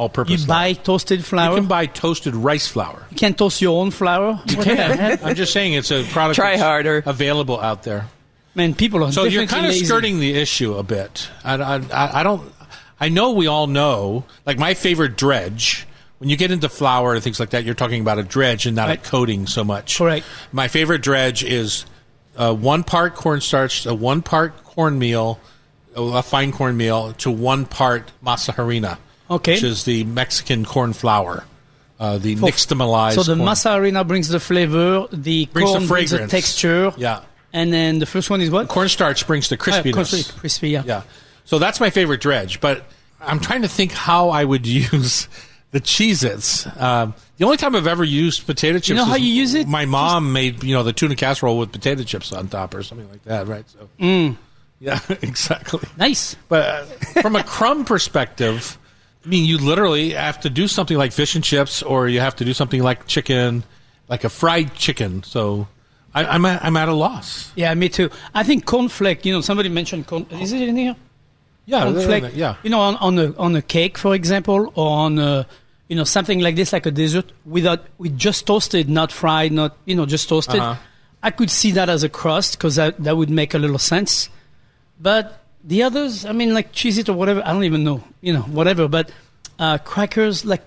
all-purpose. 0.00 0.40
you 0.40 0.46
flour. 0.46 0.58
buy 0.58 0.72
toasted 0.72 1.24
flour. 1.24 1.50
You 1.50 1.56
can 1.60 1.68
buy 1.68 1.86
toasted 1.86 2.34
rice 2.34 2.66
flour. 2.66 3.06
You 3.10 3.16
can 3.16 3.34
toast 3.34 3.60
your 3.60 3.80
own 3.80 3.90
flour. 3.90 4.34
What 4.34 4.46
the 4.48 4.74
hell? 4.76 5.18
I'm 5.22 5.34
just 5.36 5.52
saying 5.52 5.74
it's 5.74 5.90
a 5.90 6.02
product. 6.04 6.36
Try 6.36 6.52
that's 6.52 6.62
harder. 6.62 7.02
Available 7.06 7.60
out 7.60 7.82
there. 7.84 8.08
Man, 8.54 8.74
people 8.74 9.04
are 9.04 9.12
So 9.12 9.24
you're 9.24 9.46
kind 9.46 9.66
of 9.66 9.72
lazy. 9.72 9.84
skirting 9.86 10.18
the 10.18 10.34
issue 10.34 10.74
a 10.74 10.82
bit. 10.82 11.28
I, 11.44 11.54
I, 11.54 11.74
I 11.76 12.20
I 12.20 12.22
don't. 12.24 12.50
I 12.98 13.08
know 13.08 13.30
we 13.32 13.46
all 13.46 13.66
know. 13.66 14.24
Like 14.44 14.58
my 14.58 14.74
favorite 14.74 15.16
dredge. 15.16 15.86
When 16.18 16.28
you 16.28 16.36
get 16.36 16.50
into 16.50 16.68
flour 16.68 17.14
and 17.14 17.22
things 17.22 17.40
like 17.40 17.50
that, 17.50 17.64
you're 17.64 17.74
talking 17.74 18.02
about 18.02 18.18
a 18.18 18.22
dredge 18.22 18.66
and 18.66 18.76
not 18.76 18.88
Right. 18.88 19.06
a 19.06 19.10
coating 19.10 19.46
so 19.46 19.64
much. 19.64 19.96
Correct. 19.96 20.26
My 20.52 20.68
favorite 20.68 21.00
dredge 21.00 21.42
is 21.44 21.86
uh, 22.36 22.52
one 22.52 22.82
part 22.84 23.14
cornstarch, 23.14 23.86
a 23.86 23.94
one 23.94 24.20
part 24.20 24.64
cornmeal, 24.64 25.40
a 25.96 26.22
fine 26.22 26.52
cornmeal, 26.52 27.14
to 27.14 27.30
one 27.30 27.64
part 27.64 28.12
masa 28.22 28.52
harina, 28.54 28.98
Okay. 29.30 29.52
which 29.54 29.62
is 29.62 29.84
the 29.84 30.04
Mexican 30.04 30.64
corn 30.64 30.92
flour, 30.92 31.44
uh, 32.00 32.18
the 32.18 32.34
For- 32.36 32.48
nixtamalized. 32.48 33.14
So 33.14 33.22
the 33.22 33.36
corn. 33.36 33.48
masa 33.48 33.70
harina 33.78 34.06
brings 34.06 34.28
the 34.28 34.40
flavor, 34.40 35.06
the 35.12 35.46
Brings 35.46 35.70
the 35.72 35.78
corn 35.78 35.88
brings 35.88 36.10
the 36.10 36.26
texture. 36.26 36.92
Yeah. 36.96 37.20
And 37.52 37.72
then 37.72 37.98
the 37.98 38.06
first 38.06 38.30
one 38.30 38.40
is 38.40 38.50
what? 38.50 38.68
cornstarch 38.68 39.26
brings 39.26 39.48
the 39.48 39.56
Ah, 39.56 39.64
crispiness. 39.64 39.92
crispy, 40.10 40.38
crispy, 40.40 40.68
yeah. 40.70 40.82
Yeah. 40.86 41.02
So 41.44 41.58
that's 41.58 41.80
my 41.80 41.90
favorite 41.90 42.20
dredge, 42.20 42.60
but 42.60 42.84
I'm 43.20 43.40
trying 43.40 43.62
to 43.62 43.68
think 43.68 43.92
how 43.92 44.30
I 44.30 44.44
would 44.44 44.66
use 44.92 45.28
the 45.72 45.80
Cheez 45.80 46.24
Its. 46.24 46.66
Um, 46.80 47.14
the 47.38 47.44
only 47.44 47.56
time 47.56 47.74
I've 47.76 47.86
ever 47.86 48.04
used 48.04 48.46
potato 48.46 48.78
chips 48.78 48.96
know 48.96 49.04
how 49.04 49.16
you 49.16 49.32
use 49.32 49.54
it? 49.54 49.66
My 49.68 49.84
mom 49.84 50.32
made, 50.32 50.62
you 50.64 50.74
know, 50.74 50.82
the 50.82 50.92
tuna 50.92 51.14
casserole 51.16 51.58
with 51.58 51.70
potato 51.72 52.02
chips 52.02 52.32
on 52.32 52.48
top 52.48 52.74
or 52.74 52.82
something 52.82 53.08
like 53.10 53.22
that, 53.24 53.46
right? 53.48 53.64
So, 53.70 53.88
Mm. 54.00 54.36
yeah, 54.80 54.98
exactly. 55.22 55.88
Nice. 55.96 56.36
But 56.48 56.66
uh, 56.66 56.84
from 57.22 57.36
a 57.36 57.42
crumb 57.44 57.84
perspective, 57.84 58.78
I 59.24 59.28
mean, 59.28 59.44
you 59.44 59.58
literally 59.58 60.10
have 60.10 60.40
to 60.40 60.50
do 60.50 60.66
something 60.66 60.96
like 60.96 61.12
fish 61.12 61.34
and 61.34 61.44
chips, 61.44 61.82
or 61.82 62.08
you 62.08 62.20
have 62.20 62.36
to 62.36 62.44
do 62.44 62.54
something 62.54 62.82
like 62.82 63.06
chicken, 63.06 63.64
like 64.08 64.24
a 64.24 64.30
fried 64.30 64.74
chicken. 64.74 65.22
So 65.22 65.68
I, 66.14 66.24
I'm 66.24 66.44
at, 66.46 66.64
I'm 66.64 66.76
at 66.76 66.88
a 66.88 66.94
loss. 66.94 67.52
Yeah, 67.54 67.72
me 67.74 67.88
too. 67.88 68.10
I 68.34 68.42
think 68.42 68.64
cornflake, 68.64 69.24
you 69.24 69.32
know, 69.32 69.40
somebody 69.42 69.68
mentioned 69.68 70.06
corn. 70.06 70.26
Is 70.30 70.52
it 70.52 70.62
in 70.62 70.76
here? 70.76 70.96
Yeah, 71.66 71.84
Cornflake. 71.84 72.34
yeah. 72.34 72.56
You 72.62 72.70
know, 72.70 72.80
on, 72.80 72.96
on 72.96 73.18
a 73.18 73.36
on 73.36 73.54
a 73.54 73.62
cake, 73.62 73.96
for 73.96 74.14
example, 74.14 74.72
or 74.74 74.90
on 74.90 75.18
a, 75.18 75.46
you 75.88 75.94
know 75.94 76.04
something 76.04 76.40
like 76.40 76.56
this, 76.56 76.72
like 76.72 76.86
a 76.86 76.90
dessert, 76.90 77.30
without 77.44 77.86
with 77.98 78.18
just 78.18 78.46
toasted, 78.46 78.88
not 78.88 79.12
fried, 79.12 79.52
not 79.52 79.76
you 79.84 79.94
know 79.94 80.06
just 80.06 80.28
toasted. 80.28 80.60
Uh-huh. 80.60 80.80
I 81.22 81.30
could 81.30 81.50
see 81.50 81.70
that 81.72 81.88
as 81.88 82.02
a 82.02 82.08
crust 82.08 82.56
because 82.56 82.76
that 82.76 83.02
that 83.04 83.16
would 83.16 83.30
make 83.30 83.54
a 83.54 83.58
little 83.58 83.78
sense. 83.78 84.30
But 84.98 85.39
the 85.64 85.82
others, 85.82 86.24
I 86.24 86.32
mean, 86.32 86.54
like 86.54 86.72
cheese 86.72 86.98
it 86.98 87.08
or 87.08 87.12
whatever, 87.14 87.42
I 87.44 87.52
don't 87.52 87.64
even 87.64 87.84
know, 87.84 88.02
you 88.20 88.32
know, 88.32 88.42
whatever. 88.42 88.88
But 88.88 89.10
uh, 89.58 89.78
crackers, 89.78 90.44
like, 90.44 90.62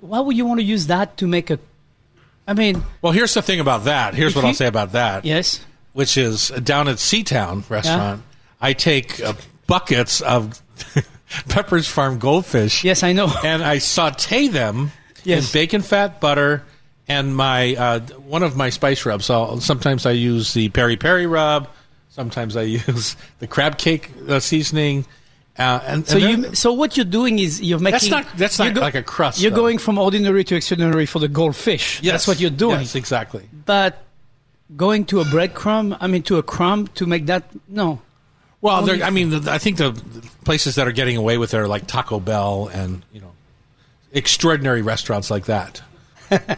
why 0.00 0.20
would 0.20 0.36
you 0.36 0.44
want 0.46 0.60
to 0.60 0.64
use 0.64 0.86
that 0.88 1.16
to 1.18 1.26
make 1.26 1.50
a? 1.50 1.58
I 2.46 2.54
mean, 2.54 2.82
Well, 3.02 3.12
here's 3.12 3.34
the 3.34 3.42
thing 3.42 3.60
about 3.60 3.84
that. 3.84 4.14
Here's 4.14 4.34
what 4.34 4.42
you- 4.42 4.48
I'll 4.48 4.54
say 4.54 4.66
about 4.66 4.92
that. 4.92 5.24
yes, 5.24 5.64
Which 5.92 6.16
is 6.16 6.48
down 6.48 6.88
at 6.88 6.96
Seatown 6.96 7.68
restaurant. 7.70 8.22
I 8.60 8.72
take 8.72 9.20
uh, 9.22 9.34
buckets 9.66 10.20
of 10.20 10.60
Pepperidge 11.48 11.88
Farm 11.88 12.18
goldfish. 12.18 12.84
yes, 12.84 13.02
I 13.02 13.12
know. 13.12 13.32
And 13.44 13.62
I 13.62 13.78
saute 13.78 14.48
them 14.48 14.90
Yes. 15.24 15.46
in 15.46 15.52
bacon 15.60 15.82
fat, 15.82 16.20
butter, 16.20 16.64
and 17.06 17.36
my 17.36 17.76
uh, 17.76 18.00
one 18.26 18.42
of 18.42 18.56
my 18.56 18.70
spice 18.70 19.06
rubs. 19.06 19.24
So 19.26 19.58
sometimes 19.60 20.04
I 20.04 20.10
use 20.12 20.52
the 20.52 20.68
peri 20.70 20.96
peri 20.96 21.26
rub. 21.28 21.68
Sometimes 22.12 22.56
I 22.56 22.62
use 22.86 23.16
the 23.38 23.46
crab 23.46 23.78
cake 23.78 24.10
uh, 24.28 24.38
seasoning. 24.38 25.06
Uh, 25.58 25.80
and 25.86 26.06
So 26.06 26.18
and 26.18 26.44
you, 26.44 26.54
so 26.54 26.72
what 26.72 26.96
you're 26.96 27.04
doing 27.06 27.38
is 27.38 27.60
you're 27.60 27.78
making. 27.78 27.92
That's 27.92 28.08
not- 28.10 28.36
that's 28.36 28.58
not 28.58 28.74
like 28.76 28.94
a 28.94 29.02
crust, 29.02 29.40
You're 29.40 29.50
though. 29.50 29.56
going 29.56 29.78
from 29.78 29.96
ordinary 29.98 30.44
to 30.44 30.54
extraordinary 30.54 31.06
for 31.06 31.18
the 31.18 31.28
goldfish. 31.28 32.02
Yes. 32.02 32.12
That's 32.12 32.28
what 32.28 32.40
you're 32.40 32.50
doing. 32.50 32.80
Yes, 32.80 32.94
exactly. 32.94 33.48
But 33.64 34.02
going 34.76 35.04
to 35.06 35.20
a 35.20 35.24
breadcrumb, 35.24 35.96
I 36.00 36.06
mean, 36.06 36.22
to 36.24 36.36
a 36.38 36.42
crumb 36.42 36.86
to 36.98 37.06
make 37.06 37.26
that 37.26 37.44
no. 37.68 38.00
Well, 38.62 38.88
I 39.02 39.10
mean, 39.10 39.48
I 39.48 39.58
think 39.58 39.78
the 39.78 39.92
places 40.44 40.76
that 40.76 40.86
are 40.86 40.92
getting 40.92 41.16
away 41.16 41.36
with 41.36 41.52
it 41.52 41.56
are 41.58 41.66
like 41.66 41.86
Taco 41.88 42.20
Bell 42.20 42.70
and 42.72 43.02
you 43.12 43.20
know, 43.20 43.32
extraordinary 44.12 44.82
restaurants 44.82 45.30
like 45.30 45.46
that. 45.46 45.82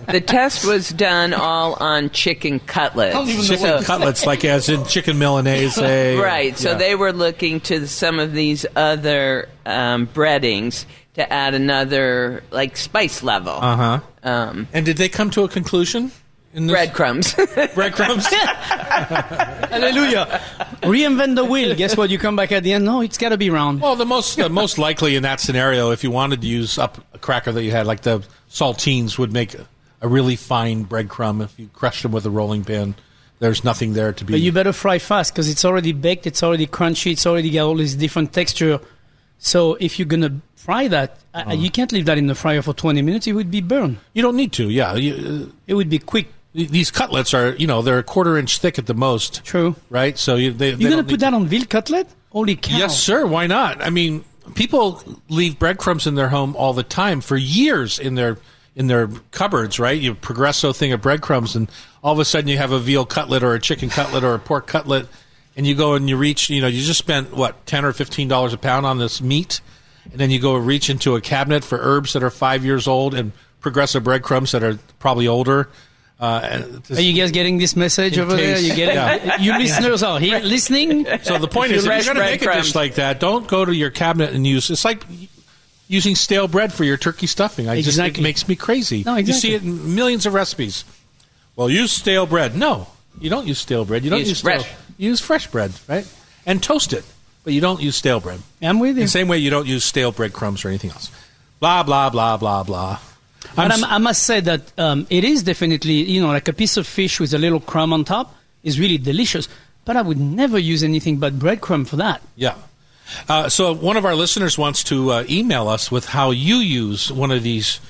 The 0.09 0.23
test 0.25 0.65
was 0.67 0.91
done 0.91 1.33
all 1.35 1.75
on 1.75 2.11
chicken 2.11 2.61
cutlets. 2.61 3.49
Chicken 3.49 3.59
So- 3.59 3.83
cutlets, 3.83 4.25
like 4.27 4.45
as 4.45 4.69
in 4.69 4.85
chicken 4.87 5.19
milanese. 5.19 5.77
Right. 6.21 6.57
So 6.57 6.71
Yeah. 6.73 6.79
they 6.79 6.95
were 6.95 7.13
looking 7.13 7.61
to 7.63 7.87
some 7.89 8.19
of 8.19 8.33
these 8.33 8.65
other 8.77 9.49
um, 9.67 10.07
breadings 10.07 10.87
to 11.15 11.33
add 11.33 11.55
another 11.55 12.43
like 12.51 12.77
spice 12.77 13.23
level. 13.23 13.53
Uh 13.55 13.77
huh. 13.77 14.01
Um, 14.23 14.69
And 14.73 14.85
did 14.87 14.97
they 14.97 15.09
come 15.09 15.31
to 15.31 15.43
a 15.45 15.49
conclusion? 15.49 16.11
In 16.55 16.67
this? 16.69 16.75
breadcrumbs. 16.75 17.35
breadcrumbs. 17.75 18.27
Hallelujah! 19.71 20.41
Reinvent 20.83 21.35
the 21.35 21.45
wheel. 21.45 21.75
Guess 21.75 21.97
what? 21.97 22.11
You 22.11 22.19
come 22.19 22.37
back 22.37 22.53
at 22.53 22.63
the 22.63 22.73
end. 22.73 22.85
No, 22.85 23.01
it's 23.01 23.19
got 23.19 23.31
to 23.31 23.37
be 23.37 23.51
round. 23.51 23.81
well, 23.81 23.97
the 23.97 24.07
most 24.07 24.37
the 24.37 24.49
most 24.49 24.79
likely 24.79 25.17
in 25.17 25.23
that 25.25 25.41
scenario, 25.41 25.91
if 25.91 26.05
you 26.05 26.11
wanted 26.13 26.41
to 26.43 26.47
use 26.47 26.79
up 26.79 26.99
a 27.13 27.19
cracker 27.19 27.51
that 27.53 27.63
you 27.65 27.71
had, 27.73 27.87
like 27.87 28.03
the 28.03 28.23
saltines, 28.55 29.19
would 29.19 29.33
make 29.33 29.55
a, 29.55 29.67
a 30.01 30.09
really 30.09 30.37
fine 30.37 30.87
breadcrumb 30.87 31.43
if 31.43 31.59
you 31.59 31.69
crushed 31.75 32.03
them 32.05 32.13
with 32.13 32.25
a 32.25 32.31
rolling 32.31 32.65
pin. 32.65 32.95
There's 33.41 33.65
nothing 33.65 33.93
there 33.95 34.13
to 34.13 34.25
be. 34.25 34.33
But 34.35 34.41
you 34.41 34.53
better 34.53 34.73
fry 34.73 34.99
fast 34.99 35.35
because 35.35 35.51
it's 35.51 35.65
already 35.65 35.93
baked. 35.93 36.27
It's 36.27 36.43
already 36.43 36.67
crunchy. 36.67 37.13
It's 37.13 37.27
already 37.27 37.51
got 37.51 37.67
all 37.67 37.77
this 37.77 37.95
different 37.95 38.33
texture. 38.33 38.81
So 39.39 39.75
if 39.81 39.99
you're 39.99 40.07
gonna 40.07 40.41
fry 40.55 40.89
that, 40.89 41.19
uh, 41.35 41.53
you 41.53 41.71
can't 41.71 41.93
leave 41.93 42.07
that 42.07 42.17
in 42.17 42.29
the 42.29 42.35
fryer 42.37 42.63
for 42.63 42.73
20 42.73 43.03
minutes. 43.03 43.27
It 43.27 43.33
would 43.33 43.51
be 43.51 43.61
burned. 43.61 43.99
you 44.15 44.23
don't 44.23 44.37
need 44.37 44.53
to. 44.53 44.71
Yeah. 44.71 44.95
You, 44.95 45.49
uh, 45.49 45.53
It 45.67 45.75
would 45.75 45.91
be 45.91 45.99
quick. 45.99 46.29
these 46.55 46.91
cutlets 46.93 47.35
are, 47.35 47.57
you 47.57 47.67
know, 47.67 47.83
they're 47.83 47.99
a 47.99 48.05
quarter 48.05 48.39
inch 48.39 48.59
thick 48.61 48.79
at 48.79 48.87
the 48.87 48.95
most. 48.95 49.43
True. 49.45 49.75
right? 49.91 50.17
So 50.17 50.37
you, 50.37 50.53
they, 50.53 50.73
You're 50.73 50.91
gonna 50.91 51.03
put 51.03 51.21
that 51.21 51.35
on 51.35 51.47
veal 51.49 51.67
cutlet? 51.67 52.07
Holy 52.31 52.57
cow! 52.57 52.79
Yes, 52.79 52.99
sir. 52.99 53.27
Why 53.27 53.47
not? 53.49 53.83
I 53.83 53.91
mean, 53.91 54.25
people 54.55 55.03
leave 55.29 55.59
breadcrumbs 55.59 56.07
in 56.07 56.15
their 56.15 56.29
home 56.29 56.55
all 56.57 56.73
the 56.73 56.83
time 56.83 57.21
for 57.21 57.37
years 57.37 57.99
in 57.99 58.15
their 58.15 58.39
in 58.77 58.89
their 58.89 59.09
cupboards, 59.31 59.79
right? 59.79 60.01
You 60.01 60.15
Progresso 60.15 60.73
thing 60.73 60.93
of 60.93 61.01
breadcrumbs, 61.01 61.55
and 61.55 61.71
all 62.03 62.13
of 62.13 62.19
a 62.19 62.25
sudden 62.25 62.49
you 62.49 62.57
have 62.59 62.73
a 62.73 62.79
veal 62.79 63.07
cutlet 63.07 63.43
or 63.43 63.55
a 63.55 63.61
chicken 63.61 63.89
cutlet 63.89 64.25
or 64.25 64.35
a 64.35 64.39
pork 64.39 64.67
cutlet, 64.67 65.07
and 65.57 65.67
you 65.67 65.75
go 65.75 65.95
and 65.95 66.09
you 66.09 66.17
reach, 66.17 66.51
you 66.51 66.61
know, 66.61 66.67
you 66.67 66.83
just 66.83 66.99
spent 66.99 67.37
what 67.37 67.65
ten 67.67 67.85
or 67.85 67.93
fifteen 67.93 68.29
dollars 68.29 68.53
a 68.53 68.59
pound 68.59 68.85
on 68.85 68.99
this 68.99 69.21
meat, 69.21 69.61
and 70.11 70.21
then 70.21 70.31
you 70.31 70.41
go 70.41 70.55
reach 70.57 70.91
into 70.91 71.15
a 71.15 71.21
cabinet 71.21 71.63
for 71.63 71.79
herbs 71.81 72.13
that 72.15 72.23
are 72.23 72.31
five 72.31 72.65
years 72.65 72.89
old 72.89 73.15
and 73.15 73.33
progressive 73.61 74.05
breadcrumbs 74.05 74.53
that 74.53 74.63
are 74.63 74.79
probably 74.99 75.29
older. 75.29 75.69
Uh, 76.21 76.63
Are 76.91 77.01
you 77.01 77.13
guys 77.21 77.33
getting 77.33 77.59
this 77.59 77.75
message 77.77 78.17
In 78.17 78.25
over 78.25 78.37
there? 78.37 78.55
case- 78.55 78.69
You 78.69 78.75
getting? 78.77 78.95
Yeah. 78.95 79.37
You 79.41 79.59
listeners 79.59 80.03
are 80.03 80.19
here 80.21 80.39
listening. 80.39 81.07
So 81.23 81.39
the 81.39 81.49
point 81.49 81.73
If 81.73 81.79
is, 81.79 81.85
you 81.85 81.91
if 81.91 81.97
rush 81.97 82.07
you're 82.07 82.15
going 82.15 82.27
to 82.27 82.33
make 82.33 82.43
a 82.43 82.63
dish 82.63 82.75
like 82.75 82.95
that, 82.95 83.19
don't 83.21 83.47
go 83.49 83.65
to 83.65 83.75
your 83.75 83.91
cabinet 83.91 84.33
and 84.33 84.47
use. 84.47 84.71
It's 84.71 84.85
like 84.85 85.03
using 85.89 86.15
stale 86.15 86.47
bread 86.49 86.73
for 86.73 86.85
your 86.85 86.97
turkey 86.97 87.27
stuffing. 87.27 87.69
I 87.69 87.83
just 87.83 87.99
it 87.99 88.21
makes 88.21 88.47
me 88.49 88.55
crazy. 88.57 89.03
No, 89.05 89.17
You 89.17 89.33
see 89.33 89.55
it 89.55 89.63
in 89.63 89.95
millions 89.95 90.25
of 90.25 90.35
recipes. 90.35 90.85
Well, 91.57 91.69
use 91.69 91.91
stale 91.93 92.27
bread. 92.27 92.57
No, 92.57 92.87
you 93.21 93.29
don't 93.29 93.47
use 93.47 93.59
stale 93.59 93.85
bread. 93.85 94.05
You 94.05 94.11
don't 94.11 94.21
Use 94.21 94.29
use, 94.31 94.41
fresh. 94.41 94.69
you 94.97 95.11
use 95.11 95.21
fresh 95.21 95.47
bread, 95.49 95.73
right? 95.89 96.07
And 96.47 96.63
toast 96.63 96.93
it, 96.93 97.05
but 97.43 97.53
you 97.53 97.61
don't 97.61 97.81
use 97.83 97.97
stale 97.97 98.21
bread. 98.21 98.41
I'm 98.63 98.79
with 98.79 98.97
you. 98.97 99.03
The 99.05 99.09
same 99.09 99.29
way 99.29 99.39
you 99.39 99.51
don't 99.51 99.67
use 99.67 99.85
stale 99.85 100.11
breadcrumbs 100.13 100.65
or 100.65 100.69
anything 100.69 100.91
else. 100.91 101.11
Blah 101.61 101.83
blah 101.83 102.09
blah 102.11 102.37
blah 102.39 102.63
blah. 102.63 102.99
I'm 103.51 103.69
But 103.69 103.73
s- 103.73 103.83
I'm, 103.83 103.91
I 103.93 103.99
must 103.99 104.23
say 104.25 104.41
that 104.41 104.73
um, 104.79 105.07
it 105.11 105.25
is 105.25 105.43
definitely, 105.43 106.03
you 106.03 106.21
know, 106.21 106.29
like 106.29 106.49
a 106.49 106.53
piece 106.53 106.77
of 106.77 106.87
fish 106.87 107.21
with 107.21 107.33
a 107.35 107.39
little 107.39 107.61
crumb 107.61 107.93
on 107.93 108.05
top 108.05 108.35
is 108.63 108.79
really 108.81 108.99
delicious. 108.99 109.49
But 109.85 109.97
I 109.97 110.03
would 110.03 110.19
never 110.19 110.59
use 110.59 110.83
anything 110.83 111.19
but 111.19 111.39
breadcrumb 111.39 111.87
for 111.87 111.97
that. 111.97 112.23
Yeah. 112.37 112.55
Uh, 113.29 113.49
so 113.51 113.75
one 113.75 113.97
of 113.99 114.05
our 114.07 114.15
listeners 114.15 114.57
wants 114.57 114.83
to 114.85 115.11
uh, 115.13 115.25
email 115.29 115.69
us 115.69 115.91
with 115.91 116.07
how 116.07 116.31
you 116.31 116.57
use 116.57 117.13
one 117.13 117.31
of 117.31 117.43
these 117.43 117.81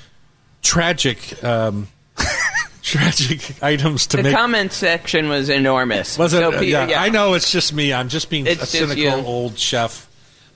tragic, 0.61 1.41
um, 1.43 1.87
tragic 2.81 3.61
items 3.63 4.07
to 4.07 4.17
The 4.17 4.23
make. 4.23 4.31
The 4.33 4.37
comment 4.37 4.73
section 4.73 5.29
was 5.29 5.49
enormous. 5.49 6.17
Was 6.17 6.33
it? 6.33 6.39
So 6.39 6.51
uh, 6.51 6.59
pe- 6.59 6.65
yeah, 6.67 7.01
I 7.01 7.09
know 7.09 7.33
it's 7.33 7.51
just 7.51 7.73
me. 7.73 7.93
I'm 7.93 8.09
just 8.09 8.29
being 8.29 8.45
It's 8.45 8.55
a 8.73 8.77
just 8.77 8.91
cynical 8.93 9.19
you. 9.19 9.25
old 9.25 9.57
chef. 9.57 10.07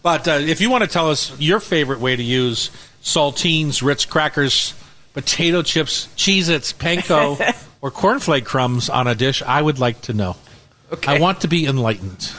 But 0.03 0.27
uh, 0.27 0.31
if 0.33 0.61
you 0.61 0.69
want 0.69 0.83
to 0.83 0.89
tell 0.89 1.09
us 1.09 1.37
your 1.39 1.59
favorite 1.59 1.99
way 1.99 2.15
to 2.15 2.23
use 2.23 2.69
saltines, 3.03 3.81
Ritz 3.81 4.05
crackers, 4.05 4.73
potato 5.21 5.61
chips, 5.61 6.07
Cheez-Its, 6.15 6.73
panko, 6.73 7.37
or 7.81 7.91
cornflake 7.91 8.45
crumbs 8.45 8.89
on 8.89 9.07
a 9.07 9.15
dish, 9.15 9.41
I 9.41 9.61
would 9.61 9.79
like 9.79 10.01
to 10.03 10.13
know. 10.13 10.35
Okay. 10.91 11.15
I 11.15 11.19
want 11.19 11.41
to 11.41 11.47
be 11.47 11.65
enlightened. 11.65 12.31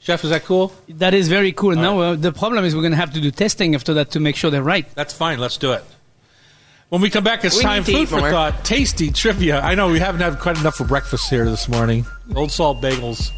Chef, 0.00 0.24
is 0.24 0.30
that 0.30 0.44
cool? 0.44 0.72
That 0.88 1.12
is 1.12 1.28
very 1.28 1.52
cool. 1.52 1.74
now 1.74 1.98
uh, 2.00 2.14
the 2.16 2.32
problem 2.32 2.64
is 2.64 2.74
we're 2.74 2.82
going 2.82 2.92
to 2.92 2.96
have 2.98 3.12
to 3.14 3.20
do 3.20 3.30
testing 3.30 3.74
after 3.74 3.94
that 3.94 4.12
to 4.12 4.20
make 4.20 4.36
sure 4.36 4.50
they're 4.50 4.62
right. 4.62 4.86
That's 4.94 5.12
fine. 5.12 5.38
Let's 5.38 5.56
do 5.58 5.72
it. 5.72 5.84
When 6.88 7.02
we 7.02 7.10
come 7.10 7.24
back, 7.24 7.44
it's 7.44 7.56
We 7.56 7.62
time 7.62 7.84
food 7.84 8.08
for 8.08 8.20
more. 8.20 8.30
thought. 8.30 8.64
Tasty 8.64 9.10
trivia. 9.10 9.60
I 9.60 9.74
know 9.74 9.90
we 9.90 9.98
haven't 9.98 10.22
had 10.22 10.38
quite 10.38 10.58
enough 10.58 10.76
for 10.76 10.84
breakfast 10.84 11.28
here 11.28 11.44
this 11.44 11.68
morning. 11.68 12.06
Old 12.34 12.50
salt 12.50 12.80
bagels. 12.80 13.30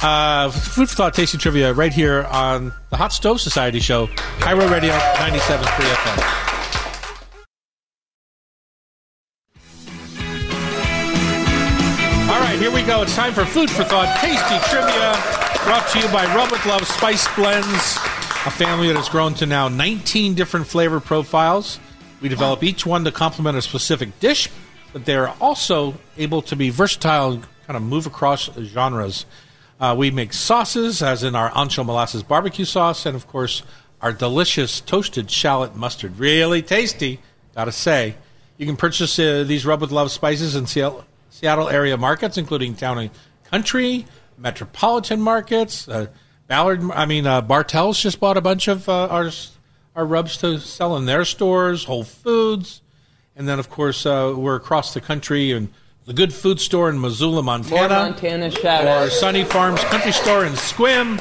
Uh, 0.00 0.50
food 0.50 0.88
for 0.88 0.94
thought, 0.94 1.14
tasty 1.14 1.36
trivia, 1.38 1.74
right 1.74 1.92
here 1.92 2.22
on 2.30 2.72
the 2.90 2.96
Hot 2.96 3.12
Stove 3.12 3.40
Society 3.40 3.80
show, 3.80 4.06
KIRO 4.38 4.70
Radio 4.70 4.92
ninety 5.18 5.40
seven 5.40 5.66
97.3 5.66 5.94
FM. 5.94 6.57
Here 12.58 12.72
we 12.72 12.82
go. 12.82 13.02
It's 13.02 13.14
time 13.14 13.32
for 13.32 13.44
food 13.44 13.70
for 13.70 13.84
thought, 13.84 14.18
tasty 14.20 14.58
trivia, 14.68 15.14
brought 15.64 15.86
to 15.90 16.00
you 16.00 16.08
by 16.12 16.24
Rub 16.34 16.50
with 16.50 16.64
Love 16.66 16.84
Spice 16.88 17.32
Blends, 17.36 17.68
a 17.68 18.50
family 18.50 18.88
that 18.88 18.96
has 18.96 19.08
grown 19.08 19.34
to 19.34 19.46
now 19.46 19.68
19 19.68 20.34
different 20.34 20.66
flavor 20.66 20.98
profiles. 20.98 21.78
We 22.20 22.28
develop 22.28 22.64
each 22.64 22.84
one 22.84 23.04
to 23.04 23.12
complement 23.12 23.56
a 23.56 23.62
specific 23.62 24.18
dish, 24.18 24.50
but 24.92 25.04
they 25.04 25.14
are 25.14 25.32
also 25.40 25.94
able 26.16 26.42
to 26.42 26.56
be 26.56 26.70
versatile 26.70 27.34
and 27.34 27.46
kind 27.64 27.76
of 27.76 27.82
move 27.82 28.06
across 28.06 28.50
genres. 28.58 29.24
Uh, 29.78 29.94
we 29.96 30.10
make 30.10 30.32
sauces, 30.32 31.00
as 31.00 31.22
in 31.22 31.36
our 31.36 31.50
ancho 31.50 31.86
molasses 31.86 32.24
barbecue 32.24 32.64
sauce, 32.64 33.06
and 33.06 33.14
of 33.14 33.28
course, 33.28 33.62
our 34.02 34.12
delicious 34.12 34.80
toasted 34.80 35.30
shallot 35.30 35.76
mustard. 35.76 36.18
Really 36.18 36.62
tasty, 36.62 37.20
gotta 37.54 37.70
say. 37.70 38.16
You 38.56 38.66
can 38.66 38.76
purchase 38.76 39.16
uh, 39.20 39.44
these 39.46 39.64
Rub 39.64 39.80
with 39.80 39.92
Love 39.92 40.10
spices 40.10 40.56
in 40.56 40.66
Seattle, 40.66 41.04
Seattle 41.38 41.68
area 41.68 41.96
markets, 41.96 42.36
including 42.36 42.74
Town 42.74 42.98
and 42.98 43.10
Country, 43.44 44.06
metropolitan 44.36 45.20
markets. 45.20 45.86
Uh, 45.88 46.08
Ballard, 46.48 46.82
I 46.90 47.06
mean, 47.06 47.26
uh, 47.26 47.42
Bartell's 47.42 48.00
just 48.00 48.18
bought 48.18 48.36
a 48.36 48.40
bunch 48.40 48.66
of 48.66 48.88
uh, 48.88 49.06
our 49.06 49.30
our 49.94 50.04
rubs 50.04 50.36
to 50.38 50.58
sell 50.58 50.96
in 50.96 51.06
their 51.06 51.24
stores. 51.24 51.84
Whole 51.84 52.02
Foods, 52.02 52.82
and 53.36 53.46
then 53.46 53.60
of 53.60 53.70
course 53.70 54.04
uh, 54.04 54.34
we're 54.36 54.56
across 54.56 54.94
the 54.94 55.00
country 55.00 55.52
and 55.52 55.68
the 56.06 56.12
Good 56.12 56.34
Food 56.34 56.58
Store 56.58 56.90
in 56.90 57.00
Missoula, 57.00 57.36
More 57.36 57.58
Montana, 57.58 58.10
Montana 58.10 58.50
shout 58.50 58.84
or 58.84 58.88
out. 58.88 59.12
Sunny 59.12 59.44
Farms 59.44 59.82
Country 59.84 60.12
Store 60.12 60.44
in 60.44 60.54
Sequim. 60.54 61.20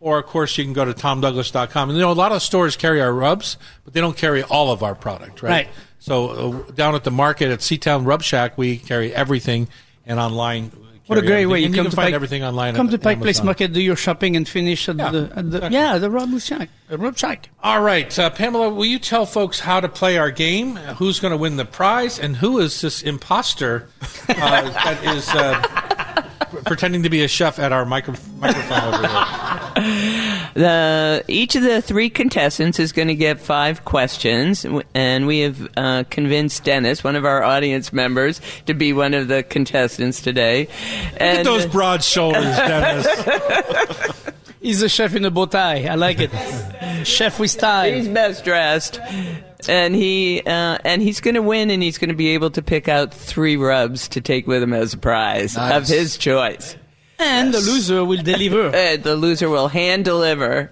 Or, 0.00 0.18
of 0.18 0.26
course, 0.26 0.58
you 0.58 0.64
can 0.64 0.74
go 0.74 0.84
to 0.84 0.92
tomdouglas.com. 0.92 1.88
And, 1.88 1.96
you 1.96 2.04
know, 2.04 2.12
a 2.12 2.12
lot 2.12 2.30
of 2.30 2.42
stores 2.42 2.76
carry 2.76 3.00
our 3.00 3.10
rubs, 3.10 3.56
but 3.86 3.94
they 3.94 4.02
don't 4.02 4.16
carry 4.16 4.42
all 4.42 4.70
of 4.70 4.82
our 4.82 4.94
product, 4.94 5.42
right? 5.42 5.50
Right. 5.50 5.68
So, 6.04 6.28
uh, 6.68 6.70
down 6.72 6.94
at 6.94 7.02
the 7.04 7.10
market 7.10 7.50
at 7.50 7.60
Seatown 7.60 8.04
Rub 8.04 8.22
Shack, 8.22 8.58
we 8.58 8.76
carry 8.76 9.14
everything, 9.14 9.68
and 10.04 10.20
online. 10.20 10.70
What 11.06 11.18
a 11.18 11.22
great 11.22 11.46
way! 11.46 11.64
everything. 11.64 11.64
And 11.64 11.74
You 11.74 11.78
come 11.78 11.84
can 11.86 11.90
to 11.92 11.96
find 11.96 12.06
Pike, 12.08 12.14
everything 12.14 12.44
online. 12.44 12.74
Come 12.74 12.90
to 12.90 12.98
Pike 12.98 13.22
Place 13.22 13.42
Market, 13.42 13.72
do 13.72 13.80
your 13.80 13.96
shopping, 13.96 14.36
and 14.36 14.46
finish 14.46 14.86
at 14.90 14.96
Yeah, 14.96 15.10
the, 15.10 15.18
at 15.34 15.50
the 15.50 15.56
exactly. 15.56 15.78
yeah 15.78 15.96
the 15.96 16.10
Rub 16.10 16.38
Shack. 16.42 16.68
uh, 16.92 16.98
Rub 16.98 17.16
Shack. 17.16 17.48
All 17.62 17.80
right, 17.80 18.18
uh, 18.18 18.28
Pamela, 18.28 18.68
will 18.68 18.84
you 18.84 18.98
tell 18.98 19.24
folks 19.24 19.60
how 19.60 19.80
to 19.80 19.88
play 19.88 20.18
our 20.18 20.30
game? 20.30 20.76
Uh, 20.76 20.92
Who's 20.92 21.20
going 21.20 21.32
to 21.32 21.38
win 21.38 21.56
the 21.56 21.64
prize, 21.64 22.18
and 22.18 22.36
who 22.36 22.58
is 22.58 22.82
this 22.82 23.00
imposter 23.02 23.88
uh, 24.28 24.34
that 24.34 25.02
is 25.16 25.26
uh, 25.30 26.22
pretending 26.66 27.02
to 27.04 27.08
be 27.08 27.22
a 27.24 27.28
chef 27.28 27.58
at 27.58 27.72
our 27.72 27.86
micro- 27.86 28.14
microphone 28.38 28.94
over 28.94 29.08
here? 29.08 30.20
The 30.54 31.24
each 31.28 31.56
of 31.56 31.62
the 31.62 31.80
three 31.80 32.10
contestants 32.10 32.78
is 32.78 32.92
going 32.92 33.08
to 33.08 33.14
get 33.14 33.40
five 33.40 33.84
questions, 33.84 34.66
and 34.94 35.26
we 35.26 35.40
have 35.40 35.68
uh, 35.76 36.04
convinced 36.10 36.64
Dennis, 36.64 37.02
one 37.02 37.16
of 37.16 37.24
our 37.24 37.42
audience 37.42 37.92
members, 37.92 38.40
to 38.66 38.74
be 38.74 38.92
one 38.92 39.14
of 39.14 39.28
the 39.28 39.42
contestants 39.42 40.20
today. 40.20 40.60
Look 40.60 41.14
at 41.14 41.22
And 41.22 41.46
those 41.46 41.66
broad 41.66 42.04
shoulders, 42.04 42.44
Dennis. 42.56 43.06
He's 44.64 44.80
a 44.80 44.88
chef 44.88 45.14
in 45.14 45.26
a 45.26 45.30
bow 45.30 45.44
tie. 45.44 45.84
I 45.84 45.94
like 45.94 46.16
it. 46.20 46.30
chef 47.06 47.38
with 47.38 47.52
he's 47.52 48.08
best 48.08 48.44
dressed, 48.44 48.98
and 49.68 49.94
he 49.94 50.40
uh, 50.40 50.78
and 50.82 51.02
he's 51.02 51.20
going 51.20 51.34
to 51.34 51.42
win, 51.42 51.68
and 51.68 51.82
he's 51.82 51.98
going 51.98 52.08
to 52.08 52.14
be 52.14 52.28
able 52.28 52.50
to 52.52 52.62
pick 52.62 52.88
out 52.88 53.12
three 53.12 53.56
rubs 53.56 54.08
to 54.08 54.22
take 54.22 54.46
with 54.46 54.62
him 54.62 54.72
as 54.72 54.94
a 54.94 54.98
prize 54.98 55.54
of 55.58 55.86
his 55.86 56.16
choice. 56.16 56.76
And 57.18 57.54
the 57.54 57.60
loser 57.60 58.04
will 58.04 58.22
deliver. 58.22 58.68
Uh, 58.74 58.96
the 58.96 59.16
loser 59.16 59.48
will 59.48 59.68
hand 59.68 60.04
deliver. 60.04 60.70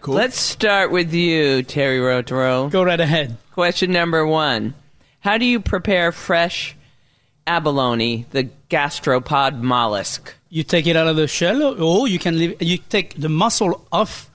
Cool. 0.00 0.14
Let's 0.14 0.38
start 0.38 0.90
with 0.90 1.12
you, 1.12 1.62
Thierry 1.62 2.00
Rautureau. 2.00 2.70
Go 2.70 2.82
right 2.82 2.98
ahead. 2.98 3.36
Question 3.52 3.92
number 3.92 4.26
one 4.26 4.74
How 5.20 5.38
do 5.38 5.44
you 5.44 5.60
prepare 5.60 6.10
fresh 6.10 6.74
abalone, 7.46 8.26
the 8.30 8.48
gastropod 8.68 9.60
mollusk? 9.60 10.34
You 10.48 10.64
take 10.64 10.86
it 10.86 10.96
out 10.96 11.06
of 11.06 11.16
the 11.16 11.28
shell, 11.28 11.80
or 11.80 12.08
you 12.08 12.18
can 12.18 12.38
leave. 12.38 12.60
You 12.60 12.78
take 12.78 13.14
the 13.14 13.28
muscle 13.28 13.86
off 13.92 14.28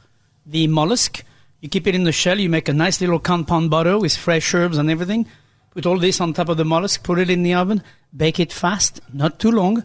the 0.46 0.68
mollusk. 0.68 1.24
You 1.60 1.70
keep 1.70 1.88
it 1.88 1.96
in 1.96 2.06
the 2.06 2.12
shell. 2.12 2.40
You 2.40 2.50
make 2.50 2.70
a 2.70 2.74
nice 2.74 3.02
little 3.02 3.20
compound 3.20 3.70
butter 3.70 4.00
with 4.00 4.16
fresh 4.16 4.54
herbs 4.54 4.78
and 4.78 4.90
everything. 4.90 5.28
Put 5.72 5.86
all 5.86 6.00
this 6.00 6.22
on 6.22 6.34
top 6.34 6.50
of 6.50 6.58
the 6.58 6.66
mollusk. 6.66 7.04
Put 7.04 7.20
it 7.20 7.30
in 7.30 7.44
the 7.44 7.56
oven. 7.56 7.84
Bake 8.16 8.40
it 8.40 8.54
fast, 8.54 9.02
not 9.12 9.38
too 9.40 9.52
long, 9.52 9.84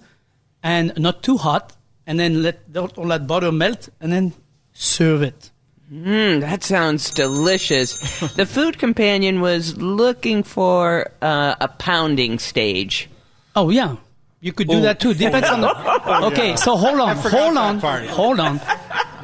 and 0.62 0.92
not 0.96 1.22
too 1.22 1.36
hot. 1.36 1.72
And 2.04 2.18
then 2.18 2.42
let 2.42 2.62
all 2.96 3.06
that 3.08 3.28
butter 3.28 3.52
melt, 3.52 3.88
and 4.00 4.12
then 4.12 4.32
serve 4.72 5.22
it. 5.22 5.52
Mm, 5.92 6.40
that 6.40 6.64
sounds 6.64 7.10
delicious. 7.10 7.98
the 8.36 8.46
food 8.46 8.78
companion 8.78 9.40
was 9.40 9.76
looking 9.76 10.42
for 10.42 11.10
uh, 11.20 11.54
a 11.60 11.68
pounding 11.68 12.38
stage. 12.38 13.08
Oh 13.54 13.68
yeah, 13.68 13.96
you 14.40 14.52
could 14.52 14.68
do 14.68 14.80
that 14.80 15.00
too. 15.00 15.12
Depends 15.12 15.48
on 15.48 15.60
the. 15.60 15.72
Okay, 16.26 16.56
so 16.56 16.76
hold 16.76 16.98
on, 16.98 17.16
hold 17.16 17.56
on, 17.56 17.78
hold 17.78 18.40
on. 18.40 18.60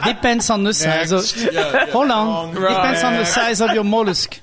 Depends 0.05 0.51
on 0.51 0.63
the 0.63 0.75
size 0.75 1.11
of. 1.11 1.25
hold 1.91 2.11
on. 2.11 2.55
Depends 2.55 3.03
on 3.03 3.15
the 3.15 3.25
size 3.25 3.61
of 3.61 3.73
your 3.73 3.85
mollusk. 3.85 4.39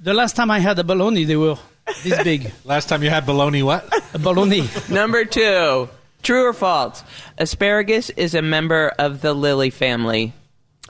The 0.00 0.12
last 0.12 0.34
time 0.34 0.50
I 0.50 0.58
had 0.58 0.78
a 0.78 0.84
bologna, 0.84 1.24
they 1.24 1.36
were 1.36 1.56
this 2.02 2.22
big. 2.24 2.52
Last 2.64 2.88
time 2.88 3.02
you 3.02 3.10
had 3.10 3.24
bologna, 3.24 3.62
what? 3.62 3.88
A 4.12 4.18
bologna. 4.18 4.68
Number 4.90 5.24
two 5.24 5.88
True 6.22 6.46
or 6.46 6.52
false? 6.52 7.02
Asparagus 7.38 8.10
is 8.10 8.34
a 8.34 8.42
member 8.42 8.92
of 8.98 9.22
the 9.22 9.32
lily 9.34 9.70
family. 9.70 10.32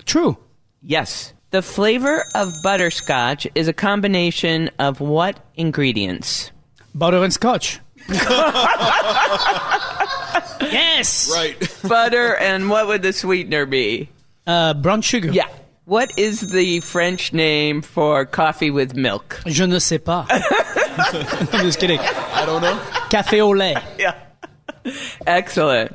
True. 0.05 0.37
Yes. 0.83 1.33
The 1.51 1.63
flavor 1.63 2.25
of 2.35 2.53
butterscotch 2.63 3.47
is 3.55 3.69
a 3.69 3.73
combination 3.73 4.71
of 4.79 5.01
what 5.01 5.39
ingredients? 5.57 6.51
Butter 6.95 7.23
and 7.23 7.33
scotch. 7.33 7.81
yes. 10.61 11.31
Right. 11.33 11.57
Butter 11.89 12.37
and 12.37 12.71
what 12.71 12.87
would 12.89 13.03
the 13.03 13.13
sweetener 13.13 13.67
be? 13.67 14.09
Uh, 14.47 14.75
brown 14.75 15.03
sugar. 15.03 15.31
Yeah. 15.31 15.49
What 15.85 16.17
is 16.19 16.53
the 16.53 16.81
French 16.81 17.33
name 17.33 17.83
for 17.83 18.25
coffee 18.25 18.71
with 18.71 18.95
milk? 18.95 19.41
Je 19.47 19.67
ne 19.67 19.79
sais 19.81 19.99
pas. 19.99 20.27
I'm 21.51 21.65
just 21.65 21.81
kidding. 21.81 21.99
I 21.99 22.45
don't 22.47 22.63
know. 22.63 22.77
Café 23.11 23.41
au 23.41 23.51
lait. 23.51 23.77
Yeah. 23.99 24.15
Excellent. 25.27 25.93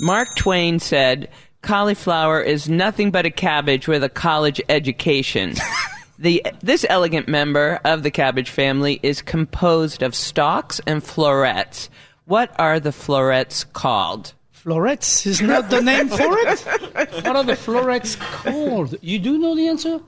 Mark 0.00 0.34
Twain 0.36 0.78
said, 0.78 1.28
cauliflower 1.62 2.40
is 2.40 2.68
nothing 2.68 3.10
but 3.10 3.26
a 3.26 3.30
cabbage 3.30 3.88
with 3.88 4.04
a 4.04 4.08
college 4.08 4.60
education. 4.68 5.54
the, 6.18 6.44
this 6.60 6.84
elegant 6.88 7.28
member 7.28 7.80
of 7.84 8.02
the 8.02 8.10
cabbage 8.10 8.50
family 8.50 9.00
is 9.02 9.22
composed 9.22 10.02
of 10.02 10.14
stalks 10.14 10.80
and 10.86 11.02
florets. 11.02 11.88
What 12.26 12.54
are 12.58 12.80
the 12.80 12.92
florets 12.92 13.64
called? 13.64 14.32
Florets 14.52 15.26
is 15.26 15.42
not 15.42 15.68
the 15.68 15.82
name 15.82 16.08
for 16.08 16.38
it. 16.38 16.60
What 17.24 17.36
are 17.36 17.44
the 17.44 17.56
florets 17.56 18.16
called? 18.16 18.94
You 19.02 19.18
do 19.18 19.36
know 19.38 19.54
the 19.54 19.68
answer? 19.68 20.00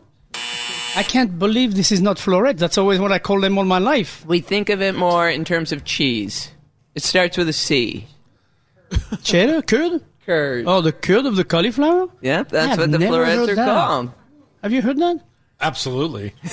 I 0.96 1.02
can't 1.02 1.38
believe 1.38 1.74
this 1.74 1.92
is 1.92 2.00
not 2.00 2.16
floret. 2.16 2.56
That's 2.56 2.78
always 2.78 2.98
what 2.98 3.12
I 3.12 3.18
call 3.18 3.40
them 3.42 3.58
all 3.58 3.64
my 3.64 3.78
life. 3.78 4.24
We 4.24 4.40
think 4.40 4.70
of 4.70 4.80
it 4.80 4.94
more 4.94 5.28
in 5.28 5.44
terms 5.44 5.72
of 5.72 5.84
cheese. 5.84 6.50
It 6.96 7.02
starts 7.04 7.36
with 7.36 7.48
a 7.48 7.52
C. 7.52 8.08
Cheddar, 9.22 9.62
curd. 9.62 10.02
Curd. 10.24 10.64
Oh, 10.66 10.80
the 10.80 10.90
curd 10.92 11.26
of 11.26 11.36
the 11.36 11.44
cauliflower. 11.44 12.08
yeah, 12.20 12.42
that's 12.42 12.72
I've 12.72 12.78
what 12.78 12.90
the 12.90 12.98
never 12.98 13.12
florets 13.12 13.34
heard 13.36 13.48
are 13.50 13.54
that. 13.54 13.66
called. 13.66 14.10
Have 14.62 14.72
you 14.72 14.82
heard 14.82 14.98
that? 14.98 15.20
Absolutely. 15.60 16.32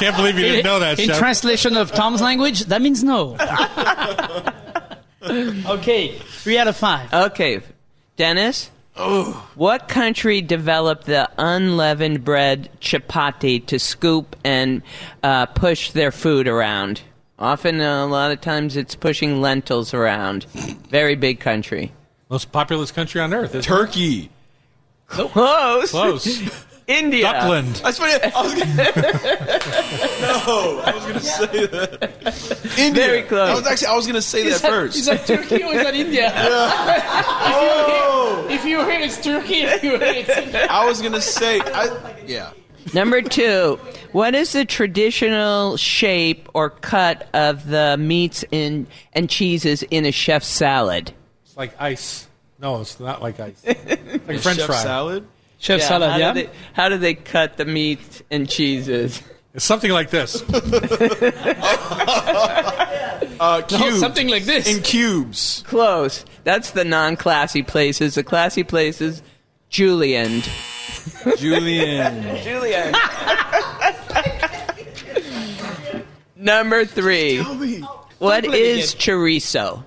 Can't 0.00 0.16
believe 0.16 0.36
you 0.38 0.44
didn't 0.44 0.64
know 0.64 0.80
that, 0.80 0.98
In 0.98 1.06
chef. 1.08 1.18
translation 1.18 1.76
of 1.76 1.92
Tom's 1.92 2.20
language, 2.20 2.60
that 2.64 2.82
means 2.82 3.04
no. 3.04 3.36
okay, 5.22 6.18
three 6.18 6.58
out 6.58 6.68
of 6.68 6.76
five. 6.76 7.12
Okay, 7.12 7.60
Dennis, 8.16 8.70
Oh. 8.98 9.46
What 9.56 9.88
country 9.88 10.40
developed 10.40 11.04
the 11.04 11.28
unleavened 11.36 12.24
bread 12.24 12.70
chapati 12.80 13.64
to 13.66 13.78
scoop 13.78 14.34
and 14.42 14.80
uh, 15.22 15.44
push 15.46 15.90
their 15.90 16.10
food 16.10 16.48
around? 16.48 17.02
Often, 17.38 17.80
uh, 17.80 18.04
a 18.04 18.08
lot 18.08 18.30
of 18.30 18.40
times, 18.40 18.76
it's 18.76 18.94
pushing 18.94 19.40
lentils 19.40 19.92
around. 19.92 20.44
Very 20.90 21.16
big 21.16 21.40
country. 21.40 21.92
Most 22.30 22.50
populous 22.50 22.90
country 22.90 23.20
on 23.20 23.34
earth. 23.34 23.54
Is 23.54 23.66
Turkey. 23.66 24.30
Close. 25.08 25.90
Close. 25.90 26.26
India. 26.86 27.26
Duckland. 27.26 27.82
That's 27.82 27.98
funny. 27.98 28.14
I 28.22 28.42
was 28.42 28.54
gonna, 28.54 28.74
no, 30.20 30.80
I 30.84 30.92
was 30.94 31.04
gonna 31.04 31.20
say 31.20 31.66
that. 31.66 32.78
India. 32.78 33.04
Very 33.04 33.22
close. 33.24 33.50
I 33.50 33.54
was 33.54 33.66
actually 33.66 33.86
I 33.88 33.96
was 33.96 34.06
gonna 34.06 34.22
say 34.22 34.48
that 34.48 34.60
first. 34.60 34.96
Is 34.96 35.06
that 35.06 35.26
Turkey 35.26 35.64
or 35.64 35.74
is 35.74 35.82
that 35.82 35.94
India? 35.96 36.32
oh, 36.36 38.46
If 38.50 38.64
you 38.64 38.84
hear 38.84 39.00
it's 39.00 39.20
Turkey, 39.20 39.62
if 39.62 39.82
you 39.82 39.98
hear 39.98 40.02
it's 40.02 40.28
India. 40.30 40.66
I 40.70 40.86
was 40.86 41.02
gonna 41.02 41.20
say. 41.20 41.60
I, 41.60 42.14
yeah. 42.24 42.52
Number 42.94 43.20
two, 43.22 43.78
what 44.12 44.34
is 44.34 44.52
the 44.52 44.64
traditional 44.64 45.76
shape 45.76 46.48
or 46.54 46.70
cut 46.70 47.28
of 47.34 47.66
the 47.66 47.96
meats 47.98 48.44
in, 48.50 48.86
and 49.12 49.28
cheeses 49.28 49.82
in 49.84 50.04
a 50.06 50.12
chef's 50.12 50.46
salad? 50.46 51.12
It's 51.44 51.56
like 51.56 51.74
ice. 51.80 52.26
No, 52.58 52.80
it's 52.80 52.98
not 53.00 53.22
like 53.22 53.38
ice. 53.40 53.62
Like 54.26 54.40
French 54.40 54.58
Chef 54.58 54.66
fry. 54.66 54.82
salad. 54.82 55.26
Chef 55.58 55.80
salad, 55.82 56.10
how 56.10 56.16
yeah. 56.16 56.32
Do 56.32 56.42
they, 56.42 56.50
how 56.72 56.88
do 56.88 56.98
they 56.98 57.14
cut 57.14 57.56
the 57.56 57.64
meat 57.64 58.22
and 58.30 58.48
cheeses? 58.48 59.22
It's 59.54 59.64
something 59.64 59.90
like 59.92 60.10
this. 60.10 60.42
Uh, 63.38 63.60
cubes. 63.62 63.80
No, 63.82 63.96
something 63.98 64.28
like 64.28 64.44
this. 64.44 64.66
in 64.66 64.82
cubes. 64.82 65.62
Close. 65.66 66.24
That's 66.44 66.70
the 66.70 66.84
non-classy 66.84 67.62
places. 67.64 68.14
The 68.14 68.22
classy 68.24 68.62
places, 68.62 69.22
julienne. 69.68 70.42
julienne. 71.38 72.42
julienne. 72.42 72.94
Number 76.36 76.84
three. 76.84 77.40
What 77.40 78.44
Don't 78.44 78.50
let 78.50 78.50
me 78.52 78.58
is 78.60 78.92
get- 78.94 79.00
chorizo? 79.02 79.84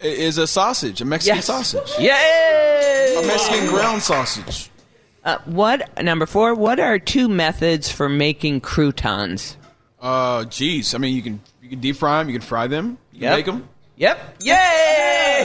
It 0.00 0.18
is 0.18 0.36
a 0.38 0.46
sausage, 0.48 1.00
a 1.00 1.04
Mexican 1.04 1.42
sausage, 1.42 1.88
Yay! 1.98 3.14
a 3.18 3.22
Mexican 3.26 3.68
ground 3.68 4.02
sausage. 4.02 4.68
Uh, 5.24 5.38
what 5.44 6.02
number 6.02 6.26
four? 6.26 6.54
What 6.56 6.80
are 6.80 6.98
two 6.98 7.28
methods 7.28 7.88
for 7.88 8.08
making 8.08 8.62
croutons? 8.62 9.56
Uh, 10.00 10.44
geez. 10.46 10.94
I 10.96 10.98
mean, 10.98 11.14
you 11.14 11.22
can 11.22 11.40
you 11.62 11.68
can 11.68 11.78
deep 11.78 11.94
fry 11.94 12.18
them, 12.18 12.28
you 12.28 12.32
can 12.36 12.44
fry 12.44 12.66
them, 12.66 12.98
you 13.12 13.20
can 13.20 13.28
Yep. 13.28 13.36
bake 13.36 13.46
them. 13.46 13.68
Yep. 13.96 14.36
Yay! 14.40 15.44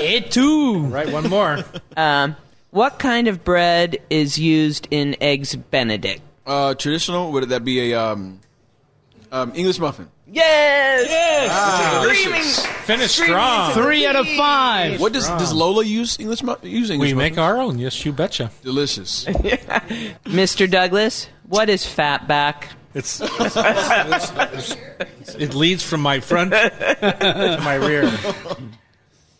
Et 0.00 0.28
two. 0.32 0.80
Right, 0.86 1.08
one 1.12 1.28
more. 1.30 1.58
um, 1.96 2.34
what 2.70 2.98
kind 2.98 3.28
of 3.28 3.44
bread 3.44 3.98
is 4.10 4.38
used 4.38 4.88
in 4.90 5.16
eggs 5.20 5.54
Benedict? 5.56 6.22
Uh, 6.46 6.74
traditional 6.74 7.32
would 7.32 7.48
that 7.50 7.64
be 7.64 7.92
a 7.92 8.00
um, 8.00 8.40
um, 9.30 9.52
English 9.54 9.78
muffin? 9.78 10.08
Yes. 10.30 11.48
Ah, 11.50 12.00
Screaming. 12.02 12.32
delicious. 12.42 12.66
Finish 12.66 13.12
Screaming 13.12 13.34
strong. 13.34 13.72
Three 13.72 14.06
out 14.06 14.16
of 14.16 14.28
five. 14.36 15.00
What 15.00 15.12
does 15.14 15.26
does 15.26 15.52
Lola 15.54 15.84
use 15.84 16.18
English 16.20 16.42
mu- 16.42 16.56
use 16.62 16.90
English? 16.90 17.12
We 17.12 17.14
make 17.14 17.38
our 17.38 17.56
own. 17.58 17.78
Yes, 17.78 18.04
you 18.04 18.12
betcha. 18.12 18.50
delicious. 18.62 19.24
Mr. 20.24 20.70
Douglas, 20.70 21.28
what 21.46 21.70
is 21.70 21.84
fatback? 21.84 22.64
It's, 22.94 23.20
it 25.34 25.54
leads 25.54 25.82
from 25.82 26.00
my 26.00 26.20
front 26.20 26.52
to 26.52 27.58
my 27.62 27.74
rear. 27.74 28.10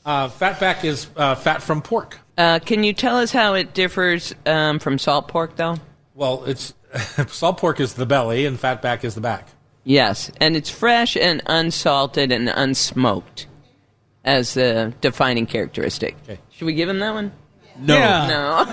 Uh, 0.06 0.26
fatback 0.26 0.84
is 0.84 1.06
uh, 1.16 1.34
fat 1.34 1.60
from 1.60 1.82
pork. 1.82 2.18
Uh, 2.38 2.60
can 2.60 2.84
you 2.84 2.92
tell 2.92 3.16
us 3.16 3.32
how 3.32 3.54
it 3.54 3.74
differs 3.74 4.32
um, 4.46 4.78
from 4.78 4.96
salt 4.96 5.26
pork, 5.26 5.56
though? 5.56 5.76
Well, 6.14 6.44
it's 6.44 6.72
salt 7.28 7.58
pork 7.58 7.80
is 7.80 7.94
the 7.94 8.06
belly 8.06 8.46
and 8.46 8.56
fatback 8.56 9.02
is 9.02 9.16
the 9.16 9.20
back. 9.20 9.48
Yes, 9.82 10.30
and 10.40 10.54
it's 10.56 10.70
fresh 10.70 11.16
and 11.16 11.42
unsalted 11.46 12.30
and 12.30 12.48
unsmoked 12.48 13.46
as 14.24 14.54
the 14.54 14.94
defining 15.00 15.46
characteristic. 15.46 16.16
Okay. 16.24 16.38
Should 16.50 16.66
we 16.66 16.74
give 16.74 16.88
him 16.88 17.00
that 17.00 17.12
one? 17.12 17.32
No, 17.80 17.96
Yeah. 17.96 18.26
No. 18.28 18.72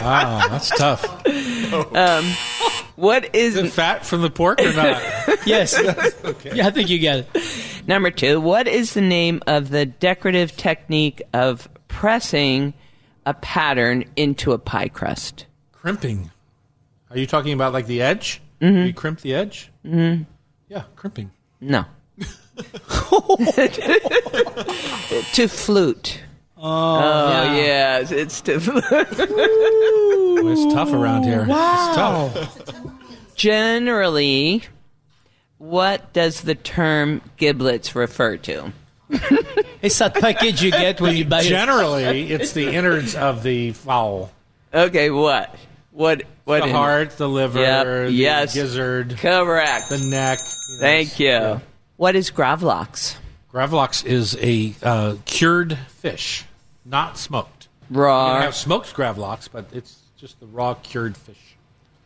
wow, 0.00 0.48
that's 0.48 0.70
tough. 0.70 1.04
what 2.96 3.34
Is 3.34 3.56
is 3.56 3.64
it 3.64 3.72
fat 3.72 4.04
from 4.06 4.22
the 4.22 4.30
pork 4.30 4.60
or 4.60 4.72
not? 4.72 5.02
Yes. 5.46 5.76
Yeah, 6.52 6.66
I 6.66 6.70
think 6.70 6.88
you 6.88 6.98
get 6.98 7.26
it. 7.34 7.82
number 7.86 8.10
two? 8.10 8.40
What 8.40 8.68
is 8.68 8.94
the 8.94 9.00
name 9.00 9.42
of 9.48 9.70
the 9.70 9.86
decorative 9.86 10.56
technique 10.56 11.22
of 11.32 11.68
pressing 11.88 12.74
a 13.26 13.34
pattern 13.34 14.04
into 14.16 14.52
a 14.52 14.58
pie 14.58 14.88
crust? 14.88 15.46
crimping. 15.82 16.30
Are 17.10 17.18
you 17.18 17.26
talking 17.26 17.52
about 17.52 17.72
like 17.72 17.86
the 17.86 18.02
edge? 18.02 18.40
Mm-hmm. 18.60 18.86
You 18.86 18.94
crimp 18.94 19.20
the 19.20 19.34
edge? 19.34 19.70
Mm-hmm. 19.84 20.22
Yeah, 20.68 20.84
crimping. 20.94 21.32
No. 21.60 21.84
to 25.32 25.48
flute. 25.48 26.20
Oh, 26.56 27.52
yeah, 27.56 28.04
it's 28.08 28.40
to 28.42 28.60
flute. 28.60 28.84
Oh, 28.90 30.46
it's 30.46 30.72
tough 30.72 30.92
around 30.92 31.24
here. 31.24 31.42
It's 31.42 31.96
tough. 31.96 32.72
Generally, 33.34 34.62
what 35.58 36.12
does 36.12 36.42
the 36.42 36.54
term 36.54 37.20
giblets 37.36 37.96
refer 37.96 38.36
to? 38.36 38.72
It's 39.82 39.98
that 39.98 40.14
package 40.14 40.62
you 40.62 40.70
get 40.70 41.00
when 41.00 41.16
you 41.16 41.24
buy 41.24 41.40
it. 41.40 41.44
Generally, 41.48 42.30
it's 42.32 42.52
the 42.52 42.72
innards 42.72 43.14
of 43.16 43.42
the 43.42 43.72
fowl. 43.72 44.30
Okay, 44.72 45.10
what? 45.10 45.54
What? 45.90 46.22
What? 46.44 46.60
The 46.62 46.68
in- 46.68 46.74
heart, 46.74 47.10
the 47.18 47.28
liver, 47.28 47.58
Yep, 47.60 47.86
the 48.06 48.12
yes. 48.12 48.54
gizzard, 48.54 49.16
Correct. 49.18 49.88
the 49.90 49.98
neck. 49.98 50.38
you 50.38 50.74
know, 50.76 50.80
Thank 50.80 51.20
you. 51.20 51.60
What 51.96 52.16
is 52.16 52.30
gravlax? 52.30 53.16
Gravlax 53.52 54.04
is 54.06 54.36
a 54.40 54.72
uh, 54.82 55.16
cured 55.26 55.76
fish, 55.88 56.44
not 56.84 57.18
smoked. 57.18 57.68
You 57.90 57.94
can 57.96 58.02
Raw. 58.02 58.40
have 58.40 58.54
smoked 58.54 58.94
gravlax, 58.94 59.48
but 59.52 59.66
it's 59.72 59.98
just 60.16 60.40
the 60.40 60.46
raw 60.46 60.74
cured 60.74 61.16
fish. 61.16 61.36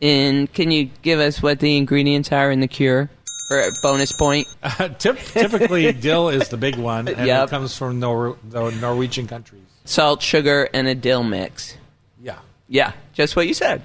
And 0.01 0.51
can 0.51 0.69
you 0.71 0.89
give 1.03 1.19
us 1.19 1.41
what 1.41 1.59
the 1.59 1.77
ingredients 1.77 2.31
are 2.31 2.51
in 2.51 2.59
the 2.59 2.67
cure 2.67 3.09
for 3.47 3.59
a 3.61 3.71
bonus 3.81 4.11
point? 4.11 4.47
Tip, 4.99 5.17
typically, 5.19 5.91
dill 5.93 6.29
is 6.29 6.49
the 6.49 6.57
big 6.57 6.75
one, 6.75 7.07
and 7.07 7.25
Yep. 7.27 7.47
it 7.47 7.49
comes 7.49 7.77
from 7.77 7.99
Nor- 7.99 8.37
the 8.47 8.69
Norwegian 8.71 9.27
countries. 9.27 9.61
Salt, 9.85 10.21
sugar, 10.21 10.69
and 10.73 10.87
a 10.87 10.95
dill 10.95 11.23
mix. 11.23 11.75
Yeah. 12.21 12.39
Yeah, 12.67 12.91
just 13.13 13.35
what 13.35 13.47
you 13.47 13.53
said. 13.53 13.81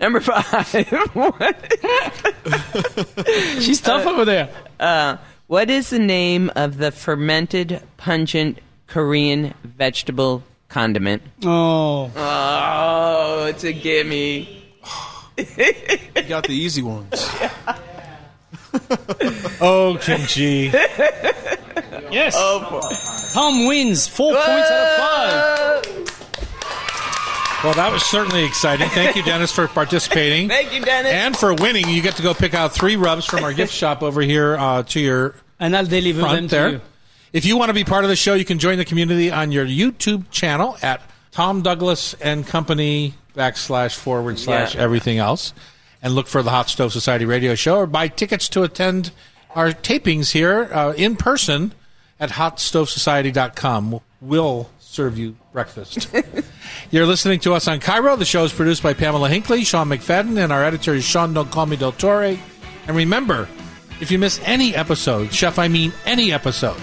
Number 0.00 0.20
five. 0.20 0.68
She's 3.60 3.80
tough 3.80 4.06
over 4.06 4.24
there. 4.24 4.48
uh, 4.80 5.16
what 5.46 5.70
is 5.70 5.90
the 5.90 5.98
name 5.98 6.50
of 6.56 6.78
the 6.78 6.90
fermented, 6.92 7.82
pungent 7.96 8.58
Korean 8.86 9.54
vegetable 9.64 10.42
condiment? 10.68 11.22
Oh. 11.44 12.10
Oh, 12.16 13.46
it's 13.46 13.64
a 13.64 13.72
gimme. 13.72 14.64
You 15.36 16.22
got 16.28 16.44
the 16.44 16.52
easy 16.52 16.82
ones. 16.82 17.28
Oh, 19.60 19.98
kimchi. 20.00 20.70
Yes. 22.10 22.34
Oh, 22.36 22.80
Tom 23.32 23.66
wins. 23.66 24.06
Four 24.08 24.32
points 24.34 24.48
out 24.70 25.82
of 25.82 25.84
five. 25.84 27.64
well, 27.64 27.74
that 27.74 27.90
was 27.92 28.02
certainly 28.04 28.44
exciting. 28.44 28.88
Thank 28.90 29.16
you, 29.16 29.22
Dennis, 29.22 29.52
for 29.52 29.68
participating. 29.68 30.48
Thank 30.56 30.72
you, 30.74 30.80
Dennis. 30.84 31.12
And 31.12 31.36
for 31.36 31.54
winning, 31.54 31.88
you 31.88 32.00
get 32.02 32.16
to 32.16 32.22
go 32.22 32.34
pick 32.34 32.54
out 32.54 32.72
three 32.72 32.96
rubs 32.96 33.24
from 33.26 33.44
our 33.44 33.52
gift 33.52 33.72
shop 33.80 34.02
over 34.02 34.20
here 34.22 34.56
uh, 34.56 34.82
to 34.84 35.00
your 35.00 35.34
And 35.60 35.76
I'll 35.76 35.84
deliver 35.86 36.20
them 36.20 36.28
front 36.30 36.50
to 36.50 36.56
there. 36.56 36.68
you. 36.70 36.80
If 37.32 37.44
you 37.44 37.58
want 37.58 37.68
to 37.68 37.74
be 37.74 37.84
part 37.84 38.04
of 38.04 38.10
the 38.10 38.16
show, 38.16 38.34
you 38.34 38.44
can 38.44 38.58
join 38.58 38.78
the 38.78 38.84
community 38.86 39.30
on 39.30 39.52
your 39.52 39.66
YouTube 39.66 40.30
channel 40.30 40.78
at 40.82 41.02
Tom 41.30 41.60
Douglas 41.62 42.14
and 42.14 42.46
Company 42.46 43.12
backslash 43.34 43.94
forward 43.96 44.38
slash 44.38 44.74
Yeah. 44.74 44.80
everything 44.80 45.18
else, 45.18 45.52
and 46.02 46.14
look 46.14 46.26
for 46.26 46.42
the 46.42 46.50
Hot 46.50 46.68
Stove 46.68 46.92
Society 46.92 47.24
radio 47.24 47.54
show, 47.54 47.78
or 47.78 47.86
buy 47.86 48.08
tickets 48.08 48.48
to 48.50 48.62
attend 48.62 49.10
our 49.54 49.70
tapings 49.70 50.32
here 50.32 50.68
uh, 50.72 50.92
in 50.96 51.16
person 51.16 51.72
at 52.20 52.30
hotstovesociety.com. 52.30 54.00
We'll 54.20 54.70
serve 54.78 55.18
you 55.18 55.36
breakfast. 55.52 56.08
You're 56.90 57.06
listening 57.06 57.40
to 57.40 57.54
us 57.54 57.68
on 57.68 57.80
KIRO. 57.80 58.18
The 58.18 58.24
show 58.24 58.44
is 58.44 58.52
produced 58.52 58.82
by 58.82 58.94
Pamela 58.94 59.28
Hinkley, 59.28 59.66
Sean 59.66 59.88
McFadden, 59.88 60.42
and 60.42 60.52
our 60.52 60.64
editor 60.64 60.94
is 60.94 61.04
Sean 61.04 61.34
Don't 61.34 61.50
Call 61.50 61.66
Me 61.66 61.76
Del 61.76 61.92
Torre. 61.92 62.36
And 62.86 62.96
remember, 62.96 63.48
if 64.00 64.10
you 64.10 64.18
miss 64.18 64.40
any 64.44 64.74
episode, 64.74 65.32
Chef, 65.32 65.58
I 65.58 65.68
mean 65.68 65.92
any 66.04 66.32
episode 66.32 66.80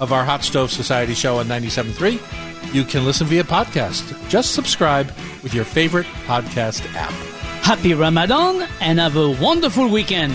of 0.00 0.12
our 0.12 0.24
Hot 0.24 0.42
Stove 0.42 0.70
Society 0.70 1.14
show 1.14 1.38
on 1.38 1.46
97.3, 1.46 2.74
you 2.74 2.84
can 2.84 3.04
listen 3.04 3.26
via 3.26 3.44
podcast. 3.44 4.28
Just 4.28 4.54
subscribe 4.54 5.06
with 5.42 5.54
your 5.54 5.64
favorite 5.64 6.06
podcast 6.26 6.84
app. 6.94 7.33
Happy 7.64 7.94
Ramadan 7.94 8.68
and 8.82 8.98
have 8.98 9.16
a 9.16 9.30
wonderful 9.30 9.88
weekend. 9.88 10.34